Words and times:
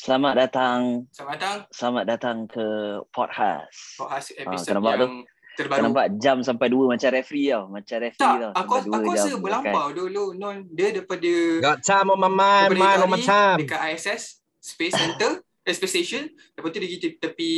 Selamat 0.00 0.32
datang. 0.32 1.04
Selamat 1.12 1.36
datang. 1.36 1.58
Selamat 1.68 2.04
datang 2.08 2.36
ke 2.48 2.66
podcast. 3.12 4.00
Podcast 4.00 4.32
Ah, 4.32 4.40
episod 4.48 4.72
kau 4.72 4.76
nampak 4.80 4.94
yang 4.96 5.14
Kau 5.20 5.56
terbaru. 5.60 5.82
nampak 5.84 6.06
jam 6.16 6.36
sampai 6.40 6.72
dua 6.72 6.84
macam 6.88 7.08
referee 7.12 7.52
tau. 7.52 7.68
Macam 7.68 7.96
referee 8.00 8.16
tak, 8.24 8.36
tau. 8.40 8.52
aku, 8.56 8.72
aku 8.80 9.08
rasa 9.12 9.30
berlampau 9.36 9.86
dulu. 9.92 10.24
Non, 10.32 10.64
dia 10.72 10.96
daripada 10.96 11.28
Got 11.60 11.84
time 11.84 12.08
on 12.08 12.18
my 12.18 12.32
mind, 12.32 12.68
mind 12.72 13.00
on 13.04 13.10
my 13.12 13.20
time. 13.20 13.60
dekat 13.60 13.76
ISS 13.92 14.40
Space 14.56 14.96
Center, 14.96 15.44
eh, 15.68 15.74
Space 15.76 15.92
Station. 15.92 16.24
Lepas 16.56 16.68
tu 16.70 16.80
dia 16.80 16.88
pergi 16.88 16.96
te- 16.96 17.18
tepi 17.20 17.52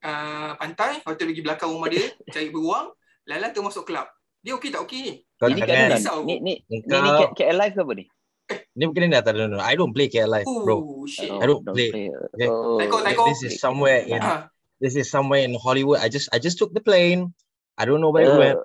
uh, 0.00 0.56
pantai. 0.56 1.04
Lepas 1.04 1.20
tu 1.20 1.28
pergi 1.28 1.44
belakang 1.44 1.68
rumah 1.68 1.92
dia, 1.92 2.08
cari 2.32 2.48
beruang. 2.48 2.96
Lalan 3.28 3.52
tu 3.52 3.60
masuk 3.60 3.84
kelab. 3.84 4.08
Dia 4.40 4.56
okey 4.56 4.72
tak 4.72 4.88
okey 4.88 4.98
ni? 5.04 5.12
Kau 5.36 5.52
Ni, 5.52 5.60
aku. 5.60 6.24
ni, 6.24 6.34
ni, 6.40 6.54
Kau- 6.88 7.04
ni 7.04 7.10
K- 7.28 7.32
KL 7.36 7.60
Live 7.60 7.76
ke 7.76 7.82
apa 7.84 7.92
ni? 7.92 8.04
Ni 8.78 8.86
bukan 8.88 9.10
ni 9.10 9.16
tak 9.18 9.34
no, 9.36 9.50
no. 9.50 9.58
I 9.60 9.74
don't 9.76 9.92
play 9.92 10.08
KL 10.08 10.30
Live, 10.30 10.48
bro. 10.48 10.78
Oh, 10.80 11.04
shit. 11.04 11.28
I 11.28 11.44
don't 11.44 11.66
play. 11.66 11.90
Okay. 12.08 12.48
Oh, 12.48 12.78
Taiko, 12.80 13.02
taiko. 13.04 13.22
This 13.28 13.42
is 13.44 13.60
somewhere 13.60 14.06
in 14.06 14.22
Ah, 14.22 14.48
this 14.80 14.94
is 14.96 15.10
somewhere 15.10 15.42
in 15.44 15.52
Hollywood. 15.58 16.00
I 16.00 16.08
just 16.08 16.30
I 16.32 16.38
just 16.40 16.56
took 16.56 16.72
the 16.72 16.80
plane. 16.80 17.34
I 17.76 17.84
don't 17.84 18.00
know 18.00 18.10
where 18.14 18.26
it 18.26 18.34
went, 18.38 18.58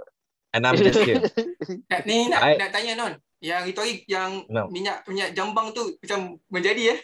and 0.55 0.63
I'm 0.65 0.77
just 0.79 1.01
here. 1.01 1.21
ni 2.09 2.29
nak, 2.31 2.41
I- 2.41 2.57
nak 2.57 2.71
tanya 2.71 2.93
Non. 2.95 3.13
Yang 3.43 3.75
itu 3.75 3.79
hari 3.83 3.93
yang 4.07 4.31
No. 4.47 4.71
minyak 4.71 5.03
minyak 5.03 5.35
jambang 5.35 5.75
tu 5.75 5.99
macam 5.99 6.39
menjadi 6.47 6.95
eh? 6.95 6.99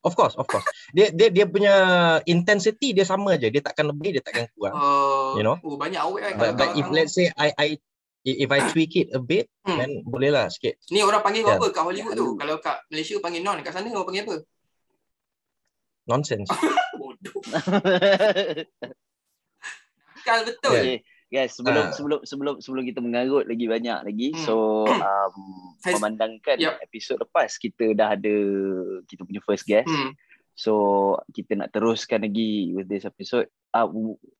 Of 0.00 0.16
course, 0.16 0.32
of 0.34 0.48
course. 0.48 0.64
Dia 0.96 1.12
dia 1.12 1.28
dia 1.28 1.44
punya 1.44 1.74
intensity 2.24 2.96
dia 2.96 3.04
sama 3.04 3.36
je. 3.36 3.52
Dia 3.52 3.60
takkan 3.60 3.92
lebih, 3.92 4.16
dia 4.18 4.22
takkan 4.24 4.48
kurang. 4.56 4.72
Uh, 4.74 5.36
You 5.36 5.44
know? 5.44 5.56
Oh, 5.60 5.76
banyak 5.76 6.00
awet 6.00 6.20
kan. 6.24 6.34
But, 6.40 6.50
but 6.56 6.70
if 6.74 6.88
let's 6.88 7.12
say 7.12 7.28
I 7.36 7.52
I 7.54 7.68
if 8.22 8.46
I 8.46 8.60
tweak 8.68 8.92
it 8.94 9.08
a 9.10 9.18
bit, 9.18 9.48
Hmm. 9.62 9.76
then 9.76 9.90
boleh 10.02 10.28
lah 10.28 10.46
sikit. 10.46 10.76
Ni 10.88 11.00
orang 11.00 11.20
panggil 11.20 11.42
Ya. 11.42 11.56
apa 11.56 11.66
kat 11.68 11.80
Hollywood 11.80 12.14
tu? 12.14 12.36
Kalau 12.36 12.56
kat 12.58 12.76
Malaysia 12.88 13.16
panggil 13.18 13.40
non, 13.40 13.60
kat 13.60 13.72
sana 13.72 13.88
orang 13.88 14.04
panggil 14.04 14.24
apa? 14.24 14.36
Nonsense. 16.04 16.48
Bodoh. 17.00 17.40
Kal 20.20 20.40
betul. 20.44 20.72
Okay, 20.74 20.96
guys, 21.28 21.52
sebelum 21.54 21.84
Ah. 21.88 21.92
sebelum 21.92 22.20
sebelum 22.22 22.54
sebelum 22.60 22.84
kita 22.84 23.00
mengarut 23.00 23.48
lagi 23.48 23.64
banyak 23.64 23.98
lagi, 24.04 24.28
Hmm. 24.34 24.42
so 24.44 24.54
um, 24.84 25.34
Has- 25.80 25.96
memandangkan 25.96 26.56
Yup. 26.60 26.76
episod 26.82 27.16
lepas 27.16 27.56
kita 27.56 27.96
dah 27.96 28.12
ada 28.12 28.36
kita 29.08 29.24
punya 29.24 29.40
first 29.40 29.64
guest. 29.64 29.88
Hmm. 29.88 30.12
So 30.54 30.72
kita 31.32 31.56
nak 31.56 31.72
teruskan 31.72 32.24
lagi 32.24 32.74
with 32.74 32.88
this 32.88 33.04
episode. 33.04 33.48
Uh, 33.70 33.86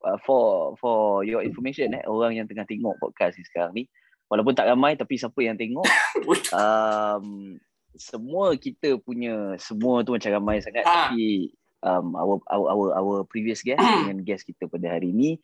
uh, 0.02 0.18
for 0.26 0.74
for 0.82 1.22
your 1.22 1.38
information 1.40 1.94
eh, 1.94 2.02
orang 2.04 2.34
yang 2.34 2.46
tengah 2.50 2.66
tengok 2.66 2.98
podcast 2.98 3.38
ni 3.38 3.46
sekarang 3.46 3.72
ni, 3.78 3.86
walaupun 4.26 4.58
tak 4.58 4.66
ramai 4.66 4.98
tapi 4.98 5.14
siapa 5.14 5.38
yang 5.38 5.54
tengok, 5.54 5.86
um, 6.58 7.54
semua 7.94 8.58
kita 8.58 8.98
punya 8.98 9.54
semua 9.58 10.02
tu 10.02 10.18
macam 10.18 10.30
ramai 10.34 10.58
sangat 10.58 10.82
Ah. 10.82 11.10
tapi 11.14 11.50
um, 11.82 12.14
our, 12.18 12.42
our 12.50 12.66
our 12.74 12.86
our 12.98 13.16
previous 13.26 13.62
guest 13.62 13.78
Hmm. 13.78 14.06
dengan 14.06 14.18
guest 14.26 14.46
kita 14.46 14.66
pada 14.66 14.98
hari 14.98 15.14
ni 15.14 15.38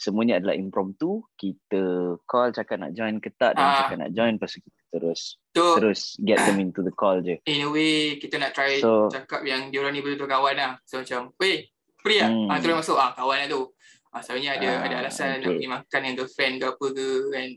semuanya 0.00 0.40
adalah 0.40 0.56
impromptu. 0.56 1.20
Kita 1.34 1.82
call 2.22 2.50
cakap 2.50 2.80
nak 2.80 2.92
join 2.92 3.20
ke 3.20 3.28
tak 3.30 3.52
dan 3.54 3.62
Ah. 3.62 3.76
cakap 3.78 3.96
nak 3.98 4.10
join 4.10 4.34
lepas 4.34 4.48
tu 4.48 4.60
kita 4.60 4.78
terus 4.90 5.36
Tu 5.50 5.62
terus 5.76 6.00
get 6.18 6.40
them 6.40 6.56
into 6.64 6.80
the 6.80 6.90
call 6.90 7.20
je. 7.20 7.36
in 7.44 7.60
a 7.60 7.68
way 7.68 8.16
kita 8.16 8.34
nak 8.36 8.50
try 8.50 8.80
So- 8.80 9.06
cakap 9.06 9.44
yang 9.44 9.68
diorang 9.68 9.92
ni 9.92 10.00
betul-betul 10.00 10.26
kawan 10.26 10.56
lah. 10.56 10.72
So 10.82 10.98
macam, 10.98 11.30
weh, 11.36 11.68
free 11.98 12.18
lah. 12.18 12.26
Hmm. 12.26 12.48
Ah, 12.48 12.56
terus 12.56 12.80
masuk 12.80 12.96
ah 12.96 13.12
kawan 13.12 13.36
lah 13.36 13.46
tu. 13.46 13.68
Ah, 14.08 14.18
selalunya 14.18 14.56
ada 14.56 14.68
Ah, 14.72 14.82
ada 14.82 14.94
alasan 14.98 15.38
nak 15.38 15.38
okay. 15.38 15.48
pergi 15.54 15.68
makan 15.68 15.98
dengan 16.00 16.14
girlfriend 16.16 16.54
ke 16.56 16.66
apa 16.66 16.86
ke 16.90 17.06
kan. 17.28 17.48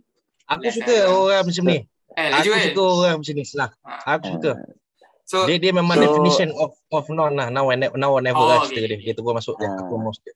Aku 0.46 0.62
Let's 0.62 0.76
suka 0.76 0.94
have- 0.94 1.10
orang 1.10 1.42
macam 1.42 1.64
ni. 1.66 1.78
Eh, 2.14 2.30
Aku 2.30 2.50
kan? 2.52 2.62
suka 2.68 2.84
orang 2.86 3.16
macam 3.18 3.34
ni. 3.34 3.44
Selah. 3.44 3.70
Ah, 3.82 4.00
Aku 4.14 4.26
suka. 4.30 4.52
So, 5.24 5.48
Dia 5.48 5.56
dia 5.58 5.72
memang 5.72 5.96
So- 5.96 6.04
definition 6.04 6.52
of 6.54 6.76
of 6.92 7.08
non 7.10 7.34
lah. 7.34 7.48
Now 7.48 7.72
never 7.72 7.96
now 7.96 8.14
I 8.14 8.22
never 8.22 8.38
Oh, 8.38 8.46
lah 8.46 8.62
okay, 8.62 8.86
dia. 8.86 9.00
Dia 9.02 9.14
terus 9.16 9.34
masuk 9.34 9.56
dia. 9.58 9.66
Ah. 9.66 9.82
Aku 9.82 9.98
most 9.98 10.22
dia. 10.22 10.36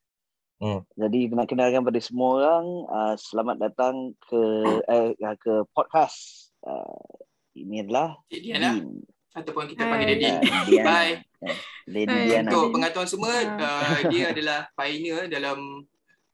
Jadi 0.98 1.30
nak 1.30 1.46
kenalkan 1.46 1.86
pada 1.86 2.02
semua 2.02 2.30
orang, 2.42 2.66
uh, 2.90 3.14
selamat 3.14 3.56
datang 3.62 4.18
ke 4.26 4.42
eh, 4.90 5.14
ke 5.38 5.62
podcast. 5.70 6.50
Uh, 6.66 7.06
ini 7.54 7.86
adalah 7.86 8.18
Cik 8.26 8.42
Diana 8.42 8.74
Din. 8.74 9.06
ataupun 9.38 9.70
kita 9.70 9.86
Hai. 9.86 9.92
panggil 9.94 10.08
dia 10.10 10.18
Din. 10.18 10.36
Uh, 10.42 10.64
Diana. 10.66 10.86
Bye. 10.90 11.14
Eh, 11.46 11.58
Lady 11.86 12.10
Hai. 12.10 12.26
Diana. 12.26 12.50
Untuk 12.50 12.66
pengetahuan 12.74 13.10
semua, 13.10 13.34
uh, 13.38 14.00
dia 14.10 14.24
adalah 14.34 14.60
pioneer 14.74 15.30
dalam 15.30 15.86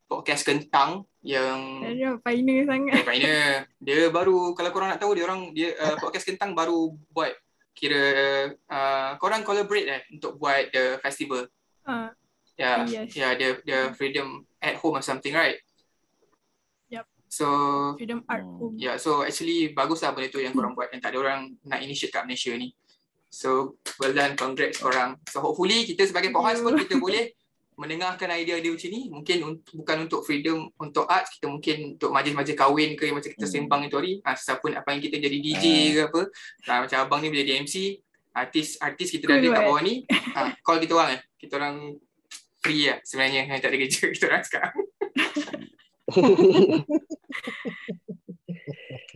podcast 0.08 0.44
kentang 0.48 1.04
yang 1.20 1.84
Ada 1.84 2.16
pioneer 2.24 2.64
sangat. 2.64 2.94
Eh, 2.96 3.04
pioneer. 3.04 3.52
Dia 3.84 4.08
baru 4.08 4.56
kalau 4.56 4.72
korang 4.72 4.96
nak 4.96 5.04
tahu 5.04 5.20
dia 5.20 5.28
orang 5.28 5.52
dia 5.52 5.76
uh, 5.84 6.00
podcast 6.00 6.24
kentang 6.24 6.56
baru 6.56 6.96
buat 7.12 7.36
kira 7.76 8.04
uh, 8.72 9.20
korang 9.20 9.44
collaborate 9.44 9.88
eh 9.92 10.02
untuk 10.16 10.40
buat 10.40 10.72
the 10.72 10.96
festival. 11.04 11.44
Ah, 11.84 12.16
Ya, 12.54 12.86
Yes. 12.86 13.10
ya 13.12 13.34
dia 13.34 13.58
dia 13.60 13.80
freedom 13.92 14.28
at 14.60 14.78
home 14.78 14.94
or 14.94 15.02
something 15.02 15.32
right? 15.32 15.58
Yup. 16.88 17.06
So 17.28 17.48
Freedom 17.96 18.22
Art 18.26 18.42
Hmm. 18.42 18.58
Home. 18.60 18.76
ya, 18.78 18.96
so 18.96 19.22
actually 19.22 19.72
bagus 19.72 20.00
lah 20.00 20.12
benda 20.12 20.30
tu 20.30 20.38
yang 20.38 20.52
korang 20.52 20.72
buat 20.72 20.90
yang 20.90 21.00
tak 21.00 21.12
ada 21.12 21.20
orang 21.20 21.40
nak 21.64 21.80
initiate 21.80 22.12
kat 22.12 22.24
Malaysia 22.24 22.54
ni. 22.54 22.70
So 23.28 23.74
well 23.98 24.12
done, 24.12 24.36
congrats 24.36 24.78
korang. 24.78 25.18
So 25.26 25.42
hopefully 25.42 25.82
kita 25.84 26.06
sebagai 26.06 26.30
podcast 26.30 26.62
you. 26.62 26.66
pun 26.68 26.74
kita 26.78 26.96
boleh 27.02 27.34
mendengarkan 27.74 28.30
idea-idea 28.30 28.70
macam 28.70 28.86
ni 28.88 29.02
mungkin 29.10 29.38
un- 29.42 29.64
bukan 29.74 30.06
untuk 30.06 30.22
freedom 30.22 30.70
untuk 30.78 31.10
arts 31.10 31.34
kita 31.34 31.50
mungkin 31.50 31.98
untuk 31.98 32.14
majlis-majlis 32.14 32.54
kahwin 32.54 32.94
ke 32.94 33.10
yang 33.10 33.18
macam 33.18 33.34
kita 33.34 33.44
Hmm. 33.44 33.54
sembang 33.58 33.82
itu 33.84 33.96
hari 33.98 34.14
ha, 34.22 34.38
siapa 34.38 34.62
nak 34.70 34.86
panggil 34.86 35.02
kita 35.04 35.18
jadi 35.18 35.38
DJ 35.42 35.66
Ah. 35.66 35.90
ke 35.90 36.02
apa 36.06 36.22
ha, 36.70 36.82
macam 36.86 36.98
abang 37.02 37.20
ni 37.20 37.34
boleh 37.34 37.42
jadi 37.42 37.58
MC 37.58 37.98
artis 38.32 38.78
artis 38.78 39.10
kita 39.10 39.26
dah 39.26 39.36
ada 39.36 39.48
kat 39.52 39.64
bawah 39.64 39.82
ni 39.82 40.06
ha, 40.06 40.54
call 40.60 40.78
kita 40.78 40.94
orang 40.94 41.18
eh 41.18 41.22
kita 41.36 41.54
orang 41.58 41.98
free 42.64 42.86
lah 42.86 42.98
sebenarnya 43.02 43.44
yang 43.44 43.60
tak 43.60 43.68
ada 43.68 43.78
kerja 43.78 44.10
kita 44.10 44.26
orang 44.26 44.44
sekarang 44.44 44.74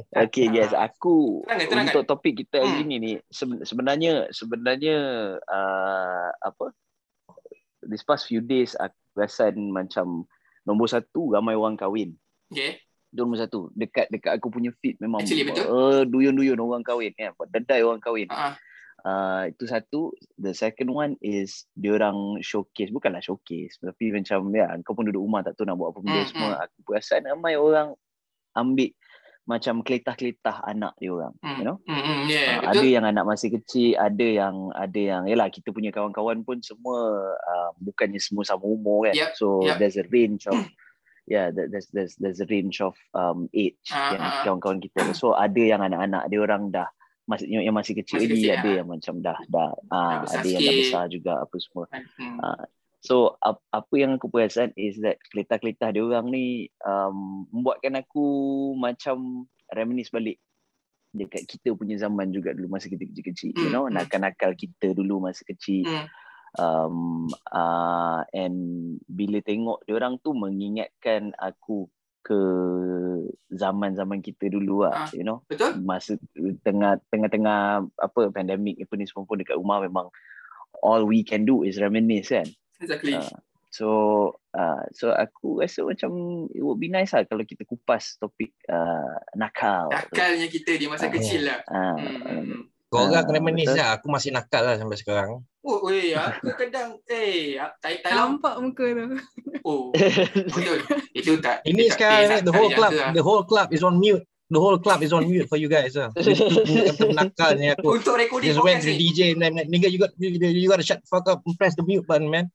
Okay 0.09 0.47
guys, 0.49 0.71
aku 0.71 1.41
Terangan, 1.45 1.67
terangan. 1.67 1.87
untuk 1.91 2.03
topik 2.07 2.33
kita 2.37 2.59
hari 2.59 2.81
Hmm. 2.81 2.85
ni 2.85 2.95
ni 2.97 3.11
seben- 3.27 3.61
sebenarnya 3.61 4.25
sebenarnya 4.31 4.95
uh, 5.39 6.27
apa 6.39 6.71
this 7.81 8.01
past 8.01 8.25
few 8.25 8.39
days 8.39 8.73
aku 8.73 8.95
perasan 9.13 9.67
macam 9.67 10.25
nombor 10.63 10.87
satu 10.87 11.31
ramai 11.31 11.53
orang 11.53 11.75
kahwin. 11.75 12.15
okay 12.45 12.79
Itu 13.07 13.21
nombor 13.21 13.37
satu. 13.39 13.69
Dekat 13.71 14.09
dekat 14.09 14.33
aku 14.33 14.49
punya 14.49 14.69
feed 14.75 14.97
memang 14.97 15.21
Actually, 15.21 15.45
betul. 15.45 15.65
uh, 15.65 16.01
duyun-duyun 16.03 16.57
orang 16.57 16.81
kahwin 16.81 17.13
kan. 17.13 17.31
Dedai 17.47 17.81
orang 17.81 17.99
kahwin. 17.99 18.27
ha, 18.29 18.53
Uh, 19.07 19.47
itu 19.47 19.63
satu. 19.63 20.11
The 20.35 20.51
second 20.51 20.91
one 20.91 21.15
is 21.23 21.63
diorang 21.71 22.43
showcase. 22.43 22.91
Bukanlah 22.91 23.23
showcase. 23.23 23.79
Tapi 23.79 24.11
macam 24.11 24.51
ya 24.51 24.67
kau 24.83 24.91
pun 24.91 25.07
duduk 25.07 25.23
rumah 25.23 25.47
tak 25.47 25.55
tahu 25.55 25.63
nak 25.63 25.79
buat 25.79 25.95
apa 25.95 25.99
benda 26.03 26.19
Hmm, 26.19 26.27
semua. 26.27 26.51
Aku 26.67 26.77
perasan 26.83 27.23
ramai 27.23 27.55
orang 27.55 27.95
ambil 28.51 28.91
macam 29.47 29.79
keletah-keletah 29.79 30.59
anak 30.67 30.91
dia 30.99 31.15
orang. 31.15 31.31
hmm, 31.39 31.55
You 31.55 31.63
know? 31.63 31.77
hmm, 31.87 32.01
hmm, 32.03 32.21
yeah, 32.27 32.59
Uh, 32.59 32.59
ada 32.67 32.83
betul 32.83 32.91
yang 32.91 33.05
anak 33.07 33.23
masih 33.23 33.49
kecil, 33.55 33.95
ada 33.95 34.27
yang 34.27 34.55
ada 34.75 34.99
yang 34.99 35.23
yalah 35.23 35.47
kita 35.47 35.71
punya 35.71 35.87
kawan-kawan 35.87 36.43
pun 36.43 36.59
semua 36.59 36.99
uh, 37.31 37.71
bukannya 37.79 38.19
semua 38.19 38.43
sama 38.43 38.67
umur 38.67 39.07
kan. 39.07 39.15
Yep, 39.15 39.29
So 39.39 39.63
yep. 39.63 39.79
there's 39.79 39.95
a 39.95 40.03
range 40.11 40.51
of 40.51 40.59
yeah, 41.23 41.47
there- 41.47 41.71
there's 41.71 41.87
there's 41.95 42.19
there's 42.19 42.43
a 42.43 42.47
range 42.51 42.83
of 42.83 42.91
um 43.15 43.47
age 43.55 43.79
Ah, 43.87 44.11
yang 44.11 44.23
kawan-kawan 44.43 44.83
kita. 44.83 44.99
ada. 44.99 45.15
So 45.15 45.31
ada 45.31 45.63
yang 45.63 45.79
anak-anak 45.79 46.27
dia 46.27 46.39
orang 46.43 46.75
dah 46.75 46.91
masih 47.27 47.45
yang 47.51 47.75
masih 47.75 47.93
kecil 47.93 48.17
Masih 48.17 48.31
kecil, 48.33 48.51
ada 48.55 48.69
ah. 48.71 48.75
yang 48.79 48.87
macam 48.87 49.13
dah 49.19 49.37
dah 49.45 49.71
ah, 49.91 50.23
besar 50.23 50.39
ada 50.39 50.47
yang 50.47 50.61
dah 50.63 50.75
besar 50.79 51.03
juga 51.11 51.31
apa 51.43 51.55
semua. 51.59 51.85
hmm. 51.91 52.39
Ah, 52.41 52.63
So 52.97 53.37
ap, 53.39 53.61
apa 53.69 53.93
yang 53.93 54.17
aku 54.17 54.27
perasan 54.27 54.73
is 54.73 54.97
that 54.99 55.21
keletah-keletah 55.29 55.93
dia 55.93 56.01
orang 56.01 56.27
ni 56.27 56.67
um, 56.81 57.45
membuatkan 57.53 57.93
aku 57.99 58.25
macam 58.73 59.45
reminisce 59.69 60.09
balik 60.09 60.41
dekat 61.13 61.45
kita 61.45 61.71
punya 61.71 61.95
zaman 61.95 62.33
juga 62.33 62.51
dulu 62.51 62.73
masa 62.73 62.89
kita 62.89 63.05
kecil-kecil 63.05 63.53
you 63.53 63.69
Hmm, 63.69 63.71
know 63.71 63.83
hmm. 63.85 63.95
nakal-nakal 63.95 64.51
kita 64.57 64.91
dulu 64.91 65.23
masa 65.23 65.45
kecil 65.45 65.85
Hmm. 65.87 66.07
um, 66.57 66.97
uh, 67.53 68.25
and 68.33 68.57
bila 69.05 69.39
tengok 69.41 69.85
dia 69.85 69.93
orang 69.95 70.17
tu 70.19 70.33
mengingatkan 70.33 71.31
aku 71.37 71.87
ke 72.21 72.39
zaman-zaman 73.49 74.19
kita 74.19 74.51
dulu 74.51 74.83
lah 74.83 75.07
Ah. 75.07 75.09
you 75.15 75.23
know 75.23 75.41
betul 75.47 75.73
masa 75.79 76.19
tengah 76.61 76.99
tengah-tengah 77.09 77.85
apa 77.87 78.19
pandemik 78.31 78.77
apa 78.81 78.93
ni 78.95 79.05
semua 79.07 79.23
pun 79.23 79.39
dekat 79.39 79.55
rumah 79.55 79.79
memang 79.79 80.07
all 80.83 81.07
we 81.07 81.23
can 81.23 81.47
do 81.47 81.63
is 81.63 81.79
reminisce 81.79 82.29
kan 82.29 82.47
exactly 82.83 83.15
Ah, 83.15 83.31
so 83.71 83.87
uh, 84.53 84.83
so 84.91 85.11
aku 85.11 85.61
rasa 85.61 85.83
macam 85.83 86.11
it 86.51 86.61
would 86.61 86.77
be 86.77 86.89
nice 86.89 87.11
lah 87.11 87.23
kalau 87.23 87.43
kita 87.43 87.63
kupas 87.63 88.15
topik 88.17 88.51
uh, 88.67 89.15
nakal 89.33 89.87
nakalnya 89.89 90.47
kita 90.47 90.75
di 90.75 90.85
masa 90.85 91.07
Ah. 91.07 91.13
kecil 91.13 91.41
lah 91.47 91.59
uh, 91.67 91.97
hmm. 91.97 92.61
Kau 92.87 93.03
orang 93.03 93.19
Ah, 93.19 93.23
kena 93.23 93.39
menis 93.43 93.67
betul. 93.67 93.77
lah. 93.77 93.89
Aku 93.99 94.07
masih 94.07 94.31
nakal 94.31 94.63
lah 94.63 94.75
sampai 94.79 94.95
sekarang. 94.95 95.43
Oh, 95.59 95.83
weh, 95.83 96.15
aku 96.15 96.55
kadang 96.55 96.95
eh 97.05 97.59
tai 97.83 97.99
tai. 97.99 98.15
Nampak 98.15 98.55
muka 98.57 98.87
tu. 98.87 99.05
Oh, 99.61 99.91
betul. 100.55 100.79
Itu 101.11 101.35
tak. 101.43 101.67
Ini 101.67 101.91
sekarang 101.91 102.39
tak- 102.39 102.47
the 102.47 102.53
whole 102.55 102.71
club, 102.71 102.91
lah. 102.91 103.11
the 103.11 103.19
whole 103.19 103.43
club 103.43 103.67
is 103.71 103.83
on 103.83 103.99
mute. 103.99 104.23
the 104.47 104.55
whole 104.55 104.79
club 104.79 105.03
is 105.03 105.11
on 105.11 105.27
mute 105.27 105.43
for 105.43 105.59
you 105.59 105.67
guys. 105.67 105.91
Uh. 105.93 106.07
Nakal 107.11 107.59
ni 107.59 107.67
aku. 107.67 107.99
Untuk 107.99 108.15
recording 108.15 108.47
Just 108.47 108.63
went 108.63 108.79
to. 108.79 108.95
DJ 108.95 109.35
and 109.35 109.43
then, 109.43 109.59
nigga, 109.67 109.91
you 109.91 109.99
got 109.99 110.15
you, 110.15 110.31
you 110.31 110.67
got 110.67 110.79
to 110.79 110.87
shut 110.87 111.03
the 111.03 111.07
fuck 111.07 111.27
up 111.27 111.43
and 111.43 111.55
press 111.55 111.75
the 111.75 111.83
mute 111.83 112.07
button, 112.07 112.31
man. 112.31 112.47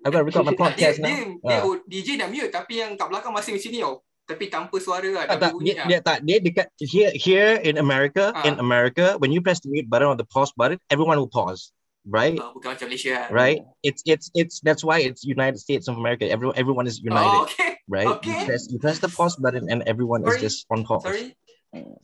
I 0.00 0.08
got 0.08 0.20
to 0.20 0.26
record 0.26 0.44
my 0.44 0.52
podcast 0.54 1.00
dia, 1.00 1.04
now. 1.04 1.36
dia, 1.44 1.60
Ah. 1.60 1.64
oh, 1.64 1.76
DJ 1.84 2.16
dah 2.16 2.28
mute 2.28 2.48
tapi 2.48 2.80
yang 2.80 2.96
kat 2.96 3.08
belakang 3.08 3.32
masih 3.32 3.56
macam 3.56 3.68
ni 3.68 3.80
tau. 3.80 3.94
Tapi 4.24 4.48
tanpa 4.48 4.80
suara 4.80 5.04
lah. 5.12 5.24
Tak, 5.28 5.36
tak, 5.36 5.52
dia, 5.60 5.74
lah. 5.76 5.86
dia 5.86 5.98
tak 6.00 6.16
dia 6.24 6.36
dekat 6.40 6.66
here 6.80 7.12
here 7.12 7.60
in 7.60 7.76
America 7.76 8.32
Ah. 8.32 8.48
in 8.48 8.56
America 8.56 9.20
when 9.20 9.28
you 9.28 9.44
press 9.44 9.60
the 9.60 9.68
mute 9.68 9.84
button 9.84 10.08
or 10.08 10.16
the 10.16 10.24
pause 10.24 10.48
button 10.56 10.80
everyone 10.88 11.20
will 11.20 11.28
pause 11.28 11.76
right 12.08 12.36
Ah, 12.40 12.48
bukan 12.56 12.72
macam 12.72 12.88
Malaysia 12.88 13.28
right 13.28 13.60
it's 13.84 14.00
it's 14.08 14.32
it's 14.32 14.64
that's 14.64 14.80
why 14.80 15.00
it's 15.04 15.28
United 15.28 15.60
States 15.60 15.92
of 15.92 16.00
America 16.00 16.24
everyone 16.24 16.56
everyone 16.56 16.86
is 16.88 17.04
united 17.04 17.36
Oh, 17.36 17.48
okay. 17.48 17.76
right 17.84 18.08
okay. 18.20 18.32
you 18.32 18.36
press 18.48 18.62
you 18.72 18.78
press 18.80 18.96
the 19.00 19.12
pause 19.12 19.36
button 19.36 19.68
and 19.68 19.84
everyone 19.84 20.24
Sorry. 20.24 20.40
is 20.40 20.40
just 20.40 20.58
on 20.72 20.88
pause 20.88 21.04
Sorry. 21.04 21.36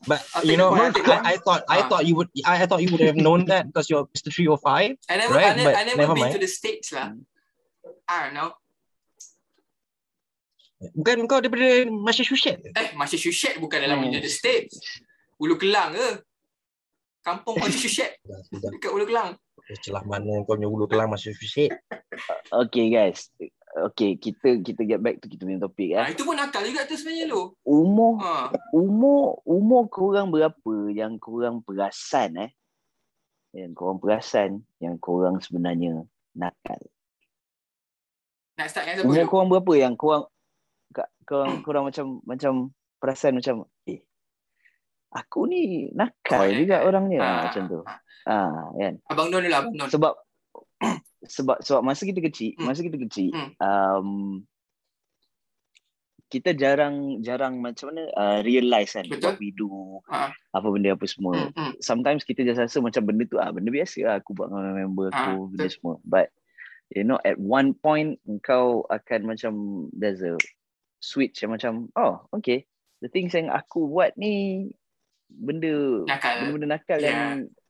but 0.05 0.21
I'll 0.37 0.45
you 0.45 0.61
know 0.61 0.77
I'll 0.77 0.93
take 0.93 1.09
one. 1.09 1.25
I, 1.25 1.33
I 1.33 1.37
thought 1.41 1.65
I 1.73 1.85
Ah. 1.85 1.89
thought 1.89 2.05
you 2.05 2.21
would 2.21 2.29
I, 2.45 2.61
I 2.61 2.67
thought 2.69 2.85
you 2.85 2.93
would 2.93 3.01
have 3.01 3.17
known 3.17 3.49
that 3.49 3.65
because 3.73 3.89
you're 3.89 4.05
Mr. 4.13 4.29
305 4.29 4.61
I 5.09 5.17
never, 5.17 5.33
Right, 5.33 5.53
I, 5.53 5.57
ne- 5.57 5.65
but 5.65 5.73
I 5.77 5.83
never 5.89 6.01
never 6.05 6.15
been 6.21 6.25
mind. 6.29 6.35
to 6.37 6.43
the 6.45 6.53
States 6.53 6.93
lah. 6.93 7.17
I 8.09 8.29
don't 8.29 8.37
know. 8.37 8.53
Bukan 10.93 11.17
kau 11.25 11.39
daripada 11.39 11.69
Massachusetts 11.87 12.65
Eh, 12.73 12.89
Massachusetts 12.95 13.57
bukan 13.57 13.79
dalam 13.79 14.01
Hmm. 14.01 14.09
United 14.09 14.29
States. 14.29 14.81
Ulu 15.37 15.57
Kelang 15.57 15.93
ke? 15.93 16.09
Kampung 17.21 17.57
Massachusetts 17.63 18.17
Dah, 18.23 18.41
sudah. 18.47 18.71
dekat 18.73 18.91
Ulu 18.91 19.05
Kelang. 19.05 19.37
celah 19.79 20.03
mana 20.03 20.43
kau 20.43 20.59
punya 20.59 20.67
ulu 20.67 20.85
kelang 20.85 21.07
Massachusetts 21.07 21.71
Okay 22.51 22.89
guys. 22.89 23.31
Okay, 23.71 24.19
kita 24.19 24.59
kita 24.59 24.83
get 24.83 24.99
back 24.99 25.23
to 25.23 25.31
kita 25.31 25.47
punya 25.47 25.63
topik 25.63 25.95
Ha, 25.95 26.03
eh. 26.03 26.07
itu 26.11 26.27
pun 26.27 26.35
nakal 26.35 26.67
juga 26.67 26.83
tu 26.85 26.99
sebenarnya 26.99 27.31
lu. 27.31 27.55
Umur 27.63 28.19
Ha. 28.19 28.51
umur 28.75 29.39
umur 29.47 29.87
korang 29.87 30.27
berapa 30.29 30.59
yang 30.91 31.15
korang 31.17 31.63
perasan 31.63 32.35
eh? 32.41 32.51
Yang 33.53 33.73
korang 33.77 33.99
perasan 33.99 34.51
yang 34.79 34.97
korang 34.97 35.39
sebenarnya 35.39 36.03
nakal. 36.33 36.83
Nak 38.59 38.67
start 38.67 38.85
yang 38.87 38.97
siapa 38.99 39.07
Umur 39.07 39.27
korang 39.29 39.49
berapa 39.49 39.73
yang 39.79 39.95
korang 39.95 40.25
korang 41.25 41.61
korang 41.67 41.85
macam 41.87 42.19
macam 42.25 42.53
perasan 42.99 43.39
macam 43.39 43.65
eh 43.87 44.03
aku 45.11 45.47
ni 45.47 45.91
nakal 45.91 46.47
Oh, 46.47 46.53
juga 46.53 46.83
orangnya 46.83 47.19
Ha, 47.19 47.27
ah, 47.27 47.41
macam 47.51 47.63
tu. 47.67 47.81
ha. 47.83 47.95
Ah, 48.29 48.65
kan? 48.73 48.95
Abang 49.11 49.29
Don 49.33 49.43
dulu, 49.43 49.55
Abang 49.55 49.75
Don. 49.75 49.89
Sebab 49.91 50.13
sebab 51.35 51.57
sebab 51.61 51.81
masa 51.83 52.03
kita 52.05 52.21
kecil, 52.21 52.55
Hmm. 52.57 52.67
masa 52.71 52.81
kita 52.85 52.95
kecil, 53.01 53.35
Hmm. 53.35 53.51
um, 53.59 54.09
kita 56.31 56.55
jarang 56.55 57.19
jarang 57.21 57.59
macam 57.59 57.91
mana 57.91 58.07
uh, 58.15 58.39
realize 58.47 58.95
kan 58.95 59.03
Betul. 59.03 59.35
what 59.35 59.39
we 59.43 59.51
do, 59.51 59.67
Ha. 60.07 60.31
apa 60.31 60.67
benda 60.71 60.95
apa 60.95 61.03
semua. 61.05 61.51
Hmm, 61.51 61.51
hmm. 61.51 61.73
Sometimes 61.83 62.23
kita 62.23 62.47
just 62.47 62.63
rasa 62.63 62.79
macam 62.79 63.03
benda 63.03 63.27
tu 63.27 63.35
ah 63.37 63.51
benda 63.51 63.67
biasa 63.67 63.99
lah 64.07 64.15
aku 64.23 64.39
buat 64.39 64.47
dengan 64.47 64.79
member 64.79 65.11
Ah, 65.11 65.35
aku 65.35 65.51
benda 65.51 65.67
betul. 65.67 65.75
semua. 65.75 65.95
But 66.07 66.31
you 66.95 67.03
know 67.03 67.19
at 67.27 67.35
one 67.35 67.75
point 67.75 68.15
kau 68.47 68.87
akan 68.87 69.27
macam 69.27 69.53
there's 69.91 70.23
a 70.23 70.39
switch 71.01 71.41
yang 71.43 71.57
macam 71.57 71.89
oh 71.97 72.29
okay 72.31 72.69
the 73.01 73.09
things 73.09 73.33
yang 73.33 73.49
aku 73.49 73.89
buat 73.89 74.13
ni 74.21 74.69
benda 75.31 76.05
Nakal. 76.11 76.35
benda-benda 76.45 76.69
nakal 76.77 76.99
Ya. 77.01 77.09
yang 77.09 77.21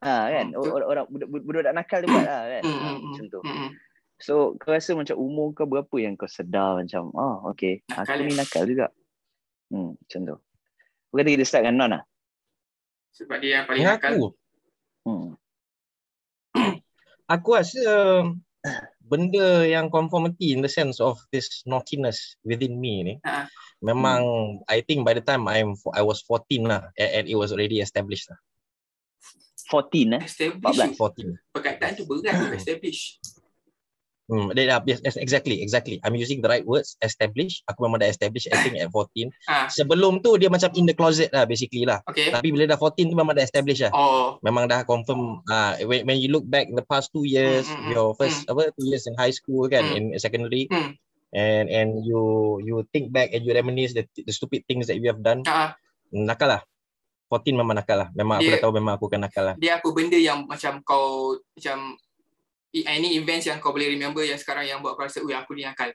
ah 0.01 0.25
kan 0.27 0.47
orang 0.57 0.87
orang 0.89 1.05
budak 1.07 1.27
budak 1.29 1.73
nakal 1.73 1.99
dia 2.03 2.09
buat 2.09 2.25
lah 2.25 2.41
kan 2.49 2.63
hmm, 2.65 2.79
hmm. 2.81 2.97
macam 3.07 3.25
tu 3.29 3.39
hmm. 3.45 3.69
so 4.17 4.33
kau 4.57 4.73
rasa 4.73 4.91
macam 4.97 5.15
umur 5.15 5.53
kau 5.53 5.69
berapa 5.69 5.95
yang 6.01 6.17
kau 6.17 6.25
sedar 6.27 6.81
macam 6.81 7.13
oh 7.13 7.47
okay 7.47 7.85
Nakal 7.87 8.17
aku 8.17 8.23
ni 8.27 8.33
ya. 8.33 8.37
nakal 8.41 8.63
juga 8.65 8.87
hmm 9.69 9.89
macam 9.95 10.19
tu 10.25 10.35
aku 11.07 11.15
kata 11.15 11.29
kita 11.31 11.45
start 11.45 11.63
dengan 11.69 11.77
Non 11.85 11.91
lah 11.95 12.03
Sebab 13.11 13.37
dia 13.43 13.61
yang 13.61 13.65
paling 13.67 13.81
Yang 13.83 13.93
nakal. 13.95 14.11
aku 14.11 14.25
hmm. 15.05 15.29
aku 17.39 17.49
rasa 17.55 17.83
benda 19.11 19.67
yang 19.67 19.91
conformity 19.91 20.55
in 20.55 20.63
the 20.63 20.71
sense 20.71 21.03
of 21.03 21.19
this 21.35 21.67
naughtiness 21.67 22.39
within 22.47 22.79
me 22.79 23.03
ni 23.03 23.15
Ha. 23.27 23.51
memang 23.83 24.23
I 24.71 24.79
think 24.79 25.03
by 25.03 25.11
the 25.11 25.19
time 25.19 25.51
I'm 25.51 25.75
I 25.91 25.99
was 25.99 26.23
14 26.23 26.63
lah 26.63 26.87
and, 26.95 27.11
and 27.11 27.25
it 27.27 27.35
was 27.35 27.51
already 27.51 27.83
established 27.83 28.31
lah 28.31 28.39
14 29.67 30.15
eh 30.15 30.23
Establish. 30.23 30.95
14 30.95 31.35
Perkataan 31.51 31.91
tu 31.99 32.03
berat 32.07 32.39
tu 32.39 32.55
establish. 32.55 33.19
Hmm, 34.31 34.47
they, 34.49 34.63
uh, 34.65 34.79
yes, 34.81 35.03
exactly, 35.13 35.59
exactly. 35.59 35.99
I'm 36.01 36.15
using 36.15 36.39
the 36.39 36.47
right 36.47 36.63
words. 36.63 36.95
Establish. 36.97 37.59
Aku 37.67 37.83
memang 37.83 37.99
dah 37.99 38.07
establish 38.07 38.47
I 38.47 38.55
think 38.57 38.79
at 38.79 38.87
14. 38.87 39.27
Ah, 39.43 39.67
Sebelum 39.67 40.23
tu 40.23 40.39
dia 40.39 40.47
macam 40.47 40.71
in 40.71 40.87
the 40.87 40.95
closet 40.95 41.27
lah 41.29 41.43
basically 41.43 41.83
lah. 41.83 41.99
okay. 42.05 42.31
Tapi 42.31 42.47
bila 42.47 42.63
dah 42.63 42.79
14 42.79 42.95
tu 43.03 43.13
memang 43.13 43.35
dah 43.35 43.43
establish 43.43 43.83
lah. 43.83 43.91
Oh, 43.91 44.39
Memang 44.39 44.65
dah 44.65 44.81
confirm. 44.81 45.43
Uh, 45.43 45.75
when, 45.83 46.07
when 46.07 46.15
you 46.15 46.31
look 46.31 46.47
back 46.47 46.71
the 46.71 46.79
past 46.81 47.11
two 47.11 47.23
years, 47.23 47.67
Mm, 47.67 47.75
mm, 47.75 47.83
mm, 47.83 47.91
your 47.91 48.07
first 48.15 48.47
apa 48.47 48.71
two 48.71 48.87
years 48.87 49.03
in 49.03 49.13
high 49.13 49.35
school 49.35 49.67
kan, 49.67 49.83
Mm. 49.83 50.15
in 50.15 50.15
secondary, 50.15 50.71
Hmm. 50.71 50.95
and 51.31 51.67
and 51.67 51.89
you 52.01 52.23
you 52.61 52.87
think 52.89 53.11
back 53.11 53.31
and 53.31 53.43
you 53.43 53.51
reminisce 53.51 53.91
the, 53.91 54.07
the 54.15 54.31
stupid 54.31 54.63
things 54.63 54.87
that 54.87 54.95
you 54.95 55.07
have 55.07 55.19
done. 55.19 55.43
ah, 55.45 55.75
Nakal 56.09 56.47
lah. 56.49 56.61
14 57.27 57.51
memang 57.53 57.75
nakal 57.75 57.95
lah. 57.97 58.09
Memang 58.11 58.39
aku 58.39 58.47
Dia- 58.47 58.55
dah 58.55 58.63
tahu 58.63 58.73
memang 58.73 58.93
aku 58.95 59.05
akan 59.07 59.21
nakal 59.21 59.43
lah. 59.45 59.55
dia 59.55 59.75
apa 59.75 59.87
benda 59.89 60.15
yang 60.15 60.43
macam 60.43 60.79
kau 60.81 61.35
macam 61.51 61.95
any 62.87 63.19
events 63.19 63.45
yang 63.47 63.59
kau 63.59 63.75
boleh 63.75 63.91
remember 63.91 64.23
yang 64.23 64.39
sekarang 64.39 64.63
yang 64.67 64.79
buat 64.79 64.95
kau 64.95 65.03
rasa, 65.03 65.19
ui 65.19 65.35
aku 65.35 65.53
ni 65.55 65.67
nakal. 65.67 65.91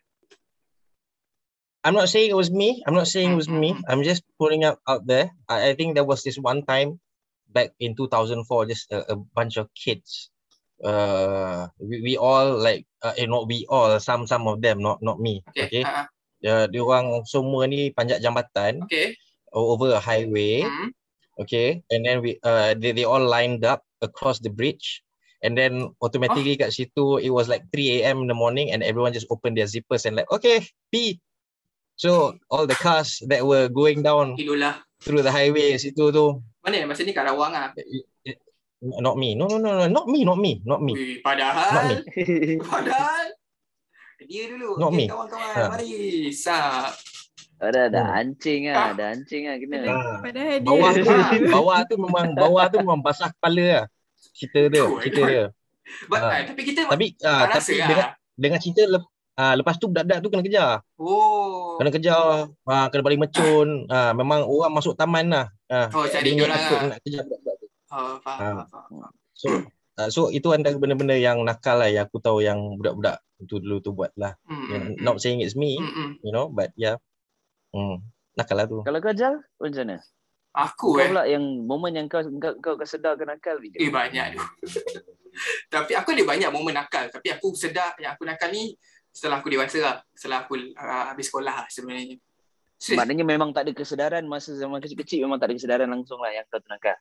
I'm 1.86 1.94
not 1.94 2.10
saying 2.10 2.34
it 2.34 2.38
was 2.38 2.50
me. 2.50 2.82
I'm 2.82 2.98
not 2.98 3.06
saying 3.06 3.32
it 3.32 3.38
was 3.38 3.46
Mm, 3.46 3.60
me. 3.62 3.70
mm, 3.78 3.82
I'm 3.86 4.02
just 4.02 4.26
putting 4.42 4.66
out 4.66 4.82
out 4.90 5.06
there. 5.06 5.30
I, 5.46 5.70
I 5.70 5.72
think 5.78 5.94
there 5.94 6.02
was 6.04 6.26
this 6.26 6.34
one 6.34 6.66
time 6.66 6.98
back 7.46 7.70
in 7.78 7.94
2004, 7.94 8.42
just 8.66 8.90
a, 8.90 9.06
a 9.14 9.16
bunch 9.16 9.54
of 9.56 9.70
kids. 9.70 10.28
Uh, 10.82 11.70
we, 11.78 12.02
we 12.02 12.12
all 12.18 12.58
like, 12.58 12.84
uh, 13.06 13.14
eh, 13.16 13.24
not 13.30 13.46
we 13.46 13.64
all, 13.70 13.96
some 14.02 14.26
some 14.26 14.50
of 14.50 14.60
them, 14.60 14.82
not 14.82 14.98
not 15.00 15.22
me. 15.22 15.46
Okay. 15.54 15.70
Okay. 15.70 15.84
Ah, 15.86 16.10
Uh, 16.46 16.68
dia 16.68 16.84
orang 16.84 17.24
semua 17.26 17.64
ni 17.64 17.90
panjat 17.96 18.20
jambatan 18.20 18.84
okay. 18.84 19.16
over 19.56 19.96
a 19.96 19.98
highway. 20.02 20.62
Hmm. 20.62 20.92
Okay. 21.40 21.80
And 21.88 22.04
then 22.04 22.20
we 22.20 22.36
uh 22.44 22.76
they, 22.76 22.92
they 22.92 23.08
all 23.08 23.24
lined 23.24 23.64
up 23.64 23.82
across 24.04 24.38
the 24.38 24.52
bridge. 24.52 25.05
And 25.46 25.54
then 25.54 25.94
automatically 26.02 26.58
kat 26.58 26.74
situ 26.74 27.22
it 27.22 27.30
was 27.30 27.46
like 27.46 27.62
3 27.70 28.02
a.m. 28.02 28.26
in 28.26 28.28
the 28.28 28.34
morning 28.34 28.74
and 28.74 28.82
everyone 28.82 29.14
just 29.14 29.30
opened 29.30 29.54
their 29.54 29.70
zippers 29.70 30.02
and 30.02 30.18
like 30.18 30.26
okay 30.28 30.66
pee. 30.90 31.22
So 31.94 32.34
all 32.50 32.66
the 32.66 32.74
cars 32.74 33.22
that 33.30 33.46
were 33.46 33.70
going 33.70 34.02
down 34.02 34.34
Idolah. 34.34 34.82
through 34.98 35.22
the 35.22 35.30
highway 35.30 35.78
situ 35.78 36.10
tu 36.10 36.42
Mana 36.60 36.82
masa 36.82 37.06
ni 37.06 37.14
kat 37.14 37.30
Rawang 37.30 37.54
ah. 37.54 37.70
not 38.82 39.14
me. 39.14 39.32
No 39.32 39.46
no 39.46 39.56
no 39.56 39.70
no 39.72 39.86
not 39.86 40.10
me 40.10 40.26
not 40.26 40.36
me 40.36 40.58
not 40.66 40.82
me. 40.82 40.92
Ui, 40.92 41.08
Not 41.16 41.22
padahal 41.22 42.02
padahal 42.74 43.26
dia 44.18 44.50
dulu. 44.50 44.74
Not 44.82 44.90
okay, 44.90 44.98
me. 44.98 45.04
kawan-kawan, 45.06 45.52
Ha. 45.54 45.62
mari. 45.70 45.94
Sap. 46.34 46.90
ada 47.56 47.88
ada 47.88 48.00
Hmm. 48.04 48.18
ancing 48.20 48.68
Ah. 48.68 48.76
ah 48.76 48.86
ada 48.92 49.04
ancing 49.16 49.42
ah 49.48 49.56
kena 49.56 49.76
Ah, 49.88 50.20
Padahal 50.20 50.56
dia 50.60 50.68
bawah 50.68 50.90
tu 50.92 51.08
Ah. 51.08 51.30
bawah 51.54 51.78
tu 51.88 51.94
memang 51.96 52.26
bawah 52.36 52.64
tu 52.68 52.76
memang 52.84 53.00
basah 53.00 53.32
kepala 53.32 53.64
lah. 53.64 53.84
Cerita 54.36 54.60
dia, 54.62 54.82
Oh 54.82 55.00
cerita 55.00 55.18
God. 55.18 55.28
dia. 55.28 55.44
But, 56.10 56.20
Ah. 56.20 56.30
ah, 56.30 56.40
tapi 56.44 56.62
kita 56.62 56.80
Tapi 56.84 57.06
tak 57.14 57.30
ah, 57.30 57.42
rasa 57.48 57.62
tapi 57.64 57.78
lah. 57.78 57.88
dengan 57.88 58.06
dengan 58.36 58.58
cerita 58.58 58.82
lep, 58.84 59.04
ah, 59.34 59.54
lepas 59.54 59.74
tu 59.76 59.86
budak-budak 59.86 60.18
tu 60.18 60.28
kena 60.28 60.42
kejar. 60.42 60.70
Oh. 60.96 61.78
Kena 61.78 61.88
kejar, 61.88 62.20
ah, 62.62 62.86
kena 62.86 63.02
balik 63.02 63.20
mecun. 63.22 63.68
Ah, 63.86 64.12
memang 64.12 64.44
orang 64.44 64.72
masuk 64.72 64.92
taman 64.92 65.26
lah. 65.26 65.46
Ah, 65.66 65.88
Oh, 65.90 66.04
cari 66.04 66.30
dia 66.30 66.44
orang 66.44 66.58
lah. 66.58 66.80
nak 66.90 67.00
kejar 67.00 67.22
budak-budak 67.22 67.54
tu. 67.56 67.66
Oh, 67.88 68.16
faham, 68.20 68.40
Ah. 68.60 68.66
faham, 68.66 68.90
faham. 68.92 69.12
So, 69.32 69.48
ah, 69.94 70.08
so 70.08 70.28
itu 70.28 70.50
antara 70.50 70.74
benda-benda 70.74 71.14
yang 71.14 71.40
nakal 71.40 71.78
lah 71.78 71.88
yang 71.88 72.04
aku 72.04 72.18
tahu 72.18 72.38
yang 72.40 72.58
budak-budak 72.76 73.16
tu 73.42 73.56
dulu 73.56 73.78
tu 73.78 73.92
buat 73.92 74.10
lah. 74.14 74.34
Hmm, 74.42 74.64
You 74.64 74.74
know, 74.74 74.86
hmm, 74.90 74.96
not 74.98 75.16
saying 75.16 75.38
it's 75.38 75.54
me, 75.54 75.76
hmm. 75.76 76.18
you 76.20 76.28
know, 76.28 76.48
but 76.48 76.74
yeah. 76.74 76.98
Hmm, 77.70 78.00
nakal 78.32 78.56
lah 78.56 78.66
tu. 78.66 78.80
kalau 78.80 78.98
kau 78.98 79.12
Jal 79.12 79.38
macam 79.56 79.80
mana 79.82 79.96
Aku 80.56 80.96
kau 80.96 81.04
eh. 81.04 81.12
pula 81.12 81.28
yang 81.28 81.44
momen 81.68 81.92
yang 81.92 82.08
kau 82.08 82.24
kau 82.24 82.56
kau, 82.64 82.74
kau 82.80 82.88
sedar 82.88 83.12
kau 83.20 83.28
nakal 83.28 83.60
bila 83.60 83.76
Eh 83.76 83.92
banyak 83.92 84.40
tu. 84.40 84.40
tapi 85.74 85.92
aku 85.92 86.16
ada 86.16 86.24
banyak 86.24 86.48
momen 86.48 86.72
nakal. 86.72 87.12
Tapi 87.12 87.28
aku 87.28 87.52
sedar 87.52 87.92
yang 88.00 88.16
aku 88.16 88.24
nakal 88.24 88.48
ni 88.48 88.72
setelah 89.12 89.44
aku 89.44 89.52
dewasa 89.52 89.78
lah. 89.84 89.96
Setelah 90.16 90.48
aku 90.48 90.56
uh, 90.56 91.04
habis 91.12 91.28
sekolah 91.28 91.54
lah 91.64 91.68
sebenarnya. 91.68 92.16
Serius. 92.76 93.00
maknanya 93.00 93.24
memang 93.24 93.56
tak 93.56 93.64
ada 93.64 93.72
kesedaran 93.72 94.28
masa 94.28 94.52
zaman 94.52 94.84
kecil-kecil 94.84 95.24
memang 95.24 95.40
tak 95.40 95.48
ada 95.48 95.56
kesedaran 95.56 95.88
langsung 95.88 96.20
lah 96.20 96.28
yang 96.28 96.44
kau 96.44 96.60
tu 96.60 96.68
nakal 96.68 96.92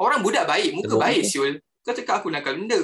Orang 0.00 0.20
budak 0.24 0.48
baik, 0.48 0.72
muka 0.72 0.96
Betul. 0.96 1.00
baik 1.00 1.22
Syul. 1.28 1.54
Kau 1.84 1.92
cakap 1.92 2.22
aku 2.22 2.28
nakal 2.32 2.56
benda. 2.56 2.80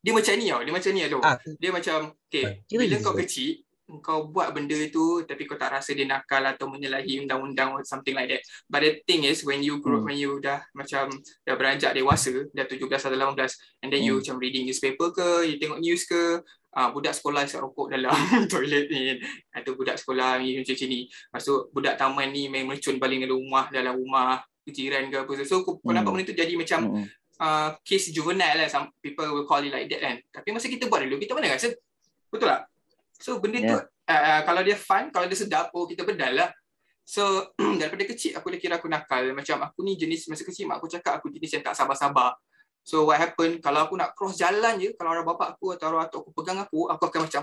Dia 0.00 0.12
macam 0.12 0.32
ni 0.36 0.46
tau. 0.48 0.60
Dia 0.64 0.72
macam 0.72 0.90
ni 0.92 1.00
tau. 1.08 1.20
Ah, 1.24 1.36
Dia 1.60 1.70
macam, 1.72 1.98
okay, 2.28 2.64
bila 2.68 2.96
kau 3.00 3.16
kecil, 3.16 3.64
kau 3.98 4.30
buat 4.30 4.54
benda 4.54 4.78
tu 4.94 5.26
tapi 5.26 5.50
kau 5.50 5.58
tak 5.58 5.74
rasa 5.74 5.90
dia 5.90 6.06
nakal 6.06 6.46
atau 6.46 6.70
menyalahi 6.70 7.26
undang-undang 7.26 7.74
or 7.74 7.82
something 7.82 8.14
like 8.14 8.30
that. 8.30 8.46
But 8.70 8.86
the 8.86 8.90
thing 9.02 9.26
is 9.26 9.42
when 9.42 9.66
you 9.66 9.82
grow, 9.82 9.98
Hmm. 9.98 10.06
when 10.06 10.16
you 10.22 10.38
dah 10.38 10.62
macam 10.70 11.10
dah 11.42 11.54
beranjak 11.58 11.90
dewasa, 11.90 12.46
dah 12.54 12.64
17 12.70 12.86
atau 13.02 13.18
18 13.18 13.58
and 13.82 13.90
then 13.90 14.06
you 14.06 14.14
Hmm. 14.14 14.22
macam 14.22 14.34
reading 14.38 14.70
newspaper 14.70 15.10
ke, 15.10 15.50
you 15.50 15.58
tengok 15.58 15.82
news 15.82 16.06
ke, 16.06 16.38
ah 16.70 16.94
budak 16.94 17.18
sekolah 17.18 17.42
isap 17.42 17.66
rokok 17.66 17.90
dalam 17.90 18.14
toilet 18.52 18.86
ni. 18.86 19.18
Atau 19.50 19.74
budak 19.74 19.98
sekolah 19.98 20.38
ni 20.38 20.62
macam 20.62 20.74
ni. 20.86 21.10
Lepas 21.10 21.42
tu 21.42 21.54
budak 21.74 21.98
taman 21.98 22.30
ni 22.30 22.46
main 22.46 22.62
mercun 22.62 23.02
baling 23.02 23.26
dalam 23.26 23.34
rumah, 23.42 23.66
dalam 23.74 23.98
rumah 23.98 24.38
jiran 24.70 25.10
ke 25.10 25.26
apa. 25.26 25.32
So 25.42 25.66
aku 25.66 25.82
Hmm. 25.82 25.98
nampak 25.98 26.14
benda 26.14 26.30
tu 26.30 26.36
jadi 26.38 26.54
macam 26.54 27.02
uh, 27.42 27.74
case 27.82 28.14
juvenile 28.14 28.54
lah. 28.54 28.68
Some 28.70 28.94
people 29.02 29.26
will 29.34 29.48
call 29.50 29.66
it 29.66 29.74
like 29.74 29.90
that 29.90 29.98
kan. 29.98 30.16
Tapi 30.30 30.54
masa 30.54 30.70
kita 30.70 30.86
buat 30.86 31.02
dulu, 31.02 31.18
kita 31.18 31.34
mana 31.34 31.58
rasa. 31.58 31.74
Betul 32.30 32.54
tak? 32.54 32.70
So 33.20 33.36
benda 33.38 33.60
tu, 33.60 33.78
Yeah. 33.78 33.84
uh, 34.08 34.40
kalau 34.48 34.64
dia 34.64 34.74
fun, 34.74 35.12
kalau 35.12 35.28
dia 35.28 35.36
sedap, 35.36 35.70
oh 35.76 35.84
kita 35.84 36.02
bedal 36.08 36.32
lah. 36.34 36.50
So 37.04 37.52
daripada 37.80 38.08
kecil 38.08 38.34
aku 38.34 38.48
dah 38.50 38.58
kira 38.58 38.74
aku 38.80 38.88
nakal. 38.88 39.22
Macam 39.36 39.60
aku 39.60 39.84
ni 39.84 40.00
jenis, 40.00 40.26
masa 40.32 40.42
kecil 40.42 40.64
mak 40.66 40.80
aku 40.80 40.88
cakap 40.88 41.20
aku 41.20 41.28
jenis 41.28 41.60
yang 41.60 41.64
tak 41.64 41.76
sabar-sabar. 41.76 42.34
So 42.80 43.04
what 43.04 43.20
happen, 43.20 43.60
kalau 43.60 43.84
aku 43.84 43.94
nak 44.00 44.16
cross 44.16 44.40
jalan 44.40 44.80
je, 44.80 44.96
kalau 44.96 45.12
orang 45.12 45.28
bapak 45.28 45.54
aku 45.54 45.76
atau 45.76 45.92
orang 45.92 46.08
atuk 46.08 46.24
aku 46.24 46.32
pegang 46.32 46.58
aku, 46.64 46.88
aku 46.88 47.02
akan 47.12 47.20
macam 47.28 47.42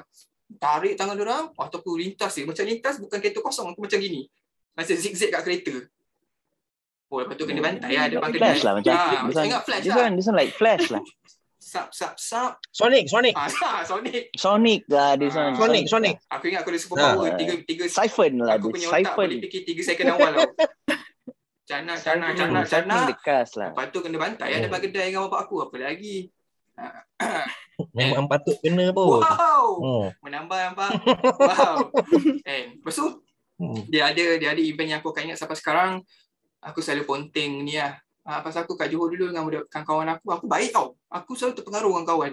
tarik 0.57 0.93
tangan 0.97 1.17
orang 1.21 1.43
atau 1.53 1.77
aku 1.77 1.93
lintas 1.93 2.33
je. 2.33 2.43
Macam 2.47 2.65
lintas 2.65 2.97
bukan 2.97 3.17
kereta 3.21 3.39
kosong, 3.45 3.69
aku 3.69 3.85
macam 3.85 4.01
gini. 4.01 4.25
Macam 4.73 4.97
zigzag 4.97 5.29
kat 5.29 5.41
kereta. 5.45 5.75
Oh, 7.07 7.23
lepas 7.23 7.39
tu 7.39 7.47
kena 7.47 7.63
bantai 7.63 7.95
lah 7.95 8.11
depan 8.11 8.29
kedai. 8.35 8.51
Flash 8.51 8.63
lah 8.67 8.73
macam. 8.75 8.91
This 8.91 9.23
macam 9.31 9.43
ingat 9.47 9.61
flash 9.63 9.83
this 9.87 9.93
lah. 9.95 10.03
one, 10.03 10.13
this 10.19 10.27
one 10.27 10.37
like 10.37 10.53
flash 10.57 10.85
lah. 10.91 11.03
Sap, 11.67 11.91
sap, 11.91 12.15
sap. 12.15 12.63
Sonic, 12.71 13.11
Sonic. 13.11 13.35
Ah, 13.37 13.83
Sonic. 13.83 14.31
Sonic 14.33 14.87
lah 14.87 15.19
Ah. 15.19 15.51
one. 15.51 15.51
Sonic, 15.53 15.83
Sonic. 15.85 16.15
Aku 16.31 16.47
ingat 16.47 16.63
aku 16.63 16.71
ada 16.71 16.79
superpower. 16.79 17.27
Ah. 17.27 17.35
Tiga, 17.35 17.53
tiga, 17.61 17.83
Siphon 17.91 18.33
lah 18.39 18.55
aku 18.55 18.71
dia. 18.71 18.73
punya 18.73 18.87
otak 18.87 18.95
boleh 18.95 19.03
Siphon. 19.03 19.29
fikir 19.43 19.61
tiga 19.67 19.81
second 19.83 20.07
awal 20.09 20.31
tau. 20.31 20.47
Cana, 21.67 21.93
cana, 22.07 22.25
cana, 22.31 22.59
Siphon 22.63 22.87
cana. 22.87 22.95
dekas 23.05 23.49
lah. 23.53 23.69
Lepas 23.69 23.85
tu 23.91 23.99
kena 23.99 24.15
bantai 24.17 24.47
lah 24.47 24.57
Hmm. 24.57 24.65
depan 24.65 24.79
kedai 24.81 25.05
dengan 25.11 25.21
bapak 25.27 25.39
aku. 25.43 25.55
Apa 25.61 25.75
lagi? 25.77 26.17
Memang 27.93 28.25
patut 28.25 28.55
kena 28.57 28.89
pun. 28.89 29.19
Wow. 29.19 29.67
Hmm. 29.77 30.07
Menambah 30.23 30.57
nampak. 30.63 30.89
Wow. 31.35 31.75
And 32.43 32.79
lepas 32.79 32.95
tu 32.95 33.07
Hmm. 33.57 33.81
dia 33.89 34.07
ada 34.07 34.23
dia 34.37 34.53
ada 34.53 34.61
event 34.61 34.87
yang 34.87 34.99
aku 35.01 35.09
akan 35.09 35.27
ingat 35.27 35.39
sampai 35.41 35.57
sekarang. 35.57 35.91
Aku 36.61 36.79
selalu 36.79 37.03
ponteng 37.03 37.59
ni 37.59 37.75
lah. 37.75 37.97
Ah, 38.27 38.43
pasal 38.43 38.67
aku 38.67 38.75
kat 38.75 38.91
Johor 38.91 39.07
dulu 39.07 39.31
dengan 39.31 39.47
budak 39.47 39.71
kawan 39.71 40.19
aku, 40.19 40.27
aku 40.35 40.45
baik 40.51 40.75
tau. 40.75 40.99
Aku 41.07 41.31
selalu 41.31 41.63
terpengaruh 41.63 41.95
dengan 41.95 42.05
kawan. 42.11 42.31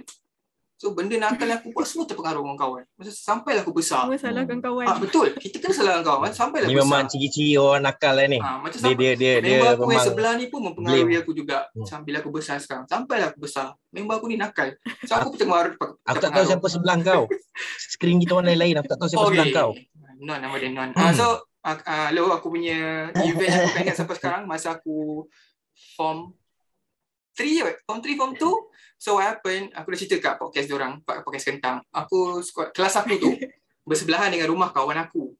So 0.74 0.90
benda 0.90 1.14
nakal 1.14 1.46
yang 1.46 1.62
aku 1.62 1.70
buat 1.70 1.86
semua 1.86 2.02
terpengaruh 2.02 2.42
dengan 2.42 2.58
kawan. 2.58 2.82
Masa 2.98 3.14
sampailah 3.14 3.62
aku 3.62 3.70
besar. 3.70 4.02
Semua 4.10 4.18
salahkan 4.18 4.58
kawan. 4.58 4.86
Ah 4.90 4.98
betul. 4.98 5.30
Kita 5.38 5.62
kena 5.62 5.70
salahkan 5.70 6.02
kawan. 6.02 6.30
Sampailah 6.34 6.66
Ni 6.66 6.74
besar. 6.74 6.82
memang 6.82 7.02
ciri-ciri 7.06 7.54
orang 7.54 7.82
nakal 7.86 8.12
lah 8.18 8.26
ni. 8.26 8.38
Ah, 8.42 8.58
macam 8.58 8.74
Dia 8.74 8.90
sampai, 8.90 8.98
dia 8.98 9.12
dia 9.14 9.32
dia 9.38 9.54
member 9.62 9.70
aku 9.70 9.82
yang 9.86 9.90
memang 9.94 10.06
sebelah 10.10 10.32
ni 10.34 10.44
pun 10.50 10.60
mempengaruhi 10.66 11.06
blame. 11.06 11.22
aku 11.22 11.30
juga. 11.30 11.58
Hmm. 11.70 11.86
Sambil 11.86 12.14
aku 12.18 12.28
besar 12.34 12.56
sekarang. 12.58 12.84
Sampailah 12.90 13.26
aku 13.30 13.38
besar. 13.38 13.66
Member 13.94 14.14
aku 14.18 14.26
ni 14.26 14.36
nakal. 14.36 14.68
So 15.06 15.14
aku 15.14 15.38
terpengaruh. 15.38 15.78
Aku 15.78 16.18
tak 16.18 16.30
tahu 16.34 16.44
siapa 16.50 16.66
sebelah 16.66 16.96
kau. 17.06 17.24
Screen 17.78 18.18
kita 18.18 18.34
orang 18.34 18.50
lain-lain. 18.50 18.82
Aku 18.82 18.88
tak 18.90 18.98
tahu 18.98 19.08
siapa 19.14 19.30
sebelah 19.30 19.48
kau. 19.54 19.70
Non 20.18 20.42
nama 20.42 20.54
dia 20.58 20.74
Non. 20.74 20.90
Ah, 20.98 21.14
so 21.14 21.38
uh, 21.62 21.78
uh, 21.80 22.08
lo 22.10 22.34
aku 22.34 22.50
punya 22.50 23.08
event 23.14 23.46
yang 23.46 23.64
aku 23.70 23.78
ingat 23.78 23.96
sampai 23.96 24.14
sekarang 24.18 24.42
masa 24.44 24.74
aku 24.74 25.24
form 25.92 26.32
3 27.36 27.66
kot. 27.66 27.76
Form 27.84 28.00
3, 28.00 28.16
form 28.16 28.32
2. 28.38 28.96
So 28.96 29.18
what 29.18 29.26
happened, 29.26 29.74
aku 29.74 29.92
dah 29.92 29.98
cerita 29.98 30.16
kat 30.22 30.34
podcast 30.38 30.66
diorang, 30.70 31.02
kat 31.04 31.20
podcast 31.26 31.46
Kentang. 31.50 31.76
Aku, 31.92 32.40
kelas 32.72 32.94
aku 32.96 33.18
tu 33.20 33.30
bersebelahan 33.88 34.32
dengan 34.32 34.48
rumah 34.48 34.72
kawan 34.72 34.96
aku. 35.02 35.34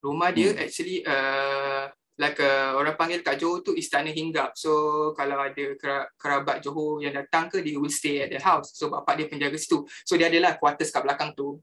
Rumah 0.00 0.30
dia 0.30 0.54
Hmm. 0.54 0.62
actually 0.62 1.02
uh, 1.02 1.90
like 2.16 2.38
uh, 2.38 2.78
orang 2.78 2.94
panggil 2.94 3.20
kat 3.20 3.36
Johor 3.36 3.60
tu 3.60 3.74
Istana 3.74 4.08
Hinggap. 4.08 4.54
So 4.54 4.70
kalau 5.12 5.42
ada 5.42 5.64
kera- 5.76 6.08
kerabat 6.16 6.62
Johor 6.62 7.02
yang 7.02 7.12
datang 7.12 7.50
ke, 7.50 7.60
dia 7.60 7.76
will 7.76 7.92
stay 7.92 8.22
at 8.22 8.30
the 8.30 8.38
house. 8.38 8.72
So 8.72 8.88
bapak 8.88 9.18
dia 9.18 9.26
penjaga 9.26 9.58
situ. 9.58 9.82
So 10.06 10.14
dia 10.14 10.30
adalah 10.30 10.56
quarters 10.56 10.94
kat 10.94 11.02
belakang 11.02 11.34
tu. 11.34 11.58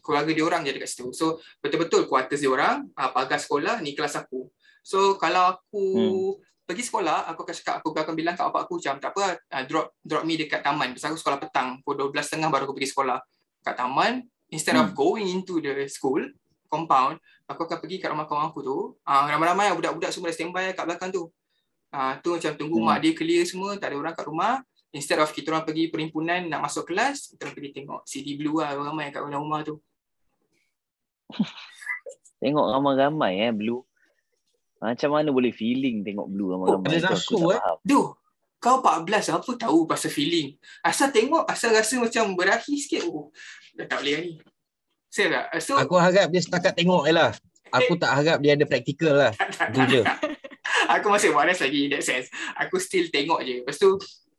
Keluarga 0.00 0.30
dia 0.30 0.44
orang 0.46 0.62
je 0.64 0.72
dekat 0.72 0.88
situ. 0.88 1.10
So 1.12 1.42
betul-betul 1.58 2.06
quarters 2.06 2.40
dia 2.40 2.48
orang, 2.48 2.86
uh, 2.94 3.10
pagar 3.10 3.42
sekolah, 3.42 3.82
ni 3.82 3.92
kelas 3.92 4.14
aku. 4.16 4.46
So 4.80 5.18
kalau 5.18 5.58
aku 5.58 5.84
pergi 6.64 6.82
sekolah, 6.88 7.28
aku 7.28 7.44
akan 7.44 7.54
cakap, 7.54 7.74
aku 7.80 7.88
akan 7.92 8.14
bilang 8.16 8.34
kat 8.34 8.44
bapak 8.48 8.68
aku 8.68 8.80
macam, 8.80 8.94
tak 8.96 9.10
apa, 9.12 9.24
uh, 9.36 9.64
drop 9.68 9.86
drop 10.00 10.22
me 10.24 10.34
dekat 10.40 10.64
taman. 10.64 10.96
Pasal 10.96 11.12
aku 11.12 11.20
sekolah 11.20 11.38
petang, 11.40 11.68
pukul 11.84 12.08
12.30 12.10 12.48
baru 12.48 12.64
aku 12.64 12.74
pergi 12.76 12.90
sekolah. 12.90 13.18
Kat 13.60 13.76
taman, 13.76 14.24
instead 14.48 14.76
of 14.76 14.92
Hmm. 14.92 14.96
going 14.96 15.26
into 15.28 15.60
the 15.60 15.84
school, 15.92 16.20
compound, 16.72 17.20
aku 17.44 17.68
akan 17.68 17.78
pergi 17.84 18.00
kat 18.00 18.10
rumah 18.10 18.24
kawan 18.24 18.48
aku 18.48 18.60
tu. 18.64 18.76
Uh, 19.04 19.24
ramai-ramai 19.28 19.70
budak-budak 19.76 20.10
semua 20.10 20.32
dah 20.32 20.36
standby 20.36 20.64
kat 20.72 20.84
belakang 20.88 21.12
tu. 21.12 21.28
Uh, 21.94 22.12
tu 22.24 22.34
macam 22.34 22.52
tunggu 22.58 22.76
Hmm. 22.80 22.86
mak 22.90 22.98
dia 23.04 23.12
clear 23.14 23.44
semua, 23.46 23.78
tak 23.78 23.92
ada 23.92 23.96
orang 24.00 24.14
kat 24.16 24.26
rumah. 24.26 24.64
Instead 24.94 25.18
of 25.18 25.30
kita 25.30 25.50
orang 25.50 25.66
pergi 25.66 25.90
perimpunan 25.90 26.46
nak 26.46 26.70
masuk 26.70 26.86
kelas, 26.86 27.34
kita 27.34 27.50
orang 27.50 27.54
pergi 27.58 27.70
tengok 27.76 28.00
CD 28.06 28.38
Blue 28.38 28.62
lah, 28.62 28.74
ramai 28.78 29.10
kat 29.10 29.20
dalam 29.22 29.42
rumah 29.42 29.60
tu. 29.66 29.78
Tengok 32.42 32.66
ramai-ramai 32.72 33.32
eh 33.48 33.52
Blue. 33.54 33.82
Macam 34.84 35.10
mana 35.16 35.32
boleh 35.32 35.48
feeling 35.48 36.04
tengok 36.04 36.28
Blue 36.28 36.52
ramai-ramai. 36.52 36.84
ada 36.92 36.96
tu 37.00 37.08
aku 37.08 37.12
nafsu, 37.16 37.32
tak 37.32 37.40
eh. 37.40 37.56
faham. 37.56 37.76
Duh, 37.80 38.06
kau 38.60 38.76
14 38.84 39.36
apa 39.40 39.50
tahu 39.56 39.78
pasal 39.88 40.10
feeling. 40.12 40.48
Asal 40.84 41.08
tengok, 41.08 41.48
asal 41.48 41.72
rasa 41.72 41.96
macam 41.96 42.36
berakhir 42.36 42.76
sikit. 42.76 43.08
Oh, 43.08 43.32
dah 43.72 43.88
tak 43.88 44.04
boleh 44.04 44.14
ni. 44.20 44.32
Saya 45.08 45.26
tak? 45.32 45.44
So, 45.64 45.80
Aku 45.80 45.96
harap 45.96 46.28
dia 46.28 46.40
setakat 46.44 46.76
tengok 46.76 47.08
je 47.08 47.12
lah. 47.16 47.32
Aku 47.72 47.96
tak 47.96 48.12
harap 48.12 48.38
dia 48.44 48.52
ada 48.60 48.68
praktikal 48.68 49.14
lah. 49.16 49.32
Tu 49.72 49.80
je. 49.88 50.02
aku 50.94 51.06
masih 51.08 51.32
waras 51.32 51.64
lagi 51.64 51.88
in 51.88 51.90
that 51.96 52.04
sense. 52.04 52.28
Aku 52.60 52.76
still 52.76 53.08
tengok 53.08 53.40
je. 53.40 53.64
Lepas 53.64 53.80
tu, 53.80 53.96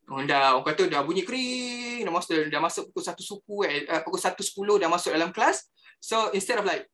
oh, 0.10 0.22
dah, 0.30 0.56
orang 0.56 0.66
kata 0.70 0.86
dah 0.88 1.02
bunyi 1.02 1.26
kering, 1.26 2.06
dah 2.06 2.14
masuk, 2.14 2.54
dah 2.54 2.62
masuk 2.62 2.84
pukul 2.94 3.04
1 3.04 3.18
suku, 3.18 3.58
eh, 3.66 3.82
uh, 3.90 4.02
pukul 4.06 4.22
1.10 4.22 4.82
dah 4.82 4.90
masuk 4.94 5.12
dalam 5.16 5.30
kelas. 5.34 5.66
So, 5.98 6.30
instead 6.38 6.62
of 6.62 6.70
like, 6.70 6.86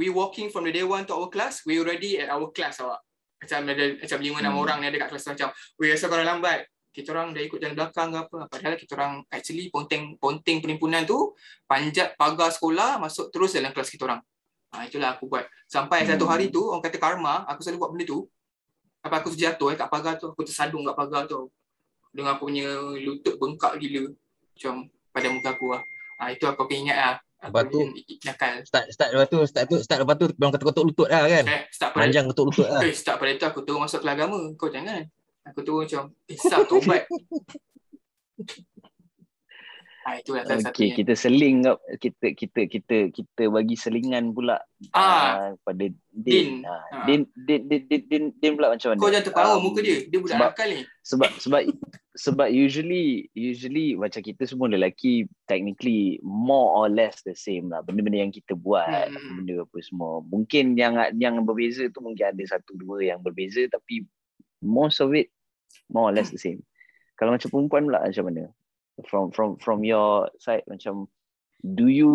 we 0.00 0.08
walking 0.08 0.48
from 0.48 0.64
the 0.64 0.72
day 0.72 0.80
one 0.80 1.04
to 1.04 1.12
our 1.12 1.28
class, 1.28 1.60
we 1.68 1.76
already 1.76 2.16
at 2.16 2.32
our 2.32 2.48
class 2.56 2.80
awak. 2.80 3.04
Macam 3.36 3.68
ada 3.68 3.84
macam 4.00 4.18
lima 4.24 4.36
enam 4.40 4.52
Hmm. 4.56 4.62
orang 4.64 4.78
ni 4.80 4.86
ada 4.88 4.96
kat 5.04 5.08
kelas 5.12 5.24
macam, 5.36 5.48
we 5.76 5.92
rasa 5.92 6.08
korang 6.08 6.24
lambat. 6.24 6.64
Kita 6.90 7.12
orang 7.12 7.36
dah 7.36 7.42
ikut 7.44 7.58
jalan 7.60 7.76
belakang 7.76 8.08
ke 8.10 8.18
apa. 8.18 8.38
Padahal 8.48 8.74
kita 8.80 8.92
orang 8.96 9.12
actually 9.28 9.68
ponteng 9.68 10.16
ponteng 10.16 10.58
penimpunan 10.64 11.04
tu 11.04 11.36
panjat 11.68 12.16
pagar 12.16 12.48
sekolah 12.50 12.96
masuk 12.98 13.28
terus 13.28 13.52
dalam 13.54 13.70
kelas 13.76 13.92
kita 13.92 14.08
orang. 14.08 14.20
Ha, 14.72 14.88
itulah 14.88 15.14
aku 15.14 15.28
buat. 15.28 15.44
Sampai 15.68 16.02
satu 16.08 16.24
Hmm. 16.24 16.32
hari 16.32 16.46
tu 16.48 16.64
orang 16.64 16.82
kata 16.82 16.96
karma, 16.98 17.44
aku 17.44 17.60
selalu 17.60 17.78
buat 17.84 17.90
benda 17.92 18.04
tu. 18.08 18.24
Apa 19.04 19.22
aku 19.22 19.28
terjatuh 19.36 19.68
eh, 19.72 19.76
kat 19.78 19.88
pagar 19.88 20.14
tu, 20.16 20.32
aku 20.32 20.42
tersadung 20.42 20.82
kat 20.82 20.96
pagar 20.96 21.22
tu. 21.28 21.46
Dengan 22.10 22.34
aku 22.34 22.50
punya 22.50 22.66
lutut 22.98 23.38
bengkak 23.38 23.78
gila. 23.78 24.10
Macam 24.56 24.74
pada 25.14 25.26
muka 25.30 25.50
aku 25.54 25.66
lah. 25.76 25.82
Ha, 26.20 26.34
itu 26.34 26.44
aku 26.44 26.66
akan 26.66 26.76
ingat 26.90 26.98
lah. 26.98 27.16
Lepas 27.40 27.64
tu- 27.72 27.88
nakal. 28.20 28.54
Start 28.68 28.86
start 28.92 29.10
lepas 29.16 29.28
tu, 29.32 29.38
start 29.48 29.64
tu, 29.64 29.76
start 29.80 29.98
lepas 30.04 30.16
tu 30.20 30.26
memang 30.36 30.52
ketuk-ketuk 30.52 30.84
lutut 30.84 31.08
lah 31.08 31.24
kan. 31.24 31.44
Eh, 31.48 31.62
start 31.72 31.90
pada 31.96 32.02
Panjang 32.04 32.24
ketuk 32.28 32.44
lutut 32.52 32.68
lah. 32.68 32.82
Eh, 32.84 32.92
start 32.92 33.16
pada 33.16 33.32
tu 33.32 33.46
aku 33.48 33.60
terus 33.64 33.80
masuk 33.80 34.00
kelas 34.04 34.14
agama. 34.20 34.40
Kau 34.60 34.68
jangan. 34.68 35.02
Aku 35.48 35.64
terus 35.64 35.88
macam, 35.88 36.02
eh, 36.28 36.36
sah 36.36 36.60
ah, 40.02 40.16
itulah 40.16 40.42
salah 40.42 40.60
Okey, 40.62 40.66
satunya. 40.86 40.96
kita 40.96 41.12
seling 41.14 41.56
kap 41.60 41.78
kita 41.96 42.26
kita 42.32 42.60
kita 42.66 42.96
kita 43.10 43.42
bagi 43.46 43.74
selingan 43.74 44.30
pula 44.30 44.56
Ah, 44.90 45.02
ah, 45.02 45.60
pada 45.60 45.84
Din. 45.84 45.94
Din. 46.10 46.48
Ah, 46.62 46.80
Ah. 46.90 47.04
Din, 47.04 47.28
Din, 47.36 47.60
Din, 47.64 47.82
Din, 47.84 48.02
Din, 48.04 48.24
Din 48.34 48.52
pula 48.54 48.70
macam 48.70 48.88
mana? 48.88 48.98
kau 48.98 49.08
jangan 49.08 49.26
terparu 49.26 49.50
Um, 49.52 49.62
muka 49.62 49.80
dia. 49.80 49.98
Dia 50.02 50.18
budak 50.18 50.32
sebab- 50.32 50.52
nakal 50.52 50.68
ni. 50.70 50.82
sebab 51.02 51.30
sebab 51.36 51.60
sebab 52.12 52.48
usually 52.48 53.04
usually 53.32 53.94
macam 53.94 54.20
kita 54.20 54.42
semua 54.42 54.66
lelaki 54.66 55.12
technically 55.44 56.00
more 56.20 56.74
or 56.74 56.86
less 56.86 57.20
the 57.22 57.32
same 57.32 57.66
lah 57.66 57.80
benda-benda 57.80 58.20
yang 58.20 58.30
kita 58.30 58.52
buat 58.52 59.08
Hmm. 59.08 59.36
benda 59.38 59.60
apa 59.60 59.78
semua 59.80 60.20
mungkin 60.22 60.74
yang 60.74 60.94
yang 61.14 61.40
berbeza 61.40 61.88
tu 61.88 62.00
mungkin 62.00 62.24
ada 62.26 62.44
satu 62.46 62.74
dua 62.74 63.04
yang 63.06 63.18
berbeza 63.18 63.64
tapi 63.66 64.04
most 64.58 64.98
of 64.98 65.12
it 65.12 65.32
more 65.86 66.06
or 66.06 66.12
less 66.12 66.28
the 66.28 66.38
same 66.38 66.60
kalau 67.14 67.32
macam 67.32 67.48
perempuan 67.48 67.86
pula 67.86 68.00
macam 68.02 68.24
mana 68.26 68.42
from 69.08 69.30
from 69.30 69.56
from 69.60 69.84
your 69.84 70.28
side 70.36 70.64
macam 70.68 71.08
do 71.62 71.86
you 71.86 72.12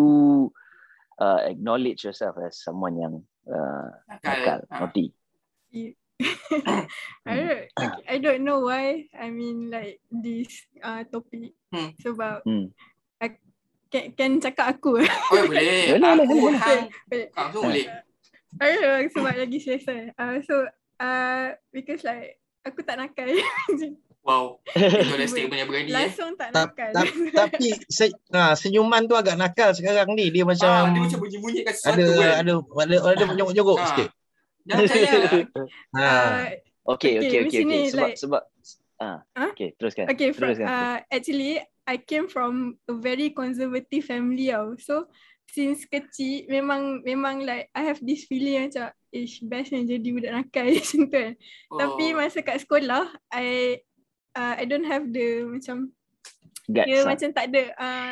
uh, 1.22 1.40
acknowledge 1.46 2.04
yourself 2.04 2.36
as 2.42 2.58
someone 2.60 2.98
yang 2.98 3.14
uh, 3.48 3.88
nakal 4.22 4.62
Ah. 4.70 4.86
naughty 4.86 5.10
I 7.28 7.36
don't, 7.36 7.68
I 8.08 8.16
don't 8.16 8.42
know 8.44 8.64
why 8.64 9.04
I 9.12 9.28
mean 9.28 9.68
like 9.68 10.00
this 10.08 10.64
uh, 10.80 11.04
topic 11.08 11.52
Hmm. 11.74 11.92
sebab 12.00 12.40
hmm. 12.46 12.72
can, 13.92 14.04
can 14.16 14.32
cakap 14.40 14.80
aku 14.80 14.98
Oh, 15.32 15.44
boleh. 15.44 15.92
Boleh, 15.92 16.24
Aku 16.24 16.36
boleh, 16.40 16.58
hang. 16.58 16.84
Boleh. 17.06 17.26
Ah, 17.36 17.48
semua 17.52 17.64
boleh. 17.70 17.84
I 18.62 18.66
don't 18.72 18.82
know 18.88 19.00
sebab 19.12 19.34
lagi 19.36 19.58
selesa 19.60 19.94
uh, 20.16 20.36
so 20.40 20.54
uh, 21.04 21.52
because 21.68 22.00
like 22.00 22.40
aku 22.64 22.80
tak 22.80 22.96
nakal 22.96 23.28
Wow. 24.26 24.58
Ada 24.74 25.22
statement 25.30 25.54
yang 25.56 25.68
berani 25.70 25.86
eh. 25.86 25.94
langsung 25.94 26.34
tak 26.34 26.50
Tap- 26.50 26.74
nakal 26.74 26.90
tap- 26.90 27.14
Tapi 27.32 27.66
se, 27.86 28.04
ha, 28.28 28.52
senyuman 28.52 29.06
tu 29.06 29.14
agak 29.14 29.38
nakal 29.38 29.70
sekarang 29.70 30.10
ni. 30.12 30.28
Dia 30.28 30.42
Ah, 30.42 30.46
macam 30.48 30.70
dia 30.90 31.00
macam 31.00 31.18
bunyi-bunyi 31.22 31.60
kat 31.62 31.78
ada 31.78 31.78
sesuatu 31.94 32.10
kan. 32.12 32.34
ada 32.36 32.52
ada 32.58 32.96
ada 33.14 33.24
menyorok-nyorok 33.24 33.78
Ah. 33.78 33.86
sikit. 33.86 34.10
Jangan 34.66 34.82
percaya. 34.84 35.18
Ha. 35.96 36.02
uh, 36.02 36.44
Okay, 36.88 37.18
Okay, 37.18 37.38
okay, 37.44 37.60
okay, 37.62 37.82
Sebab 37.88 37.98
like- 38.04 38.18
sebab 38.18 38.42
ah, 38.98 39.18
Huh? 39.32 39.50
okay, 39.50 39.74
teruskan. 39.74 40.06
Okay, 40.08 40.30
from, 40.30 40.42
teruskan. 40.50 40.66
uh, 40.66 40.98
actually, 41.06 41.58
I 41.82 41.96
came 41.96 42.26
from 42.26 42.52
a 42.84 42.94
very 42.94 43.30
conservative 43.30 44.02
family 44.02 44.50
tau. 44.50 44.74
So, 44.76 45.06
since 45.46 45.82
kecil 45.84 46.46
memang 46.46 47.02
memang 47.02 47.42
like 47.42 47.70
I 47.70 47.86
have 47.86 47.98
this 48.00 48.26
feeling 48.26 48.66
macam 48.66 48.90
ish 49.08 49.38
best 49.40 49.70
yang 49.70 49.86
jadi 49.88 50.08
budak 50.10 50.32
nakal 50.32 50.66
macam 50.72 50.98
tu 51.00 51.08
kan. 51.08 51.32
Oh. 51.68 51.78
Tapi 51.80 52.04
masa 52.12 52.38
kat 52.40 52.58
sekolah 52.60 53.06
I 53.30 53.78
uh, 54.36 54.54
I 54.54 54.64
don't 54.64 54.84
have 54.84 55.08
the 55.08 55.42
macam 55.42 55.90
Guts 56.66 56.84
Dia 56.84 56.98
lah. 57.00 57.14
macam 57.14 57.28
tak 57.30 57.44
ada 57.48 57.62
uh, 57.74 58.10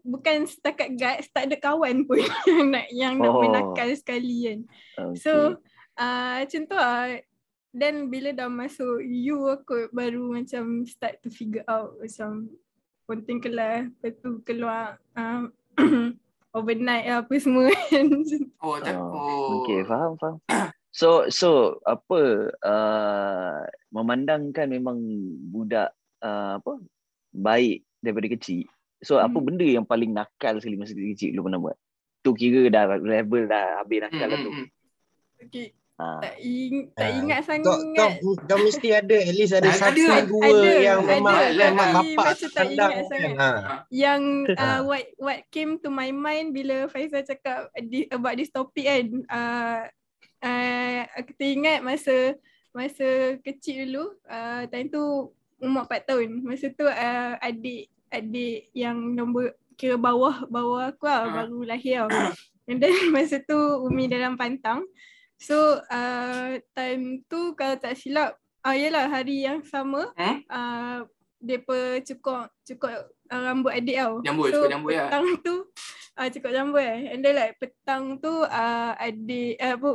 bukan 0.00 0.46
setakat 0.46 0.94
guys, 0.94 1.26
tak 1.28 1.50
ada 1.50 1.56
kawan 1.56 2.06
pun 2.06 2.22
yang 2.48 2.66
nak 2.70 2.86
yang 2.88 3.14
nak 3.18 3.30
Oh. 3.30 3.42
menakal 3.42 3.90
sekali 3.92 4.46
kan. 4.46 4.58
Okay. 4.96 5.18
So 5.20 5.32
uh, 5.94 6.34
macam 6.40 6.60
tu 6.64 6.74
lah. 6.74 7.18
Then 7.70 8.08
bila 8.08 8.30
dah 8.30 8.46
masuk 8.46 8.98
U 9.02 9.46
aku 9.46 9.90
baru 9.90 10.34
macam 10.34 10.82
start 10.82 11.22
to 11.22 11.30
figure 11.30 11.62
out 11.66 11.94
macam 11.98 12.50
penting 13.06 13.38
kelas, 13.38 13.90
lepas 13.90 14.14
tu 14.18 14.38
keluar 14.42 14.98
uh, 15.14 15.46
overnight 16.50 17.06
lah 17.06 17.22
apa 17.22 17.34
semua 17.38 17.70
kan. 17.90 18.06
Oh, 18.58 18.78
tak. 18.78 18.94
Oh, 18.94 19.10
Oh. 19.10 19.46
Okay, 19.62 19.82
faham, 19.82 20.14
faham. 20.14 20.38
So, 20.90 21.30
so 21.30 21.78
apa 21.86 22.20
uh, 22.66 23.62
memandangkan 23.94 24.66
memang 24.66 24.98
budak 25.48 25.94
uh, 26.18 26.58
apa 26.58 26.82
baik 27.30 27.86
daripada 28.02 28.26
kecil. 28.26 28.66
So, 29.00 29.16
apa 29.16 29.32
Hmm. 29.32 29.46
benda 29.46 29.64
yang 29.64 29.86
paling 29.86 30.10
nakal 30.10 30.58
sekali 30.58 30.76
masa 30.76 30.92
kecil 30.92 31.32
lu 31.32 31.46
pernah 31.46 31.62
buat? 31.62 31.78
Tu 32.20 32.30
kira 32.36 32.68
dah 32.68 32.84
level 33.00 33.46
dah 33.46 33.80
habis 33.80 34.02
nakal 34.02 34.28
Hmm, 34.28 34.32
lah 34.34 34.38
tu. 34.38 34.50
hmm, 34.50 34.58
hmm. 34.60 34.68
okay. 35.46 35.68
Ha. 36.00 36.06
Tak, 36.24 36.34
ing, 36.40 36.76
tak 36.96 37.12
Ah, 37.12 37.12
ingat 37.12 37.40
Kau, 37.60 37.76
kau, 37.92 38.08
sangat. 38.08 38.12
kau 38.48 38.58
mesti 38.58 38.88
ada 38.88 39.16
at 39.20 39.34
least 39.36 39.52
ada 39.52 39.68
satu 39.68 40.00
ada, 40.00 40.24
dua 40.24 40.48
ada, 40.48 40.72
yang 40.80 41.00
ada, 41.04 41.12
memang 41.12 41.36
macam 41.36 41.92
bapak 41.92 42.24
tak 42.40 42.66
ingat 42.66 42.88
kan. 42.90 43.04
sangat. 43.04 43.32
Ha. 43.36 43.48
Yang 43.92 44.22
uh, 44.48 44.64
Ah. 44.64 44.80
what 44.80 45.04
what 45.20 45.38
came 45.52 45.76
to 45.76 45.92
my 45.92 46.08
mind 46.08 46.56
bila 46.56 46.88
Faizal 46.88 47.20
cakap 47.20 47.68
di, 47.76 48.08
about 48.08 48.32
this 48.34 48.48
topic 48.48 48.88
kan 48.88 49.04
uh, 49.28 49.80
uh, 50.40 51.00
aku 51.14 51.30
teringat 51.34 51.80
masa 51.80 52.36
masa 52.70 53.36
kecil 53.40 53.84
dulu 53.84 54.04
uh, 54.26 54.62
time 54.66 54.88
tu 54.88 55.02
umur 55.58 55.84
4 55.84 56.06
tahun 56.06 56.28
masa 56.40 56.70
tu 56.70 56.86
uh, 56.86 57.34
adik 57.38 57.86
adik 58.08 58.70
yang 58.72 58.96
nombor 59.12 59.52
kira 59.74 59.96
bawah 59.96 60.44
bawah 60.46 60.88
aku 60.88 61.04
lah 61.04 61.24
Ah. 61.24 61.32
baru 61.42 61.58
lahir 61.64 62.04
tau. 62.06 62.30
and 62.66 62.78
then 62.78 62.92
masa 63.14 63.40
tu 63.40 63.58
Umi 63.82 64.06
dalam 64.06 64.36
pantang 64.36 64.84
so 65.36 65.56
uh, 65.88 66.56
time 66.72 67.24
tu 67.26 67.52
kalau 67.54 67.74
tak 67.74 67.96
silap 67.96 68.36
ah 68.60 68.76
yalah 68.76 69.08
hari 69.08 69.42
yang 69.42 69.64
sama 69.64 70.12
Hmm? 70.14 70.38
uh, 70.46 70.98
depa 71.40 72.04
cukur 72.04 72.44
cukur 72.62 72.92
uh, 73.32 73.40
rambut 73.40 73.72
adik 73.72 73.96
tau. 73.96 74.20
Jambul, 74.20 74.52
cukur 74.52 74.68
jambul 74.68 74.90
lah. 74.92 75.08
petang 75.08 75.26
tu 75.40 75.54
uh, 76.14 76.28
cukur 76.28 76.50
jambul 76.52 76.84
eh. 76.84 77.16
And 77.16 77.24
then 77.24 77.32
like 77.32 77.56
petang 77.56 78.20
tu 78.20 78.44
uh, 78.44 78.92
adik 78.94 79.56
uh, 79.56 79.80
apa 79.80 79.88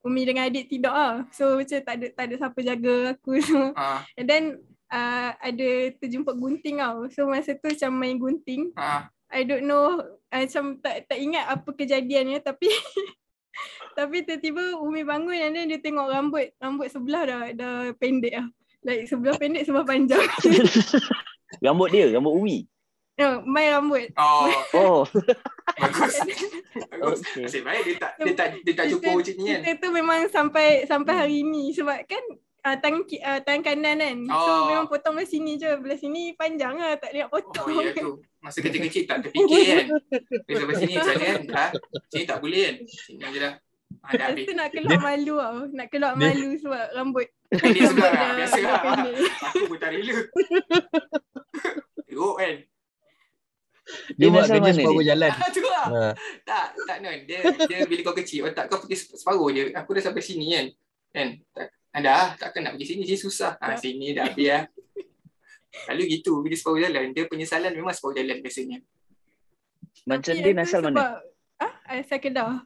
Umi 0.00 0.24
dengan 0.24 0.48
adik 0.48 0.66
tidur 0.66 0.92
lah. 0.92 1.28
So 1.30 1.60
macam 1.60 1.78
tak 1.80 1.94
ada 2.00 2.06
tak 2.12 2.24
ada 2.30 2.34
siapa 2.40 2.60
jaga 2.64 2.94
aku 3.12 3.36
semua. 3.44 3.70
Ah, 3.76 4.00
And 4.16 4.24
then 4.24 4.44
uh, 4.88 5.36
ada 5.36 5.68
terjumpa 5.96 6.32
gunting 6.34 6.80
tau. 6.80 7.04
So 7.12 7.28
masa 7.28 7.52
tu 7.54 7.68
macam 7.68 7.90
main 7.94 8.16
gunting. 8.16 8.72
ah. 8.74 9.08
I 9.30 9.46
don't 9.46 9.62
know 9.62 10.02
uh, 10.02 10.40
macam 10.42 10.82
tak 10.82 11.06
tak 11.06 11.18
ingat 11.22 11.46
apa 11.46 11.70
kejadiannya 11.70 12.42
tapi 12.42 12.66
tapi 13.98 14.26
tiba-tiba 14.26 14.74
Umi 14.80 15.06
bangun 15.06 15.38
and 15.38 15.54
then 15.54 15.70
dia 15.70 15.78
tengok 15.78 16.10
rambut 16.10 16.50
rambut 16.58 16.90
sebelah 16.90 17.22
dah 17.28 17.42
dah 17.54 17.74
pendek 17.94 18.34
lah. 18.34 18.48
Like 18.80 19.06
sebelah 19.06 19.36
pendek 19.36 19.68
sebelah 19.68 19.84
panjang. 19.84 20.24
Rambut 21.66 21.90
dia, 21.90 22.08
rambut 22.08 22.32
Umi. 22.32 22.64
no, 23.18 23.42
my 23.44 23.68
rambut. 23.68 24.08
Oh, 24.16 24.48
Oh, 24.72 25.00
bagus. 25.80 26.14
Bagus. 26.86 27.18
Okay. 27.22 27.42
Nasib 27.42 27.62
baik 27.62 27.82
dia 27.82 27.94
tak 27.96 28.12
dia 28.16 28.32
tak 28.32 28.46
dia 28.60 28.72
tak 28.74 28.86
cukur 28.88 29.12
macam 29.16 29.34
ni 29.34 29.44
kan. 29.46 29.60
Kita 29.60 29.72
tu 29.76 29.88
memang 29.90 30.18
sampai 30.28 30.66
sampai 30.84 31.12
hari 31.14 31.38
ni 31.42 31.70
sebab 31.70 31.98
kan 32.04 32.24
uh, 32.62 32.76
tangan 32.76 33.02
ki- 33.02 33.20
uh, 33.20 33.40
tangan 33.40 33.62
kanan 33.64 33.96
kan. 33.98 34.16
So 34.26 34.36
Oh. 34.36 34.62
memang 34.66 34.86
potong 34.86 35.14
belah 35.14 35.26
sini 35.26 35.56
je. 35.56 35.70
Belah 35.74 35.96
sini 35.96 36.32
panjang 36.34 36.74
lah 36.74 36.94
tak 36.94 37.10
ada 37.10 37.24
nak 37.24 37.30
potong. 37.30 37.66
Oh, 37.66 37.80
ya 37.80 37.92
tu. 37.92 38.10
Masa 38.38 38.58
kecil-kecil 38.64 39.04
tak 39.04 39.16
terfikir 39.22 39.64
kan. 39.66 39.86
Dia 40.44 40.54
sampai 40.56 40.76
sini 40.76 40.92
macam 40.98 41.14
ni 41.14 41.24
kan. 41.24 41.40
Dah. 41.46 41.68
Sini 42.06 42.24
tak 42.24 42.38
boleh 42.38 42.60
kan. 42.62 42.74
Sini 42.86 43.24
je 43.26 43.40
dah. 43.40 43.54
Ha, 44.00 44.14
dah 44.14 44.26
habis. 44.30 44.46
nak 44.54 44.70
keluar 44.70 45.00
malu 45.02 45.36
tau. 45.36 45.56
Nak 45.68 45.86
keluar 45.88 46.12
Dia- 46.14 46.22
malu 46.30 46.50
sebab 46.56 46.84
rambut. 46.94 47.26
Pendek 47.50 47.82
rambut 47.84 48.06
lah. 48.06 48.32
Biasa 48.32 48.58
lah. 48.60 48.80
Aku 49.50 49.64
pun 49.66 49.76
tak 49.76 49.90
rela. 49.90 50.14
Teruk 52.06 52.34
kan. 52.36 52.54
Dia 54.16 54.28
buat 54.28 54.46
kerja 54.46 54.72
separuh 54.74 55.04
jalan. 55.04 55.30
Ah, 55.32 55.48
tu 55.50 55.60
lah. 55.64 55.86
Ha. 55.86 56.10
Tak, 56.44 56.66
tak 56.86 56.96
non. 57.02 57.18
Dia, 57.24 57.40
dia 57.66 57.78
bila 57.86 58.00
kau 58.10 58.16
kecil, 58.16 58.48
otak 58.50 58.66
kau 58.68 58.78
pergi 58.82 58.96
separuh 59.16 59.48
je. 59.54 59.62
Aku 59.76 59.90
dah 59.96 60.02
sampai 60.02 60.22
sini 60.22 60.46
kan. 60.54 60.66
Kan? 61.10 61.28
Tak, 61.54 61.68
ada 61.90 62.10
ah, 62.10 62.28
takkan 62.38 62.60
nak 62.66 62.72
pergi 62.78 62.86
sini, 62.94 63.02
sini 63.06 63.18
susah. 63.18 63.58
Ha, 63.58 63.74
sini 63.78 64.14
dah 64.14 64.30
habis 64.30 64.46
lah. 64.46 64.64
Lalu 65.90 66.02
gitu, 66.18 66.42
bila 66.42 66.54
separuh 66.58 66.80
jalan. 66.82 67.14
Dia 67.14 67.24
penyesalan 67.30 67.70
memang 67.74 67.94
separuh 67.94 68.16
jalan 68.18 68.38
biasanya. 68.42 68.78
macam 70.06 70.32
Tapi 70.32 70.42
dia 70.42 70.52
itu 70.54 70.62
asal 70.62 70.80
mana? 70.86 71.20
Ah, 71.60 71.72
asal 71.92 72.18
Kedah. 72.18 72.64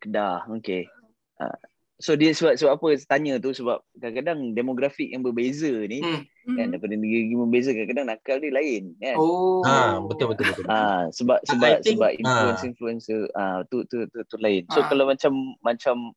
Kedah. 0.00 0.46
Okay. 0.60 0.88
Uh, 1.36 1.58
so 1.96 2.12
dia 2.12 2.30
sebab 2.30 2.60
sebab 2.60 2.76
apa 2.76 2.86
tanya 3.04 3.36
tu 3.36 3.50
sebab 3.50 3.80
kadang-kadang 3.96 4.52
demografik 4.52 5.08
yang 5.08 5.24
berbeza 5.24 5.72
ni 5.86 6.00
Hmm. 6.00 6.22
kan 6.46 6.68
Hmm. 6.68 6.70
daripada 6.70 6.94
negeri 6.94 7.32
berbeza 7.32 7.72
kadang-kadang 7.72 8.06
nakal 8.06 8.36
dia 8.38 8.52
lain 8.52 8.82
kan. 8.96 9.16
Oh. 9.16 9.64
Ha, 9.64 9.98
betul 10.00 10.30
betul 10.30 10.46
betul. 10.52 10.64
Ah 10.68 11.08
sebab 11.10 11.40
I 11.40 11.46
sebab 11.48 11.70
think- 11.80 11.96
sebab 11.96 12.10
influence 12.14 12.62
influencer 12.62 13.20
ah 13.32 13.64
tu 13.66 13.82
tu 13.84 14.04
tu, 14.06 14.20
tu 14.22 14.36
lain. 14.36 14.62
So 14.70 14.80
Ah. 14.80 14.86
kalau 14.86 15.08
macam 15.08 15.32
macam 15.60 16.12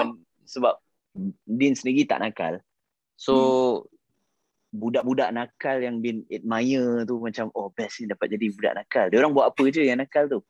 men, 0.00 0.10
sebab 0.44 0.78
Din 1.42 1.72
sendiri 1.72 2.04
tak 2.04 2.20
nakal. 2.20 2.60
So 3.16 3.34
Hmm. 3.34 3.88
budak-budak 4.78 5.32
nakal 5.32 5.80
yang 5.80 5.98
Din 5.98 6.22
admire 6.28 7.02
tu 7.02 7.16
macam 7.16 7.48
oh 7.50 7.72
best 7.72 7.98
ni 7.98 8.06
dapat 8.06 8.30
jadi 8.30 8.52
budak 8.52 8.74
nakal. 8.76 9.08
Dia 9.08 9.18
orang 9.18 9.32
buat 9.32 9.48
apa 9.48 9.62
je 9.66 9.82
yang 9.82 9.98
nakal 9.98 10.28
tu? 10.28 10.40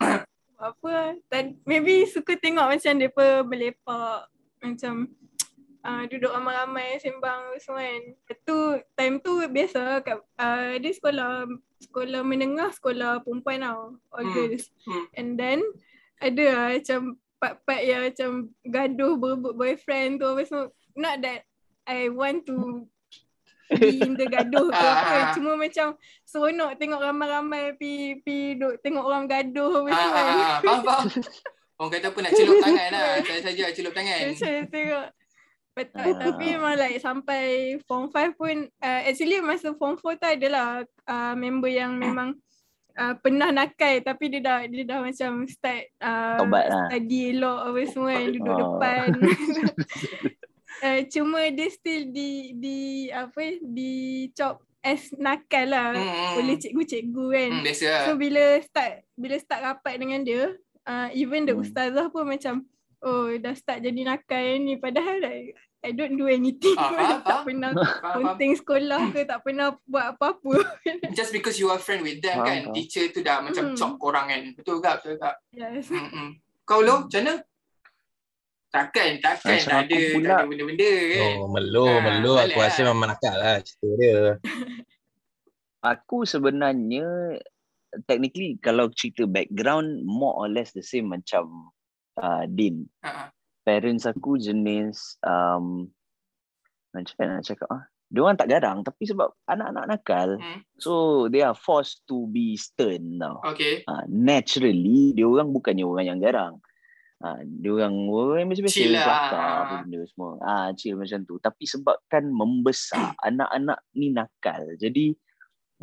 apa 0.58 1.14
dan 1.30 1.54
maybe 1.62 2.02
suka 2.10 2.34
tengok 2.34 2.66
macam 2.66 2.92
depa 2.98 3.46
melepak 3.46 4.26
macam 4.58 5.06
uh, 5.86 6.02
duduk 6.10 6.34
ramai-ramai 6.34 6.98
sembang 6.98 7.54
semua 7.62 7.86
kan. 7.86 8.02
Lepas 8.10 8.38
tu 8.42 8.56
time 8.98 9.16
tu 9.22 9.32
biasa 9.46 10.02
kat 10.02 10.18
uh, 10.18 10.74
dia 10.82 10.92
sekolah 10.92 11.46
sekolah 11.78 12.20
menengah 12.26 12.74
sekolah 12.74 13.22
perempuan 13.22 13.62
tau 13.62 13.94
all 14.10 14.26
Hmm. 14.26 14.34
girls. 14.34 14.66
Hmm. 14.82 15.04
And 15.14 15.28
then 15.38 15.58
ada 16.18 16.44
lah 16.50 16.68
macam 16.74 17.00
part-part 17.38 17.82
yang 17.86 18.02
macam 18.10 18.30
gaduh 18.66 19.14
berebut 19.14 19.54
boyfriend 19.54 20.18
tu 20.18 20.26
apa 20.26 20.42
semua. 20.42 20.66
Not 20.98 21.22
that 21.22 21.46
I 21.86 22.10
want 22.10 22.44
to 22.50 22.90
in 23.76 24.16
the 24.16 24.26
gaduh 24.26 24.68
ke 24.72 24.80
apa. 24.80 25.16
Ah. 25.18 25.30
Cuma 25.36 25.52
macam 25.54 25.96
seronok 26.24 26.76
tengok 26.80 27.00
ramai-ramai 27.00 27.76
pi 27.76 28.16
pi 28.24 28.56
duk 28.56 28.80
tengok 28.80 29.04
orang 29.04 29.28
gaduh 29.28 29.84
Ah, 29.88 29.92
semua 29.92 29.92
ah, 29.92 30.24
ah, 30.24 30.58
faham, 30.64 30.80
faham. 30.84 31.06
Orang 31.78 31.90
kata 31.94 32.06
apa 32.10 32.18
nak 32.24 32.32
celup 32.34 32.56
tangan 32.58 32.88
lah. 32.90 33.06
Saya 33.28 33.40
saja 33.44 33.64
celup 33.70 33.92
tangan. 33.94 34.18
Macam 34.34 34.50
tengok. 34.72 35.06
Betul. 35.78 36.10
Ah. 36.10 36.14
Tapi 36.18 36.44
memang 36.58 36.74
like 36.74 36.98
sampai 36.98 37.42
form 37.86 38.10
5 38.10 38.34
pun 38.34 38.56
uh, 38.82 39.00
actually 39.06 39.38
masa 39.38 39.70
form 39.78 39.94
4 39.94 40.18
tu 40.18 40.26
adalah 40.26 40.82
uh, 41.06 41.34
member 41.38 41.70
yang 41.70 41.94
memang 41.94 42.34
uh, 42.98 43.14
pernah 43.22 43.54
nakal 43.54 44.02
tapi 44.02 44.26
dia 44.26 44.42
dah 44.42 44.58
dia 44.66 44.82
dah 44.82 44.98
macam 45.06 45.46
start 45.46 45.86
uh, 46.02 46.42
lah. 46.42 46.90
study 46.90 47.38
elok 47.38 47.58
apa 47.70 47.78
semua 47.86 48.10
kan 48.10 48.26
duduk 48.34 48.50
Oh. 48.50 48.58
depan. 48.74 49.06
uh, 50.80 51.00
cuma 51.06 51.40
dia 51.48 51.68
still 51.68 52.08
di 52.08 52.30
di 52.54 52.78
apa 53.08 53.38
di 53.58 53.92
chop 54.32 54.58
as 54.80 55.10
nakal 55.12 55.66
lah 55.66 55.90
Hmm, 55.92 56.38
oleh 56.38 56.56
cikgu-cikgu 56.56 57.24
kan. 57.28 57.50
Hmm, 57.52 57.62
biasa 57.62 57.84
lah. 57.84 58.02
So 58.04 58.10
bila 58.14 58.44
start 58.60 58.92
bila 59.12 59.34
start 59.36 59.60
rapat 59.64 59.94
dengan 59.96 60.22
dia, 60.22 60.54
uh, 60.84 61.08
even 61.12 61.44
the 61.44 61.52
Hmm. 61.52 61.60
ustazah 61.60 62.06
pun 62.08 62.24
macam 62.24 62.62
oh 62.98 63.30
dah 63.32 63.52
start 63.52 63.80
jadi 63.80 64.00
nakal 64.04 64.38
ni 64.56 64.74
padahal 64.74 65.18
like, 65.18 65.54
I 65.78 65.90
don't 65.90 66.14
do 66.14 66.26
anything. 66.26 66.74
Ah, 66.74 66.90
pun. 66.90 66.98
faham, 67.22 67.22
tak 67.22 67.42
faham. 67.44 67.44
pernah 67.44 67.70
penting 68.32 68.52
sekolah 68.56 69.00
ke 69.10 69.20
tak 69.24 69.38
pernah 69.40 69.66
buat 69.84 70.06
apa-apa. 70.10 70.54
Just 71.18 71.30
because 71.30 71.54
you 71.54 71.68
are 71.68 71.78
friend 71.78 72.02
with 72.02 72.18
them 72.18 72.34
Faham, 72.36 72.46
kan, 72.48 72.58
faham. 72.64 72.74
teacher 72.74 73.04
tu 73.10 73.20
dah 73.20 73.38
macam 73.40 73.62
Hmm. 73.64 73.76
chop 73.76 73.94
korang 73.96 74.26
kan. 74.26 74.42
Betul 74.52 74.78
tak? 74.78 74.98
Betul 75.00 75.14
tak? 75.16 75.38
yes. 75.52 75.86
Hmm, 75.86 76.06
hmm. 76.08 76.30
Kau 76.62 76.82
lo 76.82 77.04
macam 77.04 77.20
mana? 77.20 77.34
Takkan, 78.68 79.16
takkan 79.18 79.56
Macam 79.56 79.64
tak 79.64 79.80
aku 79.80 79.94
ada, 79.96 80.12
pula. 80.12 80.28
tak 80.28 80.36
ada 80.36 80.46
benda-benda 80.46 80.90
kan. 80.92 81.32
Oh, 81.34 81.48
melo, 81.48 81.86
Ah, 81.86 82.00
melo. 82.02 82.32
Aku 82.36 82.58
rasa 82.58 82.80
lah. 82.80 82.86
memang 82.92 83.08
nakal 83.08 83.34
lah 83.34 83.56
cerita 83.60 83.88
dia. 83.96 84.18
Aku 85.94 86.26
sebenarnya 86.26 87.38
technically 88.04 88.58
kalau 88.58 88.90
cerita 88.90 89.24
background 89.24 90.02
more 90.02 90.34
or 90.36 90.48
less 90.50 90.74
the 90.74 90.82
same 90.82 91.06
macam 91.06 91.70
uh, 92.16 92.44
Din. 92.44 92.82
Ha, 93.00 93.08
ha. 93.08 93.24
Parents 93.62 94.02
aku 94.02 94.36
jenis 94.36 95.16
um, 95.22 95.86
macam 96.90 97.14
mana 97.16 97.38
nak 97.38 97.46
cakap 97.46 97.68
ah? 97.68 97.84
dia 98.08 98.24
orang 98.24 98.40
tak 98.40 98.48
garang 98.48 98.80
tapi 98.80 99.04
sebab 99.04 99.28
anak-anak 99.44 99.84
nakal 99.86 100.40
Hmm. 100.40 100.64
so 100.74 100.92
they 101.28 101.44
are 101.44 101.52
forced 101.52 102.00
to 102.04 102.24
be 102.26 102.56
stern 102.56 103.16
tau. 103.16 103.38
Okay. 103.46 103.84
Ha, 103.84 104.08
naturally 104.08 105.12
dia 105.12 105.24
orang 105.24 105.52
bukannya 105.52 105.84
orang 105.84 106.06
yang 106.06 106.18
garang. 106.18 106.58
Ha, 107.18 107.42
dia 107.42 107.70
orang 107.72 107.94
biasa-biasa 108.46 108.78
lah. 108.86 109.02
kelakar 109.02 109.42
apa 109.58 109.74
benda 109.82 110.00
semua. 110.06 110.30
Ah 110.38 110.54
ha, 110.60 110.70
chill 110.70 110.94
macam 110.94 111.18
tu. 111.22 111.34
Tapi 111.36 111.64
sebabkan 111.64 112.22
membesar 112.24 113.10
anak-anak 113.26 113.82
ni 113.92 114.10
nakal. 114.10 114.74
Jadi 114.74 115.10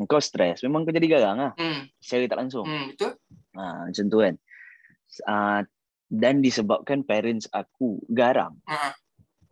kau 0.01 0.19
stres 0.19 0.59
memang 0.61 0.83
kau 0.83 0.91
jadi 0.91 1.07
garang 1.09 1.37
lah 1.37 1.51
Hmm. 1.55 1.91
secara 1.97 2.23
tak 2.25 2.39
langsung. 2.39 2.63
Hmm. 2.63 2.87
Betul? 2.89 3.19
Ha, 3.53 3.63
macam 3.85 4.05
tu 4.05 4.17
kan. 4.17 4.33
Uh, 5.21 5.61
dan 6.05 6.39
disebabkan 6.39 7.01
parents 7.01 7.47
aku 7.49 7.99
garang. 8.07 8.55
Ha. 8.65 8.95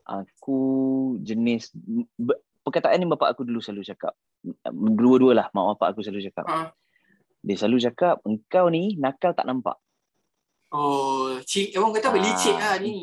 Aku 0.05 0.59
jenis 1.19 1.71
be- 2.13 2.39
perkataan 2.59 2.95
ni 2.97 3.07
bapak 3.07 3.33
aku 3.33 3.43
dulu 3.43 3.59
selalu 3.59 3.83
cakap. 3.85 4.15
Dua-dua 4.71 5.31
lah 5.33 5.47
mak 5.49 5.75
bapak 5.75 5.95
aku 5.95 5.99
selalu 5.99 6.27
cakap. 6.27 6.45
Ha. 6.45 6.71
Dia 7.39 7.55
selalu 7.55 7.77
cakap 7.81 8.23
engkau 8.23 8.67
ni 8.67 8.95
nakal 8.95 9.31
tak 9.31 9.43
nampak. 9.43 9.75
Oh, 10.73 11.37
cik, 11.39 11.77
orang 11.77 11.93
kata 11.93 12.09
apa? 12.09 12.17
Ah. 12.17 12.23
Licik 12.23 12.55
lah 12.55 12.75
ni. 12.77 12.95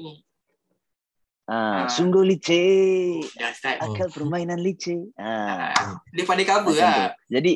Ah, 1.47 1.55
Ah. 1.55 1.83
sungguh 1.87 2.23
licik. 2.25 3.31
Dah 3.33 3.51
start. 3.51 3.79
Akal 3.81 4.07
permainan 4.09 4.59
licik. 4.59 5.15
Ah, 5.15 5.71
Ah, 5.71 5.95
Dia 6.09 6.23
pandai 6.23 6.43
cover 6.45 6.67
macam 6.69 6.83
lah. 6.85 7.15
tu. 7.15 7.31
Jadi 7.31 7.53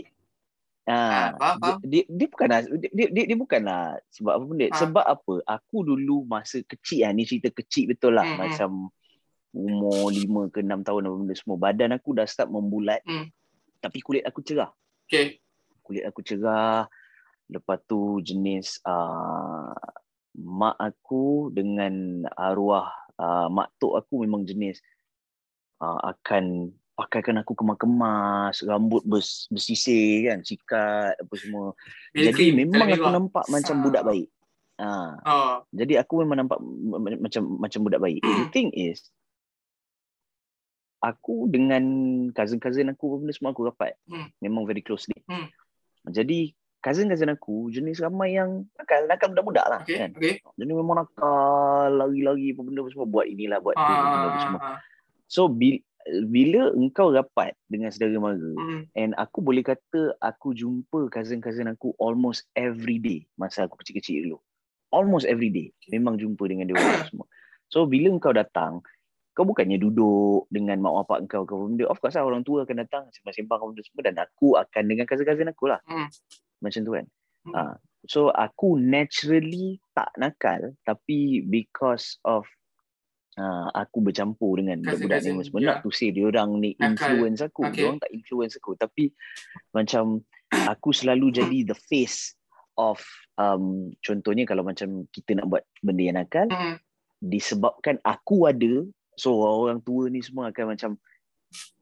Ah, 0.85 0.93
ah, 0.93 1.29
faham, 1.35 1.57
faham. 1.59 1.77
dia, 1.81 2.05
dia, 2.05 2.05
dia 2.07 2.27
bukanlah 2.29 2.59
dia, 2.61 2.91
dia, 2.93 3.07
dia, 3.09 3.25
dia 3.25 3.39
bukanlah 3.41 3.85
sebab 4.11 4.33
apa 4.35 4.45
benda. 4.45 4.67
Ah. 4.67 4.77
Sebab 4.77 5.05
apa? 5.09 5.35
Aku 5.51 5.77
dulu 5.81 6.23
masa 6.25 6.61
kecil 6.61 7.03
ah 7.03 7.11
ni 7.11 7.25
cerita 7.25 7.49
kecil 7.49 7.89
betul 7.89 8.13
lah 8.13 8.23
Hmm, 8.23 8.37
hmm. 8.37 8.43
macam 8.45 8.71
umur 9.51 10.13
5 10.13 10.53
ke 10.53 10.61
6 10.61 10.85
tahun 10.85 11.03
apa 11.03 11.17
benda 11.17 11.35
semua. 11.35 11.57
Badan 11.57 11.91
aku 11.91 12.13
dah 12.13 12.27
start 12.27 12.51
membulat. 12.51 13.01
Hmm. 13.03 13.33
Tapi 13.81 13.99
kulit 13.99 14.23
aku 14.23 14.39
cerah. 14.41 14.69
Okay. 15.05 15.41
Kulit 15.81 16.05
aku 16.05 16.21
cerah. 16.21 16.85
Lepas 17.47 17.81
tu 17.85 17.99
jenis 18.21 18.77
uh, 18.85 19.73
mak 20.35 20.75
aku 20.79 21.51
dengan 21.55 22.27
arwah 22.35 22.91
uh, 23.19 23.47
mak 23.47 23.71
tok 23.79 24.03
aku 24.03 24.27
memang 24.27 24.43
jenis 24.43 24.83
uh, 25.79 26.11
akan 26.11 26.75
pakaikan 26.95 27.43
aku 27.43 27.59
kemas-kemas, 27.59 28.63
rambut 28.63 29.03
bers, 29.03 29.51
bersisir 29.51 30.31
kan, 30.31 30.47
sikat 30.47 31.19
apa 31.19 31.35
semua. 31.35 31.75
Bel 32.15 32.31
Jadi 32.31 32.55
memang 32.55 32.87
aku 32.87 33.03
merah. 33.03 33.13
nampak 33.19 33.45
macam 33.51 33.75
Ah. 33.75 33.83
budak 33.83 34.03
baik. 34.07 34.29
Ha. 34.79 34.91
Oh. 35.27 35.55
Jadi 35.75 35.95
aku 35.99 36.23
memang 36.23 36.47
nampak 36.47 36.59
macam 37.19 37.43
macam 37.59 37.81
budak 37.83 37.99
baik. 37.99 38.23
The 38.23 38.47
thing 38.55 38.71
is 38.71 39.11
aku 41.03 41.51
dengan 41.51 41.83
cousin-cousin 42.31 42.95
aku 42.95 43.21
benda 43.21 43.35
semua 43.35 43.51
aku 43.51 43.67
rapat. 43.67 43.99
Hmm. 44.07 44.31
Memang 44.39 44.63
very 44.63 44.81
closely. 44.81 45.19
Hmm. 45.27 45.51
Jadi 46.07 46.55
cousin-cousin 46.85 47.33
aku 47.33 47.73
jenis 47.73 48.05
ramai 48.05 48.37
yang 48.37 48.69
nakal, 48.77 49.09
nakal 49.09 49.33
budak-budak 49.33 49.65
lah 49.65 49.81
Okay. 49.89 50.05
kan. 50.05 50.11
Okay. 50.13 50.45
Jadi 50.61 50.71
memang 50.71 51.01
nakal, 51.01 51.89
lari-lari 51.97 52.53
apa 52.53 52.61
benda 52.61 52.85
semua 52.93 53.09
buat 53.09 53.25
inilah 53.25 53.59
buat 53.65 53.73
tu 53.73 53.81
apa 53.81 54.05
benda 54.05 54.29
apa 54.29 54.39
semua. 54.45 54.61
Ah. 54.61 54.79
So 55.25 55.49
bila, 55.49 55.81
bila 56.29 56.77
engkau 56.77 57.09
rapat 57.09 57.57
dengan 57.73 57.89
saudara 57.89 58.21
mara 58.21 58.37
Hmm. 58.37 58.85
and 58.93 59.17
aku 59.17 59.41
boleh 59.41 59.65
kata 59.65 60.13
aku 60.21 60.53
jumpa 60.53 61.09
cousin-cousin 61.09 61.73
aku 61.73 61.97
almost 61.97 62.45
every 62.53 63.01
day 63.01 63.25
masa 63.41 63.65
aku 63.65 63.81
kecil-kecil 63.81 64.29
dulu. 64.29 64.39
Almost 64.93 65.25
every 65.25 65.49
day. 65.49 65.73
Memang 65.89 66.21
jumpa 66.21 66.45
dengan 66.45 66.69
dia 66.69 66.77
orang 66.77 67.09
semua. 67.09 67.27
So 67.73 67.89
bila 67.89 68.13
engkau 68.13 68.31
datang, 68.31 68.85
kau 69.35 69.43
bukannya 69.43 69.83
duduk 69.83 70.47
dengan 70.47 70.79
mak 70.79 71.03
bapak 71.03 71.27
engkau 71.27 71.43
ke 71.43 71.51
benda. 71.51 71.91
Of 71.91 71.99
course 71.99 72.15
lah 72.15 72.23
orang 72.23 72.47
tua 72.47 72.63
akan 72.63 72.87
datang 72.87 73.11
sembang-sembang 73.11 73.75
benda 73.75 73.83
semua 73.83 74.03
dan 74.07 74.15
aku 74.23 74.55
akan 74.55 74.83
dengan 74.87 75.09
cousin-cousin 75.11 75.51
aku 75.51 75.73
lah. 75.73 75.83
Hmm. 75.91 76.07
Macam 76.65 76.81
tu 76.81 76.93
kan. 76.93 77.07
Hmm. 77.45 77.53
Ah, 77.53 77.75
so 78.05 78.29
aku 78.29 78.77
naturally 78.77 79.77
tak 79.93 80.09
nakal 80.17 80.73
tapi 80.81 81.41
because 81.41 82.17
of 82.21 82.45
uh, 83.37 83.69
aku 83.71 84.01
bercampur 84.01 84.57
dengan 84.57 84.81
budak-budak 84.81 85.21
ni 85.23 85.41
semua 85.41 85.61
nak 85.63 85.79
to 85.81 85.89
say 85.89 86.09
dia 86.09 86.25
orang 86.25 86.57
ni 86.59 86.73
Nakal. 86.75 86.93
influence 87.17 87.41
aku 87.41 87.61
Okay. 87.65 87.73
dia 87.75 87.85
orang 87.87 88.01
tak 88.01 88.13
influence 88.13 88.55
aku 88.57 88.73
tapi 88.75 89.13
macam 89.71 90.21
aku 90.51 90.93
selalu 90.93 91.33
jadi 91.33 91.59
the 91.65 91.77
face 91.77 92.37
of 92.77 93.01
um, 93.35 93.89
contohnya 94.01 94.45
kalau 94.45 94.61
macam 94.63 95.09
kita 95.09 95.37
nak 95.37 95.47
buat 95.47 95.65
benda 95.81 96.03
yang 96.03 96.17
nakal 96.17 96.49
Hmm. 96.49 96.77
disebabkan 97.19 97.97
aku 98.01 98.45
ada 98.45 98.85
so 99.17 99.33
orang 99.41 99.81
tua 99.81 100.09
ni 100.09 100.21
semua 100.21 100.49
akan 100.49 100.77
macam 100.77 100.91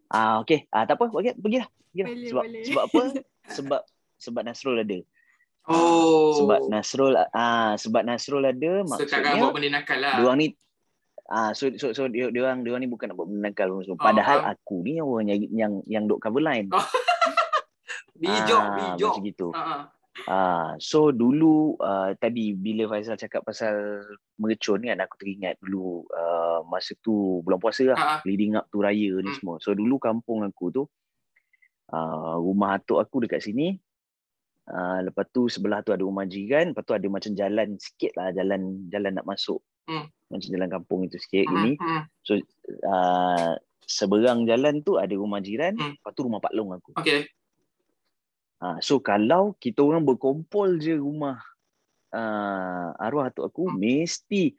ah 0.08 0.38
okey 0.42 0.68
ah 0.68 0.84
tak 0.84 1.00
apa 1.00 1.08
pergi 1.08 1.34
pergilah 1.34 1.66
pergilah 1.66 2.06
Boleh, 2.06 2.28
sebab 2.28 2.44
boleh. 2.44 2.62
sebab 2.64 2.82
apa 2.84 3.02
sebab 3.58 3.80
sebab 4.22 4.42
Nasrul 4.42 4.78
ada 4.78 5.00
Oh. 5.62 6.34
sebab 6.36 6.66
Nasrul 6.66 7.14
ah 7.14 7.74
sebab 7.74 8.02
Nasrul 8.02 8.42
ada 8.44 8.82
So 8.88 9.02
takkan 9.02 9.38
maksudnya 9.38 9.42
buat 9.42 9.54
benda 9.54 9.70
nakal 9.72 9.98
lah. 9.98 10.12
dia 10.12 10.24
orang 10.24 10.38
ni 10.38 10.48
ah 11.28 11.50
so 11.50 11.70
so 11.74 11.90
so 11.90 12.06
dia 12.06 12.28
dia 12.28 12.42
orang 12.42 12.62
dia 12.62 12.70
orang 12.70 12.82
ni 12.82 12.90
bukan 12.90 13.06
nak 13.06 13.16
buat 13.16 13.26
benda 13.26 13.46
nakal 13.48 13.68
semua. 13.80 13.94
Oh, 13.94 14.00
Padahal 14.00 14.38
faham. 14.40 14.52
aku 14.52 14.76
ni 14.80 14.98
orang 14.98 15.26
yang 15.28 15.40
yang 15.52 15.72
yang 15.86 16.04
duk 16.04 16.18
cover 16.18 16.40
line. 16.40 16.66
Oh, 16.68 16.82
Bijak, 18.14 18.54
Ah, 18.56 18.74
bijak. 18.92 19.12
Macam 19.12 19.24
gitu. 19.24 19.48
Ah, 19.50 19.62
ah. 19.62 19.82
Ah 20.24 20.68
so 20.76 21.08
dulu 21.10 21.78
uh, 21.78 22.12
tadi 22.16 22.52
bila 22.52 22.84
Faizal 22.86 23.16
cakap 23.16 23.42
pasal 23.42 24.02
mercun 24.36 24.78
kan 24.78 24.98
aku 24.98 25.14
teringat 25.16 25.56
dulu 25.58 26.04
uh, 26.06 26.62
masa 26.64 26.92
tu 26.98 27.40
bulan 27.40 27.56
puasa 27.56 27.86
lah 27.86 27.96
Ah, 27.96 28.08
ah. 28.12 28.20
leading 28.22 28.52
up 28.52 28.66
tu 28.66 28.78
raya 28.78 28.98
ni 29.16 29.24
Hmm. 29.24 29.36
semua. 29.36 29.54
So 29.56 29.72
dulu 29.72 29.96
kampung 29.96 30.42
aku 30.42 30.70
tu 30.70 30.82
uh, 31.88 32.34
rumah 32.36 32.76
atuk 32.76 32.98
aku 32.98 33.22
dekat 33.22 33.40
sini. 33.40 33.78
Uh, 34.62 35.02
lepas 35.02 35.26
tu 35.34 35.50
sebelah 35.50 35.82
tu 35.82 35.90
ada 35.90 36.06
rumah 36.06 36.22
jiran, 36.22 36.70
lepas 36.70 36.86
tu 36.86 36.94
ada 36.94 37.02
macam 37.10 37.34
jalan 37.34 37.74
sikit 37.82 38.14
lah 38.14 38.30
jalan 38.30 38.86
jalan 38.88 39.18
nak 39.18 39.26
masuk. 39.26 39.58
Hmm. 39.90 40.06
Macam 40.30 40.48
jalan 40.48 40.70
kampung 40.70 41.00
itu 41.02 41.18
sikit 41.18 41.50
Hmm, 41.50 41.54
gini. 41.58 41.72
hmm. 41.82 42.02
uh, 42.86 43.52
seberang 43.82 44.46
jalan 44.46 44.78
tu 44.80 45.02
ada 45.02 45.10
rumah 45.18 45.42
jiran, 45.42 45.74
Hmm. 45.74 45.98
lepas 45.98 46.12
tu 46.14 46.22
rumah 46.22 46.38
Pak 46.38 46.54
Long 46.54 46.70
aku. 46.78 46.94
Okay. 46.94 47.26
Ha, 48.62 48.78
so 48.78 49.02
kalau 49.02 49.58
kita 49.58 49.82
orang 49.82 50.06
berkumpul 50.06 50.78
je 50.78 50.94
rumah 50.94 51.42
uh, 52.14 52.94
arwah 53.02 53.26
atuk 53.34 53.50
aku, 53.50 53.66
Hmm. 53.66 53.82
mesti 53.82 54.54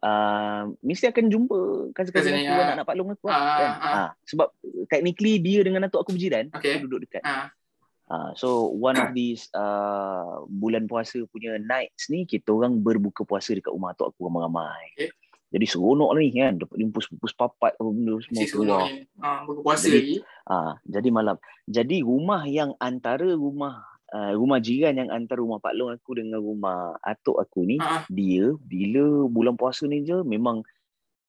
uh, 0.00 0.70
mesti 0.78 1.10
akan 1.10 1.26
jumpa 1.26 1.58
cousin-cousin 1.90 2.38
Cousin 2.38 2.46
aku, 2.46 2.54
ah. 2.54 2.62
anak-anak 2.70 2.86
Pak 2.86 2.96
Long 2.96 3.10
aku. 3.10 3.26
Ah, 3.26 3.34
kan? 3.34 3.70
ah. 3.82 3.90
Ha, 3.90 4.02
sebab 4.22 4.48
technically 4.86 5.42
dia 5.42 5.66
dengan 5.66 5.90
atuk 5.90 6.06
aku 6.06 6.14
berjiran, 6.14 6.46
Okay. 6.54 6.78
aku 6.78 6.86
duduk 6.86 7.10
dekat. 7.10 7.26
Ah. 7.26 7.50
Ha, 8.10 8.34
so 8.34 8.66
one 8.74 8.98
of 8.98 9.14
these 9.14 9.46
uh, 9.54 10.42
bulan 10.60 10.90
puasa 10.90 11.22
punya 11.30 11.54
nights 11.62 12.10
ni, 12.10 12.26
kita 12.26 12.50
orang 12.50 12.82
berbuka 12.82 13.22
puasa 13.22 13.54
dekat 13.54 13.70
rumah 13.70 13.94
atuk 13.94 14.10
aku 14.10 14.26
ramai-ramai. 14.26 14.82
Okay. 14.98 15.10
Jadi 15.50 15.66
seronok 15.66 16.10
ni 16.14 16.30
kan, 16.30 16.58
dapat 16.58 16.76
limpus-limpus 16.78 17.34
papat 17.34 17.74
apa 17.74 17.90
benda 17.90 18.18
semua 18.22 18.46
keluar. 18.46 18.86
ni. 18.86 19.06
Ah, 19.18 19.42
berpuasa 19.42 19.86
Jadi- 19.86 19.98
lagi. 19.98 20.16
Ah, 20.46 20.74
jadi 20.82 21.08
malam. 21.10 21.36
Jadi 21.66 21.96
rumah 22.02 22.42
yang 22.46 22.74
antara 22.78 23.30
rumah 23.34 23.82
uh, 24.10 24.34
rumah 24.34 24.58
jiran 24.58 24.94
yang 24.98 25.10
antara 25.10 25.38
rumah 25.42 25.58
Pak 25.58 25.74
Long 25.74 25.90
aku 25.90 26.18
dengan 26.18 26.38
rumah 26.42 26.98
atuk 27.02 27.38
aku 27.38 27.62
ni, 27.66 27.78
Ah, 27.78 28.02
ah. 28.02 28.02
dia 28.10 28.54
bila 28.62 29.26
bulan 29.26 29.54
puasa 29.54 29.86
ni 29.86 30.02
je 30.02 30.18
memang 30.22 30.62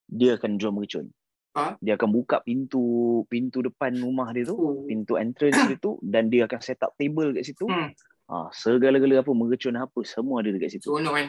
dia 0.05 0.37
akan 0.37 0.57
jual 0.57 0.73
mercun. 0.73 1.09
Ah. 1.51 1.75
Dia 1.83 1.99
akan 1.99 2.09
buka 2.09 2.39
pintu 2.39 2.81
pintu 3.27 3.59
depan 3.59 3.91
rumah 3.97 4.31
dia 4.31 4.47
tu, 4.47 4.55
Oh. 4.55 4.87
pintu 4.87 5.19
entrance 5.19 5.59
dia 5.67 5.75
tu 5.75 5.99
dan 6.13 6.31
dia 6.31 6.47
akan 6.47 6.59
set 6.59 6.79
up 6.79 6.95
table 6.95 7.35
kat 7.35 7.43
situ. 7.43 7.67
Hmm. 7.67 7.91
Ah, 8.25 8.47
segala-gala 8.49 9.19
apa 9.19 9.31
mercun 9.31 9.75
apa 9.75 9.99
semua 10.03 10.39
ada 10.39 10.49
dekat 10.49 10.71
situ. 10.71 10.87
Seronok 10.87 11.11
kan. 11.11 11.27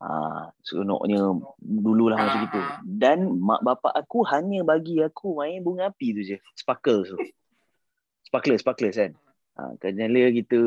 Ah, 0.00 0.50
seronoknya 0.60 1.20
dululah 1.60 2.16
Ah, 2.16 2.22
macam 2.26 2.38
gitu. 2.48 2.58
ah. 2.58 2.82
Dan 2.82 3.38
mak 3.38 3.62
bapak 3.62 3.94
aku 3.94 4.26
hanya 4.26 4.66
bagi 4.66 4.98
aku 4.98 5.38
main 5.38 5.62
bunga 5.62 5.88
api 5.88 6.10
tu 6.10 6.22
je. 6.24 6.36
Sparkle 6.56 7.06
tu. 7.06 7.16
Sparkler, 8.26 8.58
sparkler 8.58 8.90
kan. 8.90 9.12
Ah, 9.54 9.70
kerana 9.76 10.32
kita 10.32 10.58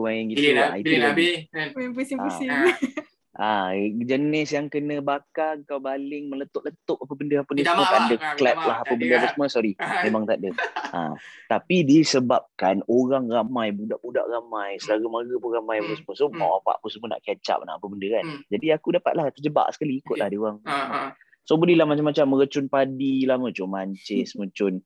main 0.00 0.32
gitu. 0.32 0.40
Bila 0.40 0.50
ah, 0.50 0.56
nak, 0.56 0.70
itu 0.80 0.84
bila 0.84 0.96
nak 0.96 1.04
lagi. 1.04 1.10
habis 1.12 1.36
kan. 1.46 1.66
Main 1.76 1.90
pusing-pusing. 1.92 2.50
Ah. 3.34 3.74
Jenis 3.74 4.48
yang 4.48 4.66
kena 4.66 4.98
bakar 4.98 5.58
kau 5.62 5.78
baling 5.78 6.26
meletup-letup 6.26 6.96
apa 6.96 7.12
benda 7.12 7.34
apa 7.38 7.50
ni 7.50 7.60
semua 7.60 7.82
tak 7.82 7.90
lah. 7.90 8.04
ada 8.04 8.16
Ah, 8.16 8.34
clap 8.34 8.56
lah 8.56 8.76
apa 8.78 8.92
benda 8.92 9.10
apa 9.12 9.20
lah. 9.20 9.30
semua 9.30 9.46
sorry 9.48 9.72
Ah. 9.76 10.02
memang 10.06 10.22
tak 10.22 10.38
ada. 10.38 10.50
Ha, 10.88 11.00
tapi 11.48 11.82
disebabkan 11.82 12.86
orang 12.86 13.26
ramai, 13.26 13.70
budak-budak 13.70 14.22
ramai, 14.24 14.78
saudara 14.78 15.02
mara 15.04 15.34
pun 15.34 15.50
ramai 15.50 15.76
apa 15.78 15.88
Hmm. 15.88 15.98
semua. 15.98 16.14
So 16.14 16.24
Hmm. 16.26 16.36
mak 16.36 16.50
bapak 16.56 16.76
pun 16.78 16.88
semua 16.88 17.08
nak 17.10 17.22
catch 17.22 17.48
up 17.48 17.60
nak 17.62 17.76
apa 17.76 17.86
benda 17.86 18.08
kan. 18.12 18.24
Hmm. 18.24 18.40
Jadi 18.48 18.66
aku 18.70 18.88
dapatlah 18.92 19.24
terjebak 19.30 19.66
sekali 19.70 19.98
ikutlah 19.98 20.26
dia 20.26 20.38
orang. 20.38 20.58
Ah, 20.64 20.86
ah. 20.86 21.08
So 21.42 21.56
belilah 21.56 21.84
macam-macam 21.84 22.24
mercun 22.30 22.66
padi 22.66 23.24
lah, 23.24 23.36
mercun 23.36 23.66
mancis, 23.66 24.32
mercun 24.38 24.80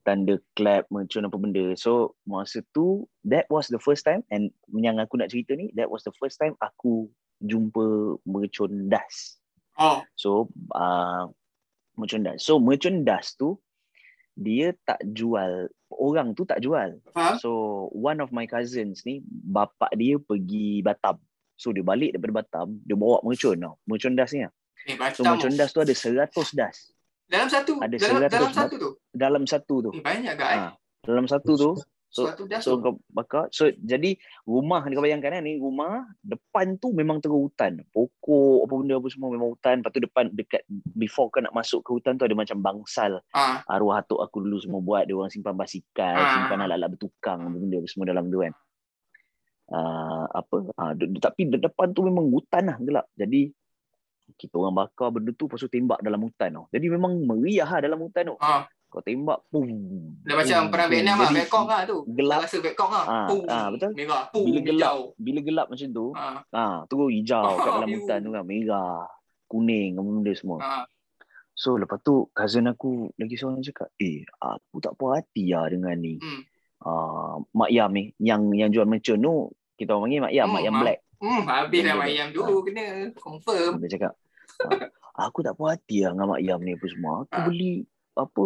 tanda 0.00 0.36
clap, 0.52 0.84
mercun 0.88 1.22
apa 1.22 1.36
benda. 1.36 1.72
So 1.74 2.16
masa 2.24 2.64
tu 2.70 3.04
that 3.22 3.44
was 3.46 3.66
the 3.66 3.78
first 3.78 4.02
time 4.02 4.24
and 4.28 4.48
yang 4.70 4.96
aku 4.96 5.16
nak 5.16 5.28
cerita 5.28 5.52
ni 5.52 5.68
that 5.72 5.86
was 5.86 6.00
the 6.00 6.12
first 6.14 6.36
time 6.36 6.56
aku 6.58 7.08
jumpa 7.44 7.84
mercun 8.24 8.88
das. 8.88 9.36
Oh. 9.74 10.00
So 10.14 10.30
uh, 10.70 11.28
mercun 11.94 12.24
das. 12.24 12.40
So 12.40 12.56
mercun 12.56 13.02
das 13.02 13.34
tu 13.34 13.60
dia 14.34 14.74
tak 14.82 14.98
jual 15.06 15.70
orang 15.88 16.34
tu 16.34 16.42
tak 16.42 16.58
jual 16.58 16.98
Faham? 17.14 17.38
so 17.38 17.50
one 17.88 18.18
of 18.18 18.34
my 18.34 18.42
cousins 18.44 19.06
ni 19.06 19.22
bapak 19.22 19.94
dia 19.94 20.18
pergi 20.18 20.82
Batam 20.82 21.22
so 21.54 21.70
dia 21.70 21.86
balik 21.86 22.10
daripada 22.10 22.42
Batam 22.42 22.82
dia 22.82 22.98
bawa 22.98 23.22
mercon 23.22 23.54
tau 23.54 23.78
mercon 23.86 24.18
das 24.18 24.34
ni 24.34 24.42
lah. 24.42 24.50
Eh, 24.84 24.98
so 25.14 25.22
Batam. 25.22 25.38
mercon 25.38 25.54
das 25.54 25.70
tu 25.70 25.78
ada 25.78 25.94
100 25.94 26.34
das 26.52 26.76
Dalam 27.24 27.46
satu. 27.48 27.72
ada 27.78 27.94
dalam, 27.94 28.20
100 28.20 28.28
dalam 28.28 28.52
satu 28.52 28.74
tu. 28.74 28.90
dalam 29.08 29.42
satu 29.46 29.74
tu 29.80 29.90
Eh, 29.92 30.02
banyak 30.02 30.34
kan? 30.34 30.56
ha, 30.58 30.68
dalam 31.00 31.24
satu 31.24 31.52
tu 31.54 31.70
so 32.14 32.30
dah 32.46 32.60
so 32.62 32.78
kau 32.78 33.02
bakar. 33.10 33.50
So 33.50 33.74
jadi 33.74 34.14
rumah 34.46 34.86
ni 34.86 34.94
kau 34.94 35.02
bayangkan 35.02 35.34
kan 35.34 35.42
ni 35.42 35.58
rumah 35.58 36.06
depan 36.22 36.78
tu 36.78 36.94
memang 36.94 37.18
terus 37.18 37.34
hutan. 37.34 37.82
Pokok 37.90 38.70
apa 38.70 38.74
benda 38.78 38.94
apa 39.02 39.08
semua 39.10 39.34
memang 39.34 39.58
hutan. 39.58 39.82
Lepas 39.82 39.90
tu 39.90 40.00
depan 40.06 40.24
dekat 40.30 40.62
before 40.94 41.34
kau 41.34 41.42
nak 41.42 41.50
masuk 41.50 41.82
ke 41.82 41.90
hutan 41.90 42.14
tu 42.14 42.22
ada 42.22 42.38
macam 42.38 42.62
bangsal. 42.62 43.18
Ah, 43.34 43.66
arwah 43.66 43.98
atuk 43.98 44.22
aku 44.22 44.38
dulu 44.46 44.62
semua 44.62 44.78
buat. 44.78 45.10
Dia 45.10 45.18
orang 45.18 45.34
simpan 45.34 45.58
basikal 45.58 46.14
Ah. 46.14 46.30
simpan 46.38 46.62
alat-alat 46.62 46.94
bertukang 46.94 47.50
apa 47.50 47.56
benda 47.58 47.76
apa 47.82 47.88
semua 47.90 48.06
dalam 48.06 48.30
tu 48.30 48.38
kan. 48.38 48.54
Uh, 49.64 50.24
apa? 50.30 50.56
Uh, 50.76 50.92
tapi 51.18 51.50
di 51.50 51.58
depan 51.58 51.90
tu 51.90 52.06
memang 52.06 52.30
hutan 52.30 52.70
lah 52.70 52.78
gelap. 52.78 53.10
Jadi 53.18 53.50
kita 54.38 54.56
orang 54.56 54.86
bakar 54.86 55.12
benda 55.12 55.30
tu 55.36 55.46
lepas 55.46 55.60
tu 55.60 55.68
tembak 55.68 56.00
dalam 56.00 56.16
hutan 56.24 56.48
tau 56.48 56.64
jadi 56.72 56.96
memang 56.96 57.12
meriah 57.28 57.68
lah 57.68 57.80
dalam 57.84 58.00
hutan 58.00 58.32
tu. 58.32 58.36
Ah. 58.40 58.64
Kau 58.94 59.02
tembak 59.02 59.42
pum 59.48 59.66
Dah 60.22 60.34
macam 60.34 60.70
perang. 60.70 60.88
Vietnam 60.88 61.16
lah. 61.16 61.26
Jadi, 61.26 61.36
Vietcong 61.36 61.66
lah 61.66 61.80
tu. 61.82 61.98
gelap. 62.08 62.40
Rasa 62.40 62.56
Vietcong 62.58 62.90
lah. 62.90 63.04
Ah, 63.04 63.26
Pum, 63.26 63.42
ah, 63.46 63.66
betul. 63.68 63.90
Merah. 63.92 64.22
Pum, 64.30 64.44
Bila 64.44 64.58
gelap. 64.60 64.78
hijau. 64.78 64.98
bila 65.16 65.40
gelap 65.42 65.66
macam 65.66 65.88
tu 65.90 66.06
Ah, 66.14 66.38
ah 66.52 66.76
terus 66.86 67.08
hijau 67.10 67.44
kat 67.56 67.70
dalam 67.74 67.88
hutan 67.90 68.18
tu 68.20 68.30
kan 68.30 68.44
merah 68.44 69.02
kuning 69.44 69.90
apa 69.92 70.08
benda 70.08 70.32
semua 70.32 70.58
ah. 70.58 70.84
so 71.52 71.74
lepas 71.74 71.98
tu 72.00 72.26
cousin 72.30 72.66
aku 72.66 72.90
lagi 73.14 73.34
seorang 73.34 73.60
cakap 73.60 73.90
eh 73.96 74.22
aku 74.36 74.78
tak 74.78 74.94
puas 74.94 75.18
hati 75.18 75.50
lah 75.50 75.66
dengan 75.66 75.94
ni 75.96 76.16
Hmm. 76.16 76.40
uh, 76.80 77.34
Mak 77.52 77.70
Yam 77.70 77.90
ni 77.90 78.02
yang 78.18 78.46
yang 78.50 78.68
jual 78.68 78.84
mercon 78.84 79.18
tu 79.18 79.34
kita 79.74 79.92
orang 79.92 80.06
panggil 80.06 80.20
Mak 80.20 80.32
Yam, 80.32 80.44
Hmm, 80.44 80.54
Mak 80.54 80.62
Yam 80.62 80.72
ah. 80.72 80.80
Black. 80.80 80.98
Hmm, 81.16 81.42
habis 81.44 81.80
lah 81.80 81.90
tu. 81.90 81.98
Mak 81.98 82.10
Yam 82.10 82.28
tu. 82.30 82.40
Ah. 82.40 82.60
Kena 82.62 82.84
confirm. 83.16 83.72
Dia 83.76 83.88
cakap, 83.90 84.12
ah, 85.14 85.24
aku 85.24 85.38
tak 85.40 85.54
puas 85.54 85.70
hati 85.72 85.96
lah 86.00 86.10
dengan 86.12 86.26
Mak 86.28 86.40
Yam 86.40 86.58
ni 86.60 86.72
apa 86.72 86.86
semua. 86.86 87.12
Aku 87.20 87.32
Ah. 87.32 87.44
beli 87.44 87.72
apa 88.14 88.44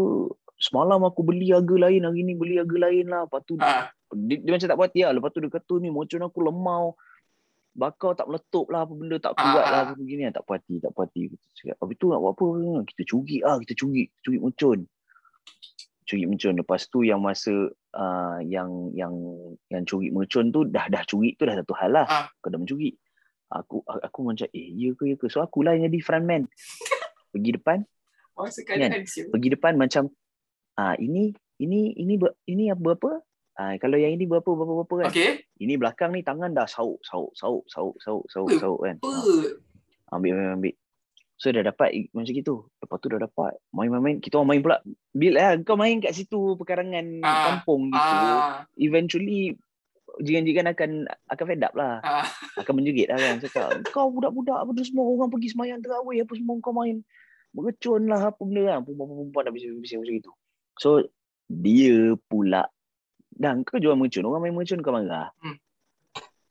semalam 0.58 1.00
aku 1.06 1.22
beli 1.22 1.54
harga 1.54 1.76
lain 1.78 2.02
hari 2.02 2.26
ni 2.26 2.34
beli 2.34 2.58
harga 2.58 2.76
lain 2.76 3.06
lah. 3.08 3.24
Lepas 3.30 3.40
tu 3.46 3.54
Ah, 3.62 3.92
dia, 4.12 4.36
dia 4.42 4.50
macam 4.52 4.68
tak 4.68 4.76
puas 4.76 4.88
hati 4.90 5.00
lah. 5.06 5.12
Lepas 5.14 5.30
tu 5.30 5.40
dia 5.40 5.50
kata 5.52 5.74
ni 5.78 5.88
mercon 5.88 6.24
aku 6.26 6.40
lemau. 6.42 6.98
Bakar 7.78 8.18
tak 8.18 8.26
meletup 8.26 8.66
lah 8.74 8.82
apa 8.82 8.92
benda 8.96 9.16
tak 9.22 9.38
kuat 9.38 9.62
Ah, 9.62 9.70
lah 9.70 9.78
ah. 9.78 9.84
apa 9.86 9.92
begini 9.94 10.26
tak 10.34 10.42
puas 10.42 10.58
hati 10.58 10.74
tak 10.82 10.90
puas 10.92 11.06
hati. 11.06 11.22
Kita 11.30 11.46
cakap, 11.54 11.76
habis 11.78 11.96
tu 11.96 12.06
nak 12.10 12.20
buat 12.20 12.32
apa? 12.34 12.46
Kita 12.90 13.02
curi 13.06 13.36
lah 13.44 13.56
kita 13.62 13.72
curi 13.78 14.02
curi 14.24 14.38
mercon. 14.42 14.78
Curi 16.08 16.24
mercon 16.26 16.54
lepas 16.58 16.80
tu 16.90 16.98
yang 17.06 17.20
masa 17.22 17.54
uh, 17.94 18.38
yang 18.42 18.90
yang 18.98 19.14
yang 19.70 19.82
curi 19.86 20.10
mercon 20.10 20.50
tu 20.50 20.66
dah 20.66 20.90
dah 20.90 21.06
curi 21.06 21.38
tu 21.38 21.46
dah 21.46 21.54
satu 21.54 21.74
hal 21.78 21.90
lah. 21.94 22.06
Ah. 22.10 22.26
Kau 22.42 22.50
dah 22.50 22.58
mencuri. 22.58 22.98
Aku 23.48 23.80
aku 23.86 24.18
macam 24.28 24.44
eh 24.52 24.68
ya 24.76 24.92
ke 24.92 25.08
ya 25.08 25.16
ke. 25.16 25.30
So 25.30 25.40
aku 25.40 25.62
lah 25.62 25.78
yang 25.78 25.88
jadi 25.88 26.02
frontman. 26.02 26.50
Pergi 27.32 27.60
depan, 27.60 27.84
keadaan 28.40 29.02
siap. 29.04 29.28
pergi 29.28 29.48
depan 29.50 29.74
macam 29.74 30.02
ah 30.74 30.94
ini 30.94 31.30
ini 31.58 31.92
ini 31.92 32.14
ber- 32.14 32.38
ini 32.44 32.70
apa 32.70 32.78
berapa? 32.78 33.10
Ah 33.54 33.74
kalau 33.76 33.98
yang 33.98 34.14
ini 34.14 34.24
berapa 34.24 34.46
berapa 34.46 34.72
berapa 34.78 34.94
kan. 35.00 35.10
Okey. 35.10 35.30
Ini 35.58 35.74
belakang 35.74 36.14
ni 36.14 36.22
tangan 36.22 36.54
dah 36.54 36.64
sauk 36.64 37.02
sauk 37.02 37.34
sauk 37.34 37.66
sauk 37.66 37.98
sauk 37.98 38.24
sauk 38.28 38.48
Eh, 38.48 38.58
sauk 38.58 38.78
kan. 38.78 38.96
Ah, 39.02 39.22
ambil 40.14 40.32
ambil 40.32 40.54
ambil. 40.54 40.74
So 41.34 41.50
dah 41.50 41.62
dapat 41.64 42.10
macam 42.10 42.30
gitu. 42.32 42.66
Lepas 42.78 42.98
tu 42.98 43.06
dah 43.08 43.18
dapat. 43.20 43.58
Main-main 43.70 44.18
kita 44.18 44.38
orang 44.38 44.48
main 44.48 44.60
pula. 44.60 44.78
Bila 45.10 45.34
lah, 45.34 45.52
kau 45.62 45.74
main 45.74 45.98
kat 45.98 46.10
situ 46.12 46.54
pekarangan 46.54 47.06
Ah, 47.20 47.42
kampung 47.48 47.90
gitu. 47.90 47.98
Ah, 47.98 48.62
Eventually 48.74 49.54
jiran-jiran 50.18 50.66
akan 50.68 50.90
akan 51.28 51.44
fed 51.44 51.62
up 51.62 51.74
lah. 51.74 52.02
ah. 52.02 52.26
Akan 52.56 52.74
menjerit 52.74 53.06
lah 53.06 53.18
kan. 53.18 53.38
Cakap, 53.38 53.70
kau 53.88 54.10
budak-budak 54.10 54.54
apa 54.56 54.70
tu 54.72 54.82
semua 54.82 55.06
orang 55.06 55.30
pergi 55.30 55.54
semayang 55.54 55.78
terawih 55.78 56.22
apa 56.22 56.32
semua 56.34 56.58
kau 56.58 56.70
main. 56.72 57.06
Mercun 57.58 58.06
lah 58.06 58.30
apa 58.30 58.40
benda 58.46 58.62
kan. 58.70 58.86
Perempuan-perempuan 58.86 59.42
dah 59.50 59.52
bising-bising 59.52 59.98
macam 59.98 60.14
itu. 60.14 60.32
So 60.78 61.02
dia 61.50 62.14
pula 62.30 62.70
dan 63.34 63.62
kau 63.62 63.78
jual 63.78 63.94
mercun, 63.94 64.26
orang 64.26 64.50
main 64.50 64.54
mercun 64.54 64.82
kau 64.82 64.94
marah. 64.94 65.30
Hmm. 65.42 65.58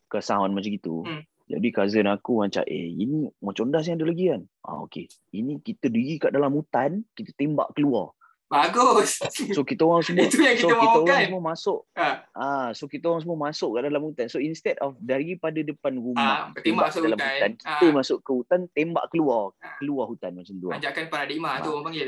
Kau 0.08 0.24
sound 0.24 0.56
macam 0.56 0.72
gitu. 0.72 1.04
Hmm. 1.04 1.24
Jadi 1.48 1.68
cousin 1.72 2.12
aku 2.12 2.44
macam, 2.44 2.64
eh 2.68 2.92
ini 2.92 3.32
macam 3.40 3.72
das 3.72 3.88
yang 3.88 4.00
ada 4.00 4.08
lagi 4.12 4.26
kan? 4.36 4.42
Ah 4.68 4.84
okey. 4.84 5.08
Ini 5.32 5.64
kita 5.64 5.88
diri 5.88 6.20
kat 6.20 6.36
dalam 6.36 6.52
hutan, 6.52 7.08
kita 7.16 7.32
tembak 7.40 7.72
keluar. 7.72 8.12
Bagus. 8.48 9.20
So 9.56 9.62
kita 9.62 9.84
orang 9.84 10.02
semua 10.02 10.24
Itu 10.28 10.40
yang 10.40 10.56
so 10.56 10.66
kita 10.66 10.74
kita 10.74 10.88
mahukan. 10.88 11.04
orang 11.06 11.28
semua 11.28 11.44
masuk 11.46 11.80
Ah, 11.94 12.16
Ah, 12.32 12.68
so 12.72 12.88
kita 12.88 13.06
orang 13.06 13.22
semua 13.22 13.38
masuk 13.42 13.70
kat 13.72 13.82
dalam 13.84 14.02
hutan. 14.02 14.26
So 14.28 14.40
instead 14.40 14.80
of 14.80 14.96
daripada 14.98 15.60
depan 15.60 15.94
Ah, 15.94 16.00
rumah 16.00 16.32
tembak 16.58 16.86
masuk 16.88 17.02
dalam 17.04 17.18
hutan. 17.18 17.32
hutan, 17.34 17.52
kita 17.58 17.86
Ah. 17.86 17.94
masuk 17.94 18.18
ke 18.20 18.32
hutan 18.34 18.60
tembak 18.72 19.06
keluar, 19.10 19.44
Ah. 19.58 19.76
keluar 19.78 20.06
hutan 20.06 20.32
macam 20.32 20.56
tu. 20.56 20.68
Ajakkan 20.70 21.06
paradigma 21.08 21.60
tu 21.60 21.70
orang 21.70 21.86
panggil. 21.86 22.08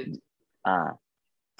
Ah. 0.61 0.95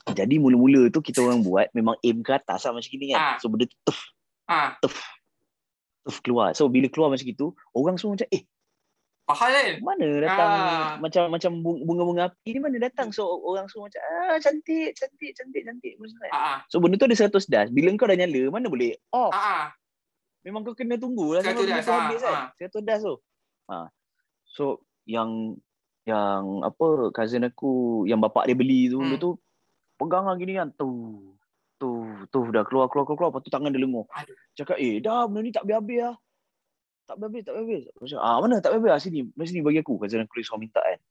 Jadi 0.08 0.36
mula-mula 0.38 0.88
tu 0.88 1.00
kita 1.00 1.20
orang 1.20 1.39
buat 1.39 1.68
memang 1.70 2.00
aim 2.00 2.24
ke 2.24 2.32
atas 2.32 2.63
lah 2.63 2.72
macam 2.72 2.88
gini 2.88 3.12
kan. 3.12 3.36
So 3.38 3.48
benda 3.48 3.68
tu 3.68 3.76
tuf, 3.84 4.00
Ah, 4.46 4.80
tuf 4.80 4.96
keluar. 6.22 6.56
So 6.56 6.65
bila 6.65 6.88
keluar 6.88 7.12
macam 7.12 7.22
gitu, 7.22 7.52
orang 7.70 8.00
semua 8.00 8.15
macam 8.15 8.32
eh 8.32 8.48
faham 9.30 9.50
kan? 9.52 9.70
mana 9.80 10.08
datang 10.20 10.50
Ah. 10.50 10.89
macam 10.98 11.24
macam 11.30 11.52
bung- 11.60 11.84
bunga-bunga 11.84 12.24
api 12.28 12.50
ni 12.50 12.60
mana 12.60 12.78
datang. 12.80 13.10
So 13.10 13.24
orang 13.26 13.65
semua 13.65 13.88
macam 13.88 14.02
ah 14.02 14.38
cantik, 14.38 14.92
cantik, 14.94 15.32
cantik, 15.32 15.62
cantik. 15.63 15.94
Macam 15.96 16.18
kan. 16.18 16.30
Ah, 16.30 16.42
ah. 16.42 16.58
So 16.65 16.78
benda 16.78 16.96
tu 16.96 17.06
ada 17.06 17.13
100 17.13 17.46
das. 17.46 17.70
Bila 17.70 17.94
kau 17.94 18.06
dah 18.06 18.15
nyala, 18.15 18.42
mana 18.50 18.65
boleh 18.65 18.98
off. 19.10 19.30
Ah, 19.30 19.38
ah. 19.38 19.65
Memang 20.42 20.63
kau 20.63 20.74
kena 20.74 20.96
tunggu 20.96 21.34
lah 21.34 21.42
100 21.42 21.54
sampai 21.54 21.70
das, 21.70 21.86
ah, 21.86 22.00
habis 22.02 22.22
kan. 22.22 22.34
ah. 22.34 22.46
100 22.58 22.82
das 22.82 23.02
tu. 23.02 23.15
Ha. 23.68 23.76
So 24.48 24.63
yang 25.06 25.60
yang 26.04 26.42
apa 26.62 26.88
cousin 27.12 27.46
aku 27.46 27.72
yang 28.04 28.18
bapak 28.18 28.44
dia 28.44 28.56
beli 28.56 28.89
tu 28.89 28.98
Hmm. 28.98 29.13
benda 29.13 29.18
tu 29.20 29.38
pegang 29.96 30.26
lah 30.26 30.34
gini 30.34 30.56
kan 30.56 30.74
tu 30.74 30.89
tu 31.78 31.89
tu 32.28 32.39
dah 32.50 32.62
keluar 32.62 32.88
keluar 32.88 33.06
keluar, 33.06 33.15
keluar 33.15 33.30
lepas 33.30 33.42
tu 33.42 33.50
tangan 33.50 33.70
dia 33.70 33.80
lenguh. 33.80 34.04
Aduh. 34.10 34.34
Cakap 34.54 34.76
eh 34.76 34.98
dah 34.98 35.24
benda 35.24 35.39
ni 35.39 35.52
tak 35.52 35.63
habis-habis 35.63 36.00
lah. 36.04 36.15
Tak 37.10 37.17
habis 37.19 37.41
tak 37.41 37.56
habis. 37.56 37.82
Macam 37.91 38.17
ah 38.19 38.38
mana 38.38 38.56
tak 38.60 38.72
habis 38.72 38.86
lah 38.88 39.00
sini. 39.00 39.26
Sini 39.36 39.60
bagi 39.60 39.82
aku 39.82 39.98
cousin 39.98 40.22
aku 40.22 40.38
risau 40.38 40.56
minta 40.56 40.78
kan. 40.78 41.02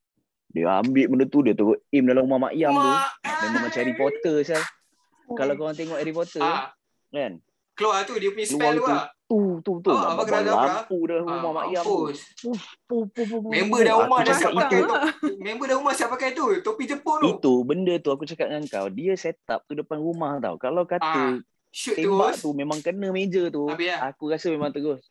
Dia 0.49 0.79
ambil 0.79 1.07
benda 1.09 1.25
tu 1.27 1.43
dia 1.43 1.53
terus 1.53 1.83
aim 1.89 2.05
dalam 2.05 2.23
rumah 2.23 2.39
mak 2.41 2.55
yam 2.55 2.71
tu. 2.71 2.91
Memang 3.21 3.63
macam 3.65 3.77
Harry 3.77 3.93
Potter 3.93 4.37
sel. 4.43 4.63
Kalau 5.29 5.53
kau 5.53 5.65
orang 5.65 5.75
tengok 5.75 5.99
Harry 5.99 6.09
Potter 6.11 6.39
Ah, 6.39 6.71
kan. 7.11 7.43
keluar 7.75 8.03
tu 8.03 8.15
dia 8.15 8.31
punya 8.31 8.47
spell 8.47 8.75
tu 8.75 8.81
tu. 8.81 8.89
lah. 8.89 9.05
Tu 9.23 9.39
tu 9.61 9.73
tu. 9.81 9.91
Ah, 9.91 10.09
abang 10.09 10.25
Abang 10.25 10.27
kena 10.41 10.53
lampu 10.57 10.99
dah 11.05 11.19
rumah 11.21 11.37
Ah, 11.37 11.53
mak 11.53 11.67
yam 11.69 11.83
tu. 11.85 11.99
Member 13.45 13.81
dah 13.83 13.95
rumah 13.99 14.19
dah 14.21 14.35
siap 14.35 14.53
pakai. 14.53 14.81
Member 15.37 15.67
dah 15.67 15.77
rumah 15.77 15.93
siap 15.93 16.09
pakai 16.11 16.29
tu. 16.33 16.45
Topi 16.61 16.85
Jepun 16.87 17.17
tu. 17.19 17.29
itu 17.31 17.53
benda 17.63 17.95
tu 17.99 18.09
aku 18.09 18.25
cakap 18.25 18.49
dengan 18.49 18.65
kau 18.65 18.89
dia 18.89 19.13
set 19.15 19.37
up 19.47 19.63
tu 19.65 19.75
depan 19.75 19.99
rumah 19.99 20.39
tau 20.39 20.57
kalau 20.57 20.83
Ah, 20.83 20.89
kata 20.89 21.45
Shoot 21.69 22.01
tembak 22.01 22.33
terus. 22.33 22.41
tu 22.41 22.51
memang 22.53 22.79
kena 22.79 23.11
meja 23.11 23.45
tu 23.47 23.69
Habis 23.69 23.93
lah. 23.93 24.09
aku 24.09 24.33
rasa 24.33 24.49
memang 24.49 24.73
terus 24.73 25.05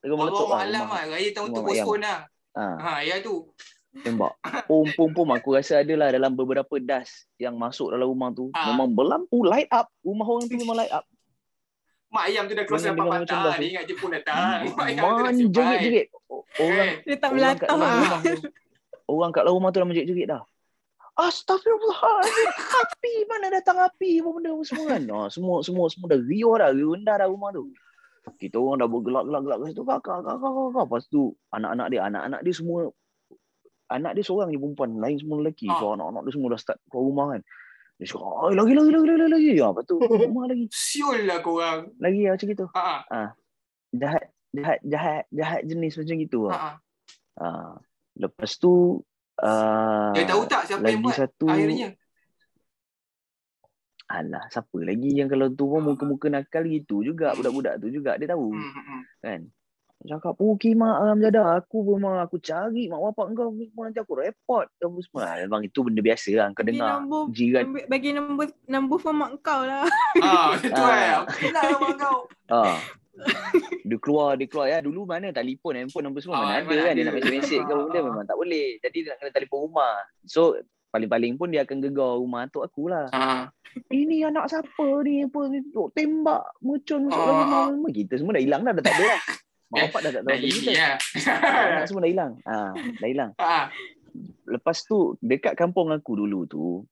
terus 0.00 0.14
meletup 0.14 0.44
Orang 0.44 0.50
lah 0.50 0.64
malam 0.66 0.84
lah. 0.86 1.04
Raya 1.08 1.28
tahun 1.30 1.48
tu 1.50 1.60
postpone 1.62 2.02
lah. 2.02 2.18
ha, 2.52 2.64
Ha, 2.76 2.90
ya 3.02 3.16
tu. 3.20 3.46
tembak 3.92 4.32
pom 4.64 4.86
pom 4.88 5.10
pom 5.10 5.28
aku 5.30 5.50
rasa 5.52 5.80
adalah 5.80 6.08
dalam 6.08 6.30
beberapa 6.32 6.78
das 6.78 7.10
yang 7.36 7.54
masuk 7.54 7.90
dalam 7.90 8.06
rumah 8.06 8.30
tu 8.30 8.46
Ah. 8.52 8.70
memang 8.70 8.86
berlampu 8.88 9.42
light 9.42 9.66
up 9.68 9.90
rumah 10.00 10.22
orang 10.24 10.46
tu 10.46 10.54
memang 10.56 10.76
light 10.76 10.90
up 10.90 11.02
Mak 12.08 12.26
ayam 12.26 12.42
tu 12.44 12.54
dah 12.54 12.64
cross 12.64 12.82
Dengan- 12.82 13.06
dapat 13.06 13.22
patah. 13.22 13.38
dah 13.40 13.52
tu. 13.52 13.60
Dia 13.60 13.68
ingat 13.70 13.84
Jepun 13.86 14.10
datang. 14.12 14.36
Mak 14.72 14.82
ayam 14.84 15.02
tu 15.02 15.14
dah 15.14 15.32
jerit-jerit 15.34 16.06
O- 16.24 16.42
orang 16.56 16.86
Eh, 16.88 16.94
Dia 17.04 17.16
tak 17.16 17.28
orang 17.28 17.36
melatah. 17.36 17.66
dalam 17.68 17.80
ah. 17.80 17.90
rumah 17.92 18.20
tu 18.20 18.34
orang 19.08 19.30
kat 19.30 19.42
dalam 19.42 19.54
rumah 19.54 19.68
tu 19.68 19.78
dah 19.78 19.86
menjerit-jerit 19.86 20.26
dah 20.28 20.42
Astagfirullahaladzim 21.20 22.48
Api 22.80 23.14
mana 23.26 23.46
datang 23.50 23.78
api 23.80 24.18
Apa 24.18 24.28
benda 24.30 24.50
semua 24.60 24.86
kan 24.88 25.02
oh, 25.08 25.28
Semua 25.28 25.56
semua 25.60 25.86
semua 25.86 26.06
dah 26.08 26.20
riuh 26.20 26.54
dah 26.54 26.70
Rendah 26.70 27.16
dah 27.16 27.28
rumah 27.28 27.50
tu 27.50 27.68
Kita 28.20 28.56
orang 28.60 28.84
dah 28.84 28.88
bergelak-gelak-gelak 28.88 29.56
kat 29.64 29.66
situ 29.72 29.82
Kakak, 29.84 30.18
kakak, 30.20 30.36
kakak, 30.38 30.64
kakak 30.68 30.84
Lepas 30.84 31.04
tu 31.08 31.22
anak-anak 31.50 31.86
dia 31.88 32.00
Anak-anak 32.04 32.40
dia 32.44 32.54
semua 32.54 32.80
Anak 33.90 34.12
dia 34.14 34.24
seorang 34.24 34.48
je 34.52 34.58
perempuan 34.60 34.90
Lain 35.00 35.16
semua 35.16 35.36
lelaki 35.40 35.66
Ah. 35.72 35.78
So 35.80 35.84
anak-anak 35.96 36.22
dia 36.28 36.32
semua 36.36 36.48
dah 36.52 36.60
start 36.60 36.78
keluar 36.92 37.04
rumah 37.08 37.26
kan 37.32 37.40
Dia 37.96 38.06
cakap 38.06 38.32
"Ai, 38.44 38.52
lagi, 38.56 38.72
lagi, 38.76 38.90
lagi, 38.92 39.06
lagi, 39.08 39.26
lagi 39.32 39.50
ya, 39.56 39.66
Lepas 39.72 39.84
tu 39.88 39.96
rumah 40.28 40.44
lagi 40.48 40.64
Siul 40.68 41.18
lah 41.24 41.38
korang. 41.40 41.80
Lagi 41.96 42.20
lah 42.28 42.32
macam 42.36 42.46
gitu 42.52 42.66
Ha, 42.76 43.20
Jahat 43.96 44.24
Jahat 44.52 44.78
Jahat 44.84 45.24
Jahat 45.32 45.60
jenis 45.64 45.92
macam 45.96 46.14
gitu 46.20 46.38
ha, 46.46 46.50
lah. 46.52 46.60
ha. 46.60 46.70
Ah. 47.40 47.72
Lepas 48.20 48.50
tu 48.60 49.00
uh, 49.40 50.12
Dia 50.12 50.24
tahu 50.28 50.42
tak 50.44 50.68
siapa 50.68 50.84
yang 50.84 51.00
lagi 51.00 51.04
buat 51.08 51.16
satu 51.16 51.46
akhirnya? 51.48 51.88
Alah, 54.10 54.42
siapa 54.48 54.74
lagi 54.76 55.06
yang 55.12 55.26
kalau 55.26 55.46
tu 55.48 55.64
pun 55.64 55.80
muka-muka 55.84 56.26
nakal 56.26 56.66
gitu 56.66 56.98
juga 57.00 57.30
budak-budak 57.30 57.78
tu 57.78 57.88
juga 57.88 58.14
dia 58.14 58.26
tahu 58.26 58.50
Hmm, 58.50 58.66
hmm, 58.66 58.84
hmm. 58.84 59.02
kan. 59.20 59.40
Cakap, 60.00 60.32
oh 60.34 60.56
kimak 60.56 60.96
alam 60.96 61.20
jadah. 61.20 61.60
Aku 61.60 61.84
memang 61.86 62.16
aku 62.18 62.40
cari 62.40 62.88
mak 62.88 62.98
bapak 62.98 63.36
kau 63.36 63.52
semua 63.52 63.84
nanti 63.84 64.00
aku 64.00 64.16
report. 64.16 64.72
Apa 64.74 64.98
semua. 64.98 65.20
Ah, 65.22 65.36
Memang 65.38 65.60
itu 65.62 65.78
benda 65.78 66.00
biasa 66.00 66.28
lah. 66.32 66.48
Kau 66.50 66.64
Bagi 66.64 66.72
dengar 66.72 66.90
nombor, 66.98 67.22
jiran. 67.30 67.64
bagi 67.84 68.10
nombor 68.10 68.46
nombor 68.64 68.96
phone 68.96 69.18
mak 69.20 69.30
kau 69.40 69.60
lah. 69.60 69.84
Ah, 70.18 70.56
itu 70.58 70.72
Ah. 70.74 70.96
eh. 70.96 71.10
Aku 71.20 71.46
nak 71.50 71.62
abang 71.70 71.96
kau. 71.96 72.18
Ah. 72.48 72.80
dia 73.82 73.98
keluar, 73.98 74.34
dia 74.34 74.48
keluar. 74.48 74.66
Ya, 74.66 74.80
dulu 74.80 75.04
mana 75.04 75.28
telefon, 75.30 75.76
handphone 75.76 76.08
apa 76.08 76.18
semua. 76.18 76.34
Ah, 76.34 76.44
mana 76.48 76.64
ada 76.64 76.80
kan. 76.80 76.92
Dia 76.96 77.04
nak 77.04 77.14
mesej-mesej 77.14 77.60
ke 77.60 77.70
apa 77.70 77.82
benda 77.84 77.94
Ah. 77.94 78.04
memang 78.08 78.24
tak 78.24 78.36
boleh. 78.36 78.66
Jadi 78.80 78.96
dia 78.98 79.10
nak 79.10 79.16
kena 79.20 79.30
telefon 79.30 79.58
rumah. 79.62 79.94
So, 80.24 80.56
paling-paling 80.90 81.38
pun 81.38 81.48
dia 81.54 81.62
akan 81.62 81.78
gegar 81.80 82.18
rumah 82.18 82.44
atuk 82.46 82.66
aku 82.66 82.90
lah. 82.90 83.06
Ah. 83.14 83.48
Ini 83.86 84.26
anak 84.26 84.50
siapa 84.50 84.86
ni? 85.06 85.22
Apa 85.22 85.46
ni? 85.46 85.62
Tok 85.70 85.94
tembak, 85.94 86.42
mercun 86.58 87.06
masuk 87.06 87.22
Ah, 87.22 87.26
dalam 87.30 87.48
ah. 87.54 87.66
rumah. 87.70 87.90
Kita 87.94 88.14
semua 88.18 88.34
dah 88.34 88.42
hilang 88.42 88.62
dah. 88.66 88.72
Dah 88.74 88.84
tak 88.84 88.94
ada 88.98 89.04
lah. 89.06 89.22
Mak 89.70 89.78
bapak 89.86 90.00
dah 90.02 90.10
tak 90.10 90.22
tahu 90.26 90.30
Dah 90.34 90.38
kita. 90.42 90.70
ya. 90.74 90.90
Anak 91.78 91.86
semua 91.86 92.00
dah 92.02 92.10
hilang. 92.10 92.32
Ah, 92.42 92.70
dah 92.74 93.08
hilang. 93.08 93.30
Ah. 93.38 93.66
lepas 94.50 94.82
tu 94.82 95.14
dekat 95.22 95.54
kampung 95.54 95.94
aku 95.94 96.18
dulu 96.18 96.42
tu 96.50 96.82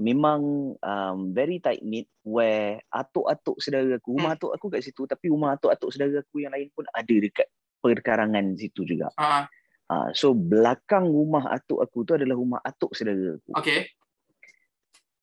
memang 0.00 0.72
um, 0.80 1.16
very 1.36 1.60
tight 1.60 1.84
knit 1.84 2.08
where 2.24 2.80
atuk-atuk 2.88 3.60
saudara 3.60 4.00
aku 4.00 4.16
rumah 4.16 4.32
atuk 4.32 4.56
aku 4.56 4.72
kat 4.72 4.80
situ 4.80 5.04
tapi 5.04 5.28
rumah 5.28 5.60
atuk-atuk 5.60 5.92
saudara 5.92 6.24
aku 6.24 6.40
yang 6.40 6.56
lain 6.56 6.72
pun 6.72 6.88
ada 6.88 7.12
dekat 7.12 7.44
perkarangan 7.84 8.56
situ 8.56 8.88
juga. 8.88 9.12
Ah. 9.20 9.44
Uh, 9.86 10.10
so 10.12 10.32
belakang 10.32 11.06
rumah 11.06 11.46
atuk 11.48 11.78
aku 11.78 12.02
tu 12.02 12.12
adalah 12.12 12.34
rumah 12.34 12.58
atuk 12.60 12.90
saudara 12.90 13.36
aku. 13.36 13.50
Okay. 13.56 13.86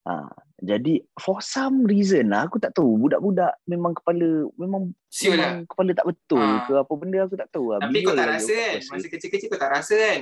Uh, 0.04 0.28
jadi 0.60 1.00
for 1.16 1.40
some 1.40 1.84
reason 1.84 2.28
lah 2.28 2.44
aku 2.44 2.56
tak 2.58 2.72
tahu 2.72 2.96
budak-budak 2.98 3.56
memang 3.64 3.92
kepala 3.94 4.28
memang 4.54 4.92
Siul 5.08 5.36
memang 5.36 5.54
lah. 5.54 5.68
kepala 5.68 5.92
tak 5.94 6.06
betul 6.06 6.44
Ah. 6.44 6.60
ke 6.62 6.74
apa 6.78 6.94
benda 6.94 7.18
aku 7.22 7.36
tak 7.36 7.50
tahu 7.50 7.72
lah. 7.72 7.80
Tapi 7.82 7.98
kau 7.98 8.12
Biol 8.12 8.16
tak 8.18 8.28
rasa 8.30 8.54
kan? 8.54 8.76
Masa 8.90 9.08
kecil-kecil 9.10 9.48
kau 9.48 9.56
tak 9.58 9.72
rasa 9.74 9.96
kan? 9.96 10.20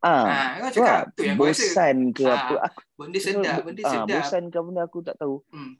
Ah, 0.00 0.26
Ah, 0.26 0.48
kau 0.56 0.68
tu 0.68 0.74
cakap 0.76 0.86
lah, 0.88 1.02
tu 1.08 1.20
yang 1.22 1.36
kau 1.36 1.46
rasa. 1.46 1.62
bosan 1.62 1.96
ke 2.10 2.24
Ah, 2.24 2.34
apa 2.36 2.54
aku 2.64 2.80
Benda 2.96 3.18
sedap, 3.20 3.58
benda 3.60 3.80
ah, 3.80 3.90
sedap. 3.92 4.06
bosan 4.12 4.42
ke 4.44 4.58
benda 4.60 4.80
aku 4.82 4.98
tak 5.00 5.16
tahu. 5.16 5.36
Hmm. 5.48 5.72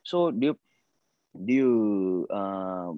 So 0.00 0.16
dia 0.30 0.50
dia 1.32 1.66
uh, 2.28 2.90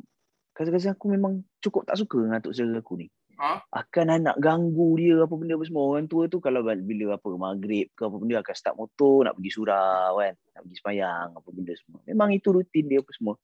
kadang-kadang 0.53 0.93
aku 0.93 1.07
memang 1.11 1.33
cukup 1.59 1.85
tak 1.85 1.97
suka 1.97 2.17
dengan 2.19 2.37
atuk 2.37 2.53
saudara 2.53 2.81
aku 2.81 2.97
ni. 2.97 3.09
Ha? 3.37 3.61
Akan 3.69 4.09
nak 4.25 4.41
ganggu 4.41 4.97
dia 4.97 5.21
apa 5.21 5.35
benda 5.37 5.61
apa 5.61 5.65
semua. 5.69 5.85
Orang 5.93 6.09
tua 6.09 6.25
tu 6.27 6.41
kalau 6.41 6.65
bila 6.65 7.21
apa 7.21 7.29
maghrib 7.37 7.93
ke 7.93 8.03
apa 8.09 8.17
benda 8.17 8.41
akan 8.41 8.55
start 8.57 8.77
motor 8.81 9.29
nak 9.29 9.37
pergi 9.37 9.51
surau 9.53 10.13
kan. 10.21 10.33
Nak 10.33 10.61
pergi 10.65 10.77
semayang 10.81 11.29
apa 11.37 11.49
benda 11.53 11.73
semua. 11.77 11.99
Memang 12.09 12.29
itu 12.33 12.49
rutin 12.49 12.85
dia 12.89 13.05
apa 13.05 13.13
semua. 13.13 13.35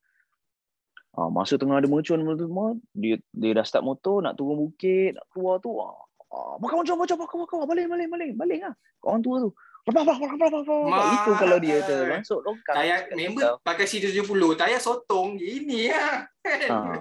Ah, 1.12 1.28
masa 1.28 1.61
tengah 1.61 1.76
ada 1.76 1.85
mercun 1.85 2.24
apa 2.24 2.40
semua, 2.40 2.72
dia 2.96 3.20
dia 3.37 3.52
dah 3.52 3.64
start 3.68 3.85
motor 3.85 4.24
nak 4.24 4.33
turun 4.33 4.57
bukit, 4.57 5.12
nak 5.12 5.28
keluar 5.28 5.61
tu. 5.61 5.76
Ah, 5.76 5.92
ah, 6.33 6.57
makan 6.57 6.81
macam 6.81 6.96
macam 7.05 7.16
makan 7.20 7.37
makan 7.44 7.57
balik 7.68 7.87
balik 7.92 8.09
balik 8.09 8.31
balik 8.33 8.61
ah. 8.64 8.74
Orang 9.05 9.20
tua 9.20 9.44
tu. 9.44 9.52
Lepas 9.83 10.09
lepas 10.09 10.16
lepas 10.16 10.48
lepas 10.48 10.62
lepas. 10.62 11.07
Itu 11.12 11.31
kalau 11.37 11.59
dia 11.59 11.76
tu 11.83 11.92
Ma- 11.92 12.22
masuk 12.22 12.40
longkang. 12.46 12.76
Tayar 12.81 12.98
member 13.12 13.42
kau. 13.42 13.55
pakai 13.66 13.85
C70, 13.85 14.40
tayar 14.55 14.81
sotong 14.81 15.37
gini 15.37 15.90
lah. 15.90 16.24
Ah. 16.70 16.96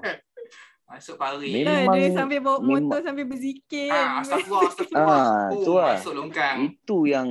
Masuk 0.92 1.16
parit. 1.16 1.52
Memang- 1.56 1.88
Memang, 1.88 1.96
dia 1.96 2.10
sambil 2.12 2.40
bawa 2.44 2.58
memang- 2.60 2.84
motor 2.84 3.00
sambil 3.02 3.26
berzikir. 3.26 3.90
Ah, 3.90 4.20
astagfirullah, 4.20 4.68
astagfirullah. 4.68 5.24
Ah, 5.24 5.48
oh, 5.50 5.64
tu 5.64 5.74
lah. 5.74 5.96
masuk 5.96 6.14
longkang. 6.14 6.56
Itu 6.68 6.98
yang 7.08 7.30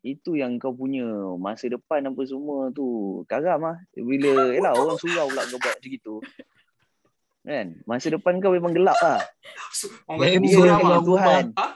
itu 0.00 0.30
yang 0.36 0.60
kau 0.60 0.72
punya 0.72 1.04
masa 1.36 1.64
depan 1.64 2.04
apa 2.04 2.20
semua 2.24 2.68
tu 2.68 2.84
karam 3.24 3.56
ah 3.64 3.76
bila 3.96 4.28
yalah 4.56 4.76
orang 4.76 5.00
surau 5.00 5.32
pula 5.32 5.48
kau 5.48 5.56
buat 5.56 5.80
macam 5.80 5.88
gitu 5.88 6.14
kan 7.40 7.66
masa 7.84 8.12
depan 8.12 8.36
kau 8.36 8.52
memang 8.52 8.76
gelap 8.76 9.00
lah 9.00 9.24
Orang 10.04 10.28
dia 10.28 10.44
keluar 10.44 10.68
ah. 10.68 10.76
rumah. 10.76 11.00
Tuhan 11.00 11.44
Ha? 11.56 11.66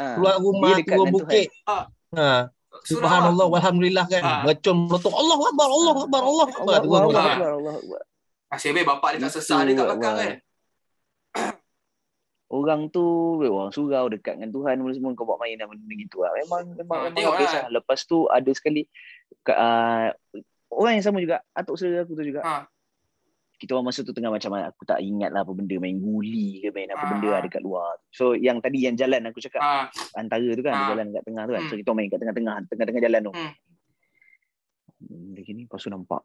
Ah, 0.00 0.14
Keluar 0.16 0.34
rumah, 0.40 0.68
dia 0.72 0.76
dekat 0.80 0.96
turun 0.96 1.04
dengan 1.04 1.16
bukit. 1.20 1.46
Ah. 1.68 1.84
Ha. 2.16 2.28
Suram 2.80 3.04
Subhanallah 3.04 3.44
ah. 3.44 3.52
walhamdulillah 3.52 4.06
kan. 4.08 4.22
Ah. 4.24 4.40
Macam 4.48 4.74
meletup 4.88 5.12
Allah 5.12 5.36
Akbar, 5.36 5.68
Allah 5.68 5.92
Akbar, 6.00 6.22
Allah 6.24 6.46
Akbar. 6.48 6.78
Allah. 6.80 7.24
Akbar, 7.28 7.50
Allah 7.52 7.74
Akbar. 7.76 8.00
Nasib 8.48 8.70
baik 8.72 8.86
bapak 8.88 9.08
dia 9.12 9.20
tak 9.20 9.32
sesah 9.36 9.58
dia 9.68 9.76
belakang 9.76 10.00
Allah. 10.00 10.16
kan. 10.16 10.32
Orang 12.50 12.90
tu 12.90 13.02
orang 13.38 13.70
surau 13.70 14.10
dekat 14.10 14.34
dengan 14.34 14.50
Tuhan 14.50 14.82
apa 14.82 14.90
semua 14.90 15.14
kau 15.14 15.22
buat 15.22 15.38
main 15.38 15.54
dan 15.54 15.70
benda 15.70 15.94
gitu 15.94 16.26
lah. 16.26 16.34
Memang 16.34 16.74
memang 16.74 16.98
Ah, 16.98 17.04
memang 17.08 17.32
habis 17.38 17.50
lah. 17.54 17.66
Lepas 17.70 18.02
tu 18.04 18.26
ada 18.26 18.50
sekali 18.50 18.82
uh, 19.46 20.10
orang 20.70 20.92
yang 20.98 21.04
sama 21.06 21.22
juga 21.22 21.46
atuk 21.54 21.78
saudara 21.78 22.02
aku 22.02 22.18
tu 22.18 22.26
juga. 22.26 22.42
Ha. 22.42 22.66
Kita 23.60 23.76
orang 23.76 23.92
masa 23.92 24.00
tu 24.02 24.10
tengah 24.10 24.32
macam 24.32 24.56
aku 24.56 24.82
tak 24.82 24.98
ingat 24.98 25.30
lah 25.30 25.44
apa 25.44 25.52
benda 25.52 25.76
main 25.78 26.00
guli 26.00 26.64
ke 26.64 26.74
main 26.74 26.90
apa 26.90 27.06
Ah, 27.06 27.08
benda 27.14 27.28
ah. 27.28 27.32
lah 27.38 27.40
dekat 27.46 27.62
luar. 27.62 27.92
So 28.10 28.34
yang 28.34 28.58
tadi 28.58 28.82
yang 28.82 28.98
jalan 28.98 29.30
aku 29.30 29.38
cakap 29.38 29.62
Ah, 29.62 29.86
antara 30.18 30.48
tu 30.50 30.62
kan 30.66 30.72
Ah. 30.74 30.78
dia 30.80 30.86
jalan 30.98 31.06
kat 31.14 31.22
tengah 31.22 31.42
tu 31.46 31.52
kan. 31.54 31.62
So 31.62 31.68
Hmm. 31.70 31.78
kita 31.78 31.88
orang 31.88 31.98
main 32.02 32.08
kat 32.10 32.18
tengah-tengah 32.18 32.54
tengah-tengah 32.66 33.02
jalan 33.06 33.20
tu. 33.22 33.32
Hmm. 33.36 33.52
Benda 35.00 35.40
gini 35.40 35.64
lepas 35.64 35.80
tu 35.80 35.88
nampak 35.88 36.22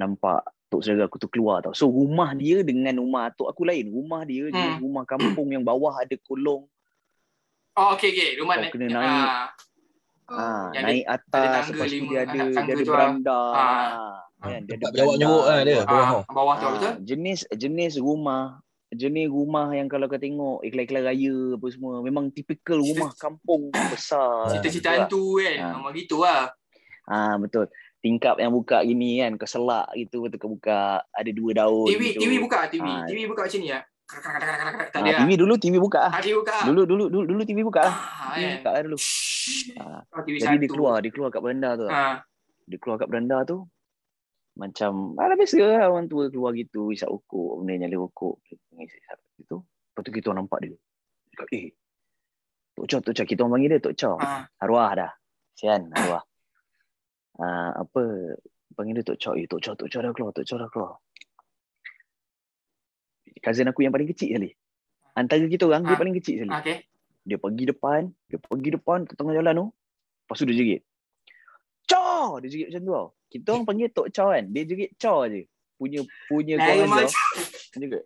nampak 0.00 0.40
tok 0.66 0.80
saudara 0.80 1.04
aku 1.04 1.18
tu 1.18 1.28
keluar 1.28 1.60
tau. 1.60 1.70
So 1.70 1.86
rumah 1.86 2.32
dia 2.32 2.62
dengan 2.62 2.96
rumah 2.96 3.28
atuk 3.28 3.46
aku 3.46 3.62
lain. 3.62 3.90
Rumah 3.90 4.22
dia 4.22 4.48
Hmm. 4.48 4.54
jenis 4.54 4.76
rumah 4.80 5.04
kampung 5.04 5.50
yang 5.50 5.60
bawah 5.60 5.92
ada 5.94 6.16
kolong 6.18 6.64
Oh, 7.72 7.94
okey 7.94 8.10
okey. 8.10 8.30
Rumah 8.36 8.54
Kau 8.54 8.62
naik. 8.62 8.72
kena 8.72 8.86
naik. 8.88 9.28
Ah, 9.28 9.46
Ah, 10.30 10.70
Yang 10.70 10.84
naik 10.84 11.04
ada 11.04 11.18
atas 11.18 11.30
tangga 11.34 11.58
lepas 11.74 11.86
tu 11.86 11.94
lima, 11.96 12.06
dia 12.06 12.18
ada 12.20 12.30
anak 12.30 12.54
tangga 12.54 12.66
dia 12.68 12.76
ada 12.76 12.82
lah. 12.82 12.86
beranda. 12.88 13.40
Ah. 13.50 13.58
Ah. 13.90 14.18
Kan, 14.40 14.60
dia 14.62 14.74
ada 14.76 14.86
jawab 14.92 15.14
nyuruk 15.18 15.44
lah 15.44 15.58
dia. 15.60 15.74
luar. 15.74 15.84
Bawah 15.84 15.98
ah, 15.98 16.10
tu. 16.10 16.20
bawah 16.32 16.54
tu 16.54 16.64
Ah, 16.64 16.70
betul? 16.72 16.92
jenis 17.04 17.40
jenis 17.52 17.92
rumah 17.98 18.42
jenis 18.90 19.26
rumah 19.28 19.66
yang 19.70 19.86
kalau 19.86 20.06
kau 20.06 20.18
tengok 20.18 20.62
iklan-iklan 20.62 21.02
raya 21.04 21.34
apa 21.52 21.66
semua 21.68 21.94
memang 22.00 22.26
tipikal 22.28 22.74
Cerita- 22.76 22.90
rumah 22.92 23.10
kampung 23.16 23.62
besar. 23.70 24.50
Cerita-cerita 24.50 24.88
tak? 24.88 24.94
hantu 25.00 25.22
kan. 25.36 25.56
Ah. 25.56 25.72
Memang 25.76 25.92
gitu 25.94 26.16
lah. 26.20 26.42
Ah 27.04 27.34
betul. 27.36 27.66
Tingkap 28.00 28.36
yang 28.36 28.48
buka 28.50 28.80
gini 28.80 29.20
kan 29.20 29.36
kau 29.36 29.44
selak 29.44 29.92
gitu 29.92 30.24
betul 30.24 30.38
kau 30.38 30.50
buka 30.50 31.04
ada 31.04 31.30
dua 31.30 31.50
daun 31.54 31.84
TV 31.84 32.02
gitu. 32.10 32.20
TV 32.24 32.32
buka 32.40 32.58
TV. 32.66 32.80
Ah. 32.82 33.04
TV 33.04 33.18
buka 33.24 33.44
macam 33.44 33.60
ni 33.60 33.68
krak. 33.68 33.84
Tak 34.10 34.26
Ah, 34.90 34.98
ada 34.98 35.06
lah. 35.06 35.18
TV 35.20 35.30
dulu 35.36 35.54
TV 35.54 35.74
buka 35.76 36.00
ah. 36.00 36.12
Ah, 36.12 36.18
TV 36.18 36.34
buka. 36.34 36.56
Dulu 36.64 36.82
dulu 36.82 37.04
dulu 37.06 37.24
dulu 37.28 37.42
TV 37.44 37.58
buka. 37.60 37.84
Ah, 37.84 37.92
TV 38.32 38.42
kan. 38.42 38.56
buka 38.56 38.70
lah 38.72 38.82
dulu. 38.82 38.98
Ah, 39.76 40.00
Oh, 40.10 40.20
TV 40.24 40.34
Jadi 40.36 40.56
dia 40.58 40.68
keluar, 40.68 40.96
dia 40.98 41.10
keluar 41.10 41.28
kat 41.28 41.40
beranda 41.40 41.70
tu. 41.76 41.86
Ah, 41.86 42.24
dia 42.64 42.78
keluar 42.78 42.96
kat 42.96 43.08
beranda 43.08 43.38
tu 43.44 43.68
macam 44.52 45.14
ala 45.14 45.34
biasa 45.34 45.56
lah 45.62 45.88
orang 45.88 46.04
tua 46.04 46.26
keluar 46.26 46.52
gitu 46.52 46.90
isap 46.90 47.08
rokok 47.08 47.62
benda 47.62 47.80
nyala 47.80 47.96
rokok 47.96 48.34
isap 48.76 49.16
gitu 49.38 49.62
lepas 49.62 50.02
tu 50.02 50.10
kita 50.10 50.34
nampak 50.34 50.58
dia 50.60 50.76
cakap 51.30 51.48
eh 51.50 51.70
Tok 52.70 52.86
Chow, 52.86 53.00
Tok 53.00 53.12
Chow. 53.12 53.24
Kita 53.24 53.40
orang 53.42 53.52
panggil 53.56 53.68
dia 53.70 53.80
Tok 53.80 53.94
Chow. 53.94 54.14
ah. 54.16 54.46
Arwah 54.56 54.90
dah. 54.94 55.12
Sian, 55.52 55.90
arwah. 55.90 56.22
Uh, 57.40 57.72
apa, 57.72 58.02
panggil 58.76 59.00
dia 59.00 59.06
Tok 59.06 59.16
Chow. 59.16 59.32
Eh, 59.32 59.48
Tok 59.48 59.60
Chow, 59.64 59.72
Tok 59.72 59.88
Chow 59.88 60.04
dah 60.04 60.12
keluar, 60.12 60.30
Tok 60.36 60.44
Chow 60.44 60.60
dah 60.60 60.68
keluar. 60.68 61.00
Cousin 63.40 63.72
aku 63.72 63.80
yang 63.80 63.92
paling 63.94 64.08
kecil 64.12 64.36
sekali. 64.36 64.50
Antara 65.16 65.40
kita 65.48 65.64
orang, 65.64 65.88
dia 65.88 65.96
Ah. 65.96 66.00
paling 66.00 66.12
kecil 66.20 66.44
sekali. 66.44 66.52
Okay. 66.52 66.76
Dia 67.24 67.40
pergi 67.40 67.64
depan, 67.68 68.00
dia 68.28 68.36
pergi 68.36 68.70
depan 68.76 69.08
ke 69.08 69.16
tengah 69.16 69.32
jalan 69.32 69.54
tu. 69.56 69.66
Lepas 69.72 70.36
tu 70.36 70.44
dia 70.44 70.56
jerit. 70.56 70.80
Chow! 71.88 72.36
Dia 72.44 72.48
jerit 72.52 72.66
macam 72.68 72.80
tu 72.84 72.92
tau. 72.92 73.08
Kita 73.30 73.46
orang 73.56 73.64
panggil 73.64 73.88
Tok 73.88 74.08
Chow 74.12 74.28
kan. 74.28 74.44
Dia 74.52 74.62
jerit 74.68 74.90
Chow 75.00 75.24
je. 75.24 75.48
Punya 75.80 76.04
punya 76.28 76.54
Dia 76.60 76.84
jerit. 76.84 78.04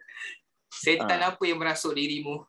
setan 0.70 1.18
Ah. 1.18 1.34
apa 1.34 1.42
yang 1.42 1.58
merasuk 1.58 1.98
dirimu? 1.98 2.46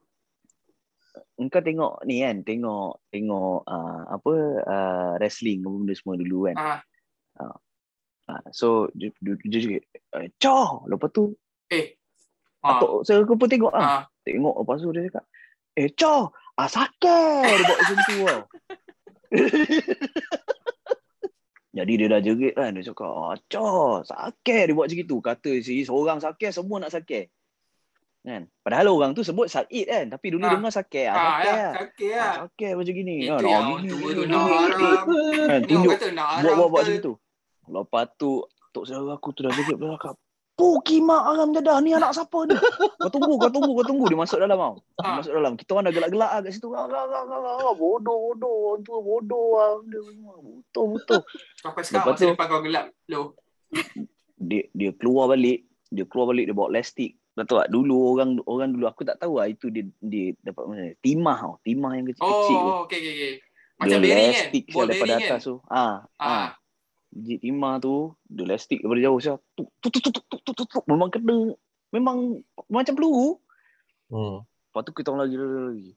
Engkau 1.35 1.59
tengok 1.59 2.07
ni 2.07 2.23
kan, 2.23 2.47
tengok 2.47 3.03
tengok 3.11 3.67
uh, 3.67 4.01
apa 4.07 4.33
uh, 4.63 5.11
wrestling 5.19 5.67
apa 5.67 5.75
benda 5.75 5.93
semua 5.93 6.15
dulu 6.15 6.47
kan. 6.47 6.55
Ah. 6.55 6.79
Uh, 8.25 8.41
so 8.55 8.87
dia 8.95 9.11
dia, 9.19 9.35
dia 9.43 9.59
jerit, 9.59 9.83
eh! 10.15 10.31
Lepas 10.87 11.11
tu 11.11 11.35
Eh. 11.73 11.97
Ah. 12.65 12.81
Atok 12.81 13.05
saya 13.05 13.21
aku 13.21 13.37
pun 13.37 13.49
tengok 13.49 13.73
ah. 13.73 13.81
Ah. 13.81 14.01
Tengok 14.25 14.55
lepas 14.65 14.77
tu 14.81 14.89
dia 14.93 15.01
cakap, 15.09 15.25
"Eh, 15.77 15.89
Chow, 15.93 16.33
ah 16.57 16.69
sakit." 16.69 17.45
Dia 17.45 17.65
buat 17.65 17.77
macam 17.77 17.97
tu 18.05 18.15
tau. 18.25 18.41
Jadi 21.75 21.91
dia 21.99 22.07
dah 22.07 22.21
jerit 22.23 22.55
kan. 22.55 22.71
Dia 22.73 22.87
cakap, 22.87 23.11
ah, 23.11 23.35
Chow, 23.51 24.01
sakit. 24.01 24.63
Dia 24.71 24.73
buat 24.73 24.88
macam 24.89 25.05
tu. 25.05 25.17
Kata 25.21 25.51
si 25.61 25.86
seorang 25.86 26.23
sakit, 26.23 26.51
semua 26.55 26.81
nak 26.81 26.95
sakit. 26.95 27.29
Kan? 28.26 28.49
Padahal 28.59 28.89
orang 28.89 29.13
tu 29.13 29.21
sebut 29.21 29.45
Said 29.45 29.69
kan. 29.69 30.09
Tapi 30.09 30.28
dulu 30.28 30.41
Ah. 30.41 30.51
dengar 30.51 30.73
sakit. 30.73 31.05
Ah, 31.05 31.13
Ah, 31.13 31.21
sakit 31.21 31.45
ya, 31.45 31.53
lah. 31.53 31.71
sakit 31.71 32.09
Ah, 32.09 32.17
lah. 32.17 32.34
sakit 32.41 32.71
macam 32.73 32.93
gini. 32.95 33.15
Itu 33.21 33.30
Kan? 33.32 33.45
yang 33.45 33.53
Ah, 33.55 33.61
orang 33.61 33.80
gini, 33.80 33.91
tua 33.91 34.09
tu 34.09 34.09
gini, 34.17 34.26
nak 34.28 34.43
haram. 34.43 35.05
Kan, 35.45 35.61
tunjuk. 35.63 35.91
Buat-buat 36.41 36.67
buat 36.67 36.82
ke? 36.82 36.89
macam 36.89 37.03
tu. 37.03 37.13
Lepas 37.67 38.05
tu, 38.15 38.32
Tok 38.67 38.84
saudara 38.84 39.13
aku 39.13 39.30
tu 39.32 39.39
dah 39.39 39.51
jerit. 39.51 39.78
Dia 39.78 39.88
cakap, 39.95 40.15
Puki 40.53 40.99
mak 40.99 41.19
haram 41.21 41.51
jadah. 41.51 41.80
Ni 41.80 41.91
anak 41.91 42.11
siapa 42.11 42.43
ni? 42.43 42.55
Kau 42.97 43.07
tunggu, 43.09 43.36
kau 43.38 43.47
tunggu, 43.49 43.71
kau 43.73 43.86
tunggu. 43.86 44.05
Dia 44.05 44.15
masuk 44.17 44.36
dalam 44.38 44.55
tau. 44.55 44.73
Dia 44.93 45.03
Ah. 45.05 45.15
masuk 45.15 45.34
dalam. 45.34 45.53
Kita 45.53 45.69
orang 45.69 45.86
dah 45.86 45.93
gelak-gelak 45.93 46.30
lah 46.30 46.39
kat 46.41 46.51
situ. 46.51 46.67
Ah, 46.71 46.84
ah, 46.84 47.05
ah, 47.05 47.23
ah, 47.23 47.59
ah, 47.61 47.73
Bodoh, 47.73 48.17
bodoh. 48.26 48.55
Orang 48.65 48.82
tua 48.82 48.99
bodoh 48.99 49.47
lah. 49.53 49.71
Benda 49.78 49.99
semua. 50.01 50.34
Betul, 50.39 50.86
betul. 50.91 51.21
Sampai 51.55 51.82
sekarang 51.84 52.07
masa 52.09 52.19
tu- 52.21 52.32
depan 52.32 52.47
kau 52.47 52.61
gelap. 52.61 52.86
Loh. 53.05 53.28
Dia 54.38 54.63
dia 54.71 54.91
keluar 54.91 55.26
balik. 55.30 55.59
Dia 55.88 56.03
keluar 56.03 56.26
balik. 56.28 56.45
Dia 56.47 56.55
bawa 56.55 56.67
elastik. 56.69 57.15
Tak 57.36 57.51
tahu 57.51 57.57
tak, 57.59 57.67
dulu 57.67 58.15
orang 58.15 58.39
orang 58.47 58.71
dulu 58.71 58.88
aku 58.88 59.03
tak 59.03 59.19
tahu 59.19 59.43
lah 59.43 59.51
itu 59.51 59.67
dia 59.67 59.83
dia 59.99 60.31
dapat 60.39 60.63
mana. 60.71 60.95
Timah 61.03 61.38
tau. 61.43 61.55
Timah 61.67 61.91
yang 61.99 62.05
kecil-kecil 62.07 62.55
tu. 62.55 62.69
Oh, 62.71 62.88
okey 62.88 62.97
okey 63.03 63.11
okey. 63.11 63.33
Macam 63.75 63.97
bearing 63.99 64.15
kan? 64.15 64.31
elastik 64.31 64.63
Ball 64.71 64.71
sial 64.71 64.88
daripada 64.88 65.11
bearing 65.11 65.19
kan? 65.19 65.31
atas 65.36 65.41
tu. 65.43 65.55
Ah, 65.67 65.95
ah. 66.15 66.23
Ah. 66.23 66.49
Jit 67.15 67.39
timah 67.43 67.73
tu, 67.83 67.95
dia 68.27 68.43
elastik 68.47 68.79
daripada 68.79 69.01
jauh 69.03 69.19
sial. 69.19 69.38
Tuk 69.51 69.67
tuk 69.83 69.91
tuk 69.91 70.01
tuk 70.15 70.25
tuk 70.31 70.41
tuk 70.47 70.55
tuk 70.55 70.67
tuk. 70.79 70.83
Memang 70.88 71.09
kena. 71.11 71.38
Memang 71.91 72.39
macam 72.71 72.93
peluru. 72.95 73.39
Hmm. 74.07 74.47
Lepas 74.47 74.81
tu 74.88 74.91
kita 74.95 75.11
orang 75.11 75.27
lari, 75.27 75.36
lari. 75.36 75.88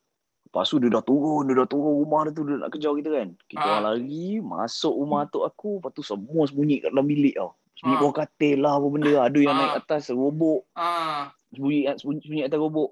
Lepas 0.48 0.64
tu 0.70 0.80
dia 0.82 0.90
dah 0.90 1.04
turun, 1.04 1.46
dia 1.46 1.54
dah 1.54 1.68
turun 1.68 2.02
rumah 2.02 2.26
dia 2.26 2.32
tu, 2.34 2.42
dia 2.46 2.56
nak 2.56 2.70
kejar 2.72 2.94
kita 2.98 3.10
kan. 3.14 3.28
Kita 3.46 3.62
Ah. 3.62 3.68
orang 3.78 3.84
lari, 3.94 4.42
masuk 4.42 4.94
rumah 4.94 5.22
atuk 5.22 5.44
aku, 5.46 5.78
lepas 5.78 5.90
tu 5.94 6.02
semua 6.02 6.50
sembunyi 6.50 6.82
kat 6.82 6.90
dalam 6.90 7.06
bilik 7.06 7.38
tau. 7.38 7.54
Sembunyi 7.78 7.94
Ah. 7.94 8.02
bawah 8.02 8.16
katil 8.18 8.58
lah 8.58 8.72
apa 8.74 8.86
benda. 8.90 9.12
Ada 9.22 9.38
yang 9.38 9.54
Ah. 9.54 9.58
naik 9.62 9.74
atas 9.86 10.10
robok, 10.10 10.60
Ah. 10.74 11.30
sembunyi, 11.54 11.86
sembunyi, 11.94 12.42
atas 12.42 12.58
robok. 12.58 12.90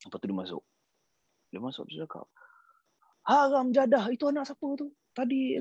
Lepas 0.00 0.16
tu 0.16 0.26
dia 0.26 0.38
masuk. 0.40 0.62
Dia 1.52 1.60
masuk, 1.60 1.84
dia 1.90 2.08
cakap, 2.08 2.24
Haram 3.20 3.68
jadah, 3.68 4.08
itu 4.08 4.24
anak 4.24 4.48
siapa 4.48 4.64
tu? 4.80 4.88
Tadi, 5.12 5.60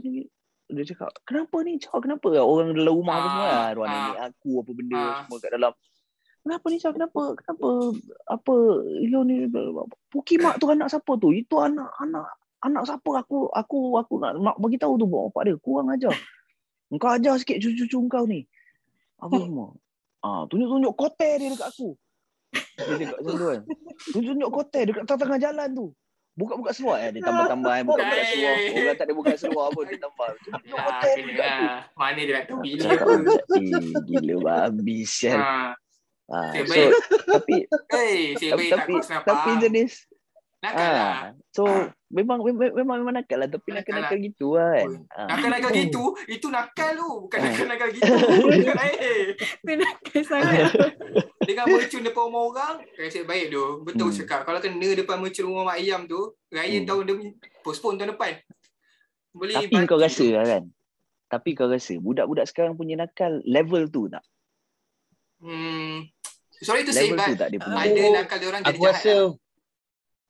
dia 0.71 0.83
cakap, 0.87 1.11
kenapa 1.27 1.59
ni? 1.67 1.75
Cakap, 1.75 2.07
kenapa? 2.07 2.39
Orang 2.39 2.71
dalam 2.71 2.95
rumah 2.95 3.19
apa 3.19 3.19
Ah. 3.19 3.27
semua. 3.27 3.49
Arwah 3.67 3.85
Ah. 3.85 3.91
nenek 3.91 4.19
aku, 4.31 4.51
apa 4.63 4.71
benda 4.71 4.95
Ah. 4.95 5.15
semua 5.27 5.37
kat 5.43 5.51
dalam. 5.51 5.73
Kenapa 6.39 6.65
ni 6.71 6.77
Syah? 6.79 6.93
Kenapa? 6.95 7.23
Kenapa? 7.35 7.69
Apa? 8.31 8.55
Yo 9.03 9.27
ni 9.27 9.43
Pukimak 10.07 10.55
tu 10.57 10.71
anak 10.71 10.87
siapa 10.87 11.11
tu? 11.19 11.35
Itu 11.35 11.59
anak 11.59 11.91
anak 11.99 12.31
anak 12.63 12.83
siapa 12.87 13.11
aku 13.21 13.51
aku 13.51 13.99
aku 13.99 14.13
nak, 14.23 14.39
nak 14.39 14.55
bagi 14.55 14.79
tahu 14.79 14.95
tu 14.95 15.03
buat 15.05 15.29
bapak 15.29 15.51
dia. 15.51 15.55
Kurang 15.59 15.91
ajar. 15.91 16.15
Engkau 16.89 17.09
ajar 17.09 17.37
sikit 17.37 17.57
cucu-cucu 17.57 17.97
engkau 17.99 18.23
ni. 18.25 18.45
Apa 19.17 19.35
semua? 19.45 19.73
Ah, 20.19 20.43
tunjuk-tunjuk 20.45 20.93
kote 20.93 21.29
dia 21.37 21.47
dekat 21.47 21.69
aku. 21.69 21.95
Dia 22.75 23.05
macam 23.07 23.17
tu 23.23 23.45
kan. 23.45 23.61
Tunjuk-tunjuk 24.09 24.49
kote 24.49 24.79
dekat 24.83 25.03
tengah-tengah 25.05 25.39
jalan 25.39 25.69
tu. 25.71 25.87
Buka-buka 26.33 26.71
seluar 26.71 27.03
eh. 27.03 27.11
Dia 27.11 27.21
tambah-tambah 27.21 27.73
eh. 27.73 27.83
Buka-buka 27.83 28.23
seluar. 28.25 28.55
Orang 28.55 28.95
tak 28.95 29.05
ada 29.05 29.13
buka 29.13 29.33
seluar 29.35 29.65
pun. 29.69 29.83
Dia 29.85 29.99
tambah. 29.99 30.27
Tunjuk 30.39 30.63
Ah, 30.71 30.83
kote 30.87 31.09
dia 31.09 31.23
dekat 31.25 31.45
aku. 31.45 31.63
lah. 31.63 31.79
Mana 31.93 32.19
dia 32.19 32.33
nak 32.33 32.43
apa. 32.43 32.53
macam, 32.55 33.59
eh, 33.59 34.03
gila 34.09 34.35
babi 34.39 34.97
sial. 35.03 35.39
Ah. 35.39 35.71
Ah, 36.29 36.53
Okay, 36.53 36.61
so, 36.61 36.93
tapi 37.25 37.55
saya 37.89 38.53
tapi 38.53 38.65
tapi, 38.69 38.93
kau 39.01 39.25
tapi 39.25 39.49
jenis 39.59 40.05
Nakal 40.59 40.91
lah. 40.91 41.07
ah 41.09 41.19
so 41.49 41.63
memang 42.09 42.43
memang 42.43 42.75
memang, 42.75 42.97
memang 42.99 43.15
nakal 43.15 43.39
lah 43.39 43.47
tapi 43.47 43.71
Nakal 43.71 43.95
nakal 43.95 43.95
nakal 43.95 44.17
gitu 44.19 44.47
kan 44.53 44.87
ah. 45.09 45.27
Nakal-nakal 45.29 45.71
gitu, 45.73 46.03
itu 46.27 46.47
nakal 46.49 46.89
tu. 46.93 47.09
Bukan 47.23 47.37
Ah. 47.37 47.45
nakal-nakal 47.47 47.89
gitu. 47.89 48.11
Eh, 48.99 49.39
Tu 49.39 49.71
nakal 49.73 50.21
sangat. 50.21 50.67
dengan 51.47 51.65
mercun 51.65 52.01
depan 52.01 52.23
rumah 52.25 52.43
orang, 52.45 52.75
rasa 52.93 53.23
baik 53.23 53.45
tu. 53.49 53.63
Betul 53.81 54.07
Hmm. 54.07 54.17
cakap. 54.17 54.39
Kalau 54.43 54.59
kena 54.59 54.87
depan 54.93 55.15
mercun 55.17 55.45
rumah 55.45 55.63
Mak 55.65 55.77
Ayam 55.77 56.01
tu, 56.05 56.19
raya 56.49 56.75
Hmm. 56.75 56.85
tahun 56.85 57.03
demi 57.05 57.25
postpone 57.59 57.95
tahun 57.95 58.11
depan. 58.13 58.33
Boleh 59.31 59.53
tapi 59.55 59.85
kau 59.85 59.95
rasa 59.95 60.19
tu. 60.19 60.33
lah 60.33 60.43
kan 60.43 60.63
tapi 61.29 61.49
kau 61.53 61.69
rasa 61.69 61.93
budak-budak 61.95 62.45
sekarang 62.45 62.73
punya 62.73 62.97
nakal 62.97 63.39
level 63.43 63.85
tu 63.87 64.09
tak 64.09 64.25
Hmm. 65.37 66.03
Sorry 66.59 66.83
to 66.83 66.91
say, 66.91 67.07
level 67.07 67.21
tu 67.21 67.31
but 67.31 67.37
tak 67.37 67.49
dia 67.49 67.59
punya 67.61 67.77
ada 67.77 67.87
Aku- 67.95 68.15
nakal 68.17 68.37
dia 68.37 68.47
orang 68.49 68.61
jadi 68.61 68.69
Aku 68.69 68.81
jahat 68.81 68.91
rasa 68.91 69.13
lah. 69.13 69.29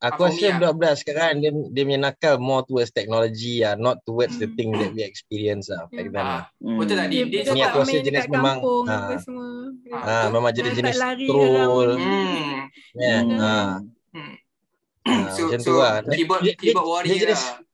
Aku 0.01 0.19
rasa 0.23 0.39
me 0.39 0.55
budak-budak 0.55 0.95
sekarang 0.95 1.31
dia 1.37 1.51
dia 1.51 1.83
punya 1.83 1.99
nakal 2.01 2.39
more 2.39 2.63
towards 2.63 2.87
technology 2.89 3.59
lah, 3.59 3.75
not 3.75 3.99
towards 4.01 4.31
the 4.33 4.47
Hmm. 4.47 4.55
thing 4.55 4.69
that 4.71 4.95
we 4.95 5.03
experience 5.03 5.67
lah 5.67 5.91
then. 5.91 6.15
Ah, 6.15 6.47
lah. 6.55 6.77
Betul 6.79 6.95
tak, 6.95 7.05
Hmm. 7.05 7.11
Dia, 7.11 7.21
dia 7.21 7.39
Ni 7.41 7.43
sebab 7.45 7.59
aku 7.59 7.59
tak 7.59 7.75
rasa 7.75 7.91
main 7.91 8.01
jenis 8.01 8.25
memang, 8.25 8.57
kampung 8.57 8.85
ah. 8.87 9.19
semua. 9.19 9.47
Ah, 9.91 9.99
Ah, 9.99 10.25
memang 10.29 10.49
Dia 10.49 10.63
tak 10.63 10.95
lari 10.95 11.25
troll. 11.27 11.91
Hmm. 11.93 12.47
Kan? 12.95 13.23
Hmm. 13.25 13.39
Ah, 13.39 13.69
Hmm. 14.09 14.33
ah, 15.05 15.27
So, 15.29 15.41
macam 15.45 15.59
so 15.59 15.67
tu 15.67 15.73
lah. 15.75 15.93
keyboard, 16.05 16.41
Dia- 16.41 16.47
dia- 16.47 16.57
keyboard 16.57 16.79
dia 16.79 16.91
warrior 17.11 17.19
jenis- 17.19 17.43
lah. 17.43 17.68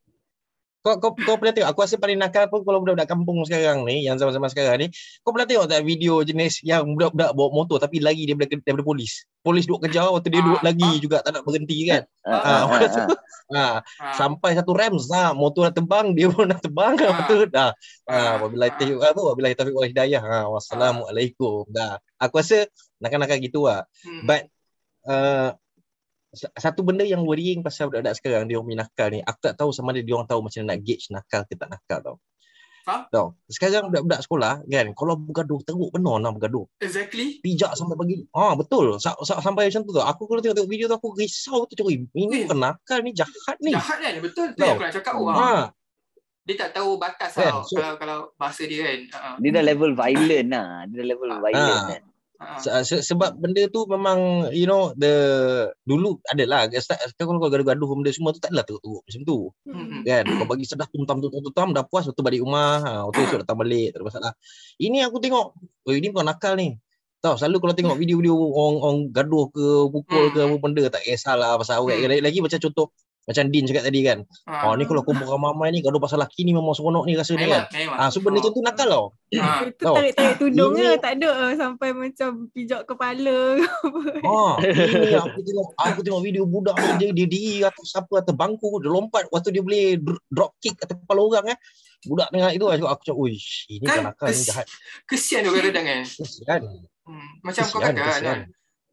Kau, 0.86 1.01
kau, 1.01 1.17
kau 1.17 1.41
pernah 1.41 1.49
tengok, 1.49 1.69
aku 1.73 1.81
rasa 1.81 1.97
paling 1.97 2.21
nakal 2.21 2.45
pun 2.45 2.61
kalau 2.61 2.77
budak-budak 2.77 3.09
kampung 3.09 3.41
sekarang 3.41 3.89
ni, 3.89 4.05
yang 4.05 4.21
zaman-zaman 4.21 4.53
sekarang 4.53 4.86
ni, 4.86 4.88
kau 5.25 5.33
pernah 5.33 5.49
tengok 5.49 5.65
tak 5.65 5.81
video 5.81 6.21
jenis 6.21 6.61
yang 6.61 6.86
budak-budak 6.93 7.33
bawa 7.33 7.49
motor 7.49 7.81
tapi 7.81 7.97
lagi 7.97 8.29
daripada, 8.29 8.53
daripada 8.61 8.86
polis? 8.86 9.25
Polis 9.41 9.65
duduk 9.65 9.89
kejar, 9.89 10.13
waktu 10.13 10.29
dia 10.29 10.41
Ah, 10.41 10.45
duduk 10.45 10.61
lagi 10.61 10.86
ah. 10.86 11.01
juga, 11.01 11.17
tak 11.25 11.31
nak 11.33 11.41
berhenti 11.41 11.77
kan? 11.89 12.05
Ah, 12.21 12.29
ah, 12.29 12.38
Ah, 12.38 12.53
ah, 12.69 12.69
ah. 12.69 13.07
ah, 13.49 13.75
Ah. 13.97 14.13
sampai 14.13 14.53
satu 14.53 14.77
rem, 14.77 14.93
nah, 15.09 15.33
motor 15.33 15.73
dah 15.73 15.73
terbang, 15.73 16.13
dia 16.13 16.29
pun 16.29 16.45
dah 16.53 16.59
terbang, 16.61 16.93
lepas 17.01 17.25
tu 17.25 17.36
dah. 17.49 17.73
Ah, 18.05 18.13
Ah, 18.13 18.33
wabillahi 18.45 18.69
ah. 18.69 18.77
taufiq 18.77 19.01
apa? 19.01 19.21
Wabillahi 19.25 19.53
taufiq 19.57 19.73
wal 19.73 19.89
hidayah. 19.89 20.21
Ha, 20.21 20.38
wassalamualaikum. 20.53 21.65
Dah. 21.73 21.97
Aku 22.21 22.38
rasa 22.38 22.69
nakal-nakal 23.01 23.41
gitu 23.41 23.65
lah. 23.65 23.89
Hmm. 24.05 24.29
But 24.29 24.53
uh, 25.09 25.57
satu 26.36 26.81
benda 26.81 27.01
yang 27.01 27.23
worrying 27.23 27.59
pasal 27.59 27.88
budak-budak 27.88 28.15
sekarang 28.15 28.45
dia 28.45 28.55
orang 28.55 28.67
punya 28.67 28.79
nakal 28.83 29.07
ni, 29.09 29.19
aku 29.19 29.39
tak 29.41 29.55
tahu 29.55 29.69
sama 29.69 29.89
ada 29.89 29.99
dia 29.99 30.13
orang 30.13 30.25
tahu 30.25 30.39
macam 30.39 30.59
mana 30.59 30.69
nak 30.69 30.79
gauge 30.81 31.05
nakal 31.09 31.41
ke 31.43 31.53
tak 31.53 31.69
nakal 31.69 31.99
tau. 32.01 32.17
Faham? 32.86 33.01
Tahu. 33.09 33.27
Sekarang 33.47 33.89
budak-budak 33.89 34.21
sekolah 34.21 34.53
kan, 34.61 34.86
kalau 34.93 35.17
bergaduh 35.17 35.57
teruk 35.59 35.89
benar 35.89 36.21
nak 36.21 36.38
bergaduh. 36.38 36.69
Exactly. 36.77 37.41
Pijak 37.41 37.73
sampai 37.73 37.97
pagi. 37.97 38.21
Ah 38.29 38.53
betul. 38.53 39.01
Sa- 39.01 39.17
sa- 39.19 39.41
sampai 39.41 39.67
macam 39.67 39.81
tu 39.81 39.91
tau. 39.91 40.05
Aku 40.05 40.29
kalau 40.29 40.38
tengok, 40.38 40.53
tengok 40.53 40.69
video 40.69 40.86
tu 40.86 40.93
aku 40.93 41.09
risau 41.15 41.65
tu 41.65 41.81
"Eh, 41.89 42.05
ini 42.05 42.29
Eh. 42.29 42.45
bukan 42.45 42.61
nakal 42.61 43.01
ni 43.01 43.09
jahat 43.11 43.57
ni. 43.57 43.73
Jahat 43.73 43.97
kan? 43.97 44.13
Betul 44.21 44.53
tu 44.53 44.61
yang 44.61 44.77
aku 44.77 44.86
nak 44.86 44.93
cakap. 44.93 45.13
Oh, 45.15 45.25
ah. 45.25 45.33
Ha, 45.33 45.73
Dia 46.45 46.55
tak 46.61 46.77
tahu 46.77 47.01
batas 47.01 47.33
Kan, 47.33 47.49
tau. 47.49 47.65
so- 47.65 47.73
Kalau 47.73 47.97
kalau 47.97 48.17
bahasa 48.38 48.69
dia 48.69 48.86
kan. 48.86 48.99
Ah, 49.17 49.36
dia 49.41 49.49
dah 49.49 49.63
level 49.65 49.91
violent 49.91 50.47
lah 50.47 50.86
dia 50.86 50.95
dah 51.01 51.07
level 51.09 51.25
Ah. 51.27 51.39
violent 51.41 51.81
Ah. 51.81 51.86
kan 51.89 52.01
Se- 52.59 52.83
se- 52.83 53.03
sebab 53.05 53.39
benda 53.39 53.63
tu 53.71 53.88
memang 53.88 54.49
you 54.51 54.67
know 54.67 54.91
the 54.99 55.13
dulu 55.83 56.19
adalah 56.27 56.67
kalau 57.15 57.39
gaduh-gaduh 57.47 57.88
benda 57.95 58.11
semua 58.11 58.36
tu 58.36 58.43
tak 58.43 58.51
adalah 58.51 58.67
teruk-teruk 58.67 59.01
macam 59.03 59.21
tu. 59.23 59.38
Hmm. 59.67 60.03
kan? 60.03 60.23
Kau 60.27 60.45
bagi 60.45 60.65
sedah 60.67 60.88
tum-tam 60.91 61.23
tum 61.23 61.31
tum 61.31 61.69
dah 61.71 61.83
puas 61.88 62.03
betul 62.03 62.23
balik 62.23 62.43
rumah. 62.43 62.83
Ha 62.83 62.91
betul 63.07 63.23
esok 63.25 63.39
datang 63.47 63.57
balik 63.59 63.95
tak 63.95 63.99
ada 63.99 64.05
masalah. 64.05 64.31
Ini 64.77 65.07
aku 65.07 65.17
tengok 65.23 65.45
oh 65.88 65.93
ini 65.95 66.07
bukan 66.11 66.27
nakal 66.27 66.59
ni. 66.59 66.75
Tahu 67.23 67.41
selalu 67.41 67.57
kalau 67.57 67.73
tengok 67.73 67.95
video-video 67.97 68.36
orang 68.38 68.75
orang 68.83 68.97
gaduh 69.09 69.49
ke 69.49 69.65
pukul 69.89 70.23
ke 70.29 70.39
Hmm. 70.43 70.49
apa 70.51 70.55
benda 70.61 70.83
tak 70.91 71.01
kisahlah 71.01 71.55
pasal 71.57 71.81
awet 71.81 71.97
Hmm. 72.03 72.11
lagi, 72.11 72.21
lagi 72.21 72.39
macam 72.43 72.59
contoh 72.61 72.88
macam 73.26 73.43
Din 73.47 73.65
cakap 73.65 73.84
tadi 73.84 74.01
kan 74.01 74.21
Ah. 74.45 74.65
oh 74.65 74.73
ni 74.73 74.86
kalau 74.86 75.01
kumpul 75.01 75.26
ramai 75.26 75.69
ni 75.69 75.80
gaduh 75.80 75.97
pasal 75.97 76.17
laki 76.17 76.41
ni 76.41 76.51
memang 76.51 76.71
seronok 76.71 77.03
ni 77.03 77.13
rasa 77.13 77.34
ni 77.34 77.41
Memang, 77.41 77.65
kan 77.65 77.73
memang. 77.73 77.97
ah 77.97 78.07
so 78.07 78.17
benda 78.19 78.38
macam 78.38 78.51
tu 78.51 78.61
nakal 78.61 78.88
tau 78.88 79.05
Ah. 79.36 79.59
Itu 79.61 79.84
tarik-tarik 79.84 80.36
tudung 80.38 80.73
Ini- 80.73 80.86
je 80.86 80.91
tak 80.97 81.11
ada 81.15 81.30
uh, 81.36 81.53
sampai 81.53 81.89
macam 81.91 82.30
pijak 82.47 82.86
kepala 82.86 83.36
ke 83.57 83.65
apa. 83.65 83.99
Ah, 84.23 84.53
ini 85.01 85.11
aku 85.13 85.39
tengok 85.41 85.67
aku 85.76 85.99
tengok 86.01 86.21
video 86.23 86.43
budak 86.45 86.76
ni 86.76 86.89
dia 86.95 87.09
dia 87.11 87.26
diri 87.26 87.43
atas 87.59 87.91
apa 87.93 88.21
atas 88.21 88.32
bangku 88.32 88.78
dia 88.78 88.88
lompat 88.88 89.26
waktu 89.28 89.49
dia 89.49 89.59
boleh 89.59 89.97
dr- 89.97 90.23
drop 90.28 90.53
kick 90.57 90.78
atas 90.78 90.95
kepala 90.95 91.19
orang 91.21 91.45
eh. 91.51 91.59
Budak 92.03 92.30
tengah 92.30 92.51
itu 92.51 92.63
aku 92.63 92.86
aku 92.86 93.01
cakap, 93.03 93.17
"Uish, 93.17 93.49
ini 93.67 93.82
Kan, 93.82 93.97
kan 93.97 94.03
nakal 94.07 94.30
ni 94.30 94.38
jahat." 94.39 94.65
Kesian 95.03 95.41
tu 95.41 95.49
kadang-kadang 95.49 95.86
kan. 95.86 95.99
Kesian. 96.05 96.61
Hmm. 97.01 97.30
Macam 97.41 97.63
kau 97.65 97.71
Kesian, 97.76 97.91
kata 97.91 98.05
kesian. 98.07 98.23
kan. 98.23 98.39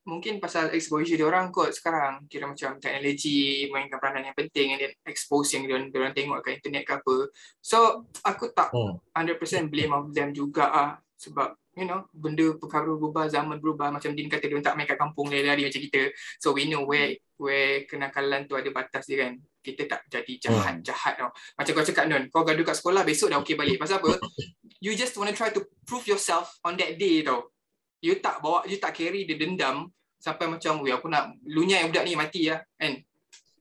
Mungkin 0.03 0.43
pasal 0.43 0.75
exposure 0.75 1.15
dia 1.15 1.23
orang 1.23 1.55
kot 1.55 1.71
sekarang. 1.71 2.27
Kira 2.27 2.51
macam 2.51 2.75
teknologi 2.83 3.71
mainkan 3.71 4.03
peranan 4.03 4.27
yang 4.27 4.37
penting 4.37 4.75
and 4.75 4.81
then 4.83 4.93
expose 5.07 5.55
yang 5.55 5.63
dia 5.71 5.79
orang- 5.79 6.15
tengok 6.17 6.43
kat 6.43 6.59
internet 6.59 6.83
ke 6.83 6.93
apa. 6.99 7.17
So 7.63 8.11
aku 8.27 8.51
tak 8.51 8.75
Hmm. 8.75 8.99
100% 9.15 9.71
blame 9.71 9.95
of 9.95 10.11
them 10.11 10.35
juga 10.35 10.67
ah. 10.67 10.93
Sebab 11.23 11.55
you 11.79 11.87
know 11.87 12.03
benda 12.11 12.59
perkara 12.59 12.91
berubah 12.91 13.31
zaman 13.31 13.63
berubah. 13.63 13.95
Macam 13.95 14.11
Din 14.11 14.27
kata 14.27 14.51
dia 14.51 14.59
orang 14.59 14.67
tak 14.67 14.75
main 14.75 14.91
kat 14.91 14.99
kampung 14.99 15.31
lari-lari 15.31 15.71
macam 15.71 15.79
kita. 15.79 16.11
So 16.43 16.51
we 16.51 16.67
know 16.67 16.83
where 16.83 17.15
where 17.39 17.87
kenakalan 17.87 18.51
tu 18.51 18.59
ada 18.59 18.67
batas 18.75 19.07
dia 19.07 19.31
kan. 19.31 19.39
Kita 19.63 19.87
tak 19.87 20.03
jadi 20.11 20.51
jahat-jahat 20.51 21.15
tau. 21.23 21.31
Macam 21.55 21.73
kau 21.79 21.87
cakap 21.87 22.05
Nun 22.11 22.27
kau 22.27 22.43
gaduh 22.43 22.67
kat 22.67 22.75
sekolah 22.75 23.07
besok 23.07 23.31
dah 23.31 23.39
okey 23.39 23.55
balik. 23.55 23.79
Pasal 23.79 24.03
apa? 24.03 24.19
You 24.83 24.99
just 24.99 25.15
want 25.15 25.31
to 25.31 25.37
try 25.39 25.55
to 25.55 25.63
prove 25.87 26.11
yourself 26.11 26.59
on 26.67 26.75
that 26.75 26.99
day 26.99 27.23
tau 27.23 27.52
you 28.03 28.19
tak 28.19 28.43
bawa 28.43 28.67
you 28.67 28.77
tak 28.77 28.93
carry 28.93 29.23
the 29.25 29.39
dendam 29.39 29.89
sampai 30.19 30.51
macam 30.51 30.83
weh 30.83 30.91
aku 30.91 31.07
nak 31.07 31.35
lunyai 31.47 31.87
budak 31.87 32.05
ni 32.05 32.19
mati 32.19 32.51
lah 32.51 32.61
kan? 32.77 32.99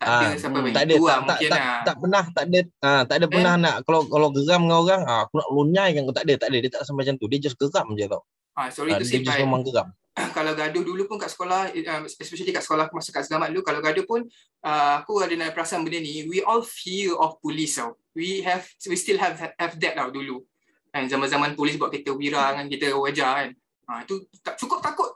Tak 0.01 0.07
ada 0.09 0.25
Ah, 0.25 0.33
sampai 0.33 0.59
hmm, 0.59 0.65
macam 0.65 0.77
Tak 0.77 0.85
ada 0.89 0.95
tu 0.97 1.05
lah 1.05 1.13
tak, 1.13 1.13
tak, 1.13 1.21
mungkin 1.29 1.49
tak, 1.53 1.61
lah. 1.61 1.79
tak 1.85 1.95
pernah 2.01 2.23
tak 2.33 2.43
ada 2.49 2.59
ah, 2.81 3.01
tak 3.05 3.15
ada 3.21 3.25
Eh? 3.25 3.29
pernah 3.29 3.53
nak. 3.53 3.75
Kalau 3.85 4.01
kalau 4.09 4.27
geram 4.33 4.61
dengan 4.65 4.77
orang 4.81 5.01
ah, 5.05 5.19
aku 5.29 5.33
nak 5.37 5.49
lunyai 5.53 5.89
kan 5.93 6.01
aku 6.01 6.13
tak 6.17 6.23
ada 6.25 6.33
tak 6.41 6.47
ada. 6.49 6.57
Dia 6.57 6.71
tak 6.73 6.81
sampai 6.89 7.01
macam 7.05 7.15
tu. 7.21 7.25
Dia 7.29 7.37
just 7.37 7.57
geram 7.61 7.87
je 7.93 8.05
tau. 8.09 8.21
ah, 8.57 8.67
sorry 8.73 8.91
Ah, 8.93 8.97
to 8.97 9.05
dia 9.05 9.21
just 9.21 9.37
memang 9.37 9.61
geram. 9.61 9.87
kalau 10.35 10.57
gaduh 10.57 10.81
dulu 10.81 11.05
pun 11.05 11.21
kat 11.21 11.29
sekolah 11.29 11.69
uh, 11.71 12.01
especially 12.03 12.49
kat 12.51 12.65
sekolah 12.65 12.89
aku 12.89 12.97
masa 12.97 13.13
kat 13.13 13.29
selamat 13.29 13.53
dulu 13.53 13.61
kalau 13.63 13.79
gaduh 13.79 14.03
pun 14.03 14.25
aku 14.65 15.21
ada 15.21 15.33
nak 15.37 15.53
perasan 15.53 15.85
benda 15.85 16.01
ni. 16.01 16.25
We 16.25 16.41
all 16.41 16.65
fear 16.65 17.13
of 17.21 17.37
police 17.37 17.77
tau. 17.77 17.93
We 18.17 18.41
have 18.41 18.65
we 18.89 18.97
still 18.97 19.21
have 19.21 19.37
have 19.37 19.77
that 19.77 19.93
tau 19.93 20.09
dulu. 20.09 20.41
Kan 20.89 21.05
zaman-zaman 21.07 21.53
polis 21.53 21.77
buat 21.77 21.93
kereta 21.93 22.09
wira 22.17 22.57
kan 22.57 22.65
kita 22.65 22.89
wajar 22.97 23.37
kan 23.37 23.49
ha, 23.91 24.01
itu 24.01 24.15
tak 24.39 24.55
cukup 24.55 24.79
takut 24.79 25.11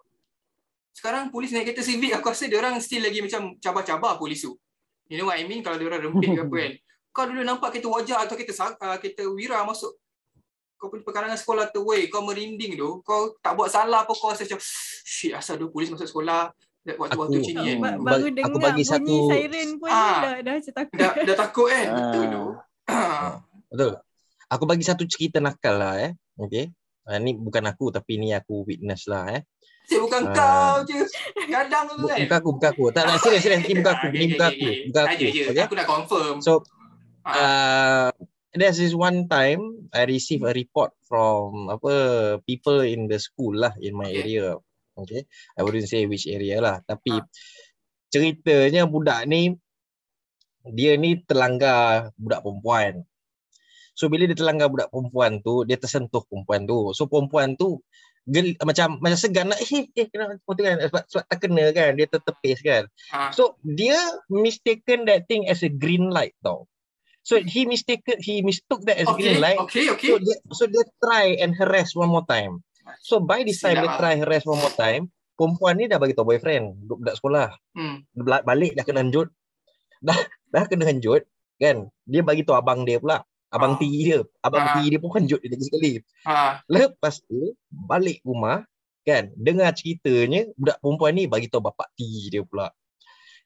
sekarang 0.91 1.28
polis 1.28 1.49
naik 1.49 1.71
kereta 1.71 1.80
civic 1.82 2.11
aku 2.11 2.28
rasa 2.28 2.45
dia 2.45 2.57
orang 2.57 2.76
still 2.78 2.99
lagi 2.99 3.19
macam 3.19 3.55
cabar-cabar 3.57 4.15
polis 4.15 4.41
tu 4.41 4.55
you 5.07 5.15
know 5.15 5.28
what 5.28 5.36
I 5.36 5.43
mean 5.43 5.59
kalau 5.59 5.76
dia 5.76 5.88
orang 5.88 6.03
rempit 6.03 6.30
ke 6.30 6.41
apa 6.41 6.55
kan 6.57 6.73
kau 7.09 7.23
dulu 7.26 7.41
nampak 7.41 7.69
kereta 7.71 7.88
wajar 7.88 8.17
atau 8.21 8.36
kereta 8.36 8.53
uh, 8.76 8.97
kereta 8.97 9.23
wira 9.26 9.63
masuk 9.63 9.95
kau 10.76 10.91
punya 10.91 11.03
perkarangan 11.03 11.39
sekolah 11.39 11.71
tu 11.71 11.84
weh 11.84 12.07
kau 12.07 12.19
merinding 12.19 12.76
tu 12.76 12.99
kau 13.01 13.32
tak 13.39 13.55
buat 13.55 13.67
salah 13.67 14.03
apa 14.03 14.11
kau 14.11 14.28
rasa 14.28 14.43
macam 14.43 14.59
shit 15.01 15.32
asal 15.32 15.55
ada 15.55 15.65
polis 15.65 15.88
masuk 15.88 16.03
sekolah 16.05 16.51
waktu-waktu 16.86 17.36
macam 17.39 17.53
ni 17.55 17.71
kan 17.73 17.78
baru 17.97 18.03
bagi- 18.21 18.34
dengar 18.36 18.45
aku 18.45 18.57
bagi 18.59 18.73
bunyi 18.78 18.86
satu- 18.86 19.30
siren 19.32 19.69
pun 19.76 19.89
Ah. 19.89 20.19
dah 20.21 20.36
dah 20.38 20.53
macam 20.53 20.73
takut. 20.76 20.95
dah, 20.95 21.11
dah 21.17 21.36
takut 21.36 21.67
kan 21.67 21.86
betul 21.95 22.03
Ah. 22.21 22.30
tu 22.30 22.43
Ah. 22.86 23.30
Betul. 23.71 23.91
Aku 24.45 24.63
bagi 24.63 24.86
satu 24.86 25.03
cerita 25.03 25.41
nakal 25.41 25.76
lah 25.76 25.97
eh. 25.99 26.11
Okay. 26.38 26.69
Uh, 27.06 27.22
ni 27.22 27.38
bukan 27.38 27.70
aku 27.70 27.93
tapi 27.93 28.18
ni 28.18 28.34
aku 28.34 28.66
witness 28.66 29.06
lah 29.06 29.30
eh. 29.38 29.41
Asyik 29.86 30.01
bukan 30.10 30.22
Ah. 30.26 30.34
kau 30.34 30.76
je 30.89 31.06
kadang 31.45 31.86
tu 31.86 32.10
kan 32.10 32.18
Bukan 32.18 32.38
aku, 32.41 32.49
bukan 32.58 32.70
aku. 32.74 32.84
Tak, 32.89 33.03
tak, 33.06 33.18
serius, 33.22 33.41
serius. 33.45 33.62
Ni 33.62 33.74
bukan 33.78 33.93
aku. 33.93 34.06
Ni 34.10 34.18
okay, 34.18 34.30
bukan 34.34 34.47
aku. 34.49 34.68
Bukan 34.89 35.03
aku. 35.06 35.24
je. 35.30 35.43
Okay. 35.53 35.64
aku 35.70 35.76
nak 35.78 35.88
confirm 35.88 36.36
So, 36.41 36.51
Ah. 37.22 37.38
uh, 37.38 38.10
there's 38.58 38.82
this 38.82 38.97
one 38.97 39.30
time 39.30 39.62
I 39.93 40.10
receive 40.10 40.41
a 40.41 40.53
report 40.53 40.97
from 41.06 41.70
apa 41.70 41.93
people 42.49 42.82
in 42.82 43.06
the 43.06 43.22
school 43.22 43.53
lah 43.53 43.78
in 43.78 43.93
my 43.93 44.10
Okay. 44.10 44.22
area. 44.26 44.58
Okay. 44.97 45.22
I 45.53 45.62
wouldn't 45.62 45.86
say 45.86 46.10
which 46.10 46.26
area 46.26 46.58
lah. 46.58 46.82
Tapi 46.82 47.22
Ah. 47.22 47.26
ceritanya 48.10 48.89
budak 48.89 49.30
ni 49.30 49.53
dia 50.66 50.97
ni 50.97 51.22
terlanggar 51.22 52.10
budak 52.18 52.41
perempuan. 52.41 53.06
So 53.96 54.12
bila 54.12 54.28
dia 54.28 54.36
terlanggar 54.36 54.68
budak 54.68 54.91
perempuan 54.91 55.39
tu, 55.39 55.64
dia 55.64 55.80
tersentuh 55.80 56.28
perempuan 56.28 56.68
tu. 56.68 56.91
So 56.91 57.08
perempuan 57.08 57.56
tu 57.56 57.80
gel, 58.28 58.58
macam 58.66 59.00
macam 59.00 59.18
segan 59.18 59.54
nak 59.54 59.62
eh 59.62 59.88
eh 59.93 60.08
kena 60.10 60.36
tu 60.36 60.62
kan 60.62 60.78
sebab, 60.82 61.04
sebab 61.08 61.24
tak 61.30 61.38
kena 61.39 61.64
kan 61.72 61.96
dia 61.96 62.08
tertepis 62.12 62.60
kan. 62.60 62.84
Ah. 63.14 63.32
So 63.32 63.56
dia 63.64 63.96
mistaken 64.28 65.08
that 65.08 65.30
thing 65.32 65.48
as 65.48 65.64
a 65.64 65.72
green 65.72 66.12
light 66.12 66.36
tau. 66.43 66.68
So 67.26 67.41
he 67.41 67.66
mistaken 67.66 68.22
he 68.22 68.43
mistook 68.46 68.86
that 68.86 69.02
as 69.02 69.10
okay 69.10 69.34
green 69.34 69.41
light. 69.41 69.58
okay 69.64 69.89
okay 69.89 70.12
So 70.12 70.20
dia 70.22 70.36
so 70.54 70.64
dia 70.68 70.84
try 71.02 71.39
and 71.39 71.56
harass 71.56 71.96
one 71.96 72.12
more 72.12 72.28
time. 72.28 72.62
So 73.02 73.24
by 73.24 73.48
this 73.48 73.64
time 73.64 73.82
dia 73.82 73.89
ah. 73.89 73.98
try 73.98 74.20
harass 74.20 74.46
one 74.46 74.60
more 74.60 74.76
time, 74.76 75.10
perempuan 75.39 75.80
ni 75.80 75.88
dah 75.88 75.98
bagi 75.98 76.14
tahu 76.14 76.36
boyfriend, 76.36 76.84
budak 76.86 76.98
budak 77.02 77.16
sekolah. 77.18 77.48
hmm. 77.78 77.98
Balik 78.46 78.76
dah 78.76 78.84
kena 78.84 79.02
hanjut. 79.06 79.32
Dah 80.04 80.20
dah 80.52 80.64
kena 80.68 80.86
hanjut 80.89 81.24
kan. 81.58 81.88
Dia 82.06 82.22
bagi 82.22 82.43
tahu 82.46 82.58
abang 82.58 82.84
dia 82.84 83.00
pula. 83.00 83.24
Abang 83.56 83.74
Ah. 83.74 83.80
tiri 83.80 83.99
dia. 84.06 84.20
Abang 84.41 84.62
Ah. 84.62 84.74
tiri 84.76 84.88
dia 84.89 84.99
pun 84.99 85.10
hanjut 85.10 85.39
dia 85.39 85.49
lagi 85.49 85.64
sekali. 85.64 85.91
ah. 86.24 86.60
Lepas 86.68 87.24
tu 87.24 87.39
balik 87.70 88.20
rumah 88.22 88.68
kan 89.01 89.32
dengar 89.34 89.72
ceritanya 89.72 90.49
budak 90.53 90.78
perempuan 90.78 91.14
ni 91.14 91.24
bagi 91.26 91.47
tahu 91.47 91.64
bapak 91.64 91.88
tiri 91.93 92.28
dia 92.30 92.41
pula. 92.41 92.68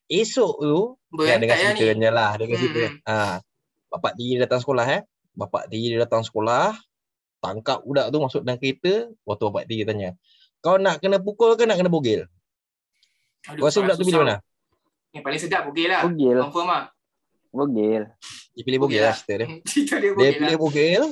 Esok 0.08 0.54
tu 0.58 0.78
kan 1.16 1.38
dengar 1.38 1.54
berantai 1.54 1.62
lah 1.62 1.70
ni 1.70 1.78
ceritanya 1.78 2.10
lah 2.10 2.30
dengar 2.34 2.56
Hmm, 2.56 2.64
cerita. 2.66 2.84
Ha 3.06 3.18
bapak 3.88 4.12
tiri 4.16 4.32
dia 4.32 4.42
datang 4.42 4.60
sekolah 4.60 4.86
eh. 4.90 5.02
Bapak 5.32 5.64
tiri 5.68 5.86
dia 5.90 6.00
datang 6.00 6.22
sekolah 6.22 6.74
tangkap 7.40 7.80
budak 7.82 8.10
tu 8.10 8.18
masuk 8.18 8.42
dalam 8.42 8.58
kereta, 8.58 8.94
waktu 9.24 9.44
bapak 9.46 9.64
tiri 9.66 9.84
tanya, 9.84 10.10
"Kau 10.60 10.76
nak 10.76 11.00
kena 11.00 11.18
pukul 11.18 11.54
ke 11.54 11.64
nak 11.64 11.76
kena 11.76 11.88
bogel?" 11.88 12.28
Aduh, 13.48 13.56
Kau 13.58 13.68
rasa 13.68 13.80
budak 13.80 13.96
tu 13.96 14.04
pilih 14.04 14.20
susah. 14.20 14.26
mana? 14.26 14.38
yang 15.10 15.24
paling 15.24 15.40
sedap 15.40 15.62
bogel 15.64 15.88
lah 15.88 16.02
Bogel. 16.04 16.38
confirm 16.40 16.68
lah 16.68 16.84
Bogel. 17.50 18.04
Dia 18.54 18.64
pilih 18.64 18.80
bogel 18.80 19.00
Bogel 19.00 19.04
lah 19.04 19.16
lah. 19.16 19.18
cerita 19.64 19.96
dia. 19.98 20.10
dia 20.18 20.30
lah 20.30 20.34
pilih 20.38 20.58
bogel, 20.60 21.04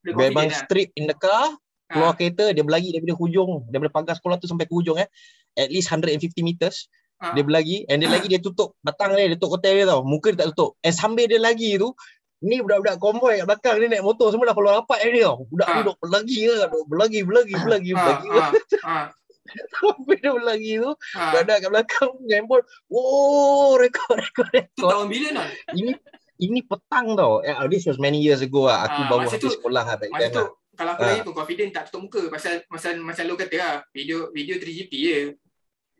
dia 0.00 0.12
memang 0.12 0.46
confident 0.46 0.50
lah 0.50 0.60
strip 0.60 0.88
in 0.94 1.04
the 1.04 1.16
car, 1.16 1.44
keluar 1.86 2.10
Ah. 2.10 2.14
kereta, 2.14 2.44
dia 2.50 2.62
berlari 2.62 2.88
daripada 2.90 3.14
hujung, 3.16 3.50
daripada 3.68 3.90
pagar 3.92 4.14
sekolah 4.16 4.36
tu 4.36 4.46
sampai 4.46 4.66
ke 4.66 4.74
hujung 4.74 4.96
eh. 4.96 5.08
At 5.54 5.70
least 5.70 5.86
150 5.88 6.18
meters. 6.42 6.90
Ah. 7.16 7.30
Dia 7.32 7.42
berlari 7.42 7.86
and 7.86 7.98
dia 7.98 8.10
lagi 8.10 8.26
dia 8.26 8.38
tutup 8.38 8.74
batang 8.80 9.14
dia, 9.14 9.26
dia 9.26 9.38
tutup 9.38 9.56
kotel 9.56 9.78
dia 9.78 9.86
tau. 9.86 10.02
Muka 10.02 10.34
dia 10.34 10.44
tak 10.44 10.48
tutup. 10.52 10.74
And 10.82 10.92
sambil 10.92 11.24
dia 11.24 11.38
lagi 11.38 11.78
tu, 11.78 11.94
ni 12.42 12.60
budak-budak 12.60 12.98
konvoi 12.98 13.40
kat 13.40 13.46
belakang 13.48 13.76
dia 13.80 13.88
naik 13.88 14.04
motor 14.04 14.28
semua 14.28 14.50
dah 14.50 14.54
keluar 14.54 14.82
rapat 14.82 14.98
dia 15.06 15.30
tau. 15.30 15.46
Budak 15.48 15.66
Ah. 15.66 15.74
ni 15.74 15.80
duk 15.86 15.96
berlari 15.96 16.38
lah, 16.44 16.68
duk 16.68 16.84
berlari, 16.86 17.18
berlari, 17.22 17.52
berlari, 17.54 17.88
Ah, 17.90 17.98
berlari. 17.98 18.20
Sampai 19.74 20.16
dia 20.16 20.30
berlari 20.30 20.76
tu, 20.76 20.90
ah. 21.12 21.32
budak 21.34 21.56
kat 21.58 21.70
belakang 21.70 22.10
handphone, 22.26 22.64
oh 22.88 23.76
rekod, 23.76 24.16
rekod, 24.16 24.48
rekod. 24.50 24.88
tahun 24.88 25.06
bila 25.06 25.28
non 25.34 25.48
Ini 25.70 25.92
ini 26.36 26.60
petang 26.60 27.14
tau. 27.14 27.38
Eh, 27.40 27.54
this 27.68 27.84
was 27.84 27.96
many 27.96 28.18
years 28.18 28.40
ago 28.40 28.66
lah. 28.66 28.84
Aku 28.84 28.98
Ah, 28.98 29.06
baru 29.06 29.20
masa 29.22 29.36
habis 29.36 29.44
tu- 29.44 29.54
sekolah 29.54 29.82
lah 29.84 29.96
masa 30.02 30.28
tu 30.28 30.40
lah. 30.40 30.48
kalau 30.74 30.90
aku 30.90 31.00
Ah. 31.00 31.08
lagi 31.08 31.22
pun 31.22 31.34
confident 31.34 31.70
tak 31.70 31.84
tutup 31.86 32.00
muka 32.02 32.22
pasal 32.28 32.52
pasal 32.66 32.98
macam 32.98 33.22
lu 33.24 33.36
kata 33.36 33.54
lah 33.54 33.72
video 33.88 34.28
video 34.28 34.56
3GP 34.56 34.92
je 34.92 35.18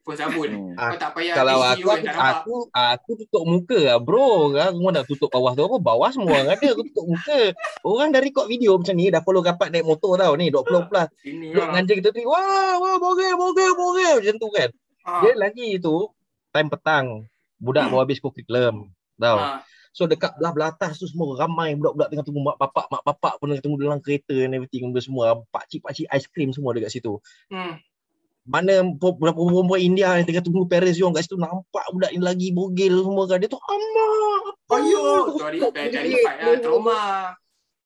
phone 0.05 0.19
sabun 0.21 0.51
Hmm. 0.53 0.77
kau 0.77 0.99
tak 1.01 1.11
payah 1.17 1.35
Kalau 1.35 1.57
aku, 1.59 1.81
pun 1.81 1.97
aku, 1.97 1.97
tak 1.97 2.03
nampak 2.05 2.29
aku, 2.37 2.55
aku 2.71 3.11
tutup 3.25 3.45
muka 3.49 3.81
lah 3.81 3.99
bro. 3.99 4.53
Kan 4.53 4.69
semua 4.77 4.91
nak 4.93 5.05
tutup 5.09 5.31
bawah 5.33 5.53
tu 5.57 5.63
apa? 5.65 5.77
Bawah 5.81 6.11
semua 6.13 6.31
orang 6.37 6.49
ada. 6.53 6.67
Aku 6.71 6.83
tutup 6.85 7.07
muka. 7.09 7.41
Orang 7.81 8.09
dah 8.13 8.21
record 8.21 8.47
video 8.47 8.77
macam 8.77 8.95
ni. 8.95 9.09
Dah 9.09 9.25
follow 9.25 9.41
rapat 9.41 9.73
naik 9.73 9.83
motor 9.83 10.15
tau 10.15 10.37
ni. 10.37 10.53
20 10.53 10.61
plus. 10.87 11.09
ini 11.25 11.51
Duk 11.51 11.59
lah 11.59 11.69
nganja 11.73 11.93
kita 11.97 12.09
tu. 12.13 12.21
Wah, 12.23 12.77
wah, 12.77 12.97
bogel, 13.01 13.33
bogel, 13.35 13.73
bogel. 13.73 14.15
Macam 14.21 14.37
tu 14.37 14.49
kan. 14.53 14.69
ah, 15.03 15.21
Dia 15.25 15.33
lagi 15.35 15.69
tu, 15.81 16.13
time 16.53 16.69
petang. 16.69 17.07
Budak 17.57 17.89
baru 17.89 18.05
habis 18.05 18.21
curriculum. 18.21 18.93
Tau. 19.17 19.39
ah, 19.41 19.65
So 19.91 20.05
dekat 20.05 20.35
belah-belah 20.37 20.75
atas 20.75 20.99
tu 20.99 21.07
semua 21.07 21.39
ramai 21.39 21.79
budak-budak 21.79 22.11
tengah 22.11 22.27
tunggu 22.27 22.43
mak 22.43 22.59
bapak, 22.59 22.91
mak 22.91 23.03
bapak 23.07 23.39
pun 23.39 23.47
tengah 23.47 23.63
tunggu 23.63 23.79
dalam 23.79 24.03
kereta 24.03 24.35
and 24.35 24.53
everything 24.53 24.91
benda 24.91 25.01
semua. 25.01 25.39
Pakcik-pakcik 25.49 26.11
aiskrim 26.11 26.51
semua 26.51 26.75
dekat 26.75 26.93
situ. 26.93 27.23
hmm. 27.49 27.79
Mana 28.45 28.85
perempuan-perempuan 29.01 29.81
India 29.81 30.21
yang 30.21 30.29
tengah 30.29 30.45
tunggu 30.45 30.69
dia 30.69 30.85
orang 31.01 31.17
kat 31.17 31.25
situ 31.25 31.41
nampak 31.41 31.85
budak 31.97 32.13
ni 32.13 32.21
lagi 32.21 32.49
bogel 32.53 33.01
semua 33.01 33.25
kan. 33.25 33.41
Dia 33.41 33.49
tu 33.49 33.57
amak. 33.57 34.41
apa?" 34.69 34.77
Yo, 34.85 35.05
sorry, 35.41 35.59
terrified 35.73 36.39
lah, 36.45 36.57
trauma. 36.61 37.01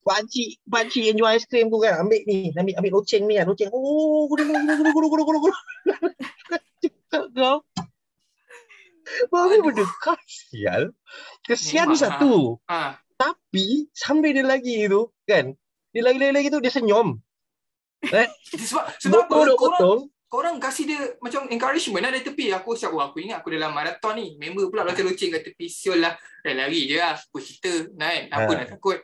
Pakcik, 0.02 0.58
pakcik 0.64 1.04
yang 1.04 1.16
jual 1.20 1.30
aiskrim 1.30 1.68
tu 1.68 1.78
kan. 1.78 2.00
Ambil 2.02 2.24
ni, 2.26 2.50
ambil 2.56 2.74
ambil 2.80 2.92
loceng 2.98 3.28
ni 3.30 3.38
kan. 3.38 3.46
Loceng. 3.46 3.70
Oh, 3.70 4.26
guru 4.26 4.42
guru 4.50 4.58
guru 4.66 4.90
guru 4.90 5.08
guru 5.12 5.22
guru 5.22 5.38
guru. 5.46 5.54
Cakap 6.82 7.24
kau. 7.36 7.56
Baru 9.32 9.52
Aduh. 9.56 9.64
benda 9.72 9.84
kasial. 10.00 10.82
Kesian 11.44 11.92
satu. 11.96 12.60
Ah, 12.68 13.00
Tapi 13.16 13.88
sambil 13.96 14.36
dia 14.36 14.44
lagi 14.44 14.84
tu 14.88 15.08
kan. 15.24 15.56
Dia 15.92 16.02
lagi-lagi 16.04 16.52
tu 16.52 16.60
dia 16.60 16.72
senyum. 16.72 17.16
sebab 18.54 18.84
sebab 19.00 19.22
apa? 19.26 19.34
Korang, 19.34 19.58
potong. 19.58 20.00
Korang 20.28 20.56
kasih 20.56 20.84
dia 20.84 21.00
macam 21.18 21.48
encouragement 21.48 22.04
lah 22.04 22.12
dari 22.12 22.22
tepi. 22.22 22.52
Aku 22.52 22.72
siap, 22.72 22.92
oh, 22.92 23.00
aku 23.00 23.18
ingat 23.18 23.40
aku 23.40 23.50
dalam 23.50 23.72
marathon 23.72 24.14
ni. 24.14 24.36
Member 24.36 24.68
pula 24.68 24.84
loceng-loceng 24.84 25.32
kat 25.32 25.42
tepi. 25.42 25.66
Siul 25.66 25.98
lah. 25.98 26.12
Dah 26.38 26.54
lari 26.54 26.84
je 26.84 26.96
lah. 26.96 27.16
Apa 27.16 27.38
cerita? 27.38 27.72
Kan? 27.90 28.22
Apa 28.28 28.50
Ha. 28.50 28.58
nak 28.58 28.68
takut? 28.70 28.98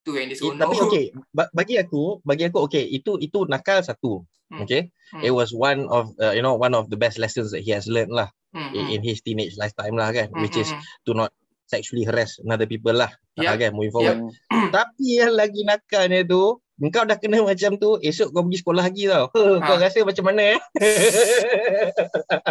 Tu 0.00 0.12
yang 0.12 0.28
dia 0.28 0.36
Eh, 0.36 0.38
seronok. 0.38 0.60
tapi 0.60 0.76
okay, 0.80 1.04
ba- 1.30 1.48
bagi 1.50 1.76
aku, 1.76 2.20
bagi 2.20 2.44
aku 2.44 2.58
okay, 2.60 2.84
itu 2.84 3.16
itu 3.18 3.44
nakal 3.44 3.80
satu. 3.80 4.20
Hmm. 4.48 4.60
Okay. 4.60 4.92
Hmm. 5.08 5.20
It 5.20 5.32
was 5.32 5.48
one 5.50 5.88
of 5.88 6.12
uh, 6.18 6.32
you 6.32 6.40
know 6.40 6.52
one 6.54 6.72
of 6.72 6.88
the 6.88 6.96
best 6.96 7.16
lessons 7.16 7.48
that 7.50 7.60
he 7.60 7.72
has 7.72 7.84
learned 7.84 8.12
lah 8.12 8.28
Hmm, 8.52 8.70
in, 8.70 8.84
hmm. 8.84 8.92
in 8.92 9.00
his 9.02 9.18
teenage 9.18 9.56
lifetime 9.56 9.96
lah 9.96 10.08
kan, 10.10 10.28
Hmm, 10.28 10.40
which 10.40 10.54
is 10.54 10.68
hmm, 10.68 10.76
hmm. 10.76 11.00
to 11.02 11.16
not 11.16 11.32
sexually 11.64 12.04
harass 12.04 12.36
another 12.38 12.64
people 12.64 12.92
lah. 12.92 13.08
Yeah. 13.34 13.50
Ah, 13.50 13.58
kan, 13.58 13.72
moving 13.72 13.90
forward. 13.90 14.18
Hmm. 14.46 14.68
Tapi 14.70 15.18
yang 15.18 15.32
lagi 15.32 15.64
nakalnya 15.64 16.22
tu, 16.22 16.60
engkau 16.80 17.02
dah 17.06 17.16
kena 17.18 17.42
macam 17.42 17.78
tu, 17.78 17.98
esok 18.02 18.34
kau 18.34 18.42
pergi 18.46 18.58
sekolah 18.62 18.84
lagi 18.84 19.04
tau. 19.06 19.24
Kau 19.34 19.76
Ha. 19.76 19.82
rasa 19.82 20.02
macam 20.02 20.24
mana 20.26 20.58
eh? 20.58 20.60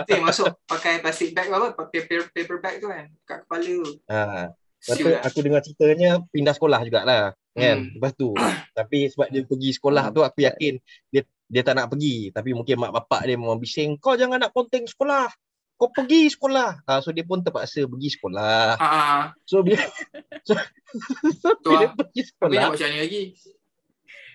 Masuk 0.24 0.48
pakai 0.68 1.04
plastic 1.04 1.36
bag 1.36 1.52
apa? 1.52 1.76
Paper, 1.92 2.32
paper 2.32 2.58
bag 2.64 2.76
tu 2.80 2.88
kan? 2.88 3.12
Kat 3.28 3.44
kepala 3.44 3.68
tu. 3.68 3.92
ha. 4.08 4.48
Lepas 4.84 5.00
tu 5.00 5.08
lah. 5.08 5.22
aku 5.24 5.40
dengar 5.40 5.62
ceritanya 5.64 6.20
pindah 6.28 6.52
sekolah 6.52 6.80
jugalah 6.84 7.32
kan. 7.56 7.78
Hmm. 7.88 7.96
Lepas 7.96 8.12
tu. 8.20 8.36
tapi 8.78 9.08
sebab 9.08 9.28
dia 9.32 9.42
pergi 9.48 9.70
sekolah 9.80 10.12
tu 10.12 10.20
aku 10.20 10.44
yakin 10.44 10.76
dia 11.08 11.24
dia 11.48 11.62
tak 11.64 11.80
nak 11.80 11.88
pergi. 11.92 12.36
Tapi 12.36 12.52
mungkin 12.52 12.76
mak 12.84 12.92
bapak 12.92 13.24
dia 13.24 13.40
memang 13.40 13.60
bising, 13.60 13.96
kau 14.00 14.20
jangan 14.20 14.44
nak 14.44 14.52
ponteng 14.52 14.84
sekolah. 14.84 15.32
Kau 15.80 15.90
pergi 15.90 16.30
sekolah. 16.32 16.86
Ha, 16.86 17.00
so 17.02 17.16
dia 17.16 17.24
pun 17.26 17.42
terpaksa 17.42 17.88
pergi 17.88 18.10
sekolah. 18.14 18.78
Ah, 18.78 18.84
ah. 18.84 19.22
So 19.48 19.64
bila 19.64 19.80
so, 20.48 20.54
so, 21.42 21.50
bila 21.64 21.88
lah. 21.88 21.92
pergi 21.96 22.22
Tapi 22.36 22.56
nak 22.60 22.60
sekolah, 22.60 22.72
macam 22.76 22.88
ni 22.92 22.98
lagi. 23.00 23.22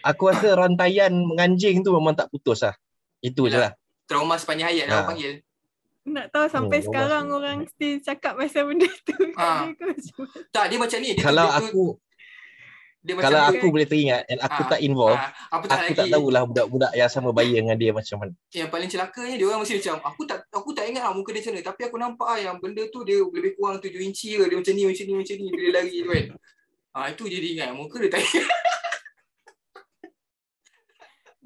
Aku 0.01 0.23
rasa 0.27 0.55
rantaian 0.55 1.11
menganjing 1.11 1.81
tu 1.81 1.91
memang 1.91 2.13
tak 2.13 2.29
putus 2.29 2.61
lah. 2.61 2.75
Itu 3.19 3.47
je 3.47 3.57
lah. 3.57 3.73
Trauma 4.05 4.35
sepanjang 4.35 4.69
hayat 4.69 4.85
lah 4.85 4.93
Ha. 4.93 4.99
orang 4.99 5.09
panggil. 5.11 5.33
Nak 6.05 6.27
tahu 6.31 6.47
sampai 6.49 6.79
Hmm, 6.79 6.87
sekarang 6.87 7.25
rumah 7.27 7.37
orang 7.39 7.59
still 7.69 8.01
cakap 8.01 8.33
pasal 8.35 8.65
benda 8.65 8.89
tu. 9.03 9.13
Mana? 9.31 9.77
Tak, 10.49 10.65
dia 10.67 10.79
macam 10.79 10.99
ni. 10.99 11.13
Dia 11.13 11.21
Kalau 11.23 11.45
dia 11.45 11.53
tu, 11.53 11.67
aku 11.67 11.85
dia 12.99 13.13
macam 13.15 13.25
kalau 13.25 13.41
dia- 13.41 13.51
aku 13.55 13.67
boleh 13.69 13.87
teringat 13.87 14.23
and 14.27 14.41
aku 14.41 14.61
Ah, 14.61 14.69
tak 14.69 14.81
involved, 14.81 15.23
apa 15.23 15.65
tak 15.65 15.77
aku 15.77 15.85
lagi. 15.87 15.97
tak 15.97 16.07
tahulah 16.11 16.43
budak-budak 16.45 16.93
yang 16.95 17.07
sama 17.07 17.31
bayi 17.31 17.55
dengan 17.55 17.73
dia 17.75 17.91
macam 17.91 18.17
mana. 18.19 18.33
Yang 18.51 18.69
paling 18.69 18.89
celakanya 18.89 19.35
dia 19.35 19.47
orang 19.47 19.61
mesti 19.63 19.75
macam 19.79 19.95
aku 20.03 20.23
tak 20.25 20.39
aku 20.51 20.71
tak 20.73 20.85
ingat 20.85 21.03
lah 21.03 21.13
muka 21.13 21.31
dia 21.31 21.41
macam 21.41 21.53
mana 21.53 21.63
tapi 21.65 21.81
aku 21.85 21.97
nampak 21.97 22.27
lah 22.27 22.41
yang 22.43 22.57
benda 22.59 22.83
tu 22.87 23.01
dia 23.03 23.17
lebih 23.21 23.53
kurang 23.55 23.79
7 23.79 23.93
inci 24.03 24.35
ke 24.35 24.45
dia 24.45 24.57
macam 24.57 24.73
ni 24.73 24.83
macam 24.85 25.05
ni 25.05 25.15
macam 25.15 25.35
ni 25.37 25.47
bila 25.47 25.63
dia 25.63 25.73
lari 25.75 25.97
tu 25.97 26.09
kan. 26.11 26.25
Ah 26.91 27.07
itu 27.07 27.23
je 27.25 27.39
dia 27.39 27.51
ingat 27.55 27.69
muka 27.73 27.97
dia 27.99 28.11
tak 28.11 28.21
ingat. 28.21 28.45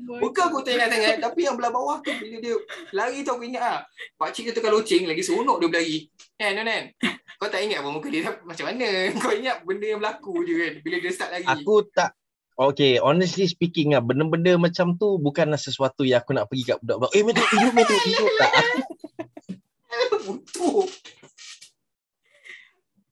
Muka 0.02 0.50
aku 0.50 0.66
tak 0.66 0.74
ingat 0.74 0.88
sangat 0.90 1.16
tapi 1.22 1.40
yang 1.46 1.54
belah 1.54 1.70
bawah 1.70 2.02
tu 2.02 2.10
bila 2.18 2.36
dia 2.42 2.54
lari 2.90 3.22
tu 3.22 3.30
aku 3.30 3.44
ingat 3.46 3.62
ah. 3.62 3.78
Pak 4.18 4.34
cik 4.34 4.50
dia 4.50 4.54
tukar 4.54 4.74
loceng 4.74 5.06
lagi 5.06 5.22
seronok 5.22 5.62
dia 5.62 5.68
berlari. 5.70 5.98
Kan 6.36 6.50
kan 6.58 6.66
kan. 6.66 6.84
Kau 7.38 7.48
tak 7.50 7.60
ingat 7.62 7.82
apa 7.82 7.88
muka 7.90 8.08
dia 8.10 8.22
macam 8.42 8.64
mana? 8.66 8.88
Kau 9.22 9.32
ingat 9.34 9.56
benda 9.62 9.86
yang 9.86 10.00
berlaku 10.02 10.42
je 10.42 10.54
kan 10.58 10.72
bila 10.82 10.96
dia 10.98 11.10
start 11.14 11.30
lari. 11.34 11.46
Aku 11.46 11.86
tak 11.90 12.14
Okay, 12.52 13.00
honestly 13.00 13.48
speaking 13.48 13.96
lah, 13.96 14.04
benda-benda 14.04 14.60
macam 14.60 14.92
tu 15.00 15.16
bukanlah 15.16 15.56
sesuatu 15.56 16.04
yang 16.04 16.20
aku 16.20 16.36
nak 16.36 16.52
pergi 16.52 16.68
kat 16.68 16.78
budak-budak. 16.84 17.10
Eh, 17.16 17.24
metu, 17.24 17.42
hidup, 17.48 17.72
metu, 17.72 17.96
hidup. 17.96 18.28
Tak, 18.36 18.52
Butuh. 20.28 20.84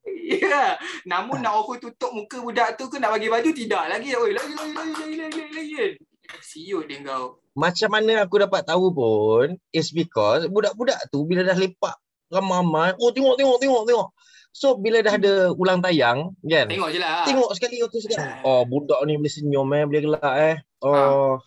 Ya. 0.07 0.38
Yeah. 0.38 0.70
Namun 1.09 1.43
nak 1.43 1.57
aku 1.57 1.80
tutup 1.80 2.12
muka 2.12 2.38
budak 2.38 2.76
tu 2.76 2.86
ke 2.86 3.01
nak 3.01 3.16
bagi 3.16 3.32
baju 3.32 3.51
tidak 3.51 3.84
lagi. 3.91 4.14
Oi, 4.14 4.30
lagi 4.36 4.53
lagi 4.55 4.72
lagi 4.76 5.14
lagi 5.16 5.16
lagi 5.18 5.55
lagi. 5.57 6.09
Siut 6.40 6.86
dia 6.86 6.98
kau. 7.00 7.38
macam 7.52 7.88
mana 7.90 8.22
aku 8.22 8.38
dapat 8.38 8.62
tahu 8.62 8.90
pun 8.90 9.46
is 9.70 9.90
because 9.90 10.46
budak-budak 10.46 10.98
tu 11.08 11.22
bila 11.22 11.42
dah 11.42 11.54
lepak 11.54 11.98
ramai-ramai, 12.26 12.94
oh 12.96 13.10
tengok 13.10 13.34
tengok 13.34 13.58
tengok 13.58 13.82
tengok. 13.84 14.08
So 14.50 14.74
bila 14.74 14.98
dah 14.98 15.14
ada 15.14 15.32
ulang 15.52 15.78
tayang 15.78 16.34
kan? 16.40 16.66
Tengok 16.66 16.90
je 16.90 16.98
lah. 16.98 17.22
Tengok 17.22 17.50
sekali 17.52 17.82
tu 17.84 17.98
sekali. 17.98 18.42
Oh 18.42 18.62
budak 18.62 19.02
ni 19.04 19.14
boleh 19.14 19.28
senyum 19.28 19.66
eh, 19.72 19.82
boleh 19.84 20.02
gelak 20.04 20.34
eh. 20.40 20.56
Oh. 20.80 21.38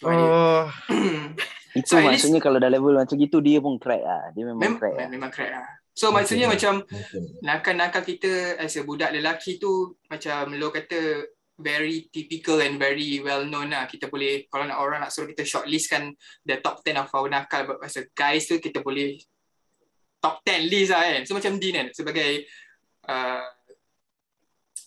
Ada. 0.00 0.16
Oh. 0.18 0.64
Itu 1.72 1.88
So, 1.88 1.96
at 1.96 2.04
least- 2.04 2.28
maksudnya 2.28 2.40
kalau 2.40 2.60
dah 2.60 2.68
level 2.68 2.92
macam 2.94 3.16
gitu 3.16 3.40
dia 3.40 3.56
pun 3.56 3.76
crack 3.76 4.00
lah. 4.00 4.28
Dia 4.32 4.44
memang 4.44 4.60
Mem- 4.60 4.76
crack 4.76 4.94
lah. 4.94 5.08
memang 5.08 5.30
crack 5.30 5.50
lah. 5.50 5.66
So 5.92 6.08
maksudnya 6.08 6.48
Okay. 6.48 6.56
macam 6.56 6.74
Mungkin. 6.84 7.22
nakal-nakal 7.40 8.02
kita 8.02 8.32
as 8.56 8.76
a 8.76 8.82
budak 8.82 9.08
lelaki 9.10 9.56
tu 9.56 9.92
macam 10.06 10.52
lo 10.52 10.68
kata 10.68 11.28
very 11.58 12.08
typical 12.08 12.60
and 12.64 12.80
very 12.80 13.20
well 13.20 13.44
known 13.44 13.72
lah. 13.72 13.84
Kita 13.84 14.08
boleh 14.08 14.48
kalau 14.48 14.64
nak 14.64 14.78
orang 14.80 15.04
nak 15.04 15.12
suruh 15.12 15.28
kita 15.28 15.44
shortlist 15.44 15.92
kan 15.92 16.08
the 16.46 16.58
top 16.64 16.80
10 16.80 16.96
of 16.96 17.08
our 17.12 17.28
nakal 17.28 17.76
as 17.84 17.96
a 18.00 18.08
guys 18.16 18.48
tu 18.48 18.56
kita 18.56 18.80
boleh 18.80 19.20
top 20.22 20.40
10 20.46 20.70
list 20.70 20.90
lah 20.94 21.02
kan. 21.04 21.22
So 21.28 21.36
macam 21.36 21.58
Dean 21.60 21.74
kan 21.76 21.88
sebagai 21.92 22.46
uh, 23.10 23.46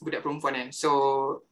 budak 0.02 0.22
perempuan 0.26 0.54
kan. 0.58 0.70
So 0.74 0.90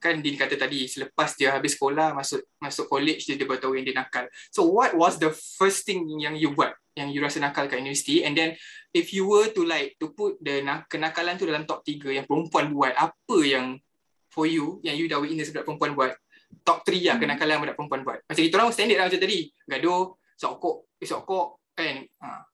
kan 0.02 0.20
Dean 0.20 0.36
kata 0.40 0.58
tadi 0.58 0.90
selepas 0.90 1.38
dia 1.38 1.54
habis 1.54 1.78
sekolah 1.78 2.18
masuk 2.18 2.42
masuk 2.58 2.86
college 2.90 3.28
dia, 3.30 3.36
dia 3.38 3.46
baru 3.46 3.60
tahu 3.60 3.74
yang 3.78 3.86
dia 3.86 3.96
nakal. 3.96 4.26
So 4.50 4.66
what 4.68 4.98
was 4.98 5.22
the 5.22 5.32
first 5.32 5.86
thing 5.86 6.06
yang 6.20 6.36
you 6.36 6.52
buat 6.56 6.74
yang 6.94 7.10
you 7.10 7.26
rasa 7.26 7.42
nakal 7.42 7.66
kat 7.66 7.82
universiti 7.82 8.22
and 8.22 8.38
then 8.38 8.54
if 8.94 9.10
you 9.10 9.26
were 9.26 9.50
to 9.50 9.66
like 9.66 9.98
to 9.98 10.14
put 10.14 10.38
the 10.46 10.62
nak- 10.62 10.86
kenakalan 10.86 11.42
tu 11.42 11.50
dalam 11.50 11.66
top 11.66 11.82
3 11.82 12.22
yang 12.22 12.26
perempuan 12.30 12.70
buat 12.70 12.94
apa 12.94 13.38
yang 13.42 13.82
for 14.34 14.50
you 14.50 14.82
yang 14.82 14.98
you 14.98 15.06
dah 15.06 15.22
witness 15.22 15.54
budak 15.54 15.70
perempuan 15.70 15.94
buat 15.94 16.18
top 16.66 16.82
3 16.82 17.14
lah 17.14 17.18
kenakalan 17.22 17.62
budak 17.62 17.78
perempuan 17.78 18.02
buat 18.02 18.18
macam 18.26 18.42
kita 18.42 18.56
orang 18.58 18.74
standard 18.74 18.98
lah 18.98 19.06
macam 19.06 19.22
tadi 19.22 19.40
gaduh 19.70 20.18
sokok 20.34 20.90
sokok 21.06 21.48
kan 21.78 22.06
ha. 22.22 22.46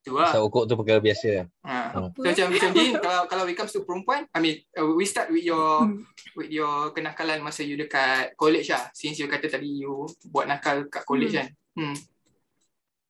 tu 0.00 0.16
lah 0.18 0.32
ukuk 0.42 0.64
tu 0.66 0.74
perkara 0.74 0.98
biasa. 0.98 1.46
ha. 1.62 1.92
Hmm. 1.94 2.10
So, 2.14 2.22
macam 2.24 2.46
macam 2.50 2.70
Din 2.74 2.92
kalau 2.98 3.22
kalau 3.30 3.44
we 3.46 3.54
comes 3.54 3.72
to 3.74 3.86
perempuan 3.86 4.26
I 4.34 4.38
mean 4.42 4.56
uh, 4.78 4.90
we 4.94 5.06
start 5.06 5.30
with 5.30 5.44
your 5.46 5.86
Hmm. 5.86 6.06
with 6.38 6.50
your 6.50 6.94
kenakalan 6.94 7.42
masa 7.42 7.66
you 7.66 7.74
dekat 7.78 8.34
college 8.38 8.70
lah 8.70 8.90
since 8.94 9.18
you 9.18 9.26
kata 9.26 9.50
tadi 9.50 9.82
you 9.82 10.06
buat 10.30 10.46
nakal 10.46 10.86
kat 10.90 11.02
college 11.06 11.34
kan 11.34 11.48
hmm. 11.78 11.96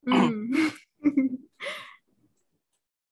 Hmm. 0.09 0.30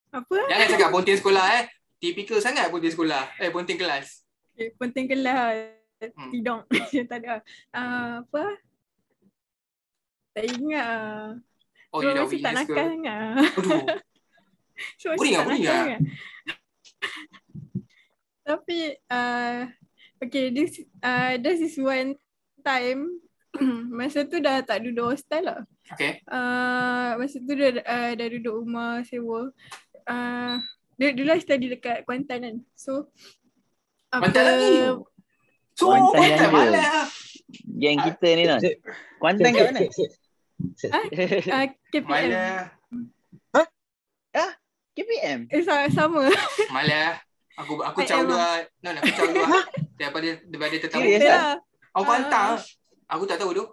Apa? 0.08 0.36
jangan 0.48 0.66
cakap 0.72 0.88
ponting 0.88 1.20
sekolah 1.20 1.44
eh 1.60 1.68
typical 2.00 2.40
sangat 2.40 2.72
ponting 2.72 2.92
sekolah 2.92 3.28
eh 3.38 3.52
ponting 3.52 3.76
kelas 3.76 4.17
Okay, 4.58 4.74
penting 4.74 5.06
kelas. 5.06 5.70
Hmm. 6.18 6.34
Tak 7.10 7.18
ada. 7.22 7.46
Uh, 7.70 8.26
apa? 8.26 8.44
Tak 10.34 10.44
ingat. 10.50 10.82
ah. 10.82 11.26
oh 11.94 12.02
you 12.02 12.42
tak 12.42 12.58
nakal 12.58 12.74
sangat. 12.74 13.38
aduh 13.54 13.86
So, 14.98 15.14
Boring 15.14 15.38
tak 15.38 15.42
ah, 15.42 15.46
boring 15.46 15.62
nakal 15.62 15.70
ah. 15.70 15.78
sangat. 15.78 16.00
Tapi, 18.42 18.78
uh, 19.06 19.60
okay, 20.26 20.50
this, 20.50 20.82
uh, 21.06 21.38
this 21.38 21.62
is 21.62 21.78
one 21.78 22.18
time, 22.66 23.22
masa 23.94 24.26
tu 24.26 24.42
dah 24.42 24.58
tak 24.66 24.82
duduk 24.82 25.14
hostel 25.14 25.54
lah. 25.54 25.62
okay 25.86 26.18
Uh, 26.26 27.14
masa 27.14 27.38
tu 27.38 27.54
dah, 27.54 27.78
uh, 27.78 28.10
dah 28.18 28.26
duduk 28.26 28.66
rumah 28.66 29.06
sewa. 29.06 29.54
Uh, 30.02 30.58
dulu, 30.98 31.14
dulu 31.14 31.38
study 31.38 31.78
dekat 31.78 32.02
Kuantan 32.02 32.42
kan. 32.42 32.56
So, 32.74 33.06
apa, 34.08 34.22
Kuantan 34.24 34.44
lagi? 34.48 34.70
so 35.76 35.84
Kuantan 35.88 36.20
yang 36.24 36.38
dia. 36.38 36.70
lah 36.72 37.04
Geng 37.78 37.98
kita 38.04 38.28
ni 38.36 38.44
lah. 38.44 38.58
Sip. 38.60 38.76
Kuantan 39.16 39.50
kat 39.56 39.72
mana? 39.72 39.80
Sip. 39.88 40.90
uh, 40.90 41.66
KPM. 41.94 42.04
malas 42.04 42.68
KPM. 44.98 45.40
Eh, 45.48 45.62
sama. 45.62 45.86
sama. 45.88 46.22
malas 46.74 47.22
aku 47.58 47.72
aku 47.82 47.98
caw 48.06 48.22
emang. 48.22 48.30
dua 48.34 48.48
no 48.82 48.88
aku 49.02 49.12
caw 49.14 49.26
dua 49.30 49.58
daripada 49.98 50.28
daripada 50.46 50.74
tetamu 50.78 51.02
Serius? 51.06 51.26
Ah? 51.26 51.30
lah. 51.30 51.54
aku 51.94 52.04
pantang 52.06 52.50
aku 53.10 53.22
tak 53.26 53.36
tahu 53.42 53.50
tu 53.56 53.64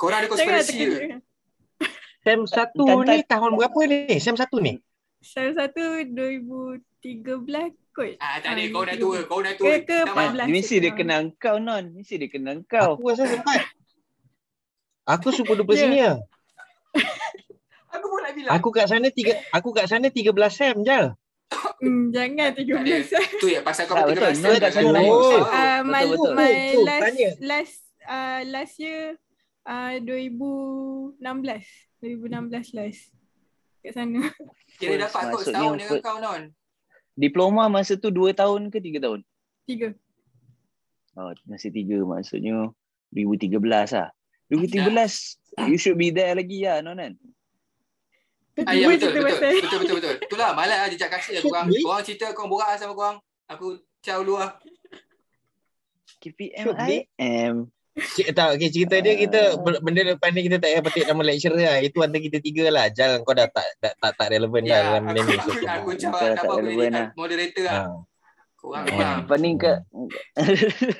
korang 0.00 0.24
ada 0.24 0.28
konspirasi 0.32 0.74
ke. 0.80 1.20
Sem 2.20 2.40
satu 2.44 2.84
Kuantan. 2.84 3.16
ni 3.16 3.24
tahun 3.24 3.50
berapa 3.56 3.80
ni? 3.88 4.16
Sem 4.20 4.36
satu 4.36 4.60
ni? 4.60 4.76
Salah 5.20 5.68
satu 5.68 6.04
2013 6.16 6.80
kot. 8.00 8.16
ah 8.16 8.36
tak 8.38 8.50
ada 8.50 8.60
Ah, 8.60 8.68
kau 8.70 8.82
dah 8.82 8.96
tua 8.96 9.18
kau 9.22 9.40
dah 9.40 9.52
tua 9.54 9.76
Ke- 9.76 9.84
ke. 9.84 9.98
Mesti 10.46 10.76
dia 10.78 10.92
kenal 10.92 11.22
kau 11.36 11.56
non. 11.56 11.84
Mesti 11.92 12.14
dia 12.16 12.28
kenal 12.28 12.64
kau. 12.64 12.96
Aku 12.96 13.04
rasa 13.06 13.28
sempat. 13.28 13.60
Aku 15.06 15.28
super 15.30 15.54
duper 15.54 15.74
Ya. 15.74 15.82
senior. 15.82 16.14
aku 17.90 18.06
pun 18.06 18.20
nak 18.20 18.32
bilang 18.32 18.52
Aku 18.52 18.68
kat 18.70 18.86
sana 18.86 19.08
tiga 19.08 19.36
aku 19.50 19.68
kat 19.70 19.84
sana 19.84 20.06
13 20.06 20.30
sem 20.48 20.76
je. 20.80 21.00
Hmm, 21.80 22.08
jangan 22.08 22.54
13. 22.54 23.10
tu 23.42 23.46
ya 23.46 23.60
pasal 23.60 23.84
kau 23.84 23.94
Tak, 23.94 24.06
bertiga 24.06 24.30
betul. 24.30 24.30
belas 24.30 24.40
Nun 24.40 24.56
kat 24.56 24.70
sana 24.70 24.86
Oh. 24.86 24.94
lain. 24.94 25.10
Oh. 25.10 25.42
Uh, 25.42 25.80
my 25.82 26.04
betul. 26.06 26.30
my 26.32 26.52
Tu, 26.68 26.80
last 26.80 27.02
tanya. 27.02 27.30
last 27.40 27.76
uh, 28.06 28.40
last 28.46 28.74
year 28.78 29.02
uh, 29.64 29.94
2016. 29.98 31.20
2016 32.00 32.72
last. 32.72 33.02
Kat 33.80 33.92
sana. 33.92 34.20
kira 34.76 34.94
dapat 35.00 35.22
kot 35.30 35.42
setahun 35.42 35.74
dengan 35.76 35.98
kau 36.00 36.18
non 36.18 36.42
Diploma 37.18 37.66
masa 37.66 37.98
tu 37.98 38.08
2 38.08 38.32
tahun 38.32 38.70
ke 38.70 38.78
3 38.78 39.02
tahun? 39.02 39.20
Tiga. 39.66 39.88
Oh, 41.18 41.34
masih 41.46 41.70
3 41.74 42.00
maksudnya 42.06 42.70
2013 43.12 43.58
lah. 43.94 44.08
2013 44.50 45.66
you 45.70 45.78
should 45.78 45.98
be 45.98 46.10
there 46.10 46.34
lagi 46.34 46.66
lah 46.66 46.82
non 46.82 46.98
kan? 46.98 47.14
Ah, 48.66 48.74
ya 48.76 48.90
betul 48.90 49.14
betul, 49.14 49.24
pasal- 49.24 49.56
betul 49.62 49.78
betul 49.82 49.96
betul. 50.02 50.14
Itulah 50.26 50.48
malas 50.52 50.78
lah 50.84 50.88
jejak 50.90 51.10
kasih 51.10 51.38
lah 51.38 51.42
korang. 51.46 51.66
Korang 51.70 52.02
cerita 52.04 52.26
korang 52.34 52.50
borak 52.50 52.68
lah 52.74 52.78
sama 52.78 52.94
korang. 52.98 53.16
Aku 53.46 53.66
caw 54.02 54.20
dulu 54.20 54.36
lah. 54.42 54.58
KPM 56.20 56.64
Should 56.66 56.78
be. 56.84 57.08
IM. 57.16 57.54
Cik, 57.90 58.30
tak, 58.32 58.54
okay, 58.54 58.70
cerita 58.70 58.96
dia 58.96 59.18
kita 59.18 59.40
benda 59.82 60.06
depan 60.06 60.30
ni 60.30 60.46
kita 60.46 60.56
tak 60.56 60.70
payah 60.70 60.82
petik 60.82 61.04
nama 61.04 61.22
lecturer 61.22 61.58
lah. 61.58 61.78
Itu 61.80 61.98
antara 62.00 62.22
kita 62.22 62.38
tiga 62.38 62.70
lah. 62.70 62.86
Jalan 62.88 63.26
kau 63.26 63.34
dah 63.34 63.46
tak 63.46 63.66
tak 63.76 63.92
tak, 63.98 64.10
tak 64.14 64.26
relevan 64.30 64.62
lah 64.62 64.70
Ya, 64.70 64.78
dalam 64.86 65.02
benda 65.04 65.20
ni. 65.20 65.34
aku, 65.34 65.50
lah. 65.50 65.58
tak 65.58 65.76
Tak 65.98 66.38
apa 66.38 66.46
aku 66.46 66.54
relevan 66.60 66.86
jadi 66.86 66.94
lah. 66.94 67.06
moderator 67.12 67.64
lah. 67.66 67.74
Ha. 67.74 67.90
Korang 68.54 68.84
Hmm. 68.84 68.94
faham. 68.94 69.18
Lepas 69.18 69.38
ni 69.40 69.50
ke 69.56 69.72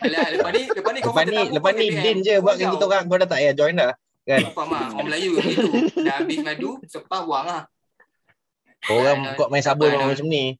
Alah, 0.01 0.27
lepas 0.33 0.51
ni, 0.51 0.63
lepas 0.67 0.91
ni 0.91 1.01
kau 1.01 1.13
Lepas 1.13 1.25
ni, 1.27 1.39
lepas 1.53 1.73
ni 1.73 1.87
Din 1.95 2.19
je 2.21 2.35
buatkan 2.39 2.67
kita 2.69 2.85
orang. 2.85 3.03
Kau 3.07 3.17
dah 3.17 3.29
tak 3.29 3.39
payah 3.39 3.55
join 3.55 3.75
dah. 3.77 3.93
Apa 4.27 4.63
mah, 4.65 4.83
orang 4.91 5.07
Melayu 5.07 5.31
gitu. 5.37 5.69
Dah 6.01 6.15
habis 6.19 6.39
madu, 6.41 6.79
sepah 6.85 7.21
buang 7.23 7.47
lah. 7.47 7.63
Korang 8.81 9.19
kau 9.37 9.47
main 9.47 9.61
sabun 9.61 9.93
macam 9.93 10.27
ni. 10.27 10.59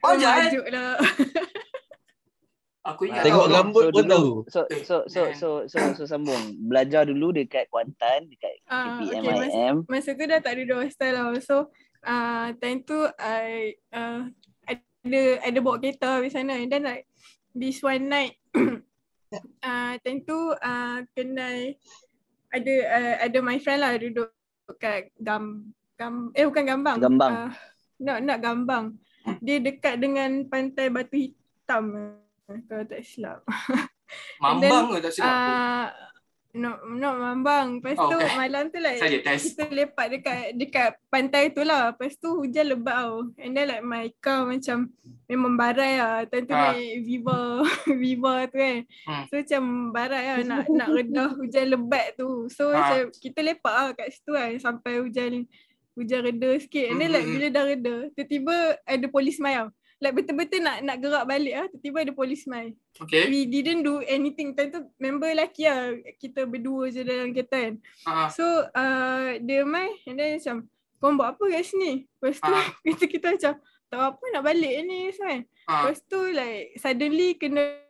Oh. 0.00 0.12
Majuk 0.12 0.66
lah. 0.70 0.96
Aku 2.94 3.02
ingat 3.10 3.22
Tengok 3.26 3.46
tau, 3.50 3.54
rambut 3.58 3.82
so 3.82 3.90
pun 3.90 4.04
dulu, 4.06 4.14
tahu. 4.14 4.30
So 4.46 4.60
so 4.86 4.96
so 5.10 5.20
so 5.34 5.48
so, 5.66 5.78
so, 5.98 6.02
sambung. 6.06 6.42
Belajar 6.70 7.02
dulu 7.06 7.34
dekat 7.34 7.66
Kuantan 7.66 8.30
dekat 8.30 8.62
Ah, 8.70 9.02
KPM 9.02 9.22
okay, 9.22 9.34
masa, 9.34 9.62
masa 9.90 10.10
tu 10.14 10.24
dah 10.26 10.40
tak 10.42 10.54
duduk 10.62 10.78
hostel 10.86 11.12
lah. 11.14 11.34
So, 11.42 11.70
uh, 12.06 12.54
time 12.62 12.86
tu 12.86 12.98
I 13.18 13.74
uh, 13.90 14.30
ada 15.06 15.22
ada 15.46 15.58
bawa 15.62 15.78
kereta 15.78 16.18
di 16.18 16.30
sana 16.30 16.58
and 16.58 16.70
then 16.70 16.82
like 16.82 17.06
this 17.54 17.78
one 17.78 18.10
night 18.10 18.34
uh, 19.62 19.94
time 20.02 20.20
tu 20.26 20.54
uh, 20.58 20.98
kenal 21.14 21.58
ada 22.50 22.74
uh, 22.90 23.14
ada 23.22 23.38
my 23.38 23.58
friend 23.62 23.80
lah 23.82 23.94
duduk 23.98 24.30
kat 24.82 25.14
gam, 25.22 25.70
gam 25.94 26.34
eh 26.34 26.42
bukan 26.42 26.64
gambang. 26.66 26.98
Gambang. 26.98 27.32
Uh, 27.32 27.50
nak 28.02 28.18
nak 28.26 28.38
gambang. 28.42 28.84
Dia 29.42 29.58
dekat 29.58 29.98
dengan 29.98 30.46
pantai 30.46 30.90
Batu 30.90 31.18
Hitam 31.18 31.84
eh, 31.98 32.25
kalau 32.46 32.84
tak 32.86 33.02
silap. 33.02 33.42
Mambang 34.42 34.94
ke 34.94 35.02
tak 35.02 35.12
silap 35.12 35.34
aku. 35.34 35.50
Ah, 35.50 35.88
no, 36.54 36.70
no 36.86 37.10
mambang. 37.18 37.82
Lepas 37.82 37.98
Oh, 37.98 38.06
tu 38.06 38.16
okay. 38.16 38.38
malam 38.38 38.70
tu 38.70 38.78
Saja 38.78 39.18
test. 39.18 39.44
kita 39.50 39.66
lepak 39.66 40.06
dekat 40.08 40.54
dekat 40.54 40.90
pantai 41.10 41.50
tu 41.50 41.66
lah. 41.66 41.90
Lepas 41.90 42.14
tu 42.14 42.38
hujan 42.38 42.70
lebat 42.70 42.94
tau. 42.96 43.34
And 43.36 43.50
then 43.50 43.66
like 43.66 43.82
my 43.82 44.06
car 44.22 44.46
macam 44.46 44.94
memang 45.26 45.58
barai 45.58 45.98
lah. 45.98 46.22
Time 46.24 46.46
tu 46.46 46.54
Ah. 46.54 46.70
naik 46.70 47.02
Viva, 47.02 47.38
Viva 48.00 48.34
tu 48.46 48.56
kan. 48.56 48.78
Hmm. 49.04 49.24
So 49.26 49.32
macam 49.36 49.62
barai 49.90 50.24
lah 50.24 50.36
nak 50.46 50.58
nak 50.70 50.88
redah 50.88 51.28
hujan 51.34 51.66
lebat 51.66 52.06
tu. 52.14 52.46
So 52.48 52.70
Ah. 52.70 52.78
macam 52.78 52.98
kita 53.10 53.42
lepak 53.42 53.74
lah 53.74 53.90
kat 53.92 54.08
situ 54.14 54.30
kan 54.30 54.54
sampai 54.56 55.02
hujan 55.02 55.50
hujan 55.98 56.20
reda 56.22 56.50
sikit. 56.62 56.94
And 56.94 57.02
then 57.02 57.10
like 57.10 57.26
Hmm, 57.26 57.34
hmm, 57.34 57.42
bila 57.42 57.46
dah 57.50 57.64
reda, 57.66 57.96
tiba-tiba 58.14 58.54
ada 58.78 59.06
polis 59.10 59.42
mayau. 59.42 59.66
Like 59.96 60.12
betul-betul 60.12 60.60
nak 60.60 60.76
nak 60.80 60.96
gerak 60.98 61.24
balik 61.24 61.54
ah 61.56 61.66
tiba-tiba 61.68 61.98
ada 62.04 62.12
polis 62.12 62.44
mai. 62.44 62.76
Okay. 62.96 63.28
We 63.28 63.44
didn't 63.44 63.80
do 63.80 64.00
anything. 64.02 64.52
Time 64.52 64.68
tu 64.68 64.80
member 64.96 65.32
lelaki 65.32 65.64
lah. 65.64 65.92
Kita 66.16 66.44
berdua 66.44 66.88
je 66.88 67.00
dalam 67.00 67.32
kereta 67.32 67.56
kan. 67.56 67.74
Ah, 68.04 68.28
So 68.28 68.44
uh, 68.66 69.40
dia 69.40 69.64
mai 69.64 69.88
and 70.04 70.16
then 70.16 70.36
macam 70.36 70.56
kau 70.96 71.12
buat 71.12 71.36
apa 71.36 71.44
kat 71.50 71.64
sini? 71.64 72.04
Lepas 72.20 72.36
tu 72.38 72.52
Ah. 72.52 72.66
kita 72.86 73.04
kita 73.06 73.26
macam 73.32 73.52
tak 73.86 74.00
apa 74.02 74.24
nak 74.32 74.42
balik 74.42 74.74
ni 74.82 74.98
kan. 75.12 75.38
ah. 75.64 75.88
Lepas 75.88 75.98
tu 76.04 76.20
like 76.28 76.76
suddenly 76.76 77.36
kena 77.36 77.80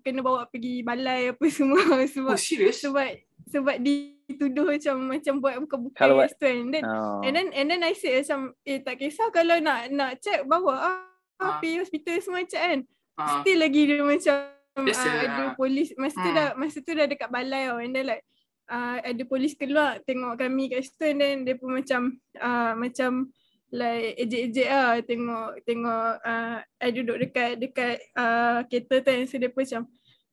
kena 0.00 0.20
bawa 0.20 0.46
pergi 0.46 0.80
balai 0.80 1.30
apa 1.30 1.44
semua 1.52 1.80
sebab 2.04 2.34
Oh, 2.34 2.40
serius? 2.40 2.80
sebab 2.80 3.06
sebab 3.50 3.76
dituduh 3.82 4.70
macam 4.70 4.96
macam 5.10 5.34
buat 5.38 5.54
buka-buka 5.58 5.98
tu 6.30 6.46
kan. 6.46 6.56
Then 6.70 6.84
Oh. 6.86 7.20
and 7.20 7.32
then 7.34 7.48
and 7.52 7.66
then 7.66 7.82
I 7.82 7.92
said 7.92 8.22
macam 8.22 8.54
eh 8.62 8.78
tak 8.78 8.96
kisah 8.96 9.28
kalau 9.28 9.58
nak 9.58 9.90
nak 9.90 10.18
check 10.18 10.46
bawa 10.46 10.74
ah, 10.78 11.00
Ah. 11.40 11.58
pergi 11.58 11.80
hospital 11.80 12.16
semua 12.20 12.42
check 12.44 12.60
kan. 12.60 12.80
Ah, 13.16 13.40
Still 13.40 13.58
lagi 13.60 13.80
dia 13.88 14.04
macam 14.04 14.36
Biasa, 14.70 15.02
uh, 15.02 15.18
ada 15.26 15.44
polis 15.58 15.88
masa 15.98 16.16
tu 16.16 16.30
Hmm. 16.30 16.36
dah 16.38 16.48
masa 16.54 16.78
tu 16.78 16.92
dah 16.94 17.06
dekat 17.10 17.28
balai 17.28 17.68
tau. 17.68 17.78
And 17.82 17.92
then 17.92 18.06
like 18.06 18.22
uh, 18.70 18.96
ada 19.02 19.22
polis 19.26 19.52
keluar 19.58 19.98
tengok 20.06 20.38
kami 20.38 20.70
kat 20.70 20.86
situ. 20.86 21.04
And 21.10 21.18
then 21.20 21.36
dia 21.42 21.58
pun 21.58 21.74
macam 21.74 22.00
uh, 22.38 22.72
macam 22.78 23.34
like 23.74 24.14
ejek-ejek 24.16 24.68
lah. 24.70 25.02
Tengok 25.02 25.48
tengok 25.66 26.10
uh, 26.22 26.56
I 26.80 26.88
duduk 26.94 27.18
dekat 27.18 27.58
dekat 27.58 27.98
uh, 28.14 28.62
kereta 28.70 29.02
tu. 29.02 29.10
Kan 29.10 29.26
so 29.26 29.36
dia 29.36 29.50
pun 29.50 29.66
macam 29.66 29.82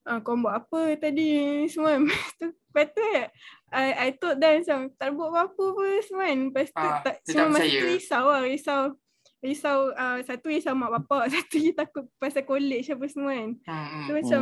uh, 0.05 0.19
kau 0.21 0.37
buat 0.37 0.55
apa 0.63 0.81
tadi? 1.01 1.29
Semua. 1.67 1.97
Tu 2.39 2.45
lepas 2.77 2.93
tu 2.93 3.01
I, 3.73 3.87
I 4.05 4.09
thought 4.21 4.37
dah 4.37 4.53
macam 4.53 4.79
tak 4.95 5.09
buat 5.17 5.29
apa-apa 5.33 5.65
pun 5.73 5.89
semua 6.05 6.29
kan? 6.29 6.39
Lepas 6.53 6.67
tu 6.69 6.85
Ah, 6.85 7.01
tak, 7.01 7.15
semua 7.25 7.49
masa 7.57 7.65
tu 7.65 7.87
risau 7.89 8.25
lah 8.29 8.41
risau 8.45 8.81
risau 9.37 9.93
uh, 9.93 10.17
satu 10.21 10.49
risau 10.49 10.73
mak 10.73 10.89
bapak 10.97 11.29
satu 11.33 11.55
lagi 11.55 11.71
takut 11.71 12.05
pasal 12.17 12.41
college 12.41 12.89
apa 12.89 13.05
semua 13.05 13.33
kan. 13.33 13.49
Hmm, 13.63 13.85
hmm. 13.85 14.03
So 14.03 14.11
macam 14.13 14.41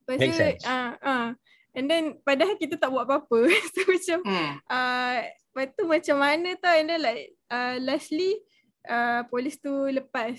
Lepas 0.00 0.18
Make 0.18 0.26
tu 0.26 0.38
sense. 0.42 0.62
uh, 0.66 0.92
uh, 0.98 1.28
And 1.70 1.86
then 1.86 2.18
padahal 2.26 2.58
kita 2.58 2.74
tak 2.74 2.90
buat 2.90 3.06
apa-apa. 3.06 3.46
So 3.74 3.86
macam 3.86 4.18
Hmm. 4.26 4.52
uh, 4.66 5.18
Lepas 5.22 5.66
tu 5.74 5.82
macam 5.86 6.16
mana 6.18 6.48
tau 6.58 6.74
And 6.74 6.86
then 6.88 6.98
like 6.98 7.30
uh, 7.46 7.78
Lastly 7.78 8.42
uh, 8.86 9.22
Polis 9.30 9.54
tu 9.56 9.70
lepas. 9.86 10.34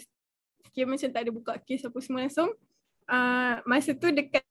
Kira 0.72 0.88
macam 0.88 1.08
tak 1.08 1.22
ada 1.24 1.32
buka 1.32 1.56
kes 1.64 1.88
apa 1.88 1.96
semua 2.04 2.28
langsung. 2.28 2.52
Uh, 3.08 3.64
Masa 3.64 3.96
tu 3.96 4.12
dekat 4.12 4.44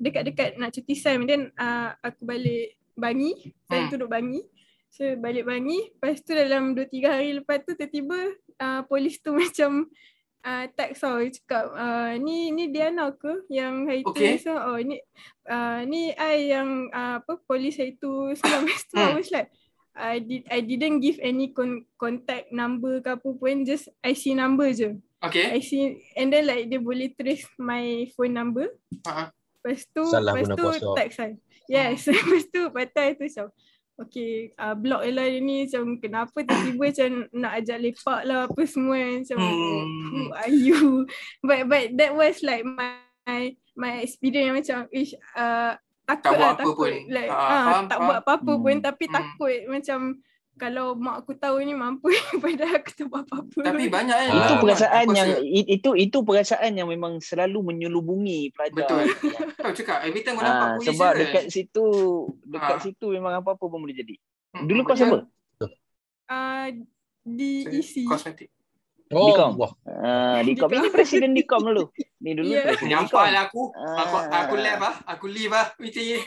Dekat-dekat 0.00 0.56
nak 0.56 0.72
cuti 0.72 0.96
And 1.04 1.28
then 1.28 1.42
uh, 1.60 1.92
aku 2.00 2.24
balik 2.24 2.80
Bangi. 2.96 3.52
Saya 3.68 3.84
Hmm. 3.84 3.92
duduk 3.92 4.08
Bangi. 4.08 4.40
So 4.88 5.04
balik 5.20 5.44
Bangi. 5.44 5.92
Lepas 5.92 6.24
tu 6.24 6.32
dalam 6.32 6.72
2-3 6.72 7.12
hari 7.12 7.36
lepas 7.36 7.60
tu 7.60 7.76
Tiba-tiba 7.76 8.32
uh, 8.58 8.80
Polis 8.84 9.18
tu 9.18 9.32
macam 9.40 9.86
uh, 10.42 10.64
text 10.72 11.02
tau 11.02 11.18
dia 11.18 11.34
cakap 11.34 11.64
uh, 11.72 12.12
ni 12.16 12.50
ni 12.50 12.70
Diana 12.70 13.10
ke 13.10 13.42
yang 13.50 13.84
hari 13.84 14.06
tu 14.06 14.14
Okay. 14.14 14.38
so 14.38 14.54
oh 14.54 14.78
ni 14.78 15.02
uh, 15.46 15.80
ni 15.82 16.12
I 16.12 16.54
yang 16.54 16.86
uh, 16.90 17.18
apa 17.18 17.38
polis 17.42 17.74
hari 17.74 17.98
tu 17.98 18.10
semua 18.38 18.62
lepas 18.62 18.82
tu 18.86 18.94
I 18.96 19.02
Hmm. 19.02 19.16
was 19.16 19.30
like 19.30 19.50
I 19.96 20.20
did 20.20 20.44
I 20.52 20.60
didn't 20.60 21.00
give 21.00 21.16
any 21.18 21.56
con- 21.56 21.88
contact 21.96 22.52
number 22.52 23.00
ke 23.00 23.16
apa 23.16 23.28
pun 23.32 23.64
just 23.64 23.88
IC 24.04 24.36
number 24.36 24.68
je 24.70 24.94
Okay. 25.24 25.56
IC 25.56 25.70
and 26.14 26.28
then 26.28 26.44
like 26.44 26.68
dia 26.68 26.76
boleh 26.78 27.08
trace 27.16 27.48
my 27.56 28.04
phone 28.14 28.36
number 28.36 28.68
Ah, 29.02 29.32
lepas 29.58 29.82
tu 29.88 30.04
Salah 30.04 30.36
lepas 30.36 30.52
tu 30.52 30.62
kuasa. 30.62 30.92
text 30.94 31.18
I 31.18 31.32
yes 31.66 32.04
lepas 32.12 32.44
tu 32.46 32.68
patah 32.70 33.16
tu 33.16 33.24
macam 33.24 33.46
Okay, 33.96 34.52
uh, 34.60 34.76
je 34.76 35.08
lah 35.08 35.24
dia 35.24 35.40
ni 35.40 35.64
macam 35.64 35.96
kenapa 35.96 36.36
tiba-tiba 36.44 36.84
macam 36.92 37.10
nak 37.32 37.52
ajak 37.56 37.78
lepak 37.80 38.20
lah 38.28 38.44
apa 38.44 38.62
semua 38.68 39.00
macam 39.00 39.38
Hmm. 39.40 39.84
who 40.12 40.22
are 40.36 40.52
you 40.52 40.80
but 41.48 41.64
but 41.64 41.96
that 41.96 42.12
was 42.12 42.44
like 42.44 42.60
my 42.60 43.56
my 43.72 44.04
experience 44.04 44.44
yang 44.44 44.56
macam 44.56 44.78
ish 44.92 45.16
uh, 45.32 45.72
takut 46.04 46.36
buat 46.36 46.44
lah 46.44 46.52
takut 46.54 46.74
pun. 46.76 46.92
like 47.08 47.32
Ah, 47.32 47.40
ah, 47.40 47.64
faham, 47.66 47.84
tak 47.88 47.96
faham. 47.96 48.06
buat 48.06 48.18
apa-apa 48.20 48.52
pun 48.54 48.74
Hmm. 48.76 48.84
tapi 48.84 49.04
Hmm. 49.08 49.14
takut 49.16 49.56
macam 49.66 49.98
kalau 50.56 50.92
mak 50.94 51.20
aku 51.20 51.32
tahu 51.34 51.60
ni 51.60 51.72
mampu 51.72 52.08
padahal 52.42 52.76
aku 52.76 52.90
tak 52.90 53.06
buat 53.06 53.22
apa-apa 53.22 53.58
Tapi 53.62 53.84
banyak 53.86 54.16
kan. 54.16 54.26
Ah. 54.26 54.36
itu 54.38 54.52
Ah. 54.52 54.60
perasaan 54.60 55.06
yang 55.10 55.28
rasa- 55.30 55.44
i- 55.44 55.68
itu 55.70 55.90
itu 55.94 56.18
perasaan 56.18 56.72
yang 56.74 56.88
memang 56.88 57.20
selalu 57.20 57.58
menyelubungi 57.66 58.50
pelajar. 58.50 58.88
Betul. 58.88 59.04
Kau 59.54 59.72
cakap 59.72 59.98
every 60.02 60.20
time 60.20 60.34
kau 60.34 60.42
nampak 60.42 60.68
ah, 60.70 60.76
sebab 60.82 61.10
je 61.10 61.18
dekat 61.22 61.42
kan. 61.42 61.52
situ 61.52 61.86
dekat 62.42 62.72
Ah. 62.72 62.82
situ 62.82 63.06
memang 63.10 63.32
apa-apa 63.36 63.62
pun 63.62 63.78
boleh 63.78 63.94
jadi. 63.94 64.16
Hmm, 64.50 64.64
Dulu 64.64 64.80
kau 64.82 64.92
betul. 64.92 64.98
siapa? 64.98 65.18
uh, 66.26 66.66
di 67.22 67.50
E 67.60 67.62
Saya- 67.62 67.76
isi 67.76 68.02
Kosmetik. 68.02 68.50
Oh, 69.08 69.30
Dikom. 69.30 69.54
wah. 69.54 69.70
Ah, 69.84 70.40
Dikom 70.40 70.66
ini 70.68 70.88
presiden 70.88 71.30
Dikom 71.30 71.62
dulu. 71.62 71.94
Ni 72.18 72.32
dulu 72.32 72.48
Ya. 72.48 72.66
presiden 72.66 72.90
Menyampah 72.90 73.06
Dikom. 73.22 73.30
lah 73.30 73.42
aku. 73.44 73.62
Aku 73.76 74.16
aku 74.26 74.54
Ah. 74.56 74.60
left 74.60 74.82
ah. 74.82 74.94
Aku 75.06 75.24
leave 75.26 75.52
ah. 75.52 75.66
Macam 75.70 76.02
ni. 76.02 76.18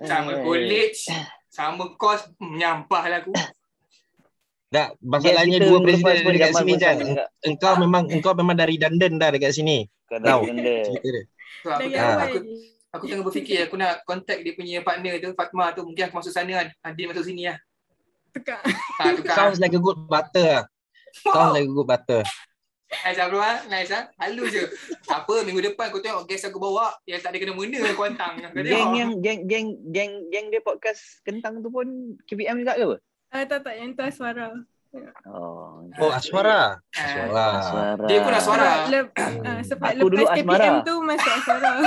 Sama 0.00 0.30
Eh. 0.30 0.38
college. 0.40 1.00
Sama 1.48 1.84
kos. 1.92 2.30
Menyampah 2.36 3.02
lah 3.04 3.18
aku. 3.20 3.32
Tak, 4.70 4.94
masalahnya 5.02 5.58
dua 5.66 5.82
presiden 5.82 6.22
pun 6.22 6.30
dekat 6.30 6.54
sini 6.54 6.72
juga. 6.78 7.26
Engkau 7.42 7.74
memang 7.82 8.06
engkau 8.06 8.32
memang 8.38 8.54
dari 8.54 8.78
London 8.78 9.18
dah 9.18 9.34
dekat 9.34 9.50
sini. 9.50 9.82
Kau 10.06 10.22
Tahu. 10.22 10.46
dah. 10.46 10.82
Cerita 10.86 11.08
dia. 11.10 11.22
So, 11.60 11.68
aku, 11.74 11.86
aku, 11.90 12.38
aku 12.94 13.04
tengah 13.10 13.24
berfikir 13.26 13.58
aku 13.66 13.74
nak 13.74 14.06
contact 14.06 14.46
dia 14.46 14.54
punya 14.54 14.78
partner 14.86 15.18
tu 15.18 15.34
Fatma 15.34 15.74
tu 15.74 15.82
mungkin 15.82 16.06
aku 16.06 16.22
masuk 16.22 16.30
sana 16.30 16.62
kan. 16.62 16.68
Adil 16.86 17.10
masuk 17.10 17.26
sini 17.26 17.50
lah. 17.50 17.58
Tukar. 18.30 18.62
Ha, 18.62 19.02
tukar. 19.18 19.34
Sounds 19.42 19.58
like 19.58 19.74
a 19.74 19.82
good 19.82 19.98
butter 20.06 20.46
lah. 20.46 20.64
Sounds 21.18 21.50
like 21.50 21.66
a 21.66 21.74
good 21.74 21.88
butter. 21.90 22.22
Nice 22.90 23.18
lah 23.18 23.26
bro 23.26 23.42
ah. 23.42 23.58
Nice 23.66 23.90
lah. 23.90 24.06
Halu 24.22 24.44
je. 24.54 24.70
Tak 25.02 25.26
apa 25.26 25.34
minggu 25.42 25.66
depan 25.66 25.90
kau 25.90 25.98
tengok 25.98 26.30
gas 26.30 26.46
aku 26.46 26.62
bawa 26.62 26.94
yang 27.10 27.18
tak 27.18 27.34
ada 27.34 27.42
kena-mena 27.42 27.90
aku 27.90 28.06
hantar. 28.06 28.38
Kau 28.38 28.62
Geng 28.62 28.94
yang 28.94 29.10
geng 29.18 29.50
geng 29.50 29.68
geng 29.90 30.30
geng 30.30 30.46
dia 30.54 30.62
podcast 30.62 31.18
kentang 31.26 31.58
tu 31.58 31.74
pun 31.74 31.86
KPM 32.30 32.62
juga 32.62 32.78
ke 32.78 32.86
apa? 32.86 32.98
Ah, 33.30 33.46
tak 33.46 33.62
tak 33.62 33.74
yang 33.74 33.94
tu 33.94 34.02
Aswara. 34.02 34.50
Oh. 35.24 35.86
Oh, 35.96 36.10
Aswara. 36.10 36.82
Ah, 36.90 36.98
Aswara. 36.98 37.46
Aswara. 37.56 38.06
Dia 38.10 38.18
pun 38.20 38.32
Aswara. 38.32 38.66
Sebab, 38.66 38.90
lep, 38.90 39.06
uh, 39.14 39.60
sebab 39.62 39.86
Aku 39.88 39.98
dulu 40.04 40.16
lepas 40.18 40.34
Asmara. 40.34 40.58
KPM 40.60 40.76
tu 40.82 40.94
masuk 41.00 41.32
Aswara. 41.32 41.70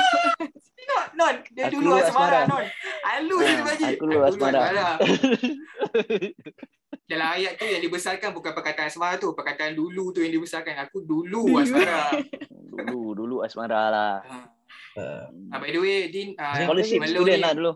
Non, 0.84 1.04
non. 1.16 1.36
Dia 1.50 1.64
Aku 1.64 1.80
dulu 1.80 1.88
dulu 1.90 1.96
asmara, 1.96 2.44
asmara. 2.44 2.52
non. 2.52 2.64
Ah, 3.02 3.16
je 3.16 3.32
tu 3.56 3.64
bagi. 3.64 3.86
aku 3.90 4.04
dulu 4.04 4.20
asmara. 4.22 4.62
Dalam 7.04 7.28
ayat 7.32 7.56
tu 7.56 7.64
yang 7.64 7.80
dibesarkan 7.80 8.30
bukan 8.32 8.52
perkataan 8.52 8.88
asmara 8.88 9.16
tu. 9.16 9.32
Perkataan 9.32 9.74
dulu 9.74 10.12
tu 10.12 10.20
yang 10.20 10.34
dibesarkan. 10.34 10.76
Aku 10.84 11.00
dulu 11.02 11.56
asmara. 11.56 12.20
dulu 12.68 13.16
dulu 13.16 13.36
asmara 13.40 13.82
lah. 13.88 14.14
Uh, 14.94 15.24
Ah, 15.50 15.58
by 15.58 15.72
the 15.72 15.80
way, 15.80 16.12
Din. 16.12 16.36
ah, 16.36 16.52
Scholarship 16.54 17.00
Melo 17.00 17.16
student 17.18 17.38
ni- 17.38 17.42
lah 17.42 17.52
dulu. 17.56 17.72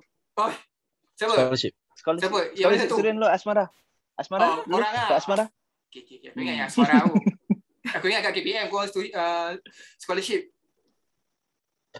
Siapa? 1.15 1.33
scholarship. 1.33 1.73
Scholarship, 1.97 2.29
Siapa? 2.29 2.39
Yang 2.53 2.69
mana 2.69 2.85
tu? 2.85 2.95
student 2.95 3.17
lu 3.17 3.27
Asmara. 3.27 3.65
Asmara? 4.13 4.45
Oh, 4.45 4.55
Dulu 4.63 4.75
korang 4.77 4.93
lah. 4.93 5.17
Asmara? 5.17 5.45
Okay, 5.89 6.01
okay, 6.03 6.15
okay. 6.19 6.29
Aku 6.29 6.37
ingat 6.37 6.53
Hmm. 6.53 6.59
yang 6.59 6.69
asmara 6.69 6.95
tu. 7.01 7.15
Aku 7.97 8.05
ingat 8.05 8.21
kat 8.21 8.33
KPM 8.35 8.65
korang 8.67 8.87
studi, 8.87 9.09
uh, 9.11 9.55
scholarship. 9.97 10.41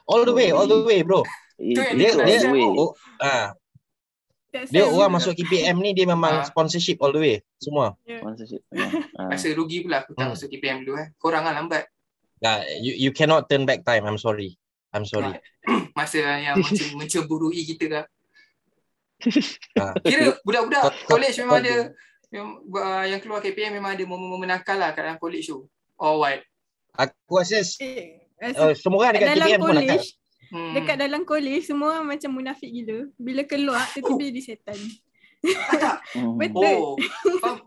All 0.05 0.21
the 0.21 0.33
way, 0.33 0.53
all 0.53 0.67
the 0.67 0.83
way, 0.83 1.01
bro. 1.01 1.25
Yang 1.57 1.97
Dia 1.97 2.09
dia 2.13 2.37
oh, 2.53 2.93
ah, 3.17 3.49
That's 4.47 4.69
dia 4.69 4.85
it. 4.85 4.93
orang 4.93 5.11
masuk 5.11 5.33
KPM 5.33 5.81
ni 5.81 5.91
dia 5.91 6.05
memang 6.05 6.39
Ah. 6.39 6.45
sponsorship 6.45 7.01
all 7.01 7.09
the 7.09 7.17
way. 7.19 7.35
Semua. 7.57 7.97
Sponsorship. 8.05 8.61
Ya. 8.77 8.87
Ah. 9.17 9.33
Rasa 9.33 9.49
rugi 9.51 9.81
pula 9.81 10.05
aku 10.05 10.13
tak 10.13 10.29
Hmm. 10.29 10.37
masuk 10.37 10.47
KPM 10.47 10.85
dulu 10.85 11.01
eh. 11.01 11.09
Korang 11.17 11.41
lah 11.41 11.53
lambat. 11.53 11.89
Nah, 12.37 12.61
you 12.77 12.93
you 12.93 13.09
cannot 13.09 13.49
turn 13.49 13.65
back 13.65 13.81
time. 13.81 14.05
I'm 14.05 14.21
sorry. 14.21 14.53
I'm 14.93 15.03
sorry. 15.03 15.33
Masa 15.97 16.21
yang 16.37 16.61
macam 16.61 16.87
mencemburui 16.95 17.65
kita 17.65 17.85
lah. 17.89 18.03
Ah. 19.81 19.93
Kira 19.99 20.37
budak-budak 20.41 20.81
college 21.05 21.37
memang 21.41 21.57
ada 21.59 21.75
yang, 22.27 22.47
uh, 22.61 23.05
yang 23.07 23.19
keluar 23.19 23.39
KPM 23.39 23.73
memang 23.73 23.93
ada 23.93 24.03
momen-momen 24.03 24.45
nakal 24.47 24.75
lah 24.75 24.91
kat 24.91 25.03
dalam 25.03 25.17
college 25.17 25.47
tu. 25.47 25.65
Or 25.95 26.21
what? 26.21 26.41
Aku 26.93 27.33
rasa 27.33 27.61
Eh, 27.79 28.21
uh, 28.53 28.73
semua 28.73 29.03
orang 29.03 29.17
dekat 29.17 29.33
KPM 29.33 29.59
pun 29.59 29.73
nak 29.73 29.85
college, 29.85 30.07
Hmm. 30.47 30.71
dekat 30.71 30.95
dalam 30.95 31.21
college 31.23 31.59
semua 31.61 31.99
macam 32.01 32.31
munafik 32.31 32.69
gila. 32.69 33.11
Bila 33.15 33.41
keluar 33.43 33.83
tiba-tiba 33.89 34.31
jadi 34.31 34.41
setan. 34.43 34.79
Ah, 35.67 35.75
tak. 35.75 35.97
Hmm. 36.15 36.37
Betul. 36.37 36.95
Oh, 36.95 37.57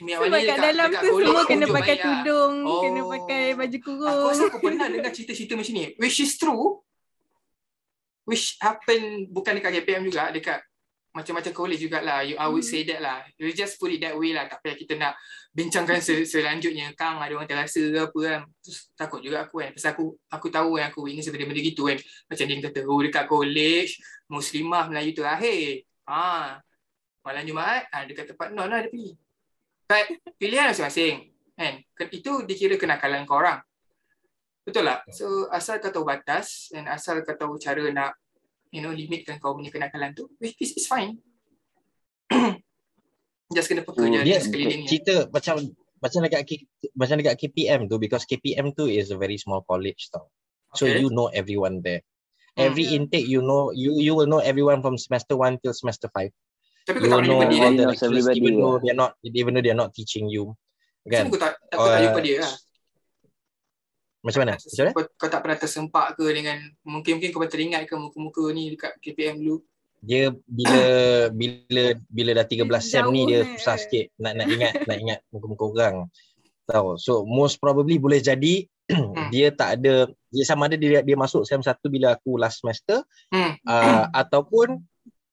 Sebab 0.00 0.40
kat 0.40 0.58
dalam 0.64 0.88
tu 0.90 1.04
college 1.04 1.26
semua 1.28 1.42
kena 1.44 1.66
pakai 1.68 1.94
lah. 1.94 2.02
tudung, 2.02 2.54
Oh. 2.64 2.80
kena 2.80 3.00
pakai 3.04 3.42
baju 3.52 3.76
Aku 3.76 3.84
kurung. 3.84 4.26
rasa 4.26 4.42
aku 4.48 4.58
pernah 4.58 4.86
dengar 4.88 5.12
cerita-cerita 5.12 5.52
macam 5.54 5.74
ni. 5.74 5.84
Which 5.98 6.18
is 6.18 6.34
true. 6.34 6.80
Which 8.24 8.56
happen 8.58 9.28
bukan 9.28 9.60
dekat 9.60 9.70
KPM 9.76 10.08
juga, 10.08 10.32
dekat 10.32 10.64
macam-macam 11.14 11.52
college 11.54 11.78
jugalah. 11.86 12.26
You, 12.26 12.34
I 12.34 12.50
would 12.50 12.66
Hmm. 12.66 12.72
say 12.74 12.82
that 12.90 12.98
lah. 12.98 13.22
You 13.38 13.54
just 13.54 13.78
put 13.78 13.94
it 13.94 14.02
that 14.02 14.18
way 14.18 14.34
lah. 14.34 14.50
Tak 14.50 14.66
payah 14.66 14.74
kita 14.74 14.98
nak 14.98 15.14
bincangkan 15.54 16.02
se- 16.02 16.26
selanjutnya. 16.26 16.90
Kang 16.98 17.22
ada 17.22 17.30
orang 17.38 17.46
terasa 17.46 17.78
ke 17.78 17.98
apa 18.02 18.18
kan. 18.18 18.40
Terus 18.58 18.78
takut 18.98 19.22
juga 19.22 19.46
aku 19.46 19.62
kan. 19.62 19.70
Pasal 19.70 19.94
aku 19.94 20.18
aku 20.26 20.46
tahu 20.50 20.82
yang 20.82 20.90
aku 20.90 21.06
witness 21.06 21.30
benda-benda 21.30 21.62
gitu 21.62 21.86
kan. 21.86 21.98
Macam 22.26 22.44
dia 22.50 22.56
kata, 22.66 22.78
oh 22.82 22.98
dekat 22.98 23.24
college, 23.30 24.02
Muslimah 24.26 24.90
Melayu 24.90 25.14
terakhir. 25.14 25.86
Ha. 26.10 26.58
Malam 27.24 27.42
Jumaat, 27.48 27.88
ha, 27.88 28.04
dekat 28.04 28.34
tempat 28.34 28.52
non 28.52 28.68
lah 28.68 28.84
dia 28.84 28.90
pergi. 28.92 29.16
But 29.88 30.04
pilihan 30.36 30.74
masing-masing. 30.74 31.30
Kan? 31.54 31.80
Itu 32.10 32.42
dikira 32.42 32.74
kenakalan 32.74 33.22
kau 33.24 33.38
orang. 33.38 33.62
Betul 34.66 34.88
tak? 34.88 35.06
So 35.14 35.46
asal 35.52 35.78
kau 35.78 35.92
tahu 35.94 36.04
batas 36.08 36.72
dan 36.74 36.90
asal 36.90 37.22
kau 37.22 37.36
tahu 37.38 37.54
cara 37.60 37.84
nak 37.94 38.16
you 38.74 38.82
know 38.82 38.90
limitkan 38.90 39.38
kau 39.38 39.54
punya 39.54 39.70
kenakalan 39.70 40.10
tu, 40.12 40.26
which 40.42 40.58
is, 40.58 40.74
is 40.74 40.90
fine. 40.90 41.14
Just 43.54 43.70
kena 43.70 43.86
peka 43.86 44.02
Oh, 44.02 44.08
je 44.10 44.34
sekelilingnya. 44.42 44.88
cerita 44.90 45.14
macam 45.30 45.54
macam 46.02 46.18
dekat 46.26 46.42
K- 46.42 46.66
macam 46.98 47.14
dekat 47.22 47.34
KPM 47.38 47.86
tu 47.86 47.96
because 48.02 48.26
KPM 48.26 48.74
tu 48.74 48.90
is 48.90 49.14
a 49.14 49.18
very 49.20 49.38
small 49.38 49.62
college 49.62 50.10
tau. 50.10 50.26
So 50.74 50.90
Okay. 50.90 50.98
you 50.98 51.08
know 51.14 51.30
everyone 51.30 51.78
there. 51.80 52.02
Hmm. 52.58 52.66
Every 52.72 52.90
intake 52.90 53.30
you 53.30 53.44
know 53.46 53.70
you 53.70 53.94
you 54.02 54.18
will 54.18 54.26
know 54.26 54.42
everyone 54.42 54.82
from 54.82 54.98
semester 54.98 55.38
1 55.38 55.62
till 55.62 55.76
semester 55.76 56.10
5. 56.10 56.34
Tapi 56.84 56.96
kau 56.98 57.06
You 57.06 57.10
tak 57.14 57.22
know 57.24 57.38
all 57.38 57.46
Everybody 57.46 57.76
the 57.78 57.84
knows 57.86 57.92
lecturers 57.94 58.26
everybody, 58.26 58.38
even 58.42 58.52
though 58.58 58.74
yeah. 58.74 58.82
they're 58.82 58.98
not 58.98 59.10
even 59.22 59.50
though 59.54 59.64
they're 59.64 59.78
not 59.78 59.90
teaching 59.94 60.26
you. 60.26 60.44
Kan? 61.06 61.30
Kan? 61.30 61.36
Kau 61.36 61.38
tak, 61.40 61.52
tak, 61.70 61.76
kau 61.78 61.86
tak 61.88 62.00
jumpa 62.02 62.20
dia 62.24 62.36
lah. 62.42 62.52
Macam 64.24 64.40
mana? 64.40 64.54
Macam 64.56 64.82
mana? 64.88 64.92
Kau, 64.96 65.04
kau 65.20 65.28
tak 65.28 65.40
pernah 65.44 65.58
tersempak 65.60 66.06
ke 66.16 66.24
dengan 66.32 66.56
mungkin-mungkin 66.80 67.28
kau 67.28 67.44
pernah 67.44 67.52
teringat 67.52 67.80
ke 67.84 67.94
muka-muka 67.94 68.44
ni 68.56 68.72
dekat 68.72 68.96
KPM 69.04 69.36
dulu. 69.44 69.60
Dia 70.00 70.32
bila 70.48 70.80
bila 71.38 71.82
bila 72.08 72.30
dah 72.40 72.46
13 72.48 72.64
sem 72.80 73.04
ni 73.12 73.28
dia 73.28 73.44
susah 73.44 73.76
sikit 73.76 74.08
nak 74.16 74.32
nak 74.40 74.46
ingat 74.48 74.72
nak 74.88 74.96
ingat 74.96 75.18
muka-muka 75.28 75.64
orang. 75.68 75.96
Tahu. 76.64 76.96
So 76.96 77.28
most 77.28 77.60
probably 77.60 78.00
boleh 78.00 78.24
jadi 78.24 78.64
dia 79.32 79.52
tak 79.52 79.80
ada 79.80 80.08
dia 80.32 80.44
sama 80.48 80.72
ada 80.72 80.76
dia 80.80 81.04
dia 81.04 81.16
masuk 81.20 81.44
sem 81.44 81.60
1 81.60 81.68
bila 81.92 82.16
aku 82.16 82.40
last 82.40 82.64
semester 82.64 83.04
Hmm. 83.28 83.60
uh, 83.68 84.08
ataupun 84.08 84.80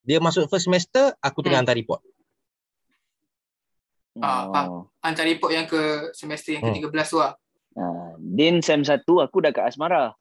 dia 0.04 0.20
masuk 0.20 0.52
first 0.52 0.68
semester 0.68 1.16
aku 1.24 1.40
tengah 1.40 1.64
Hmm. 1.64 1.72
hantar 1.72 1.80
report. 1.80 2.04
Ah. 4.20 4.68
Oh. 4.68 4.92
Hantar 5.00 5.24
report 5.24 5.56
yang 5.56 5.64
ke 5.64 6.12
semester 6.12 6.52
yang 6.52 6.68
Hmm. 6.68 6.76
ke-13 6.76 7.08
tu 7.08 7.20
lah. 7.24 7.40
Ah, 7.72 8.12
Din 8.20 8.60
sem 8.60 8.84
1 8.84 9.04
aku 9.06 9.38
dah 9.40 9.52
kat 9.52 9.72
asmara. 9.72 10.12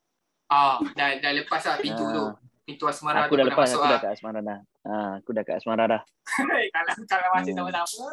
Ah, 0.46 0.78
dah, 0.94 1.08
dah 1.18 1.32
lepas 1.34 1.62
lah 1.62 1.76
pintu 1.78 2.02
Ah. 2.02 2.10
tu. 2.10 2.24
Pintu 2.62 2.84
asmara 2.86 3.26
Aku 3.26 3.34
tu 3.34 3.42
dah 3.42 3.46
lepas 3.50 3.66
masuk 3.66 3.78
aku 3.78 3.86
dah 3.86 3.90
lah. 3.90 4.00
kat 4.00 4.10
asmara 4.14 4.40
dah. 4.40 4.58
Ah, 4.82 5.10
aku 5.18 5.30
dah 5.34 5.42
kat 5.42 5.54
asmara 5.58 5.84
dah. 5.86 6.02
kalau 6.74 6.92
kalau 7.06 7.28
masih 7.34 7.52
Hmm. 7.54 7.70
sama-sama. 7.70 8.06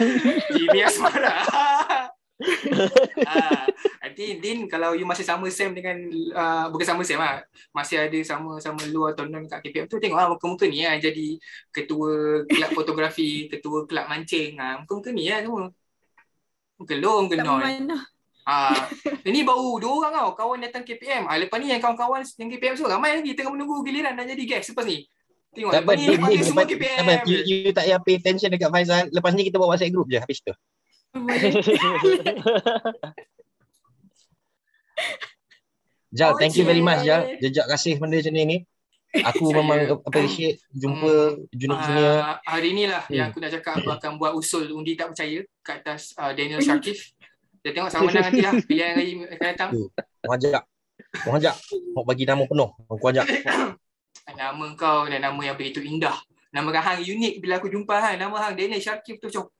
Ini 0.64 0.78
asmara. 0.84 1.32
ah, 3.28 3.66
nanti 4.00 4.38
Din 4.38 4.70
kalau 4.70 4.94
you 4.94 5.04
masih 5.04 5.26
sama 5.26 5.50
sem 5.50 5.74
dengan 5.74 5.98
uh, 6.32 6.70
bukan 6.70 6.86
sama 6.86 7.02
sem 7.04 7.18
lah. 7.18 7.42
Masih 7.74 7.98
ada 8.00 8.18
sama-sama 8.24 8.80
lu 8.88 9.04
atau 9.04 9.26
non 9.26 9.44
kat 9.44 9.60
KPM 9.60 9.90
tu 9.90 9.98
tengok 9.98 10.16
lah 10.16 10.28
muka-muka 10.30 10.64
ni 10.64 10.86
lah 10.86 10.96
jadi 10.96 11.36
ketua 11.68 12.42
kelab 12.46 12.70
fotografi, 12.72 13.50
ketua 13.50 13.84
kelab 13.84 14.08
mancing. 14.08 14.56
Ah, 14.56 14.80
muka-muka 14.80 15.10
ni 15.10 15.28
lah 15.28 15.44
semua. 15.44 15.68
Muka 16.78 16.94
muka 16.96 17.34
Tak 17.36 17.44
non. 17.44 17.60
Ah, 18.48 18.88
ini 19.28 19.44
baru 19.44 19.76
dua 19.76 19.92
orang 20.00 20.12
tau 20.16 20.32
kawan 20.32 20.64
datang 20.64 20.80
KPM. 20.80 21.28
Ah, 21.28 21.36
lepas 21.36 21.60
ni 21.60 21.68
yang 21.68 21.84
kawan-kawan 21.84 22.24
yang 22.24 22.48
KPM 22.48 22.80
tu 22.80 22.88
ramai 22.88 23.20
lagi 23.20 23.36
tengah 23.36 23.52
menunggu 23.52 23.84
giliran 23.84 24.16
nak 24.16 24.24
jadi 24.24 24.40
guest 24.48 24.72
lepas 24.72 24.88
ni. 24.88 25.04
Tengok 25.52 25.68
Tak 25.68 25.84
lepas 25.84 25.92
ni 25.92 26.00
dia, 26.00 26.16
lepas 26.16 26.32
semua 26.40 26.64
lepas, 26.64 26.72
KPM. 26.72 26.96
tak 26.96 27.04
apa, 27.04 27.28
you, 27.28 27.44
you 27.44 27.68
tak 27.76 27.84
payah 27.84 28.00
pay 28.00 28.16
attention 28.16 28.48
dekat 28.48 28.72
Faizal. 28.72 29.04
Lepas 29.12 29.36
ni 29.36 29.44
kita 29.44 29.60
buat 29.60 29.68
WhatsApp 29.68 29.92
group 29.92 30.08
je 30.08 30.16
habis 30.16 30.40
tu. 30.40 30.56
Jal, 36.08 36.32
thank 36.40 36.56
you 36.56 36.64
very 36.64 36.80
much 36.80 37.04
Jal. 37.04 37.36
Jejak 37.36 37.68
kasih 37.68 38.00
benda 38.00 38.16
macam 38.16 38.32
ni. 38.32 38.64
Aku 39.08 39.48
memang 39.52 40.04
appreciate 40.04 40.60
jumpa 40.68 41.40
junior-junior. 41.52 42.16
Ah, 42.20 42.36
hari 42.44 42.76
ni 42.76 42.84
lah 42.84 43.08
yang 43.08 43.28
Hmm. 43.28 43.32
aku 43.32 43.38
nak 43.40 43.52
cakap 43.56 43.80
aku 43.80 43.88
akan 43.88 44.20
buat 44.20 44.36
usul 44.36 44.68
undi 44.68 45.00
tak 45.00 45.16
percaya 45.16 45.40
kat 45.64 45.80
atas 45.80 46.12
uh, 46.16 46.32
Daniel 46.36 46.60
Shakif. 46.60 47.16
Kita 47.58 47.68
tengok 47.74 47.90
sama 47.90 48.02
menang 48.06 48.24
nanti 48.30 48.40
lah 48.40 48.52
pilihan 48.62 48.90
hari 48.94 49.10
akan 49.26 49.46
datang. 49.50 49.70
Kau 50.22 50.32
ajak. 50.34 50.62
Kau 51.26 51.32
ajak. 51.34 51.54
Kau 51.94 52.04
bagi 52.06 52.24
nama 52.24 52.42
penuh. 52.46 52.70
Kau 52.86 53.08
ajak. 53.10 53.26
Nama 54.28 54.66
kau 54.76 55.08
dan 55.08 55.24
nama 55.24 55.40
yang 55.40 55.56
begitu 55.58 55.82
indah. 55.82 56.14
Nama 56.54 56.68
kau 56.68 56.84
hang 56.84 57.00
unik 57.00 57.42
bila 57.42 57.58
aku 57.58 57.72
jumpa 57.72 57.96
hang. 57.98 58.22
Nama 58.22 58.36
hang 58.38 58.54
Daniel 58.54 58.78
Shakif 58.78 59.18
tu 59.18 59.26
macam 59.26 59.50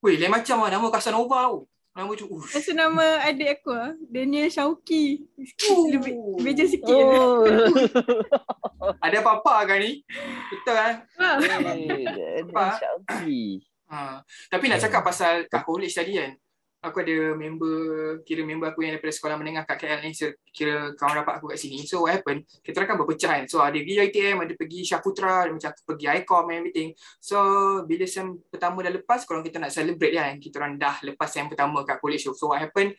Weh, 0.00 0.16
lain 0.16 0.32
macam 0.32 0.64
lah 0.64 0.72
nama 0.72 0.88
Casanova 0.88 1.52
tu. 1.52 1.60
Nama 1.92 2.12
tu, 2.16 2.24
uff. 2.32 2.48
Rasa 2.56 2.72
nama 2.72 3.20
adik 3.20 3.60
aku 3.60 3.76
lah. 3.76 3.92
Daniel 4.08 4.48
Shauki. 4.48 5.28
Oh. 5.68 5.92
Lebih 5.92 6.16
beja 6.40 6.64
sikit. 6.64 6.88
Oh. 6.88 7.44
Oh. 7.44 8.92
Ada 9.04 9.20
apa-apa 9.20 9.68
kan 9.68 9.76
ni? 9.76 10.00
Betul 10.48 10.72
kan? 10.72 10.94
Eh, 11.20 12.40
Apa? 12.48 12.80
Syauki. 12.80 13.60
Ha. 13.92 14.24
Tapi 14.48 14.64
nak 14.72 14.80
cakap 14.80 15.02
pasal 15.04 15.44
kat 15.50 15.66
college 15.66 15.92
tadi 15.92 16.16
kan, 16.16 16.32
aku 16.80 17.04
ada 17.04 17.36
member, 17.36 17.76
kira 18.24 18.40
member 18.40 18.72
aku 18.72 18.80
yang 18.80 18.96
daripada 18.96 19.12
sekolah 19.12 19.36
menengah 19.36 19.68
kat 19.68 19.76
KL 19.84 20.00
ni, 20.00 20.16
kira 20.48 20.96
kawan 20.96 21.20
rapat 21.20 21.36
aku 21.36 21.52
kat 21.52 21.60
sini. 21.60 21.84
So 21.84 22.08
what 22.08 22.16
happened, 22.16 22.48
kita 22.64 22.80
orang 22.80 22.88
kan 22.88 22.96
berpecah 23.04 23.30
kan. 23.36 23.44
So 23.52 23.60
ada 23.60 23.76
pergi 23.76 24.00
ITM, 24.00 24.36
ada 24.40 24.54
pergi 24.56 24.80
Syaputra, 24.88 25.44
ada 25.44 25.52
macam 25.52 25.68
aku 25.76 25.82
pergi 25.84 26.06
ICOM 26.08 26.44
and 26.48 26.56
everything. 26.64 26.88
So 27.20 27.36
bila 27.84 28.04
sem 28.08 28.32
pertama 28.48 28.80
dah 28.80 28.92
lepas, 28.96 29.28
kalau 29.28 29.44
kita 29.44 29.60
nak 29.60 29.76
celebrate 29.76 30.16
kan, 30.16 30.32
kita 30.40 30.54
orang 30.56 30.74
dah 30.80 30.96
lepas 31.04 31.28
sem 31.28 31.44
pertama 31.44 31.84
kat 31.84 32.00
college. 32.00 32.24
So 32.32 32.48
what 32.48 32.64
happened, 32.64 32.96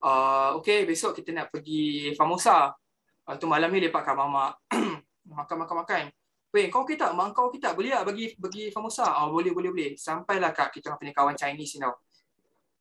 uh, 0.00 0.56
okay 0.56 0.88
besok 0.88 1.12
kita 1.20 1.36
nak 1.36 1.52
pergi 1.52 2.16
Famosa. 2.16 2.72
Uh, 3.28 3.36
tu 3.36 3.44
malam 3.44 3.68
ni 3.68 3.84
lepak 3.84 4.08
kat 4.08 4.16
mamak. 4.16 4.56
Makan-makan-makan. 5.28 6.08
Weh, 6.48 6.72
kau 6.72 6.80
okey 6.88 6.96
tak? 6.96 7.12
Mak 7.12 7.36
kau 7.36 7.52
okey 7.52 7.60
tak? 7.60 7.76
Boleh 7.76 7.92
tak 7.92 8.08
bagi 8.08 8.32
bagi 8.40 8.72
Famosa? 8.72 9.20
Oh, 9.20 9.36
boleh, 9.36 9.52
boleh, 9.52 9.68
boleh. 9.68 9.90
Sampailah 10.00 10.56
kat 10.56 10.72
kita 10.72 10.96
punya 10.96 11.12
kawan 11.12 11.36
Chinese 11.36 11.76
ni 11.76 11.84
tau. 11.84 12.07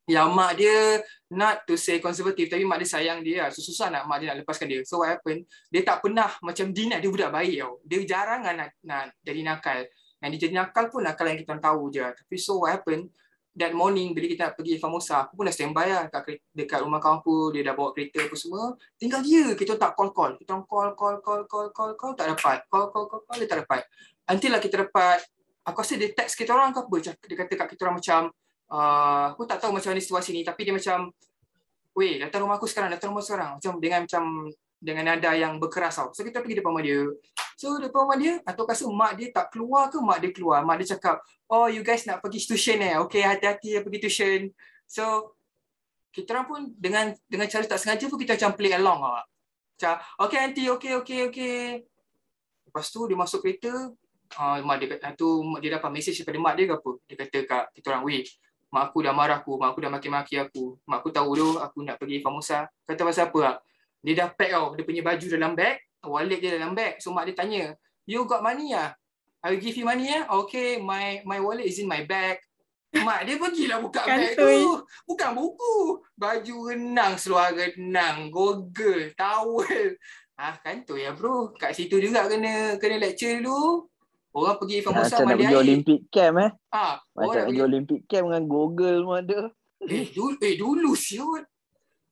Yang 0.08 0.30
mak 0.32 0.52
dia 0.56 1.04
not 1.28 1.68
to 1.68 1.76
say 1.76 2.00
konservatif 2.00 2.48
tapi 2.48 2.64
mak 2.64 2.80
dia 2.80 2.88
sayang 2.88 3.20
dia 3.20 3.44
lah. 3.44 3.52
So, 3.52 3.60
susah 3.60 3.92
nak 3.92 4.08
mak 4.08 4.24
dia 4.24 4.32
nak 4.32 4.40
lepaskan 4.40 4.72
dia. 4.72 4.80
So 4.88 5.04
what 5.04 5.12
happened? 5.12 5.44
Dia 5.68 5.84
tak 5.84 6.00
pernah 6.00 6.32
macam 6.40 6.72
Din 6.72 6.96
dia 6.96 7.12
budak 7.12 7.28
baik 7.28 7.60
tau. 7.60 7.84
Dia 7.84 7.98
jarang 8.08 8.42
lah 8.48 8.56
nak, 8.56 8.70
nak 8.88 9.12
jadi 9.20 9.44
nakal. 9.44 9.84
Yang 10.24 10.30
dia 10.32 10.40
jadi 10.48 10.54
nakal 10.64 10.88
pun 10.88 11.04
nakal 11.04 11.28
yang 11.28 11.36
kita 11.44 11.60
tahu 11.60 11.92
je. 11.92 12.08
Tapi 12.08 12.36
so 12.40 12.64
what 12.64 12.72
happened? 12.72 13.12
That 13.58 13.74
morning 13.74 14.14
bila 14.14 14.32
kita 14.32 14.42
nak 14.48 14.54
pergi 14.56 14.78
Famosa, 14.80 15.28
aku 15.28 15.34
pun 15.34 15.50
dah 15.50 15.52
standby 15.52 15.90
lah 15.90 16.06
kat, 16.14 16.22
kere- 16.24 16.46
dekat 16.56 16.80
rumah 16.88 17.02
kawan 17.04 17.20
aku. 17.20 17.52
Dia 17.52 17.62
dah 17.68 17.74
bawa 17.76 17.90
kereta 17.92 18.24
apa 18.24 18.36
semua. 18.40 18.80
Tinggal 18.96 19.20
dia. 19.28 19.46
Kita 19.60 19.76
tak 19.76 19.92
call-call. 19.98 20.40
Kita 20.40 20.56
orang 20.56 20.64
call, 20.70 20.90
call, 20.96 21.16
call, 21.20 21.42
call, 21.50 21.68
call, 21.74 21.92
call. 22.00 22.14
Tak 22.16 22.32
dapat. 22.32 22.64
Call, 22.70 22.86
call, 22.94 23.06
call, 23.12 23.22
call. 23.28 23.38
Dia 23.44 23.50
tak 23.50 23.66
dapat. 23.66 23.82
Until 24.30 24.56
lah 24.56 24.62
kita 24.64 24.88
dapat. 24.88 25.20
Aku 25.68 25.84
rasa 25.84 26.00
dia 26.00 26.14
text 26.16 26.38
kita 26.38 26.54
orang 26.54 26.70
ke 26.70 26.80
apa. 26.86 26.96
Dia 27.02 27.36
kata 27.36 27.54
kat 27.60 27.68
kita 27.76 27.82
orang 27.90 27.98
macam, 28.00 28.22
uh, 28.72 29.34
aku 29.34 29.44
tak 29.48 29.64
tahu 29.64 29.76
macam 29.76 29.92
mana 29.92 30.02
situasi 30.04 30.32
ni. 30.36 30.42
Tapi 30.44 30.62
dia 30.68 30.74
macam, 30.76 31.12
weh 31.98 32.22
datang 32.22 32.46
rumah 32.46 32.56
aku 32.62 32.68
sekarang, 32.70 32.94
datang 32.94 33.12
rumah 33.12 33.26
sekarang. 33.26 33.52
Macam 33.58 33.72
dengan 33.82 34.06
macam 34.06 34.24
dengan 34.78 35.04
nada 35.10 35.34
yang 35.34 35.58
berkeras 35.58 35.98
tau. 35.98 36.14
So 36.14 36.22
kita 36.22 36.46
pergi 36.46 36.62
depan 36.62 36.70
rumah 36.70 36.86
dia. 36.86 37.02
So 37.58 37.82
depan 37.82 38.06
rumah 38.06 38.18
dia, 38.22 38.34
atau 38.46 38.64
rasa 38.70 38.86
mak 38.86 39.18
dia 39.18 39.34
tak 39.34 39.50
keluar 39.50 39.90
ke 39.90 39.98
mak 39.98 40.22
dia 40.22 40.30
keluar. 40.30 40.62
Mak 40.62 40.76
dia 40.86 40.94
cakap, 40.94 41.26
oh 41.50 41.66
you 41.66 41.82
guys 41.82 42.06
nak 42.06 42.22
pergi 42.22 42.46
tuition 42.46 42.78
eh. 42.86 42.96
Okay 43.08 43.26
hati-hati 43.26 43.76
ya 43.76 43.80
pergi 43.82 44.00
tuition. 44.06 44.42
So 44.86 45.34
kita 46.14 46.34
orang 46.34 46.46
pun 46.50 46.60
dengan 46.78 47.14
dengan 47.26 47.46
cara 47.50 47.66
tak 47.66 47.82
sengaja 47.82 48.06
pun 48.10 48.18
kita 48.22 48.38
macam 48.38 48.52
play 48.54 48.74
along 48.78 49.02
lah. 49.02 49.26
Macam, 49.78 49.94
okay 50.26 50.38
aunty, 50.42 50.66
okay, 50.74 50.94
okay, 50.98 51.20
okay. 51.30 51.86
Lepas 52.66 52.90
tu 52.90 53.06
dia 53.06 53.14
masuk 53.14 53.46
kereta, 53.46 53.94
uh, 54.42 54.58
mak 54.66 54.82
dia 54.82 54.98
tu 55.14 55.46
dia 55.62 55.78
dapat 55.78 55.90
mesej 55.94 56.18
daripada 56.18 56.38
mak 56.42 56.54
dia 56.58 56.66
ke 56.66 56.74
apa. 56.82 56.92
Dia 57.06 57.16
kata 57.22 57.38
kat 57.46 57.64
kita 57.78 57.86
orang, 57.94 58.04
weh, 58.10 58.26
mak 58.68 58.92
aku 58.92 59.04
dah 59.04 59.14
marah 59.16 59.40
aku, 59.40 59.56
mak 59.56 59.74
aku 59.74 59.80
dah 59.84 59.92
maki-maki 59.92 60.36
aku. 60.40 60.76
Mak 60.84 61.04
aku 61.04 61.10
tahu 61.12 61.30
tu 61.36 61.48
aku 61.60 61.78
nak 61.84 61.96
pergi 62.00 62.20
Famosa. 62.20 62.68
Kata 62.84 63.02
pasal 63.08 63.32
apa? 63.32 63.64
Dia 64.04 64.14
dah 64.24 64.28
pack 64.32 64.52
tau, 64.54 64.76
dia 64.76 64.84
punya 64.86 65.02
baju 65.04 65.26
dalam 65.26 65.52
bag, 65.58 65.76
wallet 66.06 66.40
dia 66.40 66.56
dalam 66.60 66.72
bag. 66.76 67.00
So 67.00 67.12
mak 67.12 67.28
dia 67.28 67.36
tanya, 67.36 67.64
you 68.06 68.24
got 68.28 68.44
money 68.44 68.76
ah? 68.76 68.94
I 69.44 69.54
will 69.54 69.62
give 69.62 69.78
you 69.78 69.86
money 69.88 70.12
ah. 70.12 70.28
Okay, 70.44 70.82
my 70.82 71.24
my 71.24 71.40
wallet 71.40 71.68
is 71.68 71.80
in 71.80 71.88
my 71.88 72.04
bag. 72.04 72.40
Mak 72.92 73.28
dia 73.28 73.36
pergilah 73.36 73.80
buka 73.84 74.04
bag 74.04 74.34
Kantoi. 74.36 74.64
tu. 74.64 74.84
Bukan 75.08 75.30
buku. 75.36 75.76
Baju 76.16 76.56
renang, 76.72 77.20
seluar 77.20 77.52
renang, 77.52 78.32
goggle, 78.32 79.12
towel. 79.14 79.96
Ah 80.38 80.54
kan 80.62 80.86
tu 80.86 80.96
ya 80.96 81.12
bro. 81.18 81.52
Kat 81.58 81.74
situ 81.74 81.98
juga 81.98 82.30
kena 82.30 82.78
kena 82.78 83.02
lecture 83.02 83.42
dulu. 83.42 83.90
Orang 84.38 84.56
pergi 84.62 84.86
Famosa 84.86 85.18
Macam 85.18 85.18
nak 85.18 85.26
mandi 85.26 85.42
pergi 85.42 85.56
air. 85.58 85.64
Olympic 85.66 86.00
camp 86.14 86.36
eh. 86.38 86.52
Ah, 86.70 86.96
Macam 87.18 87.26
nak 87.26 87.34
nak 87.34 87.46
pergi 87.50 87.64
Olympic 87.66 88.00
camp 88.06 88.26
dengan 88.30 88.44
Google 88.46 88.98
pun 89.02 89.16
ada. 89.18 89.40
Eh, 89.82 90.06
dulu, 90.14 90.38
eh, 90.46 90.54
dulu 90.54 90.92
siut. 90.94 91.44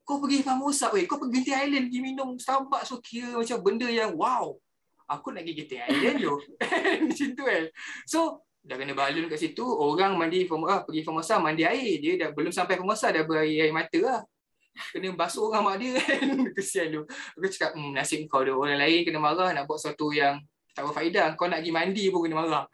Kau 0.01 0.17
pergi 0.17 0.41
Famosa, 0.41 0.89
eh, 0.97 1.05
kau 1.05 1.21
pergi 1.21 1.45
Genting 1.45 1.59
Island 1.69 1.85
pergi 1.89 2.01
minum 2.01 2.29
Starbucks 2.41 2.89
so 2.89 2.97
kira 2.97 3.37
macam 3.37 3.57
benda 3.61 3.85
yang 3.85 4.17
wow. 4.17 4.57
Aku 5.05 5.29
nak 5.29 5.45
pergi 5.45 5.53
Genting 5.61 5.81
Island 5.85 6.17
tu. 6.17 6.33
Macam 7.05 7.27
tu 7.37 7.43
kan. 7.45 7.63
So, 8.09 8.19
dah 8.65 8.73
kena 8.73 8.97
balun 8.97 9.29
kat 9.29 9.37
situ, 9.37 9.61
orang 9.61 10.17
mandi 10.17 10.49
Formosa, 10.49 10.73
ah, 10.73 10.81
pergi 10.81 11.05
Formosa 11.05 11.37
mandi 11.37 11.61
air. 11.61 12.01
Dia 12.01 12.17
dah 12.17 12.29
belum 12.33 12.49
sampai 12.49 12.81
Formosa 12.81 13.13
dah 13.13 13.21
berair 13.21 13.69
air 13.69 13.73
mata 13.73 14.01
lah. 14.01 14.21
Kena 14.91 15.13
basuh 15.13 15.47
orang 15.47 15.63
mak 15.63 15.75
dia 15.77 15.95
kan. 16.01 16.25
Kesian 16.57 16.89
tu. 16.89 17.01
Aku 17.37 17.47
cakap, 17.53 17.77
hmm, 17.77 17.93
nasib 17.93 18.25
kau 18.25 18.41
tu. 18.41 18.51
Orang 18.51 18.81
lain 18.81 19.05
kena 19.05 19.21
marah 19.21 19.53
nak 19.53 19.69
buat 19.69 19.77
sesuatu 19.77 20.09
yang 20.09 20.41
tak 20.75 20.83
berfaedah. 20.83 21.33
Kau 21.33 21.47
nak 21.47 21.59
pergi 21.59 21.71
mandi 21.71 22.03
pun 22.07 22.19
kena 22.21 22.35
marah. 22.37 22.65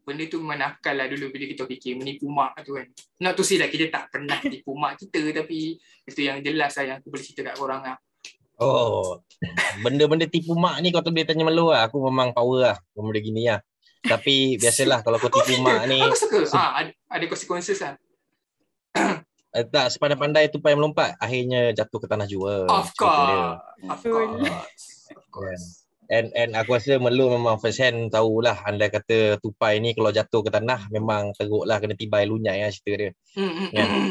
Benda 0.00 0.24
tu 0.24 0.40
memang 0.40 0.58
nakal 0.58 0.96
lah 0.96 1.06
dulu 1.06 1.28
bila 1.28 1.44
kita 1.44 1.66
fikir 1.66 1.92
menipu 1.94 2.26
mak 2.26 2.56
tu 2.62 2.72
kan. 2.72 2.88
Not 3.18 3.34
to 3.34 3.42
say 3.42 3.58
lah 3.58 3.66
kita 3.66 3.90
tak 3.90 4.08
pernah 4.08 4.38
tipu 4.48 4.72
mak 4.72 4.96
kita 4.96 5.20
tapi 5.34 5.76
itu 6.02 6.20
yang 6.20 6.40
jelas 6.40 6.72
lah 6.72 6.84
yang 6.86 6.96
aku 6.98 7.10
boleh 7.10 7.20
cerita 7.20 7.44
kat 7.44 7.54
korang 7.54 7.82
lah. 7.82 7.98
Oh, 8.56 9.16
benda-benda 9.80 10.24
tipu 10.24 10.52
mak 10.52 10.78
ni 10.78 10.88
kau 10.88 11.00
tu 11.00 11.08
boleh 11.08 11.24
tanya 11.24 11.42
melu 11.42 11.68
lah. 11.68 11.84
Aku 11.84 12.00
memang 12.00 12.30
power 12.30 12.72
lah. 12.72 12.76
Benda 12.92 13.18
gini 13.18 13.44
lah. 13.44 13.60
Tapi 14.00 14.56
biasalah 14.56 15.02
kalau 15.02 15.18
kau 15.18 15.28
tipu 15.28 15.58
mak 15.66 15.84
ni. 15.84 15.98
Aku 15.98 16.16
suka. 16.16 16.38
se- 16.44 16.54
Ah, 16.54 16.80
ada, 16.80 16.90
ada 17.08 17.24
consequences 17.26 17.78
lah. 17.78 17.94
Eh, 19.50 19.66
tak, 19.66 19.90
sepandai-pandai 19.90 20.46
tupai 20.46 20.72
melompat. 20.72 21.18
Akhirnya 21.18 21.74
jatuh 21.74 21.98
ke 21.98 22.06
tanah 22.06 22.22
jua. 22.24 22.70
Of 22.70 22.94
course. 22.94 23.58
Of 23.82 24.00
course. 24.00 24.54
Of 25.10 25.26
course. 25.28 25.66
And 26.10 26.34
and 26.34 26.50
aku 26.52 26.74
rasa 26.74 26.98
Melu 26.98 27.30
memang 27.30 27.56
first 27.56 27.78
hand 27.78 28.10
tahulah 28.10 28.66
andai 28.66 28.90
kata 28.90 29.38
tupai 29.38 29.78
ni 29.78 29.94
kalau 29.94 30.10
jatuh 30.10 30.42
ke 30.42 30.50
tanah 30.50 30.90
memang 30.90 31.30
teruk 31.32 31.62
lah 31.62 31.78
kena 31.78 31.94
tibai 31.94 32.26
lunyai 32.26 32.60
lah 32.60 32.70
cerita 32.70 32.90
dia. 32.98 33.10
Hmm, 33.38 33.46
hmm, 33.48 33.68
Ya. 33.70 33.84
hmm. 33.86 34.10